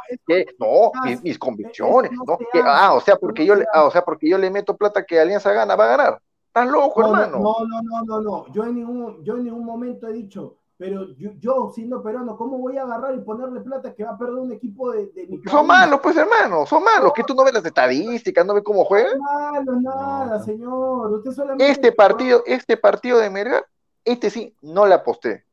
no, 0.58 0.92
mis, 1.22 1.38
convicciones, 1.38 2.10
no. 2.26 2.38
ah, 2.64 2.92
o 2.94 3.00
sea, 3.00 3.16
porque 3.16 3.46
yo 3.46 3.54
le, 3.54 3.64
ah, 3.72 3.84
o 3.84 3.90
sea, 3.90 4.04
porque 4.04 4.28
yo 4.28 4.36
le 4.36 4.50
meto 4.50 4.76
plata 4.76 5.04
que 5.04 5.18
Alianza 5.18 5.50
gana, 5.52 5.74
va 5.74 5.84
a 5.84 5.96
ganar. 5.96 6.22
Estás 6.48 6.68
loco, 6.68 7.00
hermano. 7.00 7.38
No, 7.38 7.54
no, 7.66 7.82
no, 7.82 8.02
no, 8.04 8.20
no. 8.20 8.52
Yo 8.52 8.64
en 8.64 8.74
ningún, 8.74 9.24
yo 9.24 9.38
en 9.38 9.44
ningún 9.44 9.64
momento 9.64 10.06
he 10.06 10.12
dicho, 10.12 10.58
pero 10.76 11.06
yo, 11.16 11.70
siendo 11.74 12.02
peruano, 12.02 12.36
¿cómo 12.36 12.58
voy 12.58 12.76
a 12.76 12.82
agarrar 12.82 13.14
y 13.14 13.20
ponerle 13.20 13.62
plata 13.62 13.94
que 13.94 14.04
va 14.04 14.10
a 14.10 14.18
perder 14.18 14.34
un 14.34 14.52
equipo 14.52 14.92
de, 14.92 15.06
de 15.06 15.26
mi 15.26 15.40
Son 15.48 15.66
malos, 15.66 16.00
pues 16.02 16.14
hermano, 16.18 16.66
son 16.66 16.84
malos. 16.84 17.14
que 17.14 17.24
tú 17.24 17.34
no 17.34 17.44
ves 17.44 17.54
las 17.54 17.64
estadísticas, 17.64 18.44
no 18.44 18.52
ves 18.52 18.62
cómo 18.62 18.84
juegan. 18.84 19.18
No, 19.64 19.80
nada, 19.80 20.42
señor. 20.42 21.12
Usted 21.12 21.30
solamente 21.30 21.70
este 21.70 21.92
partido, 21.92 22.42
este 22.44 22.76
partido 22.76 23.18
de 23.18 23.30
Merga, 23.30 23.64
este 24.04 24.28
sí, 24.28 24.54
no 24.60 24.84
le 24.84 24.92
aposté 24.92 25.46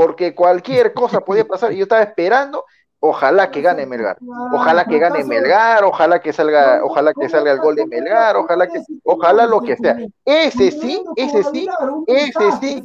porque 0.00 0.34
cualquier 0.34 0.94
cosa 0.94 1.20
podía 1.20 1.46
pasar 1.46 1.74
y 1.74 1.76
yo 1.76 1.82
estaba 1.82 2.00
esperando, 2.00 2.64
ojalá 3.00 3.50
que 3.50 3.60
gane 3.60 3.84
Melgar, 3.84 4.16
ojalá 4.50 4.86
que 4.86 4.98
gane 4.98 5.24
Melgar, 5.24 5.84
ojalá 5.84 6.22
que 6.22 6.32
salga, 6.32 6.82
ojalá 6.82 7.12
que 7.12 7.28
salga 7.28 7.52
el 7.52 7.58
gol 7.58 7.74
de 7.74 7.86
Melgar, 7.86 8.34
ojalá 8.38 8.66
que, 8.66 8.80
ojalá 9.04 9.44
lo 9.44 9.60
que 9.60 9.76
sea. 9.76 9.98
Ese 10.24 10.70
sí, 10.70 11.04
ese 11.16 11.44
sí, 11.44 11.68
ese 12.06 12.52
sí, 12.52 12.82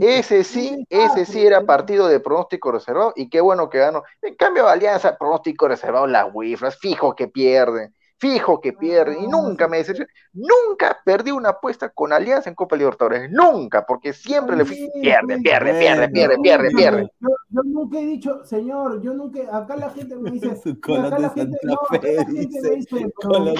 ese 0.00 0.42
sí, 0.42 0.84
ese 0.90 1.26
sí 1.26 1.46
era 1.46 1.64
partido 1.64 2.08
de 2.08 2.18
pronóstico 2.18 2.72
reservado 2.72 3.12
y 3.14 3.30
qué 3.30 3.40
bueno 3.40 3.70
que 3.70 3.78
ganó. 3.78 4.02
En 4.20 4.34
cambio, 4.34 4.66
Alianza, 4.66 5.16
pronóstico 5.16 5.68
reservado, 5.68 6.08
las 6.08 6.26
wifras, 6.34 6.76
fijo 6.76 7.14
que 7.14 7.28
pierden 7.28 7.94
fijo 8.18 8.60
que 8.60 8.72
pierde, 8.72 9.16
y 9.20 9.26
nunca 9.26 9.68
me 9.68 9.78
decepciona. 9.78 10.10
Nunca 10.32 10.98
perdí 11.04 11.30
una 11.30 11.50
apuesta 11.50 11.88
con 11.90 12.12
Alianza 12.12 12.50
en 12.50 12.56
Copa 12.56 12.76
Libertadores, 12.76 13.30
nunca, 13.30 13.86
porque 13.86 14.12
siempre 14.12 14.56
le 14.56 14.64
fui, 14.64 14.90
pierde, 15.00 15.38
pierde, 15.38 15.78
pierde, 15.78 16.08
pierde, 16.08 16.38
pierde, 16.38 16.70
pierde. 16.70 17.12
Yo, 17.20 17.28
yo 17.50 17.62
nunca 17.64 17.98
he 17.98 18.06
dicho, 18.06 18.44
señor, 18.44 19.00
yo 19.00 19.14
nunca, 19.14 19.40
acá 19.56 19.76
la 19.76 19.90
gente 19.90 20.16
me 20.16 20.30
dice, 20.32 20.48
acá 20.82 21.10
de 21.10 21.20
la 21.20 21.30
gente, 21.30 21.58
Santa 21.58 21.58
no, 21.62 21.74
acá 21.74 22.00
Fe, 22.00 22.14
la 22.14 22.24
gente 22.24 22.60
me 22.60 22.76
dice, 22.76 22.88
pero, 22.90 23.38
no, 23.38 23.38
no, 23.40 23.50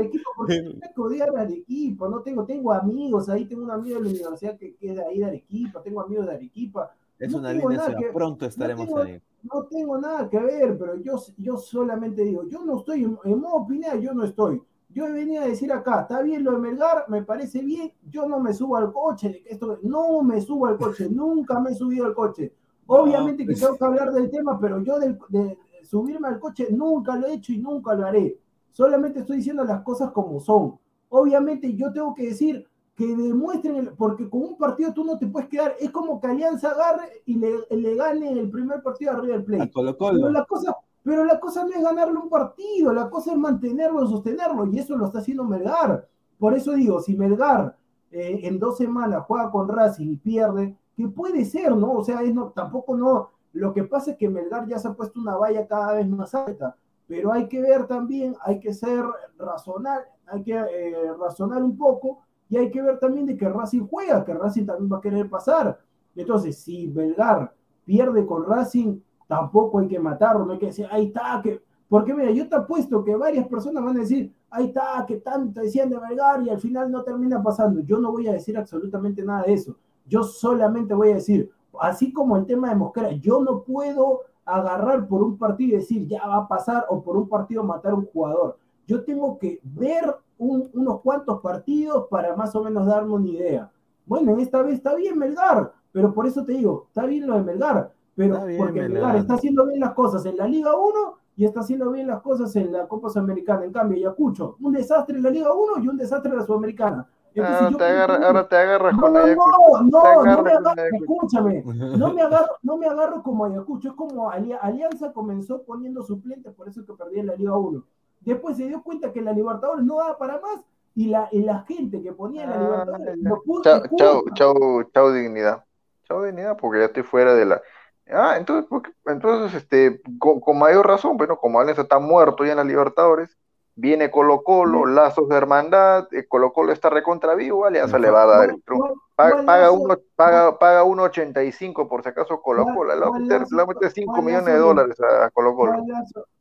equipo, 0.00 0.30
porque 0.36 0.62
no 0.62 1.08
tengo 1.08 1.54
equipo, 1.54 2.08
no 2.08 2.20
tengo, 2.20 2.44
tengo 2.44 2.72
amigos, 2.72 3.28
ahí 3.28 3.44
tengo 3.46 3.64
un 3.64 3.70
amigo 3.70 3.98
de 3.98 4.04
la 4.04 4.10
universidad 4.10 4.58
que, 4.58 4.74
que 4.74 4.90
es 4.90 4.96
de 4.96 5.04
ahí 5.04 5.18
de 5.18 5.26
Arequipa, 5.26 5.82
tengo 5.82 6.00
amigos 6.00 6.26
de 6.26 6.34
Arequipa, 6.34 6.92
Es 7.18 7.32
No 7.32 7.38
una 7.38 7.52
ciudad. 7.54 7.96
que- 7.98 8.12
Pronto 8.12 8.46
estaremos 8.46 8.86
tengo- 8.86 8.98
ahí. 9.00 9.20
no 9.42 9.64
tengo 9.64 9.98
nada 9.98 10.28
que 10.28 10.38
ver, 10.38 10.76
pero 10.78 10.96
yo, 10.96 11.14
yo 11.38 11.56
solamente 11.56 12.22
digo, 12.22 12.44
yo 12.48 12.64
no 12.64 12.78
estoy, 12.78 13.04
en, 13.04 13.40
modo 13.40 13.54
opinión, 13.54 14.00
yo 14.00 14.12
no 14.12 14.24
estoy. 14.24 14.62
Yo 14.90 15.06
he 15.06 15.12
venido 15.12 15.42
a 15.42 15.46
decir 15.46 15.72
acá, 15.72 16.02
está 16.02 16.22
bien 16.22 16.44
lo 16.44 16.52
de 16.52 16.58
Melgar, 16.58 17.04
me 17.08 17.22
parece 17.22 17.60
bien, 17.62 17.92
yo 18.10 18.26
no 18.28 18.38
me 18.40 18.52
subo 18.52 18.76
al 18.76 18.92
coche, 18.92 19.28
de 19.30 19.42
que 19.42 19.50
esto, 19.50 19.78
no 19.82 20.22
me 20.22 20.40
subo 20.40 20.66
al 20.66 20.76
coche, 20.76 21.08
nunca 21.10 21.58
me 21.60 21.70
he 21.70 21.74
subido 21.74 22.06
al 22.06 22.14
coche. 22.14 22.52
Obviamente 22.86 23.44
que 23.44 23.52
pues. 23.52 23.60
tengo 23.60 23.76
que 23.76 23.84
hablar 23.84 24.12
del 24.12 24.30
tema, 24.30 24.58
pero 24.60 24.80
yo 24.82 24.98
del- 24.98 25.18
de, 25.28 25.58
subirme 25.82 26.28
al 26.28 26.38
coche 26.40 26.68
nunca 26.70 27.16
lo 27.16 27.26
he 27.26 27.34
hecho 27.34 27.52
y 27.52 27.58
nunca 27.58 27.94
lo 27.94 28.06
haré. 28.06 28.38
Solamente 28.72 29.20
estoy 29.20 29.36
diciendo 29.38 29.64
las 29.64 29.82
cosas 29.82 30.10
como 30.12 30.38
son. 30.40 30.78
Obviamente 31.08 31.74
yo 31.74 31.92
tengo 31.92 32.14
que 32.14 32.24
decir 32.28 32.66
que 32.96 33.06
demuestren, 33.14 33.76
el- 33.76 33.92
porque 33.92 34.28
con 34.28 34.42
un 34.42 34.56
partido 34.58 34.92
tú 34.94 35.04
no 35.04 35.18
te 35.18 35.26
puedes 35.26 35.48
quedar, 35.48 35.74
es 35.78 35.90
como 35.90 36.20
que 36.20 36.28
Alianza 36.28 36.70
agarre 36.70 37.22
y 37.26 37.36
le, 37.36 37.52
le 37.70 37.94
gane 37.94 38.32
el 38.32 38.50
primer 38.50 38.82
partido 38.82 39.12
a 39.12 39.16
River 39.20 39.44
Plate. 39.44 39.72
Pero 40.16 40.30
la 40.30 40.44
cosa, 40.46 40.76
pero 41.04 41.24
la 41.24 41.38
cosa 41.38 41.64
no 41.64 41.70
es 41.70 41.82
ganarle 41.82 42.18
un 42.18 42.28
partido, 42.30 42.92
la 42.92 43.08
cosa 43.10 43.32
es 43.32 43.38
mantenerlo, 43.38 44.06
sostenerlo, 44.08 44.66
y 44.66 44.78
eso 44.78 44.96
lo 44.96 45.06
está 45.06 45.18
haciendo 45.20 45.44
Melgar. 45.44 46.08
Por 46.38 46.54
eso 46.54 46.72
digo, 46.72 47.00
si 47.00 47.16
Melgar 47.16 47.76
eh, 48.10 48.40
en 48.44 48.58
dos 48.58 48.78
semanas 48.78 49.24
juega 49.26 49.50
con 49.50 49.68
Racing 49.68 50.12
y 50.12 50.16
pierde, 50.16 50.76
que 50.96 51.06
puede 51.08 51.44
ser, 51.44 51.76
¿no? 51.76 51.92
O 51.92 52.04
sea, 52.04 52.22
es 52.22 52.34
no, 52.34 52.48
tampoco 52.50 52.96
no. 52.96 53.30
Lo 53.52 53.72
que 53.74 53.84
pasa 53.84 54.12
es 54.12 54.16
que 54.16 54.28
Melgar 54.30 54.66
ya 54.66 54.78
se 54.78 54.88
ha 54.88 54.94
puesto 54.94 55.20
una 55.20 55.36
valla 55.36 55.66
cada 55.66 55.92
vez 55.94 56.08
más 56.08 56.34
alta, 56.34 56.76
pero 57.06 57.30
hay 57.32 57.46
que 57.48 57.60
ver 57.60 57.86
también, 57.86 58.34
hay 58.42 58.58
que 58.58 58.72
ser 58.74 59.04
razonar, 59.38 60.10
hay 60.26 60.42
que 60.42 60.52
eh, 60.54 61.12
razonar 61.18 61.62
un 61.62 61.76
poco, 61.76 62.20
y 62.48 62.56
hay 62.56 62.70
que 62.70 62.82
ver 62.82 62.98
también 62.98 63.26
de 63.26 63.36
que 63.36 63.48
Racing 63.48 63.86
juega, 63.86 64.24
que 64.24 64.34
Racing 64.34 64.66
también 64.66 64.92
va 64.92 64.98
a 64.98 65.00
querer 65.00 65.28
pasar. 65.28 65.78
Entonces, 66.14 66.58
si 66.58 66.88
Melgar 66.88 67.52
pierde 67.84 68.24
con 68.24 68.44
Racing, 68.44 69.00
tampoco 69.26 69.80
hay 69.80 69.88
que 69.88 69.98
matarlo, 69.98 70.44
no 70.44 70.52
hay 70.52 70.58
que 70.58 70.66
decir, 70.66 70.86
ahí 70.90 71.06
está, 71.06 71.40
que. 71.42 71.60
Porque 71.88 72.12
mira, 72.14 72.30
yo 72.32 72.48
te 72.48 72.56
apuesto 72.56 73.04
que 73.04 73.14
varias 73.14 73.46
personas 73.46 73.84
van 73.84 73.96
a 73.96 74.00
decir, 74.00 74.32
ahí 74.50 74.66
está, 74.66 75.04
que 75.06 75.18
tanto 75.18 75.60
decían 75.60 75.88
de 75.88 76.00
Melgar 76.00 76.42
y 76.42 76.50
al 76.50 76.58
final 76.58 76.90
no 76.90 77.02
termina 77.02 77.40
pasando. 77.42 77.80
Yo 77.80 77.98
no 77.98 78.10
voy 78.10 78.26
a 78.26 78.32
decir 78.32 78.56
absolutamente 78.58 79.22
nada 79.22 79.44
de 79.44 79.52
eso. 79.52 79.76
Yo 80.04 80.24
solamente 80.24 80.94
voy 80.94 81.10
a 81.10 81.14
decir, 81.14 81.50
así 81.80 82.12
como 82.12 82.36
el 82.36 82.46
tema 82.46 82.70
de 82.70 82.76
Mosquera, 82.76 83.12
yo 83.12 83.40
no 83.40 83.62
puedo 83.62 84.22
agarrar 84.44 85.06
por 85.06 85.22
un 85.22 85.36
partido 85.36 85.76
y 85.76 85.80
decir, 85.80 86.06
ya 86.06 86.26
va 86.26 86.36
a 86.36 86.48
pasar, 86.48 86.86
o 86.88 87.02
por 87.02 87.16
un 87.16 87.28
partido 87.28 87.62
matar 87.62 87.92
a 87.92 87.96
un 87.96 88.06
jugador. 88.06 88.58
Yo 88.86 89.04
tengo 89.04 89.38
que 89.38 89.60
ver 89.62 90.16
un- 90.38 90.68
unos 90.74 91.00
cuantos 91.00 91.40
partidos 91.40 92.06
para 92.10 92.34
más 92.36 92.54
o 92.54 92.62
menos 92.62 92.86
darme 92.86 93.14
una 93.14 93.28
idea. 93.28 93.70
Bueno, 94.06 94.32
en 94.32 94.40
esta 94.40 94.62
vez 94.62 94.74
está 94.74 94.94
bien 94.94 95.18
Melgar, 95.18 95.72
pero 95.92 96.12
por 96.12 96.26
eso 96.26 96.44
te 96.44 96.52
digo, 96.52 96.84
está 96.88 97.04
bien 97.06 97.26
lo 97.26 97.34
de 97.34 97.42
Melgar, 97.42 97.92
pero 98.14 98.44
bien, 98.44 98.58
porque 98.58 98.80
Melgar. 98.82 98.92
Melgar. 98.92 99.16
está 99.16 99.34
haciendo 99.34 99.66
bien 99.66 99.80
las 99.80 99.92
cosas 99.94 100.24
en 100.26 100.36
la 100.36 100.46
Liga 100.46 100.72
1 100.76 101.14
y 101.36 101.44
está 101.44 101.60
haciendo 101.60 101.90
bien 101.90 102.06
las 102.06 102.22
cosas 102.22 102.54
en 102.56 102.72
la 102.72 102.86
Copa 102.86 103.08
Sudamericana. 103.10 103.64
En 103.64 103.72
cambio, 103.72 103.96
Ayacucho, 103.98 104.56
un 104.60 104.72
desastre 104.72 105.16
en 105.16 105.22
la 105.22 105.30
Liga 105.30 105.52
1 105.52 105.82
y 105.82 105.88
un 105.88 105.96
desastre 105.96 106.30
en 106.30 106.38
la 106.38 106.44
Sudamericana. 106.44 107.06
Entonces, 107.34 107.66
Ah, 107.66 107.68
yo 107.70 107.76
te 107.76 107.84
agarra- 107.84 108.26
ahora 108.26 108.48
te 108.48 108.56
agarras 108.56 108.94
no, 108.94 109.02
con 109.02 109.12
no, 109.12 109.18
Ayacucho. 109.18 109.50
no, 109.82 109.90
no, 109.90 110.24
no 110.24 110.42
me 110.42 110.50
agarro, 110.52 110.82
escúchame, 110.94 111.62
no 112.08 112.14
me 112.14 112.22
agarro, 112.22 112.46
no 112.62 112.76
me 112.78 112.86
agarro 112.86 113.22
como 113.22 113.44
Ayacucho, 113.44 113.88
es 113.90 113.94
como 113.94 114.30
Ali- 114.30 114.54
Alianza 114.58 115.12
comenzó 115.12 115.62
poniendo 115.62 116.02
suplentes, 116.02 116.54
por 116.54 116.66
eso 116.68 116.80
es 116.80 116.86
que 116.86 116.94
perdí 116.94 117.18
en 117.20 117.26
la 117.26 117.34
Liga 117.36 117.54
1. 117.58 117.84
Después 118.26 118.56
se 118.56 118.66
dio 118.66 118.82
cuenta 118.82 119.12
que 119.12 119.22
la 119.22 119.32
Libertadores 119.32 119.84
no 119.84 119.98
daba 119.98 120.18
para 120.18 120.40
más 120.40 120.60
y 120.94 121.06
la, 121.06 121.28
y 121.30 121.42
la 121.42 121.60
gente 121.60 122.02
que 122.02 122.12
ponía 122.12 122.44
en 122.44 122.50
la 122.50 122.56
Ah, 122.56 122.60
Libertadores 122.60 123.18
lo 123.18 123.42
puso 123.42 123.62
Chao, 123.62 123.82
chao, 123.96 124.24
chao, 124.34 124.82
chao 124.92 125.12
dignidad. 125.12 125.64
Chao 126.08 126.24
dignidad, 126.24 126.56
porque 126.56 126.80
ya 126.80 126.86
estoy 126.86 127.04
fuera 127.04 127.34
de 127.34 127.44
la. 127.44 127.62
Ah, 128.08 128.36
entonces, 128.36 128.68
entonces, 129.06 129.54
este, 129.62 130.00
con, 130.18 130.40
con 130.40 130.58
mayor 130.58 130.86
razón, 130.86 131.16
bueno, 131.16 131.38
como 131.38 131.60
Alianza 131.60 131.82
está 131.82 131.98
muerto 131.98 132.44
ya 132.44 132.52
en 132.52 132.58
la 132.58 132.64
Libertadores, 132.64 133.36
viene 133.76 134.10
Colo 134.10 134.42
Colo, 134.42 134.86
lazos 134.86 135.28
de 135.28 135.36
hermandad, 135.36 136.08
eh, 136.12 136.26
Colo 136.26 136.52
Colo 136.52 136.72
está 136.72 136.90
recontra 136.90 137.34
vivo, 137.34 137.64
Alianza 137.64 137.98
le 137.98 138.10
va 138.10 138.22
a 138.24 138.26
dar 138.26 138.50
el 138.50 138.62
triunfo. 138.62 139.05
¿Cuál- 139.16 139.30
Paga, 139.30 139.32
cuál 139.34 139.46
paga, 139.46 139.62
lazo? 139.62 139.74
uno, 139.80 139.98
paga, 140.14 140.58
paga 140.58 140.84
1.85 140.84 141.88
por 141.88 142.02
si 142.02 142.10
acaso 142.10 142.42
Colo 142.42 142.64
¿Cuál- 142.64 142.74
Colo, 142.76 142.94
le 142.94 143.00
va 143.00 143.06
a 143.16 143.18
meter, 143.18 143.40
lazo- 143.40 143.50
le 143.50 143.56
va 143.56 143.62
a 143.62 143.66
meter 143.74 143.90
5 143.90 144.12
cuál 144.12 144.24
millones 144.26 144.46
de 144.46 144.58
dólares 144.58 144.96
a 145.00 145.30
Colo 145.30 145.56
Colo. 145.56 145.72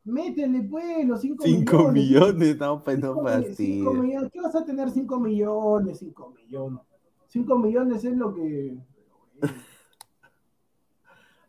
Métele 0.03 0.61
pues 0.69 1.05
los 1.07 1.21
5 1.21 1.43
5 1.45 1.77
millones. 1.91 1.93
millones, 1.93 2.57
no, 2.59 2.83
pues 2.83 2.99
no 2.99 3.23
fastidies. 3.23 3.59
millones. 3.93 4.31
¿Qué 4.31 4.41
vas 4.41 4.55
a 4.55 4.65
tener 4.65 4.89
5 4.91 5.19
millones? 5.19 5.99
5 5.99 6.33
millones. 6.35 6.79
5 7.27 7.57
millones 7.57 8.03
es 8.03 8.13
lo 8.17 8.33
que. 8.35 8.75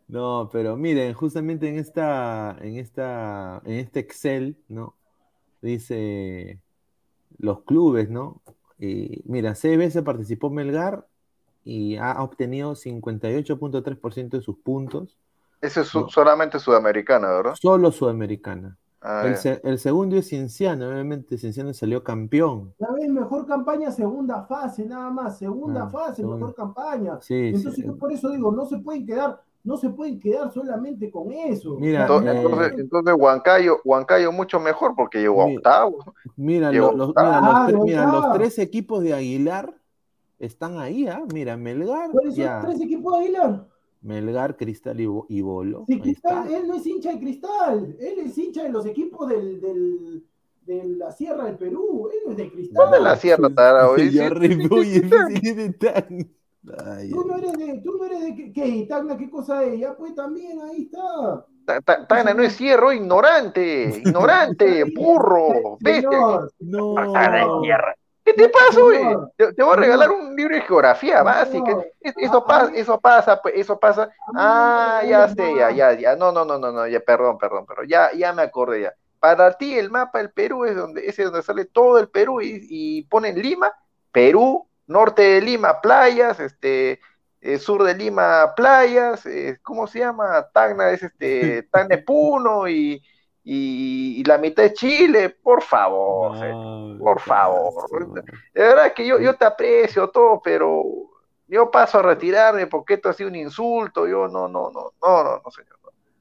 No, 0.09 0.49
pero 0.53 0.77
miren, 0.77 1.15
justamente 1.15 1.69
en 1.69 1.79
esta, 1.79 2.57
en 2.61 2.77
esta, 2.77 3.61
en 3.65 3.73
este 3.73 3.99
Excel, 4.01 4.57
¿no? 4.69 4.95
Dice 5.61 6.61
los 7.39 7.63
clubes, 7.63 8.09
¿no? 8.09 8.41
Y 8.79 9.23
mira, 9.25 9.57
seis 9.57 9.77
veces 9.77 10.03
participó 10.05 10.49
Melgar 10.49 11.09
y 11.67 11.97
ha 11.97 12.23
obtenido 12.23 12.75
58.3% 12.77 14.37
de 14.37 14.41
sus 14.43 14.57
puntos, 14.59 15.19
Ese 15.61 15.81
es 15.81 15.89
su- 15.89 16.01
No. 16.03 16.09
solamente 16.11 16.59
sudamericana, 16.59 17.29
¿verdad? 17.29 17.55
solo 17.61 17.91
sudamericana. 17.91 18.77
Ah, 19.01 19.23
El, 19.25 19.33
ya. 19.33 19.37
se- 19.37 19.61
el 19.65 19.79
segundo 19.79 20.17
es 20.17 20.29
Cienciano, 20.29 20.89
obviamente 20.89 21.39
Cienciano 21.39 21.73
salió 21.73 22.05
campeón. 22.05 22.75
Ya 22.79 22.89
ves, 22.93 23.09
mejor 23.09 23.47
campaña, 23.47 23.91
segunda 23.91 24.43
fase, 24.45 24.85
nada 24.85 25.11
más. 25.11 25.39
Segunda 25.39 25.85
Ah, 25.85 25.89
fase, 25.91 26.17
segunda. 26.17 26.39
mejor 26.39 26.55
campaña. 26.55 27.19
Sí, 27.21 27.35
Entonces, 27.49 27.75
sí. 27.77 27.85
yo 27.85 27.97
por 27.97 28.13
eso 28.13 28.31
digo, 28.31 28.53
no 28.53 28.67
se 28.67 28.79
pueden 28.79 29.07
quedar, 29.07 29.41
no 29.65 29.77
se 29.77 29.89
pueden 29.91 30.21
quedar 30.21 30.53
solamente 30.53 31.11
con 31.11 31.33
eso. 31.33 31.77
Mira, 31.81 32.03
Entonces, 32.03 32.35
eh, 32.35 32.43
entonces, 32.43 32.73
entonces 32.79 33.15
Huancayo, 33.19 33.81
Huancayo 33.85 34.33
mucho 34.33 34.61
mejor 34.61 34.95
porque 34.95 35.19
llegó 35.21 35.43
a 35.43 35.47
octavo. 35.47 35.99
mira, 36.37 36.71
los 36.71 37.13
Ah, 37.17 37.69
mira, 37.83 38.05
los 38.07 38.15
octavo. 38.17 38.35
tres 38.35 38.59
equipos 38.59 39.03
de 39.03 39.15
Aguilar 39.15 39.75
están 40.39 40.79
ahí, 40.79 41.07
¿ah? 41.09 41.23
Mira, 41.33 41.57
Melgar, 41.57 42.11
¿Cuáles 42.11 42.35
son 42.37 42.45
tres 42.63 42.81
equipos 42.81 43.13
de 43.15 43.19
Aguilar? 43.25 43.67
Melgar, 44.03 44.57
Cristal 44.57 45.01
y, 45.01 45.07
Bo- 45.07 45.27
y 45.29 45.41
Bolo. 45.41 45.85
Si 45.87 45.95
ahí 45.95 46.01
Cristal, 46.01 46.53
él 46.53 46.69
no 46.69 46.75
es 46.75 46.87
hincha 46.87 47.13
de 47.13 47.19
Cristal, 47.21 47.97
él 47.99 48.19
es 48.21 48.39
hincha 48.39 48.63
de 48.63 48.69
los 48.69 48.87
equipos 48.87 49.29
del, 49.29 49.61
del- 49.61 50.25
de 50.67 50.85
la 50.85 51.13
Sierra 51.13 51.45
del 51.45 51.57
Perú, 51.57 52.09
él 52.13 52.19
no 52.27 52.33
es 52.33 52.37
de 52.39 52.51
Cristal. 52.51 52.85
¿Dónde 52.85 53.01
la 53.01 53.17
sierra 53.17 53.49
estará 53.49 53.89
hoy? 53.91 54.11
Ya 54.13 54.29
Sí, 54.29 54.35
re- 54.35 54.69
oye, 54.71 55.03
sí, 55.43 55.53
de 55.55 55.73
tan- 55.73 56.31
Ay, 56.85 57.11
Tú 57.11 57.25
no 57.25 57.37
eres 57.37 57.53
de, 57.53 57.81
tú 57.85 57.97
no 57.97 58.05
eres 58.07 58.21
de 58.23 58.35
qué, 58.35 58.53
qué, 58.53 58.87
Tacna, 58.89 59.17
qué 59.17 59.31
cosa 59.31 59.63
es, 59.63 59.79
ya 59.79 59.97
pues 59.97 60.15
también, 60.17 60.59
ahí 60.61 60.83
está. 60.83 61.47
Ta- 61.65 61.81
ta- 61.81 62.07
Tana 62.07 62.35
no 62.35 62.43
es 62.43 62.57
cierro, 62.57 62.93
ignorante, 62.93 64.03
ignorante, 64.05 64.85
burro, 64.97 65.79
bestia. 65.81 66.11
No. 66.61 66.95
Tana 67.13 67.43
es 67.43 67.49
tierra. 67.63 67.95
¿Qué 68.27 68.33
te 68.33 68.49
pasa? 68.49 68.73
Señor. 68.73 69.33
Te, 69.37 69.53
te 69.53 69.63
voy 69.63 69.75
a 69.75 69.77
regalar 69.77 70.11
un 70.11 70.35
libro 70.35 70.57
de 70.57 70.63
geografía 70.63 71.23
básica. 71.23 71.79
Eso 72.01 72.39
A- 72.39 72.47
pasa, 72.47 72.73
eso 72.75 73.01
pasa, 73.01 73.41
pues, 73.41 73.55
eso 73.57 73.79
pasa. 73.79 74.03
a 74.03 74.07
mí 74.07 74.13
no 74.33 74.35
me 74.35 74.43
Ah, 74.43 75.03
ya 75.09 75.29
sé, 75.29 75.55
ya, 75.55 75.71
ya, 75.71 75.93
ya. 75.93 76.17
No, 76.17 76.33
no, 76.33 76.45
no, 76.45 76.59
no, 76.59 76.73
no, 76.73 76.89
ya, 76.89 76.99
perdón, 76.99 77.39
perdón, 77.39 77.65
pero 77.67 77.85
ya, 77.85 78.11
ya 78.13 78.33
me 78.33 78.43
acordé 78.43 78.83
ya. 78.83 78.95
Para 79.21 79.53
ti 79.57 79.79
el 79.79 79.91
mapa 79.91 80.19
del 80.19 80.31
Perú 80.33 80.65
es 80.65 80.75
donde, 80.75 81.07
ese 81.07 81.23
es 81.23 81.31
donde 81.31 81.43
sale 81.43 81.67
todo 81.67 81.99
el 82.01 82.09
Perú 82.09 82.41
y, 82.41 82.67
y 82.69 83.03
ponen 83.05 83.41
Lima, 83.41 83.73
Perú, 84.11 84.69
norte 84.89 85.23
de 85.23 85.41
Lima, 85.41 85.81
playas, 85.81 86.41
este, 86.41 86.99
eh, 87.41 87.59
sur 87.59 87.85
de 87.85 87.95
Lima, 87.95 88.55
playas, 88.57 89.25
eh, 89.27 89.59
¿cómo 89.63 89.87
se 89.87 90.01
llama? 90.01 90.49
Tacna 90.53 90.91
es 90.91 91.05
este, 91.05 91.63
Tacna 91.71 91.99
Puno 92.05 92.69
y, 92.69 93.01
y, 93.47 94.21
y 94.21 94.25
la 94.25 94.39
mitad 94.39 94.65
es 94.65 94.75
Chile, 94.75 95.31
por 95.31 95.63
favor, 95.63 96.37
señor. 96.39 96.57
No, 96.57 96.99
por 96.99 97.21
favor. 97.21 97.89
De 98.55 98.63
verdad 98.63 98.93
que 98.95 99.07
yo, 99.07 99.19
yo 99.21 99.35
te 99.37 99.45
aprecio 99.45 100.09
todo, 100.11 100.41
pero 100.43 100.83
yo 101.47 101.71
paso 101.71 101.99
a 101.99 102.03
retirarme 102.03 102.67
porque 102.67 102.95
esto 102.95 103.09
ha 103.09 103.13
sido 103.13 103.29
un 103.31 103.37
insulto. 103.37 104.07
Yo 104.07 104.29
no, 104.29 104.49
no, 104.49 104.71
no, 104.71 104.93
no, 105.01 105.23
no, 105.25 105.41
no, 105.45 105.51
señor. 105.51 105.77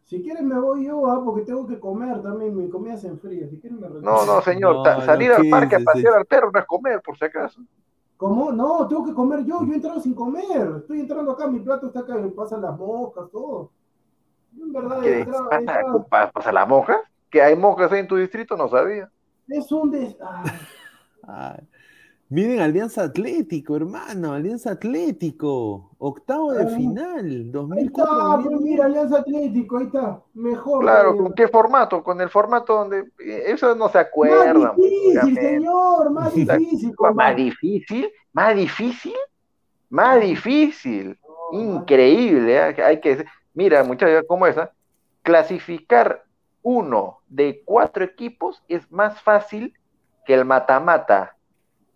Si 0.05 0.21
quieres 0.21 0.43
me 0.43 0.59
voy 0.59 0.85
yo, 0.85 1.07
ah, 1.07 1.21
porque 1.25 1.41
tengo 1.41 1.65
que 1.65 1.79
comer 1.79 2.21
también, 2.21 2.55
mi 2.55 2.69
comida 2.69 2.95
se 2.95 3.07
enfría. 3.07 3.49
Si 3.49 3.59
quieres 3.59 3.79
me 3.79 3.87
retiro. 3.87 4.11
No, 4.11 4.25
no, 4.25 4.41
señor. 4.41 4.75
No, 4.75 4.83
Ta- 4.83 4.95
no 4.95 5.01
salir 5.01 5.31
al 5.31 5.45
parque 5.49 5.75
a 5.75 5.79
pasear 5.79 6.13
sí. 6.13 6.19
al 6.19 6.25
perro 6.25 6.51
no 6.51 6.59
es 6.59 6.65
comer, 6.67 7.01
por 7.01 7.17
si 7.17 7.25
acaso. 7.25 7.59
¿Cómo? 8.17 8.51
No, 8.51 8.87
tengo 8.87 9.03
que 9.05 9.13
comer 9.13 9.43
yo, 9.45 9.63
yo 9.65 9.71
he 9.73 9.75
entrado 9.75 9.99
sin 9.99 10.13
comer. 10.13 10.75
Estoy 10.77 11.01
entrando 11.01 11.31
acá, 11.31 11.47
mi 11.47 11.59
plato 11.59 11.87
está 11.87 12.01
acá, 12.01 12.15
me 12.15 12.29
pasan 12.29 12.61
las 12.61 12.77
moscas, 12.77 13.29
todo. 13.31 13.71
Yo 14.53 14.65
en 14.65 14.73
verdad 14.73 15.03
he 15.03 15.07
¿Qué 15.09 15.19
entrado, 15.19 15.49
pasa, 16.09 16.31
pasa 16.31 16.51
la 16.51 16.65
moja? 16.65 17.01
Que 17.29 17.41
hay 17.41 17.55
moscas 17.55 17.91
ahí 17.91 17.99
en 17.99 18.07
tu 18.07 18.15
distrito, 18.15 18.55
no 18.57 18.69
sabía. 18.69 19.09
Es 19.47 19.71
un 19.71 19.91
des... 19.91 20.15
Ay. 21.27 21.59
Miren 22.27 22.59
Alianza 22.59 23.03
Atlético, 23.03 23.75
hermano, 23.75 24.33
Alianza 24.33 24.71
Atlético, 24.71 25.91
octavo 25.99 26.53
de 26.53 26.63
Ah, 26.63 26.67
final, 26.67 27.25
Ahí 27.25 27.49
2004. 27.51 27.85
está, 27.85 28.33
pues 28.35 28.45
2009. 28.45 28.63
mira, 28.63 28.85
Alianza 28.85 29.17
Atlético, 29.19 29.77
ahí 29.77 29.85
está, 29.85 30.21
mejor. 30.33 30.81
Claro, 30.81 31.13
eh, 31.13 31.17
¿con 31.17 31.33
qué 31.33 31.47
formato? 31.47 32.03
Con 32.03 32.19
el 32.21 32.29
formato 32.29 32.73
donde 32.73 32.99
eh, 33.19 33.43
eso 33.45 33.75
no 33.75 33.89
se 33.89 33.99
acuerdan. 33.99 34.59
Más 34.59 34.75
difícil, 34.75 35.09
obviamente. 35.19 35.41
señor, 35.41 36.09
más 36.11 36.33
difícil. 36.33 36.95
Más 37.13 37.35
difícil, 37.35 38.11
más 38.33 38.55
difícil, 38.55 39.13
más 39.89 40.19
difícil. 40.21 41.19
Increíble, 41.51 42.57
¿eh? 42.57 42.81
Hay 42.83 42.99
que 42.99 43.23
mira, 43.53 43.83
muchachos, 43.83 44.25
¿cómo 44.27 44.47
es? 44.47 44.57
ah? 44.57 44.71
Clasificar 45.21 46.24
uno 46.75 47.19
de 47.29 47.61
cuatro 47.63 48.03
equipos 48.03 48.63
es 48.67 48.91
más 48.91 49.21
fácil 49.21 49.75
que 50.25 50.33
el 50.33 50.45
mata-mata 50.45 51.35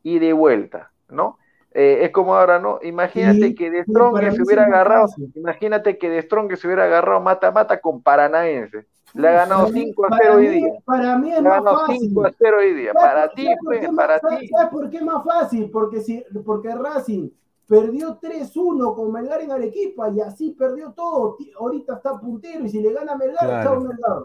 y 0.03 0.19
de 0.19 0.31
vuelta, 0.31 0.91
¿no? 1.09 1.39
Eh, 1.73 1.99
es 2.05 2.11
como 2.11 2.35
ahora, 2.35 2.59
¿no? 2.59 2.77
Imagínate 2.83 3.47
Sí, 3.47 3.55
que 3.55 3.71
de 3.71 3.83
Strong 3.83 4.31
se 4.31 4.43
hubiera 4.43 4.65
agarrado, 4.65 5.07
fácil. 5.07 5.31
imagínate 5.35 5.97
que 5.97 6.07
de 6.11 6.21
Strong 6.21 6.55
se 6.55 6.67
hubiera 6.67 6.83
agarrado 6.83 7.19
mata-mata 7.19 7.81
con 7.81 8.03
Paranaense. 8.03 8.85
Le 9.15 9.27
ha 9.27 9.31
ganado 9.31 9.61
Para 9.63 9.73
mí- 9.73 9.83
5 9.85 10.05
a 10.05 10.09
para 10.09 10.21
0 10.23 10.35
hoy 10.37 10.47
día. 10.49 10.73
Para 10.85 11.17
mí 11.17 11.33
es 11.33 11.41
Le 11.41 11.47
ha 11.47 11.51
más 11.51 11.63
ganado 11.63 11.79
fácil. 11.87 11.99
5 12.01 12.25
a 12.27 12.31
0 12.37 12.57
hoy 12.59 12.73
día. 12.75 12.93
¿Sabes 12.93 13.07
Para 13.09 13.25
por- 13.25 13.35
ti, 13.35 13.43
sabes 13.45 13.57
por 13.57 13.65
pues, 13.65 13.79
qué 13.79 13.85
es 13.87 13.91
para 13.95 14.13
más- 14.13 14.21
ti. 14.21 14.27
¿sabes- 14.35 14.49
¿Sabes 14.51 14.69
por 14.69 14.89
qué 14.91 14.97
es 14.97 15.03
más 15.03 15.23
fácil? 15.25 15.71
Porque, 15.71 16.01
si, 16.01 16.25
porque 16.45 16.75
Racing 16.75 17.29
perdió 17.67 18.17
3-1 18.21 18.93
con 18.95 19.11
Melgar 19.11 19.41
en 19.41 19.51
Arequipa 19.51 20.09
y 20.09 20.21
así 20.21 20.51
perdió 20.51 20.91
todo. 20.91 21.37
Ahorita 21.59 21.95
está 21.95 22.19
puntero 22.19 22.65
y 22.65 22.69
si 22.69 22.81
le 22.81 22.93
gana 22.93 23.13
a 23.13 23.17
Melgar, 23.17 23.39
Claro. 23.47 23.63
chao 23.63 23.81
Melgar. 23.81 24.17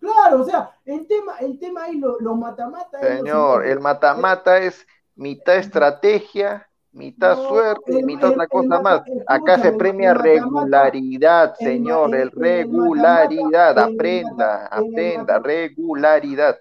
Claro, 0.00 0.40
o 0.42 0.44
sea, 0.44 0.70
el 0.84 1.06
tema, 1.06 1.36
el 1.38 1.58
tema 1.58 1.84
ahí, 1.84 1.98
lo- 1.98 2.18
los 2.20 2.36
mata-mata. 2.36 3.00
lo 3.00 3.08
Señor, 3.08 3.52
siguiente. 3.60 3.72
el 3.72 3.80
mata-mata 3.80 4.58
es 4.58 4.86
mitad 5.14 5.56
estrategia, 5.56 6.68
mitad 6.92 7.36
No, 7.36 7.48
suerte, 7.48 7.98
el- 7.98 8.04
mitad 8.04 8.28
el- 8.30 8.32
otra 8.34 8.46
cosa 8.46 8.80
más. 8.80 9.02
Acá 9.26 9.58
se 9.58 9.72
premia 9.72 10.12
mata-mata- 10.14 10.22
regularidad, 10.22 11.54
señor, 11.56 12.14
el 12.14 12.30
regularidad. 12.30 13.74
mata-mata- 13.76 13.84
Aprenda, 13.84 14.66
aprenda, 14.66 15.38
regularidad. 15.38 16.58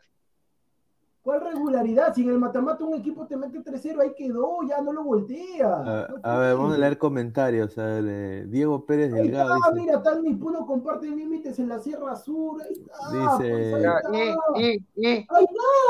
¿Cuál 1.25 1.41
regularidad? 1.41 2.13
Si 2.13 2.21
en 2.21 2.29
el 2.29 2.37
mata-mata 2.37 2.83
un 2.85 2.93
equipo 2.93 3.25
te 3.25 3.35
mete 3.35 3.57
3-0, 3.63 3.99
ahí 3.99 4.13
quedó, 4.15 4.59
ya 4.69 4.79
no 4.79 4.93
lo 4.93 5.03
voltea. 5.03 5.73
A, 5.73 6.07
No 6.07 6.15
a 6.21 6.37
ver, 6.37 6.55
vamos 6.55 6.75
a 6.75 6.77
leer 6.77 6.99
comentarios. 6.99 7.75
A 7.79 7.83
ver, 7.83 8.03
eh, 8.07 8.45
Diego 8.47 8.85
Pérez 8.85 9.11
Ahí 9.11 9.23
Delgado 9.23 9.55
está, 9.55 9.71
dice, 9.71 9.85
mira, 9.87 10.03
tal 10.03 10.21
Nipuno 10.21 10.67
comparte 10.67 11.07
límites 11.07 11.57
en 11.57 11.69
la 11.69 11.79
Sierra 11.79 12.15
Sur. 12.15 12.61
Ahí 12.61 12.73
está. 12.73 13.37
Dice- 13.39 13.51
pues, 13.51 13.73
ahí 13.73 13.81
Ya, 13.81 13.97
está. 13.97 14.59
Y, 14.59 14.63
y, 14.67 14.85
y, 14.97 15.07
Ahí 15.07 15.45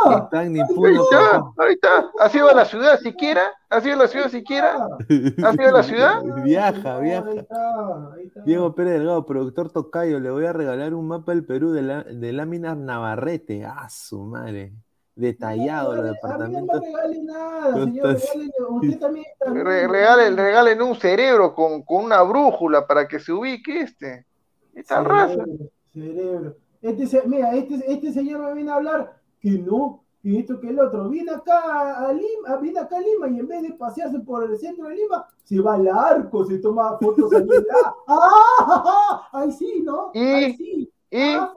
está. 0.05 0.29
Tan 0.29 0.55
ahí 0.55 0.61
está, 0.61 1.43
ahí 1.57 1.73
está. 1.73 2.11
¿Ha 2.17 2.29
sido 2.29 2.49
a 2.49 2.53
la 2.53 2.63
ciudad 2.63 2.97
siquiera? 3.01 3.41
¿Ha 3.69 3.81
sido 3.81 3.95
a 3.95 3.97
la 3.97 4.07
ciudad 4.07 4.29
siquiera? 4.29 4.87
¿Ha 5.43 5.51
sido 5.51 5.67
a 5.67 5.71
la 5.73 5.83
ciudad? 5.83 6.23
Viaja, 6.45 6.95
Ahí 6.95 7.03
viaja. 7.03 7.31
está, 7.33 8.13
ahí 8.13 8.27
está. 8.27 8.41
Diego 8.43 8.73
Pérez 8.73 8.93
Delgado, 8.99 9.25
productor 9.25 9.69
Tocayo, 9.69 10.17
le 10.21 10.31
voy 10.31 10.45
a 10.45 10.53
regalar 10.53 10.93
un 10.93 11.09
mapa 11.09 11.33
del 11.33 11.45
Perú 11.45 11.71
de, 11.73 11.81
la- 11.81 12.03
de 12.03 12.31
láminas 12.31 12.77
Navarrete. 12.77 13.65
Ah, 13.65 13.89
su 13.89 14.23
madre. 14.23 14.71
Detallado, 15.15 15.95
No, 15.95 16.01
los 16.01 16.03
mí 16.03 16.07
no 16.07 16.11
me 16.11 16.13
departamentos. 16.13 16.81
regale 16.81 17.23
nada, 17.23 17.69
No 17.71 17.85
señor. 17.85 18.07
regálele- 18.17 18.51
usted 18.69 18.99
también. 18.99 19.25
también 19.39 19.65
Re- 19.65 19.87
regalen, 19.87 20.35
regalen 20.37 20.81
un 20.81 20.95
cerebro 20.95 21.55
con, 21.55 21.83
con 21.83 22.03
una 22.03 22.21
brújula 22.23 22.85
para 22.85 23.07
que 23.07 23.19
se 23.19 23.31
ubique 23.31 23.79
este. 23.81 24.25
Esta 24.73 25.01
raza. 25.01 25.35
Cerebro, 25.35 25.69
cerebro. 25.93 26.55
Este, 26.81 27.07
se- 27.07 27.23
mira, 27.27 27.55
este, 27.55 27.75
este 27.91 28.11
señor 28.11 28.41
me 28.41 28.53
viene 28.53 28.71
a 28.71 28.75
hablar 28.75 29.15
que 29.39 29.51
no, 29.51 30.03
que 30.21 30.39
esto, 30.39 30.59
que 30.59 30.69
el 30.69 30.79
otro. 30.81 31.07
Viene 31.07 31.31
acá 31.31 32.07
a 32.07 32.11
Lima, 32.11 32.57
viene 32.61 32.79
acá 32.79 32.97
a 32.97 32.99
Lima 32.99 33.29
y 33.29 33.39
en 33.39 33.47
vez 33.47 33.61
de 33.63 33.71
pasearse 33.73 34.19
por 34.19 34.43
el 34.43 34.57
centro 34.59 34.89
de 34.89 34.95
Lima, 34.95 35.25
se 35.45 35.61
va 35.61 35.75
al 35.75 35.87
arco, 35.87 36.43
se 36.45 36.57
toma 36.57 36.97
fotos 36.99 37.31
allí. 37.33 37.47
¡Ah! 38.07 38.31
¡Ah! 38.49 39.29
Ahí 39.31 39.51
sí, 39.53 39.81
¿no? 39.81 40.11
Y- 40.13 40.19
Ahí 40.19 40.53
sí. 40.55 40.91
Y, 41.11 41.21
Ah, 41.35 41.53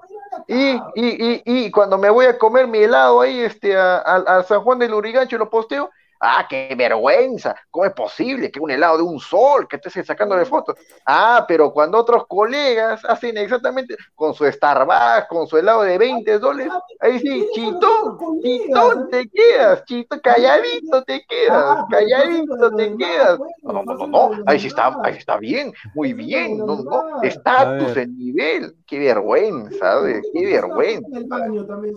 y, 0.47 0.55
y, 0.95 1.43
y, 1.45 1.67
y 1.67 1.71
cuando 1.71 1.99
me 1.99 2.11
voy 2.11 2.27
a 2.27 2.39
comer 2.39 2.69
mi 2.69 2.79
helado 2.79 3.21
ahí 3.21 3.41
este, 3.41 3.77
a, 3.77 3.97
a- 3.99 4.39
a 4.39 4.43
San 4.45 4.61
Juan 4.63 4.79
del 4.79 4.95
Urigancho 4.95 5.39
lo 5.39 5.51
posteo, 5.51 5.91
ah, 6.21 6.47
qué 6.49 6.75
vergüenza, 6.77 7.55
¿cómo 7.71 7.87
es 7.87 7.93
posible 7.93 8.51
que 8.51 8.61
un 8.61 8.71
helado 8.71 8.99
de 8.99 9.03
un 9.03 9.21
sol 9.21 9.67
que 9.69 9.77
estés 9.77 10.07
sacándole 10.07 10.45
fotos? 10.45 10.77
Ah, 11.07 11.45
pero 11.47 11.73
cuando 11.73 11.99
otros 11.99 12.27
colegas 12.27 13.05
hacen 13.05 13.37
exactamente 13.39 13.97
con 14.15 14.35
su 14.35 14.45
Starbucks, 14.51 15.29
con 15.29 15.47
su 15.47 15.59
helado 15.59 15.83
de 15.83 15.99
20 15.99 16.39
dólares, 16.39 16.73
ahí 17.01 17.19
sí, 17.19 17.49
chitón, 17.55 18.19
chitón 18.43 19.09
te 19.11 19.29
quedas, 19.29 19.85
chitón, 19.85 20.21
calladito 20.21 21.03
te 21.05 21.25
quedas, 21.27 21.65
Ah, 21.65 21.87
pero 21.89 21.89
calladito 21.89 22.71
te 22.77 22.97
quedas. 22.97 23.39
No, 23.63 23.83
no, 23.83 23.95
no, 23.95 24.07
no, 24.07 24.31
ahí 24.47 24.59
sí 24.61 24.69
está, 24.69 24.97
ahí 25.03 25.15
sí 25.15 25.19
está 25.21 25.39
bien, 25.39 25.73
muy 25.95 26.13
bien, 26.13 26.59
no, 26.59 26.77
no, 26.83 27.23
estatus, 27.23 27.97
el 27.97 28.17
nivel, 28.17 28.77
qué 28.87 28.99
vergüenza. 28.99 29.99
Qué 30.33 30.47
vergüenza, 30.47 31.09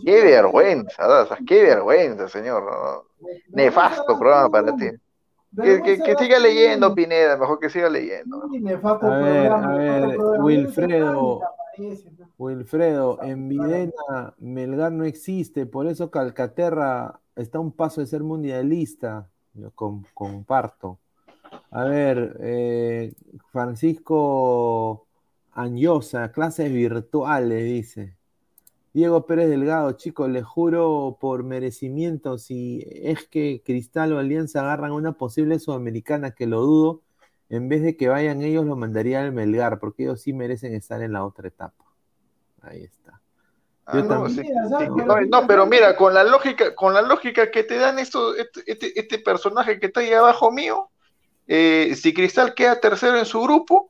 qué 0.05 0.21
vergüenza, 0.23 0.95
¿sabes? 0.95 1.39
qué 1.47 1.63
vergüenza, 1.63 2.27
señor. 2.29 3.10
Nefasto 3.49 4.17
programa 4.17 4.49
para 4.49 4.75
ti. 4.75 4.89
Que, 5.61 5.81
que, 5.81 5.99
que 5.99 6.15
siga 6.15 6.39
leyendo, 6.39 6.95
Pineda, 6.95 7.35
mejor 7.37 7.59
que 7.59 7.69
siga 7.69 7.89
leyendo. 7.89 8.47
Nefasto 8.49 9.05
A 9.07 9.17
ver, 9.17 9.49
programa, 9.49 9.73
a 9.73 9.77
ver. 9.77 10.17
Wilfredo. 10.39 11.41
Wilfredo, 12.37 13.19
en 13.21 13.49
Videna, 13.49 14.33
Melgar 14.39 14.91
no 14.91 15.03
existe, 15.05 15.65
por 15.65 15.87
eso 15.87 16.09
Calcaterra 16.11 17.19
está 17.35 17.57
a 17.57 17.61
un 17.61 17.71
paso 17.71 18.01
de 18.01 18.07
ser 18.07 18.23
mundialista. 18.23 19.27
Yo 19.53 19.71
com- 19.71 20.03
comparto. 20.13 20.97
A 21.71 21.83
ver, 21.83 22.37
eh, 22.39 23.13
Francisco 23.51 25.05
Añosa, 25.53 26.31
clases 26.31 26.71
virtuales, 26.71 27.63
dice. 27.63 28.15
Diego 28.93 29.25
Pérez 29.25 29.49
Delgado, 29.49 29.93
chicos, 29.93 30.29
les 30.29 30.43
juro 30.45 31.17
por 31.21 31.43
merecimiento, 31.43 32.37
si 32.37 32.83
es 32.87 33.27
que 33.27 33.61
Cristal 33.65 34.11
o 34.13 34.19
Alianza 34.19 34.61
agarran 34.61 34.91
una 34.91 35.13
posible 35.13 35.59
sudamericana, 35.59 36.31
que 36.31 36.45
lo 36.47 36.61
dudo, 36.61 37.01
en 37.49 37.69
vez 37.69 37.83
de 37.83 37.95
que 37.97 38.09
vayan 38.09 38.41
ellos, 38.41 38.65
lo 38.65 38.75
mandaría 38.75 39.21
al 39.21 39.31
Melgar, 39.31 39.79
porque 39.79 40.03
ellos 40.03 40.21
sí 40.21 40.33
merecen 40.33 40.73
estar 40.73 41.01
en 41.01 41.13
la 41.13 41.25
otra 41.25 41.47
etapa. 41.47 41.85
Ahí 42.61 42.83
está. 42.83 43.21
Ah, 43.85 44.01
Yo 44.01 44.03
no, 44.03 44.27
también. 44.27 44.29
sí, 44.29 44.43
Mira, 44.47 44.67
¿sabes? 44.69 44.89
sí, 44.93 44.93
Pero 44.95 45.07
no, 45.07 45.15
mira, 45.15 45.41
no, 45.41 45.47
pero 45.47 45.65
¿sabes? 45.65 45.67
mira, 45.67 45.95
con 45.95 46.13
la 46.13 46.23
lógica, 46.23 46.75
con 46.75 46.93
la 46.93 47.01
lógica 47.01 47.51
que 47.51 47.63
te 47.63 47.77
dan 47.77 47.99
esto, 47.99 48.35
este, 48.35 48.61
este, 48.65 48.99
este 48.99 49.19
personaje 49.19 49.79
que 49.79 49.87
está 49.87 49.99
ahí 50.01 50.13
abajo 50.13 50.51
mío, 50.51 50.89
eh, 51.47 51.95
si 51.95 52.13
Cristal 52.13 52.53
queda 52.55 52.79
tercero 52.81 53.17
en 53.19 53.25
su 53.25 53.41
grupo 53.41 53.89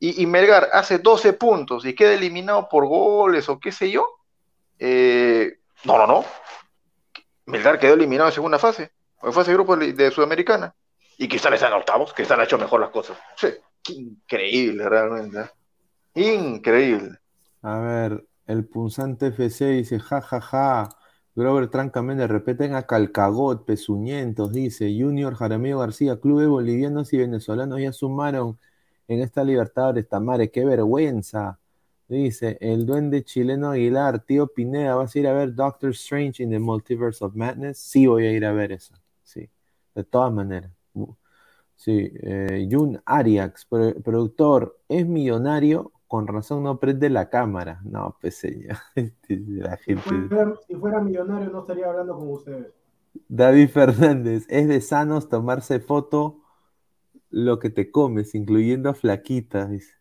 y, 0.00 0.22
y 0.22 0.26
Melgar 0.26 0.68
hace 0.72 0.98
12 0.98 1.34
puntos 1.34 1.86
y 1.86 1.94
queda 1.94 2.14
eliminado 2.14 2.68
por 2.68 2.86
goles 2.86 3.48
o 3.48 3.60
qué 3.60 3.72
sé 3.72 3.90
yo, 3.90 4.06
eh, 4.78 5.58
no, 5.84 5.98
no, 5.98 6.06
no. 6.06 6.24
Melgar 7.46 7.78
quedó 7.78 7.94
eliminado 7.94 8.28
en 8.28 8.34
segunda 8.34 8.58
fase, 8.58 8.90
en 9.22 9.32
fase 9.32 9.50
de 9.50 9.56
grupo 9.56 9.76
de, 9.76 10.10
Sudamericana. 10.10 10.74
Y 11.18 11.28
Cristal 11.28 11.54
está 11.54 11.68
en 11.68 11.74
octavos, 11.74 12.12
Cristal 12.12 12.40
ha 12.40 12.44
hecho 12.44 12.58
mejor 12.58 12.80
las 12.80 12.90
cosas. 12.90 13.16
Sí, 13.36 13.48
qué 13.82 13.92
increíble 13.94 14.88
realmente. 14.88 15.50
Increíble. 16.14 17.18
A 17.62 17.78
ver, 17.78 18.26
el 18.46 18.64
punzante 18.66 19.28
FC 19.28 19.66
dice, 19.66 19.98
ja, 20.00 20.20
ja, 20.20 20.40
ja. 20.40 20.88
Grover 21.34 21.68
Trancamente, 21.68 22.26
repeten 22.26 22.74
a 22.74 22.86
Calcagot, 22.86 23.66
Pezuñentos, 23.66 24.52
dice. 24.52 24.94
Junior 24.98 25.34
Jaramillo 25.34 25.78
García, 25.78 26.18
clubes 26.18 26.48
bolivianos 26.48 27.12
y 27.12 27.18
venezolanos 27.18 27.80
ya 27.80 27.92
sumaron 27.92 28.58
en 29.06 29.20
esta 29.20 29.44
Libertadores. 29.44 30.08
Tamare, 30.08 30.50
qué 30.50 30.64
vergüenza. 30.64 31.58
Dice, 32.08 32.56
el 32.60 32.86
duende 32.86 33.24
chileno 33.24 33.70
Aguilar, 33.70 34.20
tío 34.24 34.46
Pineda, 34.48 34.94
¿vas 34.94 35.14
a 35.14 35.18
ir 35.18 35.26
a 35.26 35.32
ver 35.32 35.54
Doctor 35.54 35.90
Strange 35.90 36.42
in 36.42 36.50
the 36.50 36.58
Multiverse 36.60 37.24
of 37.24 37.34
Madness? 37.34 37.78
Sí, 37.78 38.06
voy 38.06 38.26
a 38.26 38.32
ir 38.32 38.44
a 38.44 38.52
ver 38.52 38.70
eso. 38.72 38.94
Sí, 39.24 39.50
de 39.94 40.04
todas 40.04 40.32
maneras. 40.32 40.70
Sí, 41.74 42.10
eh, 42.22 42.68
Jun 42.70 43.00
Ariax, 43.04 43.66
pro- 43.66 43.94
productor, 44.02 44.78
es 44.88 45.06
millonario, 45.06 45.92
con 46.06 46.26
razón 46.26 46.62
no 46.62 46.78
prende 46.80 47.10
la 47.10 47.28
cámara. 47.28 47.80
No, 47.84 48.16
pues 48.20 48.36
señor, 48.36 48.76
este, 48.94 49.38
la 49.46 49.76
Si 49.84 49.94
gente. 49.94 50.28
fuera, 50.28 50.54
si 50.66 50.74
fuera 50.76 51.00
millonario 51.00 51.50
no 51.50 51.60
estaría 51.60 51.86
hablando 51.88 52.16
con 52.16 52.28
ustedes. 52.30 52.72
David 53.28 53.68
Fernández, 53.70 54.46
es 54.48 54.66
de 54.68 54.80
sanos 54.80 55.28
tomarse 55.28 55.78
foto 55.80 56.42
lo 57.30 57.58
que 57.60 57.70
te 57.70 57.90
comes, 57.92 58.34
incluyendo 58.36 58.94
flaquitas, 58.94 59.70
dice. 59.70 59.95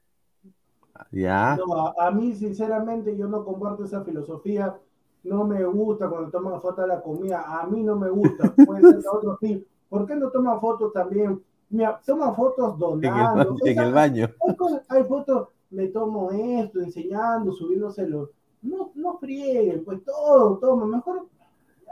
Ya, 1.12 1.56
No, 1.58 1.88
a, 1.88 2.08
a 2.08 2.12
mí, 2.12 2.34
sinceramente, 2.36 3.16
yo 3.18 3.28
no 3.28 3.44
comparto 3.44 3.84
esa 3.86 4.04
filosofía. 4.04 4.76
No 5.24 5.44
me 5.44 5.64
gusta 5.66 6.08
cuando 6.10 6.30
toman 6.30 6.62
fotos 6.62 6.84
de 6.84 6.88
la 6.88 7.02
comida. 7.02 7.44
A 7.62 7.66
mí 7.68 7.84
no 7.84 7.96
me 7.96 8.10
gusta. 8.10 8.54
Puede 8.66 8.82
ser 8.82 9.02
de 9.02 9.08
otro 9.08 9.38
sí. 9.42 9.66
¿Por 9.90 10.06
qué 10.06 10.16
no 10.16 10.30
toman 10.30 10.60
fotos 10.60 10.94
también? 10.94 11.42
Mira, 11.70 12.00
toman 12.06 12.36
fotos 12.36 12.68
en 12.70 12.74
el, 12.74 12.80
donando. 12.80 13.56
ba- 13.56 13.72
en 13.72 13.80
el 13.80 13.94
baño. 13.94 14.30
hay, 14.48 14.56
hay 14.90 15.04
fotos, 15.04 15.50
me 15.72 15.88
tomo 15.88 16.32
esto, 16.32 16.80
enseñando, 16.82 17.52
subiéndoselo. 17.54 18.30
no, 18.62 18.92
no 18.96 19.18
frieguen, 19.18 19.84
pues 19.84 20.04
todo, 20.04 20.58
todo, 20.58 20.86
mejor, 20.86 21.28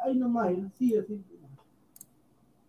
ahí 0.03 0.15
nomás, 0.15 0.53
sí, 0.77 0.97
así. 0.97 1.23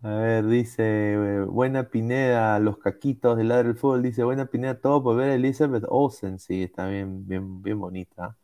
A 0.04 0.16
ver, 0.16 0.46
dice 0.46 0.82
eh, 1.14 1.40
Buena 1.48 1.88
Pineda, 1.88 2.58
los 2.58 2.76
caquitos 2.76 3.38
del 3.38 3.48
lado 3.48 3.62
del 3.64 3.74
fútbol, 3.74 4.02
dice 4.02 4.22
Buena 4.22 4.44
Pineda, 4.44 4.78
todo 4.78 5.02
por 5.02 5.16
ver 5.16 5.30
a 5.30 5.34
Elizabeth 5.34 5.84
Olsen, 5.88 6.38
sí, 6.38 6.62
está 6.64 6.86
bien, 6.88 7.26
bien, 7.26 7.62
bien 7.62 7.80
bonita. 7.80 8.36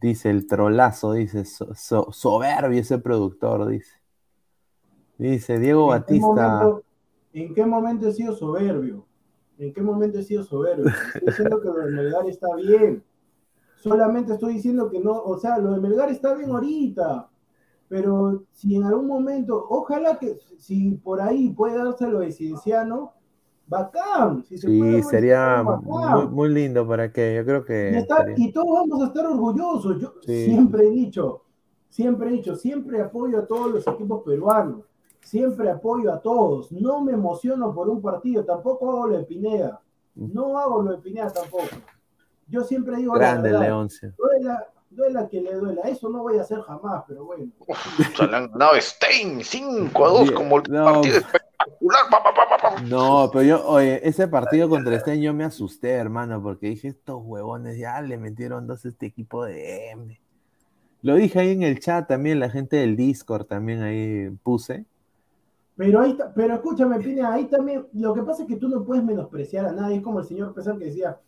Dice 0.00 0.30
el 0.30 0.46
trolazo, 0.46 1.14
dice 1.14 1.44
so- 1.44 1.74
so- 1.74 2.12
soberbio 2.12 2.80
ese 2.80 2.98
productor, 2.98 3.66
dice. 3.66 3.90
Dice 5.18 5.58
Diego 5.58 5.82
¿En 5.82 5.86
qué 5.94 5.98
Batista. 5.98 6.26
momento- 6.26 6.82
¿En 7.32 7.54
qué 7.54 7.66
momento 7.66 8.08
he 8.08 8.12
sido 8.12 8.32
soberbio? 8.36 9.04
¿En 9.58 9.72
qué 9.72 9.82
momento 9.82 10.20
he 10.20 10.22
sido 10.22 10.44
soberbio? 10.44 10.86
Estoy 10.88 11.20
diciendo 11.26 11.60
que 11.60 11.66
lo 11.68 11.74
de 11.74 11.90
Melgar 11.90 12.26
está 12.28 12.54
bien. 12.54 13.02
Solamente 13.74 14.34
estoy 14.34 14.54
diciendo 14.54 14.88
que 14.88 15.00
no, 15.00 15.20
o 15.22 15.36
sea, 15.38 15.58
lo 15.58 15.72
de 15.72 15.80
Melgar 15.80 16.08
está 16.10 16.34
bien 16.34 16.50
ahorita. 16.52 17.28
Pero 17.88 18.44
si 18.52 18.76
en 18.76 18.84
algún 18.84 19.06
momento, 19.06 19.66
ojalá 19.70 20.18
que 20.18 20.38
si 20.58 20.90
por 20.96 21.20
ahí 21.20 21.50
puede 21.50 21.78
darse 21.78 22.06
lo 22.08 22.18
de 22.20 22.32
Cienciano, 22.32 23.12
bacán. 23.66 24.44
Si 24.44 24.58
se 24.58 24.66
puede 24.66 24.78
Sí, 24.78 24.90
lo 24.90 24.96
de 24.96 25.02
sería 25.04 25.64
muy, 26.30 26.48
lindo 26.50 26.86
para 26.86 27.12
que, 27.12 27.36
yo 27.36 27.44
creo 27.44 27.60
Y, 27.60 27.64
que 27.64 27.98
está- 27.98 28.16
estaría- 28.18 28.46
y 28.48 28.52
todos 28.52 28.68
vamos 28.72 29.02
a 29.02 29.06
estar 29.06 29.26
orgullosos. 29.26 30.00
Yo 30.00 30.12
Sí. 30.22 30.44
siempre 30.46 30.86
he 30.86 30.90
dicho, 30.90 31.42
siempre 31.88 32.28
he 32.28 32.32
dicho, 32.32 32.56
siempre 32.56 33.00
apoyo 33.00 33.38
a 33.38 33.46
todos 33.46 33.70
los 33.72 33.86
equipos 33.86 34.22
peruanos. 34.22 34.84
Siempre 35.20 35.70
apoyo 35.70 36.12
a 36.12 36.20
todos. 36.20 36.70
No 36.72 37.02
me 37.02 37.12
emociono 37.12 37.74
por 37.74 37.88
un 37.90 38.00
partido. 38.00 38.44
Tampoco 38.44 38.90
hago 38.90 39.06
lo 39.08 39.18
de 39.18 39.24
Pineda. 39.24 39.80
No 40.14 40.58
hago 40.58 40.82
lo 40.82 40.92
de 40.92 40.98
Pineda 40.98 41.30
tampoco. 41.30 41.64
Yo 42.48 42.62
siempre 42.62 42.96
digo 42.96 43.14
la 43.14 43.18
grande 43.20 43.50
verdad. 43.50 43.66
Leoncio. 43.66 44.14
Duela, 44.16 44.66
duela 44.90 45.28
que 45.28 45.40
le 45.40 45.54
duela. 45.54 45.82
Eso 45.82 46.08
no 46.08 46.22
voy 46.22 46.38
a 46.38 46.42
hacer 46.42 46.60
jamás, 46.60 47.04
pero 47.06 47.24
bueno. 47.24 47.50
Se 48.16 48.26
le 48.26 48.36
han 48.36 48.50
ganado 48.50 48.72
a 48.72 48.80
Stein 48.80 49.42
5 49.44 50.06
a 50.06 50.08
2 50.08 50.22
Bien, 50.22 50.34
como 50.34 50.56
el 50.58 50.62
no. 50.70 50.84
partido 50.84 51.16
espectacular. 51.18 52.00
Pa, 52.10 52.22
pa, 52.22 52.34
pa, 52.34 52.48
pa, 52.48 52.74
pa. 52.76 52.80
No, 52.82 53.30
pero 53.32 53.44
yo, 53.44 53.66
oye, 53.66 54.06
ese 54.06 54.28
partido 54.28 54.68
contra 54.68 54.98
Stein 54.98 55.20
yo 55.22 55.34
me 55.34 55.44
asusté, 55.44 55.90
hermano, 55.92 56.42
porque 56.42 56.68
dije, 56.68 56.88
estos 56.88 57.20
huevones 57.22 57.78
ya 57.78 58.00
le 58.00 58.16
metieron 58.16 58.66
dos 58.66 58.84
a 58.84 58.88
este 58.88 59.06
equipo 59.06 59.44
de 59.44 59.90
M. 59.90 60.20
Lo 61.02 61.14
dije 61.14 61.38
ahí 61.38 61.52
en 61.52 61.62
el 61.62 61.78
chat 61.78 62.08
también, 62.08 62.40
la 62.40 62.50
gente 62.50 62.76
del 62.76 62.96
Discord 62.96 63.46
también 63.46 63.82
ahí 63.82 64.30
puse. 64.42 64.84
Pero 65.76 66.00
ahí 66.00 66.18
pero 66.34 66.54
escúchame, 66.54 66.98
Pineda, 66.98 67.34
ahí 67.34 67.44
también, 67.44 67.86
lo 67.92 68.12
que 68.12 68.22
pasa 68.22 68.42
es 68.42 68.48
que 68.48 68.56
tú 68.56 68.68
no 68.68 68.84
puedes 68.84 69.04
menospreciar 69.04 69.64
a 69.66 69.72
nadie, 69.72 69.98
es 69.98 70.02
como 70.02 70.18
el 70.18 70.26
señor 70.26 70.52
Pesán 70.52 70.76
que 70.76 70.86
decía, 70.86 71.20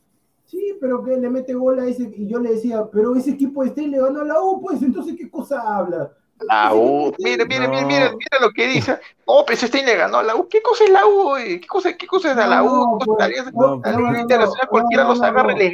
sí, 0.51 0.77
pero 0.81 1.03
que 1.03 1.17
le 1.17 1.31
mete 1.31 1.55
gol 1.55 1.79
a 1.79 1.87
ese, 1.87 2.11
y 2.15 2.27
yo 2.27 2.39
le 2.41 2.55
decía, 2.55 2.89
pero 2.91 3.15
ese 3.15 3.31
equipo 3.31 3.63
de 3.63 3.71
Stein 3.71 3.91
le 3.91 4.01
ganó 4.01 4.21
a 4.23 4.25
la 4.25 4.43
U, 4.43 4.61
pues, 4.61 4.83
entonces, 4.83 5.15
¿qué 5.17 5.31
cosa 5.31 5.61
habla? 5.61 6.13
La 6.49 6.75
U, 6.75 7.13
mire, 7.19 7.45
mire, 7.45 7.69
mire, 7.69 7.83
No. 7.83 7.87
mire, 7.87 8.11
mire 8.13 8.41
lo 8.41 8.51
que 8.51 8.67
dice. 8.67 8.99
Oh, 9.27 9.45
pues 9.45 9.61
Stein 9.61 9.85
le 9.85 9.97
ganó 9.97 10.19
a 10.19 10.23
la 10.23 10.35
U. 10.35 10.49
¿Qué 10.49 10.63
cosa 10.63 10.85
es 10.85 10.91
la 10.91 11.07
U? 11.07 11.35
¿Qué 11.37 11.67
cosa, 11.67 11.93
qué 11.93 12.07
cosa 12.07 12.33
es 12.33 12.39
a 12.39 12.47
la 12.47 12.63
U? 12.63 12.67
No, 12.67 12.99
¿Qué 12.99 13.07
cosa 13.07 13.27
es 13.29 13.45
la 13.45 13.53
pues, 13.53 14.21
Internacional 14.21 14.65
no, 14.65 14.71
cualquiera 14.71 15.05
los 15.05 15.23
agarra 15.23 15.53
y. 15.63 15.67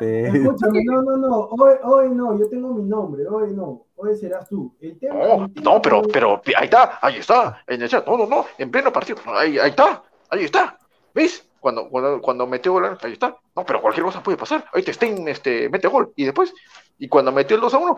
Escúchame, 0.00 0.84
no, 0.84 1.02
no, 1.02 1.16
no, 1.16 1.38
hoy, 1.50 1.74
hoy 1.82 2.10
no, 2.10 2.38
yo 2.38 2.48
tengo 2.48 2.72
mi 2.72 2.84
nombre, 2.84 3.26
hoy 3.26 3.52
no, 3.52 3.86
hoy 3.96 4.16
serás 4.16 4.48
tú. 4.48 4.72
El 4.80 4.96
tema, 4.98 5.14
No, 5.14 5.44
el 5.44 5.54
tema 5.54 5.70
no, 5.72 5.82
pero, 5.82 6.02
pero 6.02 6.40
ahí 6.56 6.64
está, 6.64 6.98
ahí 7.02 7.16
está, 7.16 7.62
en 7.66 7.82
el 7.82 7.88
chat, 7.88 8.06
no, 8.06 8.16
no, 8.16 8.26
no, 8.26 8.46
en 8.58 8.70
pleno 8.70 8.92
partido, 8.92 9.18
ahí, 9.26 9.58
ahí 9.58 9.70
está, 9.70 10.04
ahí 10.30 10.44
está, 10.44 10.78
¿ves? 11.12 11.49
Cuando, 11.60 11.88
cuando, 11.88 12.20
cuando 12.20 12.46
metió 12.46 12.72
gol, 12.72 12.98
ahí 13.02 13.12
está, 13.12 13.36
no, 13.54 13.64
pero 13.64 13.82
cualquier 13.82 14.04
cosa 14.06 14.22
puede 14.22 14.38
pasar, 14.38 14.64
ahí 14.72 14.82
te 14.82 14.94
Stein, 14.94 15.28
este, 15.28 15.68
mete 15.68 15.88
gol, 15.88 16.12
y 16.16 16.24
después, 16.24 16.52
y 16.98 17.06
cuando 17.06 17.30
metió 17.32 17.54
el 17.56 17.62
2 17.62 17.74
a 17.74 17.78
1, 17.78 17.96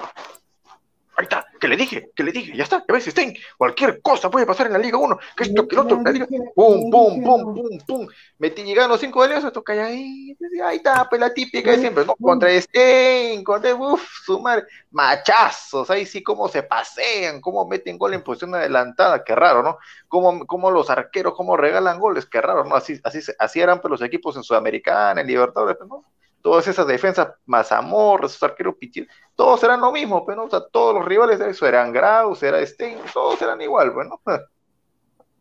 ahí 1.17 1.25
está, 1.25 1.47
que 1.61 1.69
le 1.69 1.77
dije, 1.77 2.11
que 2.15 2.23
le 2.23 2.33
dije, 2.33 2.57
ya 2.57 2.65
está, 2.65 2.85
ya 2.87 2.95
ves, 2.95 3.05
Stein, 3.05 3.37
cualquier 3.57 4.01
cosa 4.01 4.31
puede 4.31 4.47
pasar 4.47 4.67
en 4.67 4.73
la 4.73 4.79
Liga 4.79 4.99
1, 4.99 5.19
que 5.37 5.45
esto, 5.45 5.69
que 5.69 5.75
el 5.75 5.81
otro, 5.81 6.01
la 6.03 6.11
Liga, 6.11 6.27
pum, 6.55 6.91
pum, 6.91 7.23
pum, 7.23 7.55
pum, 7.55 7.79
pum, 7.87 8.09
metí 8.39 8.63
llegando 8.63 8.97
cinco 8.97 9.21
de 9.21 9.27
alianzas, 9.27 9.53
toca 9.53 9.73
ahí, 9.73 10.37
ahí 10.65 10.77
está, 10.77 11.09
pues 11.09 11.21
la 11.21 11.33
típica 11.33 11.71
de 11.71 11.79
siempre, 11.79 12.05
¿no? 12.05 12.15
Contra 12.17 12.49
Stein, 12.61 13.45
contra, 13.45 13.75
uff, 13.75 14.03
su 14.25 14.41
madre, 14.41 14.65
machazos, 14.91 15.91
ahí 15.91 16.07
sí 16.07 16.23
cómo 16.23 16.49
se 16.49 16.63
pasean, 16.63 17.41
cómo 17.41 17.67
meten 17.67 17.99
gol 17.99 18.15
en 18.15 18.23
posición 18.23 18.55
adelantada, 18.55 19.25
qué 19.25 19.35
raro, 19.35 19.63
¿no? 19.63 19.79
Cómo, 20.09 20.47
cómo 20.47 20.71
los 20.71 20.91
arqueros, 20.91 21.35
cómo 21.35 21.57
regalan 21.57 21.99
goles, 21.99 22.27
qué 22.27 22.41
raro, 22.41 22.65
¿no? 22.65 22.75
Así, 22.75 23.01
así, 23.05 23.21
así 23.39 23.61
eran 23.61 23.81
pues, 23.81 23.91
los 23.91 24.03
equipos 24.03 24.37
en 24.37 24.43
Sudamericana, 24.43 25.21
en 25.21 25.27
Libertadores, 25.27 25.77
pues, 25.77 25.89
¿no? 25.89 26.05
Todas 26.43 26.67
esas 26.69 26.87
defensas, 26.87 27.29
Mazamorra, 27.47 28.27
esos 28.27 28.43
arqueros 28.43 28.75
pichidos, 28.75 29.09
todos 29.37 29.63
eran 29.63 29.81
lo 29.81 29.93
mismo, 29.93 30.25
pues, 30.25 30.37
¿no? 30.37 30.45
O 30.45 30.51
sea, 30.51 30.61
todos 30.71 30.95
los 30.95 31.05
rivales 31.05 31.39
de 31.39 31.51
eso 31.51 31.67
eran 31.67 31.93
Graus, 31.93 32.43
era 32.43 32.65
Stein, 32.67 32.99
todos 33.15 33.41
eran 33.41 33.61
igual, 33.63 33.93
pues, 33.95 34.09
¿no? 34.09 34.21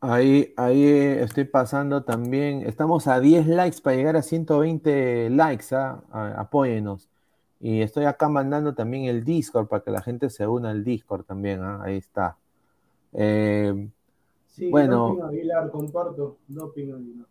Ahí, 0.03 0.51
ahí 0.57 0.83
estoy 0.83 1.43
pasando 1.43 2.03
también. 2.03 2.63
Estamos 2.65 3.07
a 3.07 3.19
10 3.19 3.45
likes 3.45 3.81
para 3.81 3.95
llegar 3.95 4.15
a 4.15 4.23
120 4.23 5.29
likes. 5.29 5.75
¿ah? 5.75 6.01
A- 6.11 6.41
Apóyenos. 6.41 7.07
Y 7.59 7.81
estoy 7.81 8.05
acá 8.05 8.27
mandando 8.27 8.73
también 8.73 9.05
el 9.05 9.23
Discord 9.23 9.67
para 9.67 9.83
que 9.83 9.91
la 9.91 10.01
gente 10.01 10.31
se 10.31 10.47
una 10.47 10.71
al 10.71 10.83
Discord 10.83 11.23
también. 11.25 11.61
¿ah? 11.61 11.81
Ahí 11.83 11.97
está. 11.97 12.35
Eh, 13.13 13.89
Sí, 14.47 14.69
Bueno. 14.69 15.09
Doping 15.09 15.23
Aguilar, 15.23 15.69
comparto, 15.71 16.37
Doping 16.47 16.93
Aguilar. 16.93 17.27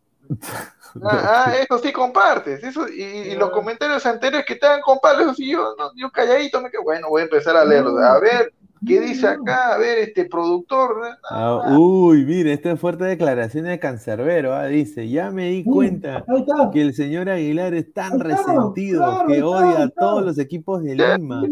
Ah, 1.03 1.45
ah, 1.47 1.55
eso 1.61 1.79
sí 1.79 1.93
compartes, 1.93 2.65
eso, 2.65 2.89
y, 2.89 3.03
y 3.03 3.37
los 3.37 3.51
comentarios 3.51 4.05
anteriores 4.07 4.45
que 4.47 4.55
estaban 4.55 4.81
compartes, 4.81 5.23
eso 5.27 5.35
sí, 5.35 5.51
yo, 5.51 5.75
no, 5.79 5.93
yo 5.97 6.11
calladito 6.11 6.61
me 6.61 6.71
quedo, 6.71 6.83
bueno, 6.83 7.09
voy 7.09 7.21
a 7.21 7.25
empezar 7.25 7.57
a 7.57 7.65
leerlos, 7.65 8.01
a 8.01 8.19
ver, 8.19 8.53
¿qué 8.87 9.01
dice 9.01 9.29
acá? 9.29 9.75
A 9.75 9.79
ver, 9.79 9.99
este 9.99 10.25
productor, 10.25 10.97
ah, 11.31 11.77
uy, 11.79 12.25
mire, 12.25 12.53
esta 12.53 12.73
es 12.73 12.81
fuerte 12.81 13.05
declaración 13.05 13.67
de 13.67 13.79
Cancerbero. 13.79 14.55
¿ah? 14.55 14.67
Dice: 14.67 15.09
Ya 15.09 15.31
me 15.31 15.51
di 15.51 15.65
cuenta 15.65 16.25
que 16.73 16.81
el 16.81 16.95
señor 16.95 17.29
Aguilar 17.29 17.75
es 17.75 17.93
tan 17.93 18.19
resentido 18.19 19.05
claro, 19.05 19.29
que 19.29 19.43
odia 19.43 19.79
a 19.81 19.85
está. 19.85 20.01
todos 20.01 20.25
los 20.25 20.39
equipos 20.39 20.83
de 20.83 20.95
Lima. 20.95 21.43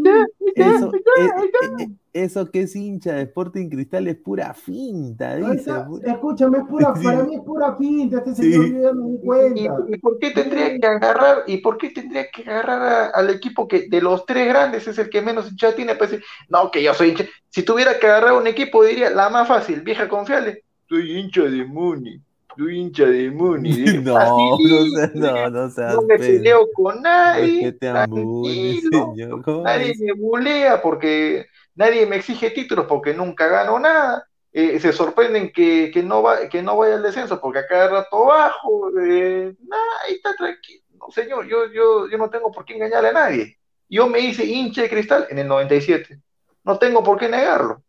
Eso, 0.59 0.93
eh, 0.95 1.01
eh, 1.19 1.85
eh, 1.85 1.89
eso 2.13 2.51
que 2.51 2.63
es 2.63 2.75
hincha 2.77 3.15
de 3.15 3.23
Sporting 3.23 3.69
Cristal 3.69 4.09
es 4.09 4.17
pura 4.17 4.53
finta, 4.55 5.37
dice. 5.37 5.71
Escúchame, 6.05 6.59
es 6.59 6.65
pura, 6.65 6.95
Sí. 6.97 7.05
para 7.05 7.23
mí 7.25 7.35
es 7.37 7.41
pura 7.43 7.77
pinta, 7.77 8.19
este 8.19 8.35
señor 8.35 8.67
yo 8.67 8.83
ya 8.83 8.93
me 8.93 9.09
di 9.11 9.17
¿Y, 9.17 9.19
cuenta. 9.27 9.75
y 9.89 9.99
por 9.99 10.19
qué 10.19 10.31
tendría 10.31 10.79
que 10.79 10.87
agarrar, 10.87 11.39
y 11.47 11.59
por 11.59 11.79
qué 11.79 11.91
tendría 11.91 12.31
que 12.31 12.43
agarrar 12.43 12.83
a- 12.83 13.07
al 13.09 13.31
equipo 13.31 13.67
que 13.69 13.89
de 13.89 14.01
los 14.03 14.25
tres 14.27 14.49
grandes 14.49 14.87
es 14.89 14.99
el 14.99 15.09
que 15.11 15.23
menos 15.23 15.51
hincha 15.51 15.75
tiene? 15.75 15.95
Pues 15.97 16.19
no, 16.49 16.71
que 16.71 16.83
yo 16.83 16.95
soy 16.95 17.11
hincha. 17.11 17.25
Si 17.51 17.63
tuviera 17.63 17.99
que 17.99 18.07
agarrar 18.07 18.35
un 18.35 18.47
equipo, 18.47 18.85
diría 18.85 19.11
la 19.11 19.31
más 19.31 19.47
fácil, 19.49 19.81
vieja 19.83 20.09
confiable. 20.09 20.65
Soy 20.89 21.19
hincha 21.19 21.43
de 21.43 21.65
Muni, 21.65 22.21
soy 22.59 22.79
hincha 22.79 23.07
de 23.07 23.31
Muni. 23.31 23.71
No, 24.03 24.13
no, 24.13 24.19
facilito, 24.19 24.97
seas- 24.97 25.15
no, 25.15 25.51
no 25.51 25.71
seas 25.71 25.95
no 25.95 26.03
me 26.03 26.19
peleo 26.19 26.69
con 26.75 27.01
nadie, 27.03 27.73
tranquilo, 27.73 28.91
señor. 29.15 29.43
¿Cómo 29.43 29.63
nadie 29.65 29.91
es? 29.93 30.01
me 30.01 30.13
bulea 30.13 30.83
porque 30.83 31.47
nadie 31.75 32.07
me 32.07 32.17
exige 32.17 32.51
títulos 32.51 32.87
porque 32.89 33.15
nunca 33.15 33.47
gano 33.47 33.79
nada. 33.79 34.25
Eh, 34.53 34.81
se 34.81 34.93
sorprenden 34.93 35.53
que, 35.53 35.91
que 35.93 36.03
no 36.03 36.23
va, 36.23 36.49
que 36.49 36.63
no 36.63 36.77
vaya 36.77 36.95
al 36.97 37.03
descenso 37.03 37.41
porque 37.41 37.61
a 37.61 37.67
cada 37.67 37.89
rato 37.89 38.25
bajo. 38.25 38.91
Eh, 39.01 39.55
nah, 39.67 39.77
ahí 40.07 40.15
está 40.15 40.35
tranquilo. 40.35 40.83
No, 40.99 41.11
señor, 41.13 41.47
yo, 41.47 41.67
yo, 41.73 42.09
yo 42.09 42.19
no 42.19 42.29
tengo 42.29 42.51
por 42.51 42.65
qué 42.65 42.75
engañarle 42.75 43.11
a 43.11 43.13
nadie. 43.13 43.59
Yo 43.89 44.09
me 44.09 44.21
hice 44.21 44.45
hincha 44.45 44.83
de 44.83 44.91
cristal 44.91 45.27
en 45.31 45.39
el 45.39 45.47
97. 45.49 46.21
No 46.65 46.79
tengo 46.79 47.03
por 47.03 47.19
qué 47.19 47.29
negarlo. 47.29 47.83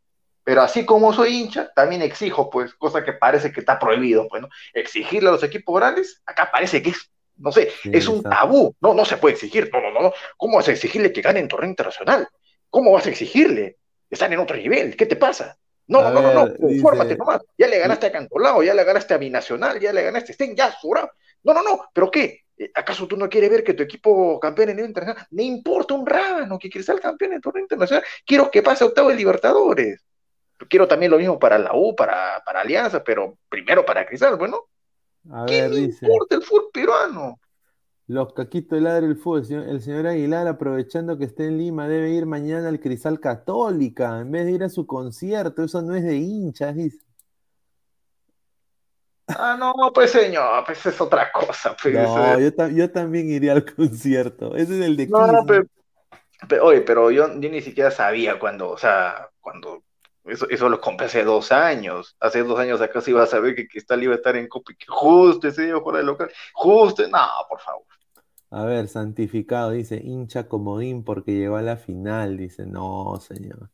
Pero 0.49 0.63
así 0.63 0.84
como 0.84 1.13
soy 1.13 1.41
hincha, 1.41 1.71
también 1.76 2.01
exijo, 2.01 2.49
pues, 2.49 2.73
cosa 2.73 3.03
que 3.03 3.13
parece 3.13 3.51
que 3.51 3.59
está 3.59 3.77
prohibido, 3.77 4.27
pues, 4.27 4.41
¿no? 4.41 4.49
Exigirle 4.73 5.30
a 5.30 5.34
los 5.34 5.43
equipos 5.43 5.76
grandes, 5.80 6.23
acá 6.26 6.49
parece 6.51 6.81
que 6.81 6.89
es, 6.89 7.11
no 7.38 7.51
sé, 7.51 7.69
Sí, 7.84 7.91
es 7.93 8.07
un 8.07 8.23
tabú. 8.23 8.76
No, 8.81 8.95
no 8.95 9.05
se 9.05 9.17
puede 9.17 9.35
exigir. 9.35 9.69
No, 9.71 9.80
no, 9.80 9.91
no, 9.91 10.01
no. 10.01 10.13
¿Cómo 10.38 10.55
vas 10.57 10.67
a 10.67 10.71
exigirle 10.71 11.13
que 11.13 11.21
gane 11.21 11.39
en 11.39 11.47
torneo 11.47 11.69
internacional? 11.69 12.27
¿Cómo 12.67 12.91
vas 12.91 13.05
a 13.05 13.09
exigirle? 13.11 13.77
Están 14.09 14.34
en 14.34 14.39
otro 14.39 14.57
nivel. 14.57 14.97
¿Qué 14.97 15.05
te 15.05 15.17
pasa? 15.17 15.55
No, 15.85 16.01
no, 16.01 16.09
no, 16.09 16.21
no, 16.34 16.34
no. 16.47 16.53
Confórmate 16.55 17.09
dice- 17.09 17.17
nomás. 17.19 17.41
Ya 17.55 17.67
le 17.67 17.77
ganaste 17.77 18.07
a 18.07 18.11
Cantolao, 18.11 18.63
ya 18.63 18.73
le 18.73 18.84
ganaste 18.84 19.13
a 19.13 19.17
Binacional, 19.17 19.80
ya 19.80 19.93
le 19.93 20.01
ganaste 20.01 20.31
a 20.31 20.34
Sten, 20.34 20.55
ya, 20.55 20.71
sobrado. 20.71 21.11
No, 21.43 21.53
no, 21.53 21.61
no. 21.61 21.89
¿Pero 21.93 22.09
qué? 22.09 22.39
¿Acaso 22.73 23.07
tú 23.07 23.15
no 23.17 23.30
quieres 23.30 23.51
ver 23.51 23.63
que 23.63 23.76
tu 23.76 23.84
equipo 23.84 24.39
campeón 24.39 24.69
en 24.69 24.77
nivel 24.77 24.89
internacional? 24.89 25.27
Me 25.30 25.43
importa 25.43 25.93
un 25.93 26.07
rábano 26.07 26.57
que 26.57 26.71
Cristal 26.71 26.99
campeón 26.99 27.34
en 27.34 27.41
torneo 27.41 27.61
internacional. 27.61 28.03
Quiero 28.26 28.49
que 28.49 28.63
pase 28.63 28.84
a 28.84 28.88
octavo 28.88 29.09
de 29.09 29.15
Libertadores. 29.15 30.09
Quiero 30.68 30.88
también 30.88 31.11
lo 31.11 31.18
mismo 31.18 31.40
para 31.40 31.57
la 31.57 31.72
U, 31.73 31.95
para, 31.95 32.41
para 32.45 32.61
Alianza, 32.61 33.03
pero 33.03 33.38
primero 33.48 33.86
para 33.86 34.06
Cristal, 34.06 34.36
bueno. 34.38 34.65
A 35.31 35.45
¿Qué 35.45 35.61
ver, 35.61 35.72
dice. 35.73 36.06
importa 36.06 36.36
el 36.36 36.41
fútbol 36.44 36.69
peruano? 36.73 37.40
Los 38.07 38.34
caquitos 38.34 38.77
de 38.77 38.81
ladre 38.81 39.06
el 39.06 39.18
fútbol. 39.18 39.40
El 39.40 39.45
señor, 39.45 39.69
el 39.69 39.81
señor 39.81 40.07
Aguilar, 40.07 40.48
aprovechando 40.48 41.18
que 41.18 41.26
está 41.26 41.44
en 41.44 41.57
Lima, 41.57 41.88
debe 41.88 42.10
ir 42.10 42.26
mañana 42.26 42.68
al 42.69 42.80
Cristal 42.80 43.19
Católica 43.19 44.19
en 44.19 44.31
vez 44.31 44.45
de 44.45 44.52
ir 44.53 44.64
a 44.64 44.69
su 44.69 44.86
concierto. 44.88 45.64
Eso 45.64 45.81
no 45.81 45.95
es 45.95 46.03
de 46.03 46.15
hinchas, 46.15 46.76
dice. 46.76 47.06
Ah, 49.27 49.56
no, 49.60 49.73
pues 49.94 50.11
señor, 50.11 50.64
pues 50.65 50.84
es 50.86 50.99
otra 50.99 51.31
cosa. 51.31 51.76
Pues, 51.81 51.94
No, 51.94 52.40
yo, 52.40 52.53
ta- 52.53 52.69
yo 52.69 52.91
también 52.91 53.30
iría 53.30 53.52
al 53.53 53.64
concierto. 53.76 54.56
Ese 54.56 54.80
es 54.80 54.86
el 54.86 54.98
de 54.98 55.07
No, 55.07 55.18
Kiss, 55.18 55.45
pero, 55.48 55.65
Pero, 56.48 56.65
oye, 56.65 56.81
pero 56.81 57.11
yo, 57.11 57.27
yo 57.40 57.49
ni 57.49 57.61
siquiera 57.61 57.91
sabía 57.91 58.40
cuando, 58.40 58.69
o 58.72 58.77
sea, 58.77 59.30
cuando 59.40 59.84
eso, 60.30 60.47
eso 60.49 60.69
lo 60.69 60.80
compré 60.81 61.07
hace 61.07 61.23
dos 61.23 61.51
años. 61.51 62.15
Hace 62.19 62.43
dos 62.43 62.60
años 62.60 62.81
acá 62.81 63.01
se 63.01 63.11
iba 63.11 63.23
a 63.23 63.27
saber 63.27 63.56
que 63.56 63.68
Cristal 63.68 64.03
iba 64.03 64.14
a 64.14 64.18
estar 64.18 64.35
en 64.35 64.47
Copa 64.47 64.72
y 64.72 64.76
que 64.76 64.85
justo 64.88 65.47
ese 65.47 65.65
día 65.65 65.80
fuera 65.80 65.99
de 65.99 66.06
local. 66.06 66.31
Justo, 66.53 67.07
no, 67.07 67.19
por 67.49 67.60
favor. 67.60 67.84
A 68.51 68.64
ver, 68.65 68.88
santificado, 68.88 69.72
dice, 69.72 70.01
hincha 70.03 70.47
comodín 70.47 71.03
porque 71.03 71.34
llegó 71.34 71.57
a 71.57 71.61
la 71.61 71.77
final, 71.77 72.38
dice, 72.38 72.65
no, 72.65 73.19
señor. 73.22 73.69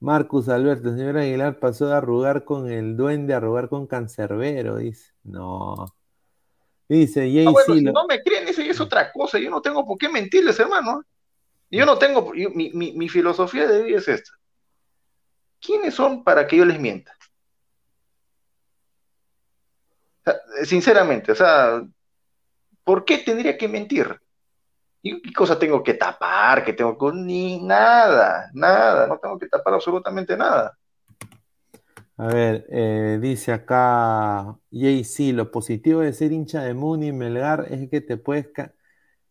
Marcus 0.00 0.48
Alberto, 0.48 0.90
señor 0.90 1.16
Aguilar 1.16 1.58
pasó 1.60 1.86
de 1.86 1.94
arrugar 1.94 2.44
con 2.44 2.70
el 2.70 2.96
duende 2.96 3.34
a 3.34 3.36
arrugar 3.36 3.68
con 3.68 3.86
cancerbero, 3.86 4.76
dice. 4.76 5.12
No. 5.22 5.94
Dice, 6.88 7.20
Jay 7.20 7.46
Ah, 7.46 7.50
bueno, 7.52 7.74
si 7.74 7.82
no 7.84 8.06
me 8.06 8.22
creen, 8.22 8.48
eso 8.48 8.60
es 8.60 8.80
otra 8.80 9.10
cosa. 9.12 9.38
Yo 9.38 9.48
no 9.48 9.62
tengo 9.62 9.86
por 9.86 9.96
qué 9.96 10.08
mentirles, 10.08 10.58
hermano. 10.60 11.02
Yo 11.70 11.86
no 11.86 11.96
tengo, 11.98 12.34
yo- 12.34 12.50
mi, 12.50 12.70
mi, 12.72 12.92
mi 12.92 13.08
filosofía 13.08 13.66
de 13.66 13.82
vida 13.82 13.98
es 13.98 14.08
esta. 14.08 14.30
¿Quiénes 15.62 15.94
son 15.94 16.24
para 16.24 16.46
que 16.46 16.56
yo 16.56 16.64
les 16.64 16.78
mienta? 16.78 17.16
Sinceramente, 20.64 21.32
o 21.32 21.34
sea, 21.34 21.82
¿por 22.84 23.04
qué 23.04 23.18
tendría 23.18 23.56
que 23.56 23.68
mentir? 23.68 24.20
¿Y 25.02 25.22
qué 25.22 25.32
cosa 25.32 25.58
tengo 25.58 25.82
que 25.82 25.94
tapar? 25.94 26.64
¿Qué 26.64 26.72
tengo 26.72 26.98
que...? 26.98 27.16
Ni 27.16 27.62
nada, 27.62 28.50
nada, 28.52 29.06
no 29.06 29.18
tengo 29.18 29.38
que 29.38 29.48
tapar 29.48 29.74
absolutamente 29.74 30.36
nada. 30.36 30.76
A 32.16 32.26
ver, 32.26 32.66
eh, 32.68 33.18
dice 33.20 33.52
acá 33.52 34.56
JC, 34.70 35.32
lo 35.32 35.50
positivo 35.50 36.00
de 36.00 36.12
ser 36.12 36.32
hincha 36.32 36.62
de 36.62 36.74
Muni 36.74 37.10
Melgar 37.10 37.66
es 37.70 37.88
que 37.88 38.00
te 38.00 38.16
puedes, 38.16 38.48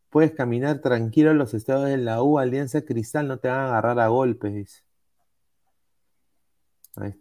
puedes 0.10 0.32
caminar 0.32 0.80
tranquilo 0.80 1.32
en 1.32 1.38
los 1.38 1.54
estados 1.54 1.86
de 1.86 1.98
la 1.98 2.22
U, 2.22 2.40
Alianza 2.40 2.82
Cristal, 2.82 3.28
no 3.28 3.38
te 3.38 3.48
van 3.48 3.60
a 3.60 3.68
agarrar 3.68 4.00
a 4.00 4.08
golpes, 4.08 4.54
dice. 4.54 4.91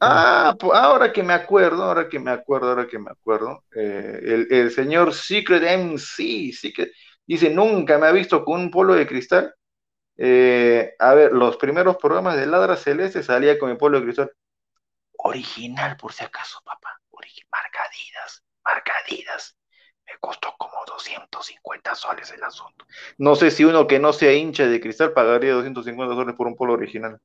Ah, 0.01 0.57
pues 0.59 0.73
ahora 0.75 1.13
que 1.13 1.23
me 1.23 1.33
acuerdo, 1.33 1.85
ahora 1.85 2.09
que 2.09 2.19
me 2.19 2.31
acuerdo, 2.31 2.69
ahora 2.71 2.89
que 2.89 2.99
me 2.99 3.11
acuerdo, 3.11 3.65
eh, 3.75 4.47
el, 4.51 4.71
señor 4.71 5.15
Secret 5.15 5.63
MC, 5.63 6.53
Secret, 6.53 6.91
dice, 7.27 7.51
nunca 7.51 7.99
me 7.99 8.07
ha 8.07 8.13
visto 8.13 8.45
con 8.45 8.61
un 8.61 8.71
polo 8.71 8.95
de 8.95 9.07
cristal. 9.07 9.55
Eh, 10.17 10.95
a 10.99 11.15
ver, 11.15 11.33
los 11.33 11.57
primeros 11.57 11.97
programas 11.97 12.37
de 12.37 12.47
Ladra 12.47 12.77
Celeste 12.77 13.23
salía 13.23 13.59
con 13.59 13.71
mi 13.71 13.77
polo 13.77 13.99
de 13.99 14.05
cristal. 14.05 14.33
Original, 15.19 15.97
por 15.97 16.13
si 16.13 16.25
acaso, 16.25 16.61
papá. 16.65 17.01
Origi- 17.11 17.47
marca 17.51 17.85
Adidas, 17.85 18.43
marca 18.65 18.93
Adidas. 19.05 19.57
Me 20.07 20.19
costó 20.19 20.55
como 20.59 20.75
250 20.87 21.95
soles 21.95 22.31
el 22.33 22.43
asunto. 22.43 22.87
No 23.19 23.37
sé 23.37 23.51
si 23.51 23.65
uno 23.65 23.87
que 23.87 23.99
no 23.99 24.13
sea 24.13 24.33
hincha 24.33 24.67
de 24.67 24.81
cristal 24.81 25.13
pagaría 25.13 25.53
250 25.53 26.15
soles 26.15 26.35
por 26.35 26.47
un 26.47 26.57
polo 26.57 26.73
original. 26.73 27.21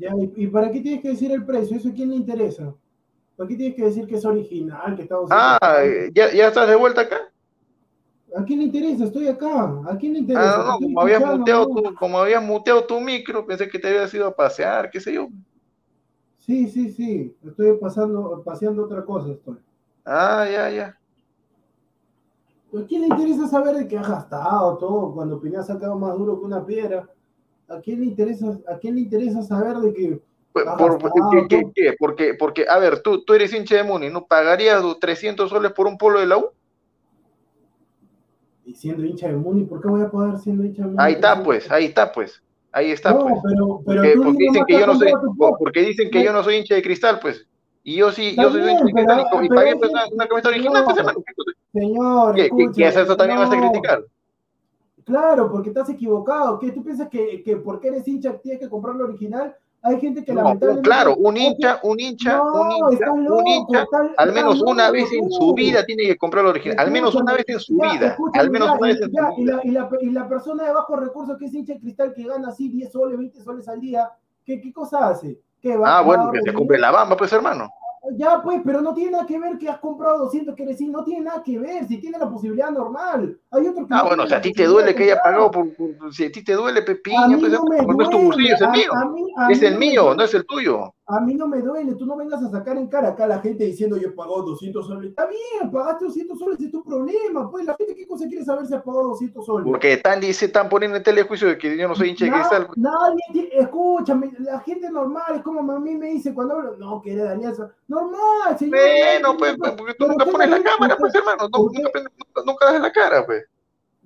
Ya, 0.00 0.14
¿y, 0.16 0.44
y 0.44 0.46
para 0.46 0.72
qué 0.72 0.80
tienes 0.80 1.02
que 1.02 1.10
decir 1.10 1.30
el 1.30 1.44
precio? 1.44 1.76
¿Eso 1.76 1.90
a 1.90 1.92
quién 1.92 2.08
le 2.08 2.16
interesa? 2.16 2.74
¿Para 3.36 3.46
qué 3.46 3.54
tienes 3.56 3.76
que 3.76 3.84
decir 3.84 4.06
que 4.06 4.14
es 4.16 4.24
original, 4.24 4.96
que 4.96 5.02
está 5.02 5.16
Ah, 5.30 5.82
¿ya, 6.14 6.32
ya 6.32 6.48
estás 6.48 6.66
de 6.68 6.74
vuelta 6.74 7.02
acá? 7.02 7.30
¿A 8.34 8.42
quién 8.44 8.60
le 8.60 8.64
interesa? 8.66 9.04
Estoy 9.04 9.28
acá. 9.28 9.82
¿A 9.86 9.98
quién 9.98 10.14
le 10.14 10.20
interesa? 10.20 10.54
Ah, 10.54 10.64
no, 10.64 10.72
estoy 10.72 10.86
como 10.86 11.00
habías 11.02 11.24
muteado 11.26 11.66
¿no? 11.66 11.82
tu, 11.82 11.94
como 11.96 12.18
habías 12.18 12.42
muteado 12.42 12.84
tu 12.86 12.98
micro, 12.98 13.44
pensé 13.46 13.68
que 13.68 13.78
te 13.78 13.88
habías 13.88 14.14
ido 14.14 14.26
a 14.26 14.34
pasear, 14.34 14.90
qué 14.90 15.00
sé 15.00 15.12
yo. 15.12 15.28
Sí, 16.38 16.66
sí, 16.68 16.90
sí. 16.90 17.36
Estoy 17.46 17.76
pasando, 17.76 18.42
paseando 18.42 18.84
otra 18.84 19.04
cosa. 19.04 19.32
Estoy. 19.32 19.58
Ah, 20.06 20.46
ya, 20.50 20.70
ya. 20.70 20.98
¿A 22.72 22.86
quién 22.86 23.02
le 23.02 23.08
interesa 23.08 23.48
saber 23.48 23.76
de 23.76 23.86
que 23.88 23.98
ha 23.98 24.02
gastado 24.02 24.78
todo 24.78 25.12
cuando 25.12 25.40
Pineda 25.40 25.60
ha 25.60 25.64
sacado 25.64 25.98
más 25.98 26.16
duro 26.16 26.38
que 26.38 26.46
una 26.46 26.64
piedra? 26.64 27.06
¿A 27.70 27.80
quién 27.80 28.00
le 28.00 28.06
interesa, 28.06 28.58
a 28.68 28.78
quién 28.78 28.96
le 28.96 29.02
interesa 29.02 29.42
saber 29.42 29.76
de 29.78 29.94
que 29.94 30.20
Por- 30.52 30.64
gastado 30.64 30.98
¿qué- 31.30 31.46
qué- 31.48 31.62
todo? 31.62 31.72
qué? 31.74 31.94
Porque, 31.98 32.34
porque, 32.34 32.66
a 32.68 32.78
ver, 32.78 33.00
tú, 33.00 33.22
tú 33.24 33.34
eres 33.34 33.54
hincha 33.54 33.76
de 33.76 33.84
Muni, 33.84 34.10
¿no 34.10 34.26
pagarías 34.26 34.82
los 34.82 34.98
300 34.98 35.48
soles 35.50 35.72
por 35.72 35.86
un 35.86 35.96
polo 35.96 36.18
de 36.18 36.26
la 36.26 36.38
U? 36.38 36.50
Y 38.64 38.74
siendo 38.74 39.04
hincha 39.04 39.28
de 39.28 39.36
Muni, 39.36 39.64
¿por 39.64 39.80
qué 39.80 39.88
voy 39.88 40.02
a 40.02 40.10
pagar 40.10 40.38
siendo 40.38 40.64
hincha 40.64 40.82
de 40.82 40.88
Muni? 40.88 40.98
Ahí 41.02 41.12
está, 41.14 41.42
pues, 41.42 41.70
ahí 41.70 41.84
está, 41.86 42.12
pues. 42.12 42.42
Ahí 42.72 42.90
está, 42.92 43.12
No, 43.12 43.20
pues. 43.20 43.34
pero, 43.42 43.80
pero 43.84 44.02
Porque, 44.02 44.14
tú 44.14 44.22
porque 44.22 44.38
dicen 44.44 44.64
que 44.66 44.78
yo 44.78 44.86
no 44.86 44.94
soy, 44.96 45.12
porque 45.58 45.82
dicen 45.82 46.10
que 46.10 46.22
yo 46.24 46.32
no 46.32 46.42
soy 46.44 46.56
hincha 46.56 46.74
de 46.74 46.82
cristal, 46.82 47.18
pues. 47.20 47.46
Y 47.82 47.96
yo 47.96 48.12
sí, 48.12 48.34
yo 48.36 48.50
soy 48.50 48.60
hincha 48.62 48.84
de 48.84 48.92
cristal 48.92 49.26
y, 49.42 49.48
pagué 49.48 49.76
pues, 49.76 49.90
una, 49.90 50.26
camiseta 50.26 50.48
original, 50.50 50.84
pues, 50.84 50.96
no. 50.96 51.00
hermano. 51.00 51.24
Señor, 51.72 52.34
¿Qué- 52.34 52.88
eso 52.88 53.16
también 53.16 53.38
vas 53.38 53.50
a 53.52 53.58
criticar? 53.58 54.04
Claro, 55.04 55.50
porque 55.50 55.70
estás 55.70 55.88
equivocado. 55.88 56.58
¿Qué 56.58 56.72
tú 56.72 56.82
piensas 56.82 57.08
que, 57.08 57.42
que 57.42 57.56
porque 57.56 57.88
eres 57.88 58.06
hincha 58.06 58.36
tienes 58.38 58.60
que 58.60 58.68
comprar 58.68 58.96
lo 58.96 59.04
original? 59.04 59.54
Hay 59.82 59.98
gente 59.98 60.22
que 60.22 60.32
No, 60.34 60.42
lamentablemente. 60.42 60.88
claro, 60.88 61.16
un 61.16 61.36
hincha, 61.38 61.80
un 61.82 61.98
hincha, 61.98 62.36
No, 62.36 62.52
un 62.52 62.92
hincha, 62.92 63.10
un 63.12 63.46
hincha, 63.46 63.86
al 64.18 64.32
menos 64.34 64.60
una 64.60 64.90
vez 64.90 65.10
en 65.10 65.30
su 65.30 65.54
vida 65.54 65.86
tiene 65.86 66.02
que 66.04 66.18
comprar 66.18 66.44
lo 66.44 66.50
original, 66.50 66.78
al 66.78 66.90
menos 66.90 67.14
una 67.14 67.32
vez 67.32 67.44
en 67.48 67.58
su 67.60 67.78
Ya, 67.78 67.90
vida, 67.92 68.16
al 68.34 68.50
menos 68.50 68.68
ya, 68.68 68.74
una 68.76 68.88
y- 68.88 68.92
vez 68.92 69.02
en 69.02 69.10
ya, 69.12 69.26
su 69.34 69.40
y 69.40 69.44
vida. 69.44 69.56
la, 69.56 69.64
y, 69.64 69.70
la, 69.70 69.88
y 70.02 70.10
la 70.10 70.28
persona 70.28 70.64
de 70.64 70.72
bajo 70.74 70.96
recursos 70.96 71.38
que 71.38 71.46
es 71.46 71.54
hincha 71.54 71.72
de 71.72 71.80
cristal 71.80 72.12
que 72.12 72.24
gana 72.24 72.48
así 72.48 72.68
10 72.68 72.92
soles, 72.92 73.16
20 73.16 73.40
soles 73.40 73.66
al 73.68 73.80
día, 73.80 74.10
¿qué, 74.44 74.60
qué 74.60 74.70
cosa 74.70 75.08
hace? 75.08 75.40
¿Qué 75.62 75.74
va, 75.78 75.98
Ah, 75.98 76.02
bueno, 76.02 76.30
que 76.30 76.42
se 76.42 76.52
compre 76.52 76.78
la 76.78 76.90
bamba, 76.90 77.16
pues, 77.16 77.32
hermano. 77.32 77.70
Ya, 78.16 78.40
pues, 78.42 78.60
pero 78.64 78.80
no 78.80 78.94
tiene 78.94 79.12
nada 79.12 79.26
que 79.26 79.38
ver 79.38 79.56
que 79.58 79.68
has 79.68 79.78
comprado 79.78 80.18
200 80.24 80.54
que 80.54 80.64
decir, 80.66 80.90
no 80.90 81.04
tiene 81.04 81.22
nada 81.24 81.42
que 81.42 81.58
ver, 81.58 81.86
si 81.86 81.98
tiene 82.00 82.18
la 82.18 82.28
posibilidad 82.30 82.70
normal. 82.70 83.38
Hay 83.52 83.66
otro 83.66 83.84
que 83.84 83.92
Ah, 83.94 84.02
no 84.02 84.06
bueno, 84.06 84.22
o 84.22 84.26
sea, 84.28 84.38
a 84.38 84.40
ti 84.40 84.52
te 84.52 84.64
duele 84.64 84.94
que 84.94 85.02
haya 85.04 85.20
pagado 85.20 85.50
por, 85.50 85.74
por- 85.74 86.14
si 86.14 86.24
a 86.26 86.30
ti 86.30 86.44
te 86.44 86.52
duele, 86.52 86.80
A 86.80 86.84
Pepiña, 86.84 87.26
mí 87.26 87.36
pues, 87.40 87.50
no 87.52 87.64
no 87.64 88.02
es 88.04 88.10
tu 88.10 88.18
bolsillo, 88.22 88.54
es 88.54 88.60
el 88.60 88.70
mío. 88.70 88.92
a 88.94 89.04
mí- 89.06 89.34
a 89.36 89.50
Es 89.50 89.60
mí 89.60 89.66
el 89.66 89.72
no 89.74 89.78
mío, 89.80 90.14
no 90.14 90.22
es 90.22 90.34
el 90.34 90.46
tuyo. 90.46 90.94
A 91.08 91.18
mí 91.18 91.34
no 91.34 91.48
me 91.48 91.60
duele, 91.60 91.96
tú 91.96 92.06
no 92.06 92.16
vengas 92.16 92.40
a 92.44 92.48
sacar 92.50 92.76
en 92.78 92.86
cara 92.86 93.08
acá 93.08 93.24
a 93.24 93.26
la 93.26 93.40
gente 93.40 93.64
diciendo 93.64 93.96
yo 93.96 94.06
he 94.06 94.12
pagado 94.12 94.42
200 94.42 94.86
soles. 94.86 95.10
Está 95.10 95.26
bien, 95.26 95.68
pagaste 95.72 96.04
200 96.04 96.38
soles, 96.38 96.60
es 96.60 96.70
tu 96.70 96.84
problema. 96.84 97.50
Pues 97.50 97.66
la 97.66 97.74
gente, 97.74 97.96
¿qué 97.96 98.06
cosa 98.06 98.28
quiere 98.28 98.44
saber 98.44 98.64
si 98.68 98.74
has 98.74 98.82
pagado 98.84 99.08
200 99.08 99.44
soles? 99.44 99.66
Porque 99.66 99.96
tan 99.96 100.20
dice, 100.20 100.44
están 100.46 100.68
poniendo 100.68 100.96
en 100.96 101.02
telejuicio 101.02 101.48
de 101.48 101.58
que 101.58 101.76
yo 101.76 101.88
no 101.88 101.96
soy 101.96 102.10
hincha 102.10 102.26
de 102.26 102.30
cristal. 102.30 102.68
Nadie, 102.76 103.18
ti- 103.32 103.48
escúchame, 103.52 104.30
la 104.38 104.60
gente 104.60 104.88
normal 104.88 105.34
es 105.34 105.42
como 105.42 105.72
a 105.72 105.80
mí 105.80 105.96
me 105.96 106.06
dice 106.10 106.32
cuando 106.32 106.54
hablo, 106.54 106.76
no, 106.76 107.02
que 107.02 107.16
de 107.16 107.28
alianza. 107.28 107.68
Normal, 107.88 108.56
señor. 108.56 108.78
Bueno, 108.78 109.32
nadie- 109.32 109.38
pues, 109.40 109.56
pues, 109.58 109.72
porque 109.72 109.94
tú 109.94 110.06
nunca 110.06 110.24
pones 110.26 110.48
la 110.50 110.62
cámara, 110.62 110.96
pues, 110.96 111.12
hermano. 111.16 111.48
No, 111.52 112.44
nunca 112.46 112.66
das 112.72 112.80
la 112.80 112.92
cara, 112.92 113.26
pues. 113.26 113.39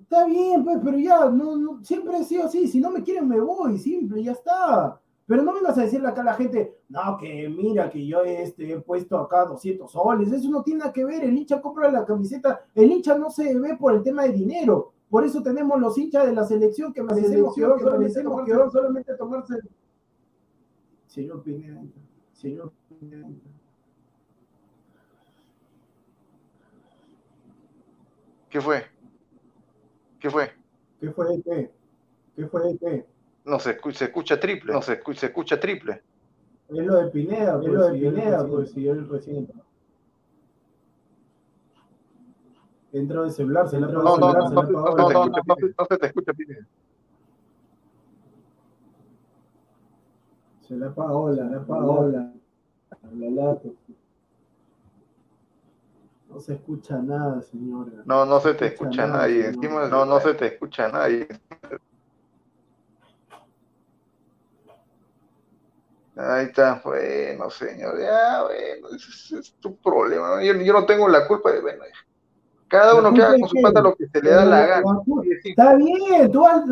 Está 0.05 0.27
bien, 0.27 0.63
pues, 0.63 0.79
pero 0.85 0.99
ya, 0.99 1.31
no, 1.31 1.57
no, 1.57 1.83
siempre 1.83 2.19
he 2.19 2.25
sido 2.25 2.45
así. 2.45 2.69
Si 2.69 2.79
no 2.79 2.91
me 2.91 3.03
quieren, 3.03 3.27
me 3.27 3.41
voy, 3.41 3.79
simple, 3.79 4.23
ya 4.23 4.33
está. 4.33 5.01
Pero 5.25 5.43
no 5.43 5.55
vengas 5.55 5.79
a 5.79 5.83
decirle 5.83 6.09
acá 6.09 6.21
a 6.21 6.25
la 6.25 6.35
gente, 6.35 6.77
no, 6.91 7.17
que 7.17 7.49
mira, 7.49 7.89
que 7.89 8.07
yo 8.07 8.23
este, 8.23 8.71
he 8.71 8.81
puesto 8.83 9.17
acá 9.17 9.47
200 9.47 9.91
soles. 9.91 10.31
Eso 10.31 10.51
no 10.51 10.63
tiene 10.63 10.81
nada 10.81 10.93
que 10.93 11.07
ver. 11.07 11.25
El 11.25 11.39
hincha 11.39 11.63
compra 11.63 11.91
la 11.91 12.05
camiseta. 12.05 12.67
El 12.75 12.93
hincha 12.93 13.17
no 13.17 13.31
se 13.31 13.59
ve 13.59 13.79
por 13.79 13.95
el 13.95 14.03
tema 14.03 14.25
de 14.25 14.33
dinero. 14.33 14.93
Por 15.09 15.25
eso 15.25 15.43
tenemos 15.43 15.81
los 15.81 15.97
hinchas 15.97 16.27
de 16.27 16.35
la 16.35 16.45
selección 16.45 16.93
que 16.93 17.03
merecemos 17.03 17.55
que 17.55 17.65
van 17.65 17.81
solamente, 17.81 18.23
que 18.45 18.53
van 18.53 18.71
solamente 18.71 19.13
a 19.13 19.17
tomarse. 19.17 19.55
Señor 21.07 21.43
Pineda, 21.43 21.83
señor 22.35 22.73
Pineda. 23.01 23.27
¿Qué 28.51 28.61
fue? 28.61 28.94
¿Qué 30.25 30.31
fue? 30.31 30.51
¿Qué 31.01 31.11
fue 31.11 31.37
de 31.37 31.43
qué? 31.43 31.71
¿Qué 32.35 32.47
fue 32.47 32.63
de 32.67 32.79
qué? 32.79 33.05
No, 33.45 33.59
se, 33.61 33.79
escu- 33.79 33.93
se 33.93 34.07
escucha 34.07 34.41
triple. 34.41 34.73
No, 34.73 34.81
se, 34.81 34.99
escu- 34.99 35.15
se 35.15 35.27
escucha 35.27 35.61
triple. 35.61 36.01
Es 36.71 36.79
lo 36.87 36.95
de 36.97 37.11
Pineda, 37.11 37.61
es 37.63 37.69
lo 37.69 37.89
de 37.89 37.93
Pineda, 38.01 38.47
pues 38.49 38.71
si 38.71 38.89
él 38.89 39.07
recién 39.07 39.37
entró. 39.37 39.61
Entró 42.95 43.25
de 43.25 43.33
celular, 43.33 43.69
se 43.69 43.79
le 43.79 43.85
ha 43.85 43.89
No, 43.91 43.93
no, 43.93 44.01
el 44.01 44.05
no, 44.07 44.15
celular, 44.15 44.43
no, 44.45 44.49
se 44.49 44.55
le 44.55 44.61
ha 44.61 44.63
no, 44.65 44.71
no, 44.73 45.09
el 45.09 45.13
no, 45.13 45.27
no, 45.27 45.57
no 45.79 45.85
se 45.91 45.97
te 45.99 46.07
escucha, 46.07 46.33
Pine. 46.33 46.57
Se 50.67 50.75
le 50.75 50.87
ha 50.87 50.89
apagado 50.89 51.29
la, 51.33 51.45
se 51.45 51.51
le 51.51 51.57
apagado 51.59 52.09
la, 52.09 52.33
la. 53.13 53.61
No 56.35 56.41
se 56.41 56.55
escucha 56.55 56.99
nada, 56.99 57.41
señora. 57.43 57.93
No, 58.07 58.27
no 58.27 58.41
se 58.41 58.55
te 58.55 58.67
escucha 58.67 58.91
escucha 58.91 59.07
nada, 59.07 59.19
nadie. 59.21 59.47
Encima, 59.47 59.87
no, 59.87 60.05
no 60.05 60.19
se 60.19 60.35
te 60.35 60.47
escucha 60.47 60.89
nadie. 60.89 61.29
Ahí 66.17 66.47
está, 66.47 66.83
bueno, 66.85 67.51
señor, 67.51 68.01
ya, 68.01 68.43
bueno, 68.43 68.89
ese 68.97 69.11
ese 69.11 69.39
es 69.39 69.55
tu 69.61 69.77
problema. 69.77 70.43
Yo, 70.43 70.55
yo 70.55 70.73
no 70.73 70.85
tengo 70.87 71.09
la 71.09 71.29
culpa 71.29 71.53
de, 71.53 71.61
bueno, 71.61 71.85
cada 72.67 72.95
¿La 72.95 72.99
uno 72.99 73.15
que 73.15 73.23
haga 73.23 73.39
con 73.39 73.49
su 73.49 73.57
plata 73.61 73.81
lo 73.81 73.95
que 73.95 74.09
se 74.09 74.21
le 74.21 74.31
da 74.31 74.45
la 74.45 74.67
gana. 74.67 75.03
Está 75.45 75.77
bien, 75.77 76.33
tú 76.33 76.41
vas, 76.41 76.65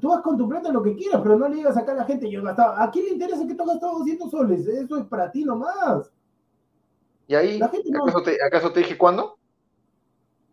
tú 0.00 0.08
vas 0.08 0.22
con 0.22 0.38
tu 0.38 0.48
plata 0.48 0.72
lo 0.72 0.82
que 0.82 0.94
quieras, 0.96 1.20
pero 1.22 1.36
no 1.36 1.48
le 1.48 1.56
digas 1.56 1.76
acá 1.76 1.92
a 1.92 1.96
la 1.96 2.04
gente, 2.04 2.30
yo 2.30 2.40
he 2.40 2.44
gastado. 2.44 2.74
¿A 2.78 2.90
quién 2.90 3.04
le 3.04 3.12
interesa 3.12 3.46
que 3.46 3.54
tú 3.54 3.64
has 3.64 3.68
gastado 3.68 3.98
200 3.98 4.30
soles? 4.30 4.66
Eso 4.66 4.96
es 4.96 5.04
para 5.04 5.30
ti 5.30 5.44
nomás. 5.44 6.10
Y 7.26 7.34
ahí, 7.34 7.58
no- 7.58 7.66
¿acaso 8.02 8.22
te, 8.22 8.38
acaso 8.44 8.72
te 8.72 8.80
dije 8.80 8.98
cuándo? 8.98 9.36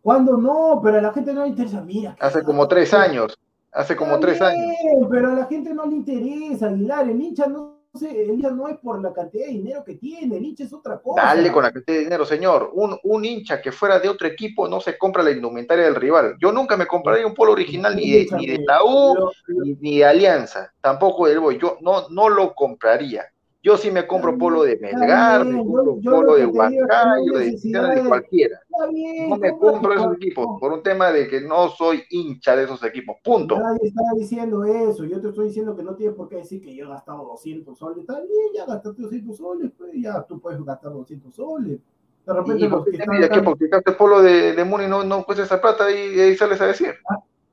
Cuando 0.02 0.38
no, 0.38 0.80
pero 0.84 0.98
a 0.98 1.02
la 1.02 1.14
gente 1.14 1.34
no 1.34 1.43
le 1.43 1.49
interesa. 1.49 1.81
Mira. 1.81 2.15
Hace 2.19 2.43
como 2.43 2.68
tres 2.68 2.93
años. 2.93 3.38
hace 3.72 3.95
como 3.95 4.19
tres 4.19 4.41
años. 4.41 4.76
Pero 5.10 5.31
a 5.31 5.35
la 5.35 5.45
gente 5.45 5.73
no 5.73 5.85
le 5.85 5.95
interesa, 5.98 6.68
Aguilar. 6.68 7.07
El 7.10 7.22
hincha 7.22 7.45
no, 7.48 7.81
sé, 7.93 8.23
el 8.23 8.31
hincha 8.31 8.49
no 8.49 8.68
es 8.68 8.77
por 8.80 8.99
la 9.02 9.14
cantidad 9.14 9.45
de 9.45 9.52
dinero 9.52 9.84
que 9.84 9.95
tiene, 9.95 10.38
el 10.38 10.45
hincha 10.45 10.64
es 10.64 10.73
otra 10.73 10.98
cosa. 10.99 11.22
Dale 11.22 11.52
con 11.52 11.64
la 11.64 11.72
cantidad 11.72 11.98
de 11.98 12.03
dinero, 12.06 12.26
señor. 12.26 12.72
Un, 12.73 12.98
un 13.03 13.26
hincha 13.26 13.61
que 13.61 13.72
fuera 13.72 13.99
de 13.99 14.10
otro 14.10 14.27
equipo 14.27 14.68
no 14.68 14.80
se 14.81 14.98
compra 14.98 15.22
la 15.23 15.31
indumentaria 15.31 15.85
del 15.85 15.95
rival. 15.95 16.35
Yo 16.41 16.52
nunca 16.52 16.76
me 16.77 16.88
compraría 16.88 17.27
un 17.27 17.35
polo 17.35 17.52
original 17.52 17.95
ni 17.95 18.11
de, 18.11 18.27
ni 18.38 18.48
de 18.48 18.60
la 18.65 18.84
U, 18.84 19.30
ni 19.48 19.99
de 19.99 20.06
Alianza, 20.06 20.73
tampoco 20.81 21.27
del 21.27 21.39
Boy. 21.39 21.60
Yo 21.60 21.77
no, 21.81 22.10
no 22.10 22.27
lo 22.27 22.56
compraría. 22.56 23.26
Yo 23.64 23.78
sí 23.78 23.92
me 23.92 24.08
compro 24.08 24.36
polo 24.40 24.64
de 24.64 24.78
Melgar, 24.78 25.46
me 25.46 25.58
compro 25.58 25.96
yo- 25.98 26.02
yo 26.02 26.12
polo 26.12 26.28
lo 26.30 26.36
de 26.36 26.46
Huancayo, 26.48 27.34
de, 27.34 28.04
cualquiera. 28.08 28.60
Bien, 28.92 29.30
No 29.30 29.38
me 29.38 29.52
compro 29.52 29.94
esos 29.94 30.16
equipos 30.16 30.48
por 30.60 30.74
un 30.74 30.82
tema 30.82 31.12
de 31.12 31.28
que 31.28 31.42
no 31.42 31.70
soy 31.70 32.02
hincha 32.10 32.56
de 32.56 32.64
esos 32.64 32.84
equipos. 32.84 33.18
Punto. 33.24 33.60
Nadie 33.60 33.90
está 33.90 34.02
diciendo 34.18 34.66
eso. 34.66 35.06
Yo 35.06 35.22
te 35.22 35.28
estoy 35.28 35.48
diciendo 35.48 35.76
que 35.76 35.84
no 35.84 35.96
tienes 35.96 36.16
por 36.16 36.28
qué 36.28 36.38
decir 36.38 36.60
que 36.64 36.74
yo 36.74 36.86
he 36.86 36.90
gastado 36.90 37.24
200 37.24 37.78
soles. 37.78 38.00
Está 38.00 38.16
bien, 38.20 38.48
ya 38.56 38.66
gastaste 38.66 39.00
200 39.04 39.38
soles, 39.38 39.72
pues 39.78 39.92
ya 39.94 40.24
tú 40.24 40.40
puedes 40.40 40.64
gastar 40.66 40.92
200 40.92 41.36
soles. 41.36 41.80
De 42.26 42.34
repente 42.34 42.66
¿Y 42.66 42.68
por 42.68 42.78
los 42.80 42.86
qué 42.86 42.92
que 42.92 42.98
están 42.98 43.24
acá- 43.24 43.44
porque 43.44 43.70
polo 43.98 44.22
de, 44.24 44.54
de 44.54 44.64
Muni 44.64 44.88
no, 44.88 45.04
no 45.04 45.24
cuesta 45.24 45.44
esa 45.44 45.62
plata 45.62 45.92
y, 45.92 46.20
ahí 46.20 46.36
sales 46.36 46.60
a 46.62 46.68
decir? 46.68 46.96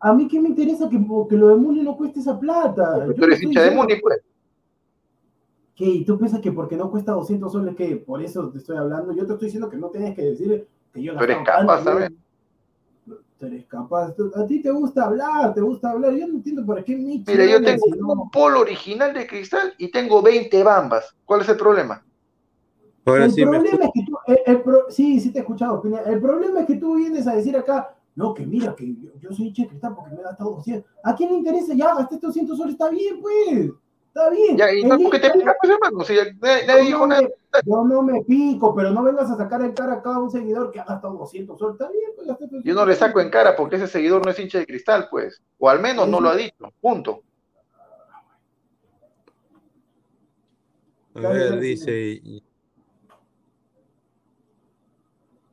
A 0.00 0.12
mí 0.14 0.26
qué 0.28 0.40
me 0.40 0.48
interesa 0.50 0.88
que, 0.88 0.98
que 1.28 1.36
lo 1.36 1.48
de 1.48 1.56
Muni 1.56 1.82
no 1.82 1.96
cueste 1.96 2.20
esa 2.20 2.38
plata. 2.38 3.04
Yo 3.06 3.14
tú 3.14 3.24
eres 3.24 3.42
hincha 3.42 3.62
de 3.62 3.72
Muni, 3.72 3.96
pues. 3.96 4.20
¿Qué? 5.78 5.84
¿Y 5.84 6.04
tú 6.04 6.18
piensas 6.18 6.40
que 6.40 6.50
porque 6.50 6.76
no 6.76 6.90
cuesta 6.90 7.12
200 7.12 7.52
soles 7.52 7.76
que 7.76 7.94
por 7.98 8.20
eso 8.20 8.50
te 8.50 8.58
estoy 8.58 8.76
hablando? 8.76 9.12
Yo 9.12 9.24
te 9.24 9.34
estoy 9.34 9.46
diciendo 9.46 9.70
que 9.70 9.76
no 9.76 9.90
tienes 9.90 10.16
que 10.16 10.22
decir 10.22 10.66
que 10.92 11.00
yo 11.00 11.12
he 11.12 11.16
Tú 11.16 11.22
eres 11.22 11.38
capaz, 11.44 11.84
¿sabes? 11.84 12.10
Tú 13.06 13.46
eres 13.46 13.64
capaz. 13.66 14.12
A 14.34 14.44
ti 14.44 14.60
te 14.60 14.72
gusta 14.72 15.04
hablar, 15.04 15.54
te 15.54 15.60
gusta 15.60 15.92
hablar. 15.92 16.12
Yo 16.16 16.26
no 16.26 16.34
entiendo 16.34 16.66
por 16.66 16.82
qué 16.82 16.96
mi 16.96 17.22
Mira, 17.24 17.46
yo 17.46 17.62
tengo 17.62 17.84
si 17.84 17.92
no- 17.96 18.08
un 18.08 18.30
polo 18.32 18.58
original 18.58 19.14
de 19.14 19.24
cristal 19.28 19.72
y 19.78 19.88
tengo 19.92 20.20
20 20.20 20.64
bambas. 20.64 21.14
¿Cuál 21.24 21.42
es 21.42 21.48
el 21.48 21.56
problema? 21.56 22.04
Ahora 23.04 23.26
el 23.26 23.30
sí 23.30 23.40
me 23.44 23.50
problema 23.52 23.84
es 23.84 23.90
que 23.94 24.04
tú, 24.04 24.18
el- 24.26 24.38
el 24.46 24.62
pro- 24.62 24.90
sí, 24.90 25.20
sí 25.20 25.30
te 25.30 25.38
he 25.38 25.42
escuchado, 25.42 25.80
Pina. 25.80 26.00
El 26.00 26.20
problema 26.20 26.58
es 26.60 26.66
que 26.66 26.74
tú 26.74 26.96
vienes 26.96 27.28
a 27.28 27.36
decir 27.36 27.56
acá, 27.56 27.96
no, 28.16 28.34
que 28.34 28.44
mira, 28.44 28.74
que 28.74 28.96
yo, 28.96 29.10
yo 29.20 29.32
soy 29.32 29.46
hincha 29.46 29.62
de 29.62 29.68
cristal 29.68 29.94
porque 29.94 30.10
me 30.10 30.20
he 30.22 30.24
gastado 30.24 30.50
200. 30.56 30.90
¿A 31.04 31.14
quién 31.14 31.30
le 31.30 31.36
interesa? 31.36 31.72
Ya, 31.72 31.94
gasté 31.94 32.18
200 32.18 32.58
soles, 32.58 32.72
está 32.72 32.90
bien, 32.90 33.20
pues. 33.20 33.70
Está 34.18 34.30
bien. 34.30 34.56
Ya, 34.56 34.72
y 34.72 34.82
porque 34.82 35.20
te 35.20 35.28
hincha- 35.28 35.38
pica, 35.38 35.56
pues, 35.60 35.72
hermano. 35.72 36.04
Si 36.04 36.14
nadie, 36.14 36.66
nadie 36.66 36.80
yo, 36.82 36.86
dijo 36.86 36.98
no 37.00 37.06
nada. 37.06 37.22
me, 37.22 37.28
yo 37.64 37.84
no 37.84 38.02
me 38.02 38.24
pico, 38.24 38.74
pero 38.74 38.90
no 38.90 39.04
vengas 39.04 39.30
a 39.30 39.36
sacar 39.36 39.62
en 39.62 39.72
cara 39.72 39.94
a 39.94 40.02
cada 40.02 40.18
un 40.18 40.30
seguidor 40.30 40.72
que 40.72 40.80
ha 40.80 40.84
gastado 40.84 41.14
200 41.14 41.56
soles. 41.56 41.74
Está 41.74 41.88
bien, 41.92 42.10
pues 42.16 42.26
200 42.26 42.64
Yo 42.64 42.74
no 42.74 42.84
le 42.84 42.96
saco 42.96 43.20
en 43.20 43.30
cara 43.30 43.54
porque 43.54 43.76
ese 43.76 43.86
seguidor 43.86 44.24
no 44.24 44.32
es 44.32 44.38
hincha 44.40 44.58
de 44.58 44.66
cristal, 44.66 45.06
pues. 45.08 45.40
O 45.58 45.68
al 45.70 45.78
menos 45.80 46.08
no 46.08 46.20
lo 46.20 46.30
ha 46.30 46.36
dicho. 46.36 46.72
Punto. 46.80 47.22
A 51.14 51.20
ver, 51.20 51.60
dice. 51.60 52.20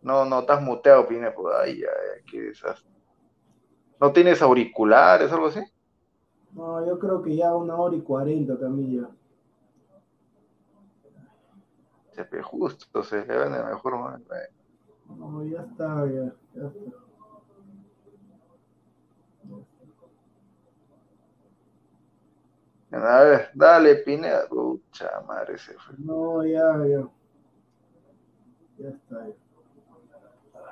No, 0.02 0.26
no, 0.26 0.40
estás 0.40 0.62
muteado, 0.62 1.08
Pine. 1.08 1.32
Pues, 1.32 1.56
ay, 1.62 1.84
ay, 1.84 2.24
qué 2.30 2.42
desastre. 2.42 2.90
¿No 4.00 4.12
tienes 4.12 4.42
auriculares 4.42 5.32
o 5.32 5.36
algo 5.36 5.48
así? 5.48 5.60
No, 6.56 6.86
yo 6.88 6.98
creo 6.98 7.22
que 7.22 7.36
ya 7.36 7.54
una 7.54 7.76
hora 7.76 7.96
y 7.96 8.02
cuarenta 8.02 8.58
también 8.58 9.02
ya. 9.02 9.10
Se 12.14 12.42
justo, 12.42 13.04
se 13.04 13.26
le 13.26 13.34
de 13.34 13.50
mejor 13.50 14.00
manera. 14.00 14.50
No, 15.18 15.44
ya 15.44 15.62
está, 15.62 16.06
ya. 16.08 16.34
ya 16.54 16.68
está. 16.68 17.06
A 22.92 23.24
ver, 23.24 23.50
dale, 23.54 23.96
Pineda. 23.98 24.48
Pucha 24.48 25.22
madre, 25.28 25.58
se 25.58 25.74
fue. 25.74 25.96
No, 25.98 26.46
ya, 26.46 26.78
ya. 26.88 27.10
Ya 28.78 28.90
está. 28.90 29.28
ya. 29.28 29.34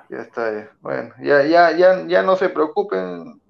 Ya 0.08 0.18
está, 0.22 0.52
ya. 0.52 0.70
Bueno, 0.80 1.14
ya, 1.22 1.42
ya, 1.44 1.76
ya, 1.76 2.06
ya 2.06 2.22
no 2.22 2.36
se 2.36 2.48
preocupen, 2.48 3.40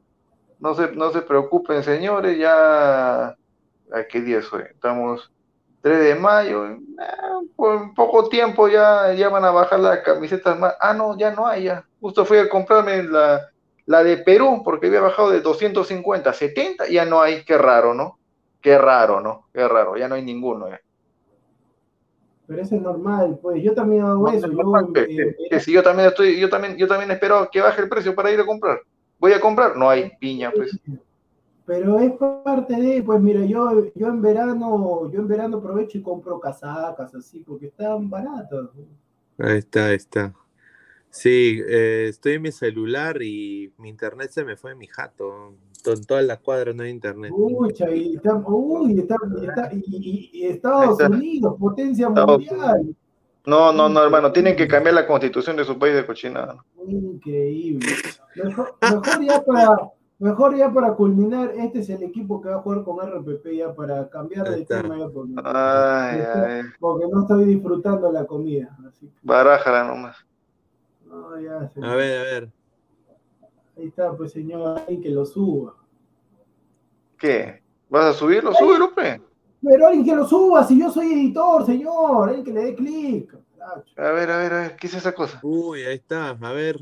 no 0.59 0.75
se, 0.75 0.93
no 0.93 1.11
se 1.11 1.23
preocupen, 1.23 1.83
señores, 1.83 2.39
ya, 2.39 3.27
¿a 3.29 3.37
qué 4.09 4.21
día 4.21 4.39
es 4.39 4.53
hoy? 4.53 4.63
Estamos 4.71 5.31
3 5.83 6.01
de 6.01 6.15
mayo, 6.15 6.67
eh, 6.67 6.79
por 7.57 7.93
poco 7.95 8.29
tiempo 8.29 8.69
ya, 8.69 9.13
ya 9.13 9.29
van 9.29 9.45
a 9.45 9.51
bajar 9.51 9.81
las 9.81 9.99
camisetas 10.01 10.59
más. 10.59 10.75
Ah, 10.81 10.95
no, 10.95 11.17
ya 11.19 11.31
no 11.33 11.47
hay, 11.47 11.65
ya. 11.65 11.85
Justo 12.01 12.25
fui 12.25 12.39
a 12.39 12.49
comprarme 12.49 13.03
la, 13.03 13.49
la 13.87 14.03
de 14.03 14.19
Perú, 14.19 14.63
porque 14.65 14.87
había 14.87 15.01
bajado 15.03 15.31
de 15.31 15.41
250 15.41 16.31
a 16.31 16.33
70, 16.33 16.89
ya 16.89 17.05
no 17.05 17.21
hay, 17.21 17.45
qué 17.45 17.59
raro, 17.59 17.93
¿no? 17.93 18.19
Qué 18.63 18.79
raro, 18.79 19.21
¿no? 19.21 19.47
Qué 19.53 19.67
raro, 19.69 19.97
ya 19.97 20.09
no 20.09 20.15
hay 20.15 20.23
ninguno, 20.23 20.71
ya. 20.71 20.81
Pero 22.47 22.63
eso 22.63 22.77
es 22.77 22.83
normal, 22.83 23.39
pues. 23.43 23.63
Yo 23.63 23.75
también 23.75 24.05
hago 24.05 24.27
No, 24.27 24.33
eso. 24.33 24.47
Yo, 24.51 24.79
eh, 24.95 25.07
que- 25.07 25.49
que 25.51 25.61
si 25.61 25.73
yo 25.73 25.83
también 25.83 26.09
estoy, 26.09 26.39
yo 26.39 26.49
también, 26.49 26.77
yo 26.77 26.87
también 26.87 27.11
espero 27.11 27.49
que 27.51 27.61
baje 27.61 27.83
el 27.83 27.89
precio 27.89 28.15
para 28.15 28.31
ir 28.31 28.41
a 28.41 28.47
comprar. 28.47 28.81
Voy 29.19 29.33
a 29.33 29.41
comprar, 29.41 29.77
no 29.77 29.89
hay 29.89 30.11
piña, 30.19 30.51
pues. 30.55 30.79
Pero 31.67 31.99
es 31.99 32.13
parte 32.13 32.75
de, 32.77 33.03
pues 33.03 33.21
mira, 33.21 33.45
yo, 33.45 33.91
yo 33.95 34.09
en 34.09 34.21
verano, 34.21 35.11
yo 35.11 35.21
en 35.21 35.29
verano 35.29 35.59
aprovecho 35.59 35.97
y 35.97 36.03
compro 36.03 36.39
casacas 36.39 37.15
así, 37.15 37.41
porque 37.41 37.67
están 37.67 38.11
baratas. 38.11 38.69
Ahí 39.39 39.59
está, 39.59 39.87
ahí 39.87 39.97
está. 39.97 40.35
Sí, 41.09 41.61
eh, 41.67 42.09
estoy 42.11 42.35
en 42.35 42.43
mi 42.43 42.53
celular 42.53 43.23
y 43.23 43.73
mi 43.79 43.89
internet 43.89 44.31
se 44.31 44.45
me 44.45 44.57
fue 44.57 44.73
en 44.73 44.79
mi 44.79 44.89
jato. 44.89 45.55
En 45.87 46.05
toda 46.05 46.23
la 46.23 46.39
cuadra 46.39 46.73
no 46.73 46.83
hay 46.83 46.91
internet. 46.91 47.31
Pucha, 47.31 47.89
y 47.95 48.17
está, 48.17 48.35
uy, 48.37 48.99
está, 48.99 49.17
y, 49.41 49.47
está- 49.47 49.71
y- 49.73 49.85
y- 49.87 50.31
y 50.33 50.47
Estados. 50.47 51.01
Unidos, 51.01 51.57
potencia 51.59 52.09
Estados 52.09 52.31
mundial. 52.31 52.97
No, 53.47 53.73
no, 53.73 53.89
no, 53.89 54.03
hermano, 54.03 54.33
tienen 54.33 54.57
que 54.57 54.67
cambiar 54.67 54.95
la 54.95 55.07
constitución 55.07 55.57
de 55.57 55.65
su 55.65 55.79
país 55.79 55.95
de 55.95 56.07
cochinada. 56.07 56.65
Increíble. 56.87 57.87
Mejor, 58.37 58.75
mejor 58.81 59.23
ya 59.23 59.43
para, 59.43 59.91
mejor 60.19 60.57
ya 60.57 60.73
para 60.73 60.95
culminar, 60.95 61.53
este 61.57 61.81
es 61.81 61.91
el 61.91 62.03
equipo 62.05 62.41
que 62.41 62.49
va 62.49 62.57
a 62.57 62.63
jugar 62.63 62.85
con 62.85 62.99
RPP 63.07 63.47
ya 63.55 63.75
para 63.75 64.09
cambiar 64.09 64.49
Ahí 64.49 64.61
de 64.61 64.65
tema 64.67 64.99
ya 64.99 65.09
porque, 65.09 65.35
Ay, 65.45 66.21
ay, 66.21 66.63
porque 66.81 67.07
no 67.11 67.21
estoy 67.21 67.45
disfrutando 67.45 68.11
la 68.11 68.25
comida. 68.25 68.75
Así 68.89 69.11
barájala 69.23 69.85
nomás. 69.85 70.17
no, 71.07 71.39
ya. 71.39 71.71
A 71.83 71.95
ver, 71.95 72.19
a 72.19 72.23
ver. 72.23 72.53
Ahí 73.77 73.89
está, 73.89 74.13
pues 74.17 74.33
señor, 74.33 74.79
alguien 74.79 75.03
que 75.03 75.11
lo 75.11 75.27
suba. 75.27 75.75
¿Qué? 77.19 77.63
¿Vas 77.91 78.07
a 78.07 78.13
subirlo? 78.15 78.55
Súbelo, 78.55 78.95
pe. 78.95 79.21
Pero 79.65 79.87
alguien 79.87 80.05
que 80.05 80.15
lo 80.15 80.27
suba, 80.29 80.65
si 80.67 80.79
yo 80.79 80.91
soy 80.91 81.13
editor, 81.13 81.65
señor, 81.65 82.29
alguien 82.29 82.45
que 82.45 82.53
le 82.53 82.65
dé 82.65 82.75
clic. 82.75 83.37
A 83.97 84.11
ver, 84.11 84.31
a 84.31 84.37
ver, 84.39 84.53
a 84.53 84.61
ver, 84.61 84.77
¿qué 84.77 84.87
es 84.89 84.95
esa 84.95 85.13
cosa? 85.13 85.41
Uy, 85.43 85.83
ahí 85.85 85.95
está, 85.97 86.31
a 86.31 86.53
ver. 86.53 86.79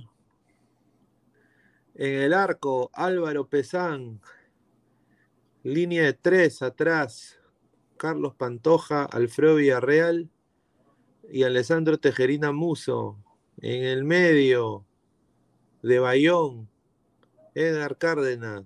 En 1.95 2.21
el 2.23 2.33
arco, 2.35 2.91
Álvaro 2.93 3.47
Pesán. 3.47 4.21
Línea 5.63 6.03
de 6.05 6.13
tres 6.15 6.63
atrás. 6.63 7.39
Carlos 7.97 8.35
Pantoja, 8.35 9.05
Alfredo 9.05 9.55
Villarreal 9.57 10.29
y 11.31 11.45
Alessandro 11.45 11.99
Tejerina 11.99 12.51
Muso. 12.51 13.17
En 13.61 13.85
el 13.85 14.03
medio, 14.03 14.85
de 15.83 16.01
Bayón, 16.01 16.69
Edgar 17.55 17.97
Cárdenas. 17.97 18.65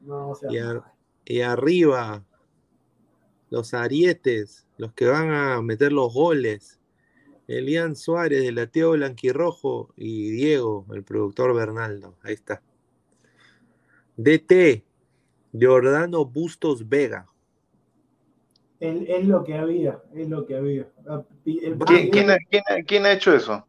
No, 0.00 0.30
o 0.30 0.34
sea, 0.34 0.50
Y, 0.50 0.56
ar- 0.58 0.94
y 1.26 1.40
arriba, 1.42 2.24
los 3.50 3.74
arietes, 3.74 4.66
los 4.78 4.92
que 4.92 5.06
van 5.06 5.30
a 5.30 5.60
meter 5.62 5.92
los 5.92 6.12
goles. 6.14 6.78
Elian 7.48 7.96
Suárez 7.96 8.42
del 8.42 8.54
Lateo 8.54 8.92
Blanquirrojo 8.92 9.92
y 9.96 10.30
Diego, 10.30 10.86
el 10.94 11.02
productor 11.02 11.54
Bernaldo. 11.54 12.16
Ahí 12.22 12.34
está. 12.34 12.62
DT, 14.16 14.84
Giordano 15.52 16.24
Bustos 16.24 16.88
Vega. 16.88 17.26
es, 18.78 19.24
lo 19.26 19.42
que 19.42 19.54
había, 19.54 20.00
es 20.14 20.28
lo 20.28 20.46
que 20.46 20.56
había. 20.56 20.88
Ah, 21.08 21.22
el- 21.44 21.76
¿Quién, 21.78 22.10
quién 22.10 22.30
ha, 22.30 22.38
quién 22.48 22.62
ha- 22.68 22.82
quién 22.84 23.06
ha 23.06 23.12
hecho 23.12 23.34
eso? 23.34 23.66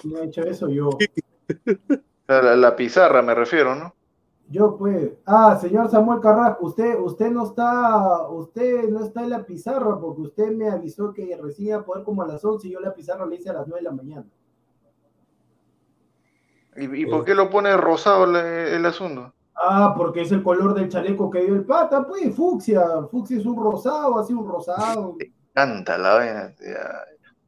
¿Quién 0.00 0.16
ha 0.16 0.24
hecho 0.24 0.42
eso? 0.42 0.68
Yo. 0.68 0.90
La, 2.28 2.56
la 2.56 2.74
pizarra 2.76 3.20
me 3.20 3.34
refiero, 3.34 3.74
¿no? 3.74 3.94
Yo 4.52 4.76
pues. 4.76 5.12
Ah, 5.24 5.58
señor 5.58 5.90
Samuel 5.90 6.20
Carrasco, 6.20 6.66
usted, 6.66 6.98
usted 7.00 7.30
no 7.30 7.44
está, 7.46 8.28
usted 8.28 8.90
no 8.90 9.02
está 9.02 9.22
en 9.22 9.30
la 9.30 9.46
pizarra 9.46 9.98
porque 9.98 10.20
usted 10.20 10.52
me 10.52 10.68
avisó 10.68 11.10
que 11.14 11.38
recién 11.40 11.68
iba 11.68 11.78
a 11.78 11.84
poder 11.84 12.04
como 12.04 12.20
a 12.20 12.26
las 12.26 12.44
11 12.44 12.68
y 12.68 12.72
yo 12.72 12.80
la 12.80 12.92
pizarra 12.92 13.24
le 13.24 13.36
hice 13.36 13.48
a 13.48 13.54
las 13.54 13.66
9 13.66 13.80
de 13.80 13.88
la 13.88 13.96
mañana. 13.96 14.26
¿Y, 16.76 17.02
y 17.02 17.06
por 17.06 17.24
qué 17.24 17.34
lo 17.34 17.48
pone 17.48 17.74
rosado 17.78 18.24
el, 18.24 18.36
el 18.36 18.84
asunto? 18.84 19.32
Ah, 19.54 19.94
porque 19.96 20.20
es 20.20 20.32
el 20.32 20.42
color 20.42 20.74
del 20.74 20.90
chaleco 20.90 21.30
que 21.30 21.44
dio 21.44 21.54
el 21.54 21.64
pata, 21.64 22.06
pues, 22.06 22.34
fucsia. 22.34 22.82
Fucsia 23.10 23.38
es 23.38 23.46
un 23.46 23.56
rosado, 23.56 24.18
así 24.18 24.34
un 24.34 24.46
rosado. 24.46 25.16
Canta 25.54 25.96
la 25.96 26.14
vaina. 26.14 26.54
ya. 26.60 27.04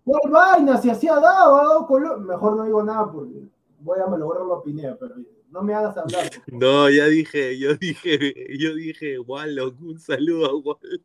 ¿Cuál 0.06 0.32
vaina? 0.32 0.78
Si 0.78 0.88
así 0.88 1.06
ha 1.08 1.20
dado, 1.20 1.56
ha 1.56 1.64
dado 1.64 1.86
color. 1.86 2.20
Mejor 2.20 2.56
no 2.56 2.64
digo 2.64 2.82
nada 2.82 3.12
porque 3.12 3.46
voy 3.80 4.00
a 4.00 4.06
malograrlo 4.06 4.54
a 4.54 4.62
Pineda, 4.62 4.96
pero 4.98 5.16
No 5.54 5.62
me 5.62 5.72
hagas 5.72 5.96
hablar. 5.96 6.28
No, 6.48 6.90
ya 6.90 7.06
dije, 7.06 7.56
yo 7.56 7.76
dije, 7.76 8.18
yo 8.58 8.74
dije, 8.74 9.20
Wallock, 9.20 9.80
un 9.82 10.00
saludo 10.00 10.46
a 10.46 10.56
Wallock. 10.56 11.00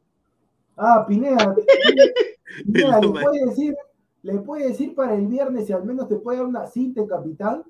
Ah, 0.76 1.06
Pineda, 1.08 1.56
Pineda, 2.66 3.00
¿le 3.00 3.10
puede 3.10 3.46
decir, 3.46 3.76
le 4.24 4.40
puede 4.40 4.70
decir 4.70 4.96
para 4.96 5.14
el 5.14 5.28
viernes 5.28 5.68
si 5.68 5.74
al 5.74 5.86
menos 5.86 6.08
te 6.08 6.16
puede 6.16 6.40
dar 6.40 6.48
una 6.48 6.66
cinta 6.66 7.06
capital? 7.06 7.64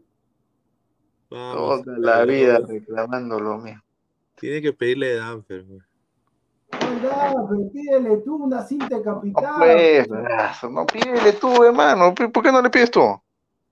Vamos, 1.30 1.84
Toda 1.84 1.98
la 1.98 2.24
vida 2.24 2.60
reclamando 2.66 3.42
lo 3.42 3.58
mismo. 3.58 3.82
Tiene 4.36 4.62
que 4.62 4.72
pedirle 4.72 5.16
Danfer, 5.16 5.66
güey. 5.66 5.82
Oiga, 6.72 7.34
pero 7.50 7.70
pídele 7.74 8.18
tú 8.20 8.38
una 8.38 8.64
cinta 8.64 9.04
capital. 9.04 9.44
No, 9.44 9.58
pues, 9.58 10.72
no 10.72 10.86
pídele 10.86 11.34
tú, 11.34 11.62
hermano. 11.62 12.16
¿Por 12.16 12.42
qué 12.42 12.54
no 12.54 12.62
le 12.62 12.70
pides 12.70 12.90
tú? 12.90 13.02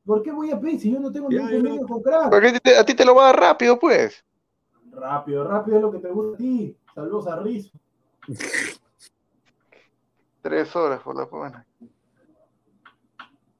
¿Por 0.07 0.23
qué 0.23 0.31
voy 0.31 0.49
a 0.51 0.59
pedir 0.59 0.79
si 0.79 0.89
yo 0.93 1.01
no 1.01 1.11
tengo 1.11 1.27
ningún 1.27 1.51
convenio 1.51 1.85
con 1.85 2.01
crack? 2.01 2.29
Porque 2.29 2.61
a 2.79 2.85
ti 2.85 2.93
te 2.93 3.03
lo 3.03 3.13
va 3.13 3.23
a 3.23 3.25
dar 3.25 3.41
rápido, 3.41 3.77
pues. 3.77 4.23
Rápido, 4.89 5.43
rápido 5.43 5.75
es 5.75 5.83
lo 5.83 5.91
que 5.91 5.99
te 5.99 6.09
gusta 6.09 6.35
a 6.35 6.37
ti. 6.37 6.77
Saludos 6.95 7.27
a 7.27 7.35
Rizo. 7.41 7.77
Tres 10.41 10.73
horas 10.77 11.01
por 11.01 11.13
la 11.13 11.25
buena. 11.25 11.67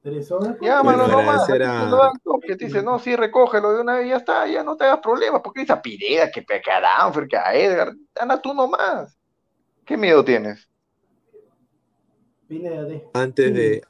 Tres 0.00 0.32
horas. 0.32 0.56
Ya, 0.62 0.82
mano, 0.82 1.06
no 1.06 1.22
más. 1.22 1.46
Que 1.46 2.56
te 2.56 2.64
dice, 2.64 2.82
no, 2.82 2.98
sí, 2.98 3.14
recógelo 3.14 3.74
de 3.74 3.82
una 3.82 3.96
vez, 3.96 4.08
ya 4.08 4.16
está, 4.16 4.46
ya 4.46 4.64
no 4.64 4.74
te 4.74 4.84
hagas 4.84 5.00
problemas. 5.00 5.42
Porque 5.44 5.60
esa 5.62 5.82
Pineda, 5.82 6.30
que 6.30 6.46
a 6.72 6.80
Danfer, 6.80 7.28
que 7.28 7.36
a 7.36 7.54
Edgar, 7.54 7.92
anda 8.18 8.40
tú 8.40 8.54
nomás. 8.54 9.18
¿Qué 9.84 9.98
miedo 9.98 10.24
tienes? 10.24 10.66
Antes, 13.12 13.52
de, 13.52 13.82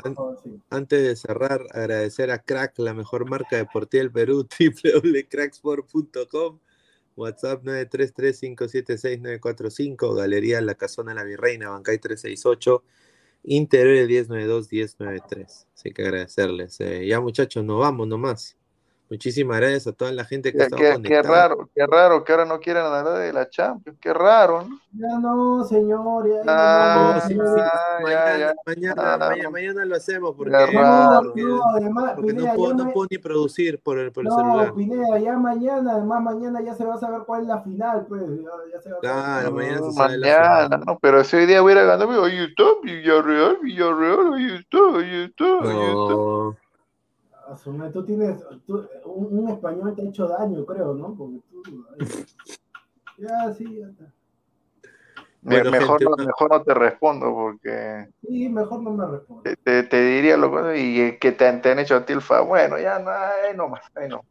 antes 0.69 1.03
de 1.03 1.15
cerrar, 1.15 1.65
agradecer 1.71 2.33
a 2.33 2.39
Crack, 2.39 2.77
la 2.79 2.93
mejor 2.93 3.31
marca 3.31 3.57
deportiva 3.57 4.03
del 4.03 4.11
Perú, 4.11 4.49
www.cracksport.com, 4.59 6.59
WhatsApp 7.15 7.63
933-576-945, 7.65 10.17
Galería 10.17 10.61
La 10.61 10.75
Casona 10.75 11.15
La 11.15 11.23
Virreina, 11.23 11.71
Bancay 11.71 11.99
368, 11.99 12.83
Interior 13.45 14.09
1092-1093. 14.09 15.67
Así 15.73 15.93
que 15.93 16.03
agradecerles. 16.03 16.81
Eh, 16.81 17.07
ya 17.07 17.21
muchachos, 17.21 17.65
nos 17.65 17.79
vamos 17.79 18.09
nomás. 18.09 18.58
Muchísimas 19.11 19.57
gracias 19.57 19.87
a 19.87 19.93
toda 19.93 20.13
la 20.13 20.25
gente 20.25 20.53
que 20.53 20.59
está 20.59 20.77
qué, 20.77 21.01
qué 21.03 21.23
raro, 21.23 21.71
qué 21.75 21.87
raro 21.87 22.25
que 22.25 22.33
ahora 22.33 22.45
no 22.45 22.61
quieran 22.61 22.85
hablar 22.85 23.19
de 23.19 23.33
la 23.33 23.49
Champions, 23.49 23.99
qué 24.03 24.13
raro, 24.13 24.65
¿no? 24.69 24.79
Ya 24.93 25.19
no, 25.19 25.65
señor, 25.65 26.29
ya, 26.29 26.43
ah, 26.47 27.25
sí, 27.27 27.35
mañana, 27.35 28.55
mañana, 28.67 29.51
mañana, 29.51 29.85
lo 29.87 29.97
hacemos 29.97 30.35
porque, 30.37 30.51
no, 30.53 30.59
además, 30.59 32.13
porque 32.17 32.35
Pineda, 32.35 32.49
no, 32.49 32.57
puedo, 32.57 32.75
no, 32.75 32.93
puedo, 32.93 33.07
ni 33.11 33.17
producir 33.17 33.81
por 33.81 33.99
el, 33.99 34.13
por 34.13 34.27
el 34.27 34.31
celular. 34.31 34.69
No, 34.69 34.75
Pineda, 34.75 35.19
ya 35.19 35.39
mañana, 35.39 35.93
además 35.93 36.23
mañana 36.23 36.61
ya 36.61 36.75
se 36.75 36.85
va 36.85 36.95
a 36.97 36.99
saber 36.99 37.23
cuál 37.25 37.43
es 37.43 37.49
la 37.49 37.63
final, 37.63 38.05
pues, 38.07 38.23
ya, 38.23 38.51
ya 38.75 38.81
se 38.83 38.91
va 38.91 38.97
a 38.97 39.01
Claro, 39.01 39.53
mañana 39.53 39.79
se 39.79 39.93
sabe 39.93 40.19
mañana, 40.19 40.43
la 40.43 40.65
final. 40.65 40.85
no, 40.87 40.99
pero 41.01 41.21
ese 41.21 41.47
día 41.47 41.63
hubiera 41.63 41.83
ganado, 41.85 42.25
ahí 42.25 42.45
está, 42.45 42.65
Villarreal, 42.83 43.59
Villarreal, 43.63 44.35
ahí 44.35 44.57
está, 44.57 44.79
ahí 44.99 45.25
está, 45.25 45.71
ahí 45.71 46.57
Tú 47.93 48.05
tienes, 48.05 48.45
un, 49.05 49.49
español 49.49 49.95
te 49.95 50.03
ha 50.03 50.05
hecho 50.05 50.29
daño, 50.29 50.67
creo, 50.67 50.95
¿no? 50.95 51.15
Porque 51.15 51.41
tú, 51.51 51.63
ya, 53.17 53.55
sí, 53.55 53.79
ya 53.79 53.89
está. 53.89 54.13
mejor, 55.43 56.03
no, 56.03 56.25
mejor 56.25 56.51
no 56.51 56.63
te 56.63 56.75
respondo 56.75 57.33
porque. 57.33 58.09
Sí, 58.23 58.49
mejor 58.51 58.83
no 58.83 58.91
me 58.93 59.07
respondo. 59.07 59.43
Te, 59.65 59.83
te 59.83 60.03
diría 60.03 60.37
lo 60.37 60.53
que 60.53 60.79
y 60.79 61.19
que 61.19 61.33
te, 61.33 61.47
han 61.47 61.79
hecho 61.79 61.97
a 61.97 62.05
ti 62.05 62.13
el 62.13 62.21
fa. 62.21 62.43
Bueno, 62.43 62.79
ya 62.79 62.99
no, 62.99 63.11
ahí 63.11 63.57
no 63.57 63.69
más, 63.69 63.81
ahí 63.95 64.09
no. 64.09 64.23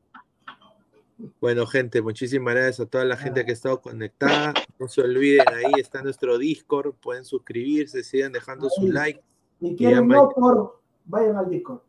Bueno, 1.42 1.66
gente, 1.66 2.04
muchísimas 2.04 2.54
gracias 2.54 2.82
a 2.82 2.86
toda 2.86 3.04
la 3.04 3.18
gente 3.18 3.44
que 3.44 3.52
ha 3.52 3.54
estado 3.54 3.82
conectada. 3.82 4.54
No 4.78 4.88
se 4.88 5.02
olviden, 5.02 5.48
ahí 5.48 5.80
está 5.80 6.04
nuestro 6.04 6.38
Discord. 6.38 6.94
Pueden 7.02 7.26
suscribirse, 7.26 8.04
sigan 8.04 8.32
dejando 8.32 8.70
su 8.70 8.88
like. 8.88 9.24
Si 9.60 9.76
quieren 9.76 10.08
no 10.08 10.30
por, 10.30 10.80
vayan 11.06 11.36
al 11.38 11.50
Discord. 11.50 11.87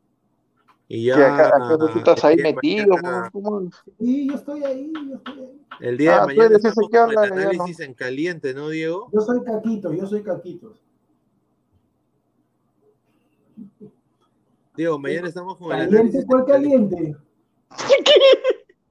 Y 0.88 1.04
ya. 1.04 1.52
tú 1.78 1.98
estás 1.98 2.24
ahí 2.24 2.36
metido, 2.36 2.96
Sí, 3.98 4.26
yo 4.26 4.34
estoy 4.34 4.64
ahí, 4.64 4.90
yo 4.94 5.16
estoy 5.16 5.40
ahí. 5.40 5.66
El 5.80 5.98
día 5.98 6.12
de 6.12 6.18
ah, 6.18 6.26
mañana 6.26 6.56
estamos 6.56 6.88
con 6.90 7.10
el 7.10 7.18
análisis 7.18 7.80
en 7.80 7.94
caliente, 7.94 8.54
¿no, 8.54 8.70
Diego? 8.70 9.10
Yo 9.12 9.20
soy 9.20 9.44
Caquito, 9.44 9.92
yo 9.92 10.06
soy 10.06 10.22
Caquito. 10.22 10.74
Diego, 14.76 14.98
mañana 14.98 15.28
estamos 15.28 15.56
con 15.58 15.72
el 15.72 15.88
análisis. 15.88 16.24
¿Cuál 16.26 16.46
caliente? 16.46 17.16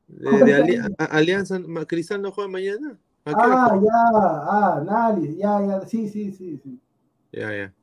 De, 0.07 0.29
de 0.29 0.95
Alianza, 0.97 1.59
¿Cristal 1.87 2.21
no 2.21 2.31
juega 2.31 2.49
mañana? 2.49 2.99
Ah, 3.25 3.77
ya, 3.83 3.91
ah, 3.93 4.77
análisis, 4.77 5.37
ya, 5.37 5.65
ya, 5.65 5.81
sí, 5.81 6.07
sí, 6.07 6.31
sí, 6.31 6.57
sí. 6.63 6.79
Ya, 7.31 7.55
ya. 7.55 7.73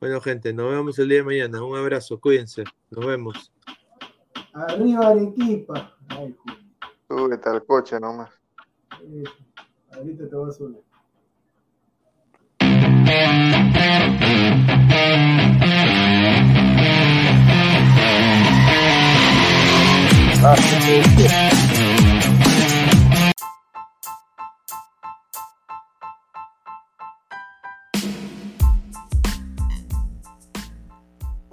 Bueno, 0.00 0.20
gente, 0.20 0.52
nos 0.52 0.70
vemos 0.70 0.98
el 0.98 1.08
día 1.08 1.18
de 1.18 1.24
mañana. 1.24 1.64
Un 1.64 1.76
abrazo, 1.76 2.18
cuídense. 2.20 2.64
Nos 2.90 3.06
vemos. 3.06 3.52
Arriba 4.52 5.08
Arequipa. 5.08 5.96
Ay, 6.08 6.34
Súbete 7.08 7.48
al 7.48 7.64
coche 7.64 7.98
nomás. 8.00 8.30
ahorita 9.92 10.28
te 10.28 10.36
voy 10.36 10.50
a 10.50 10.52
subir. 10.52 10.80
Ah, 20.46 20.56
sí, 20.56 21.02
sí. 21.16 21.73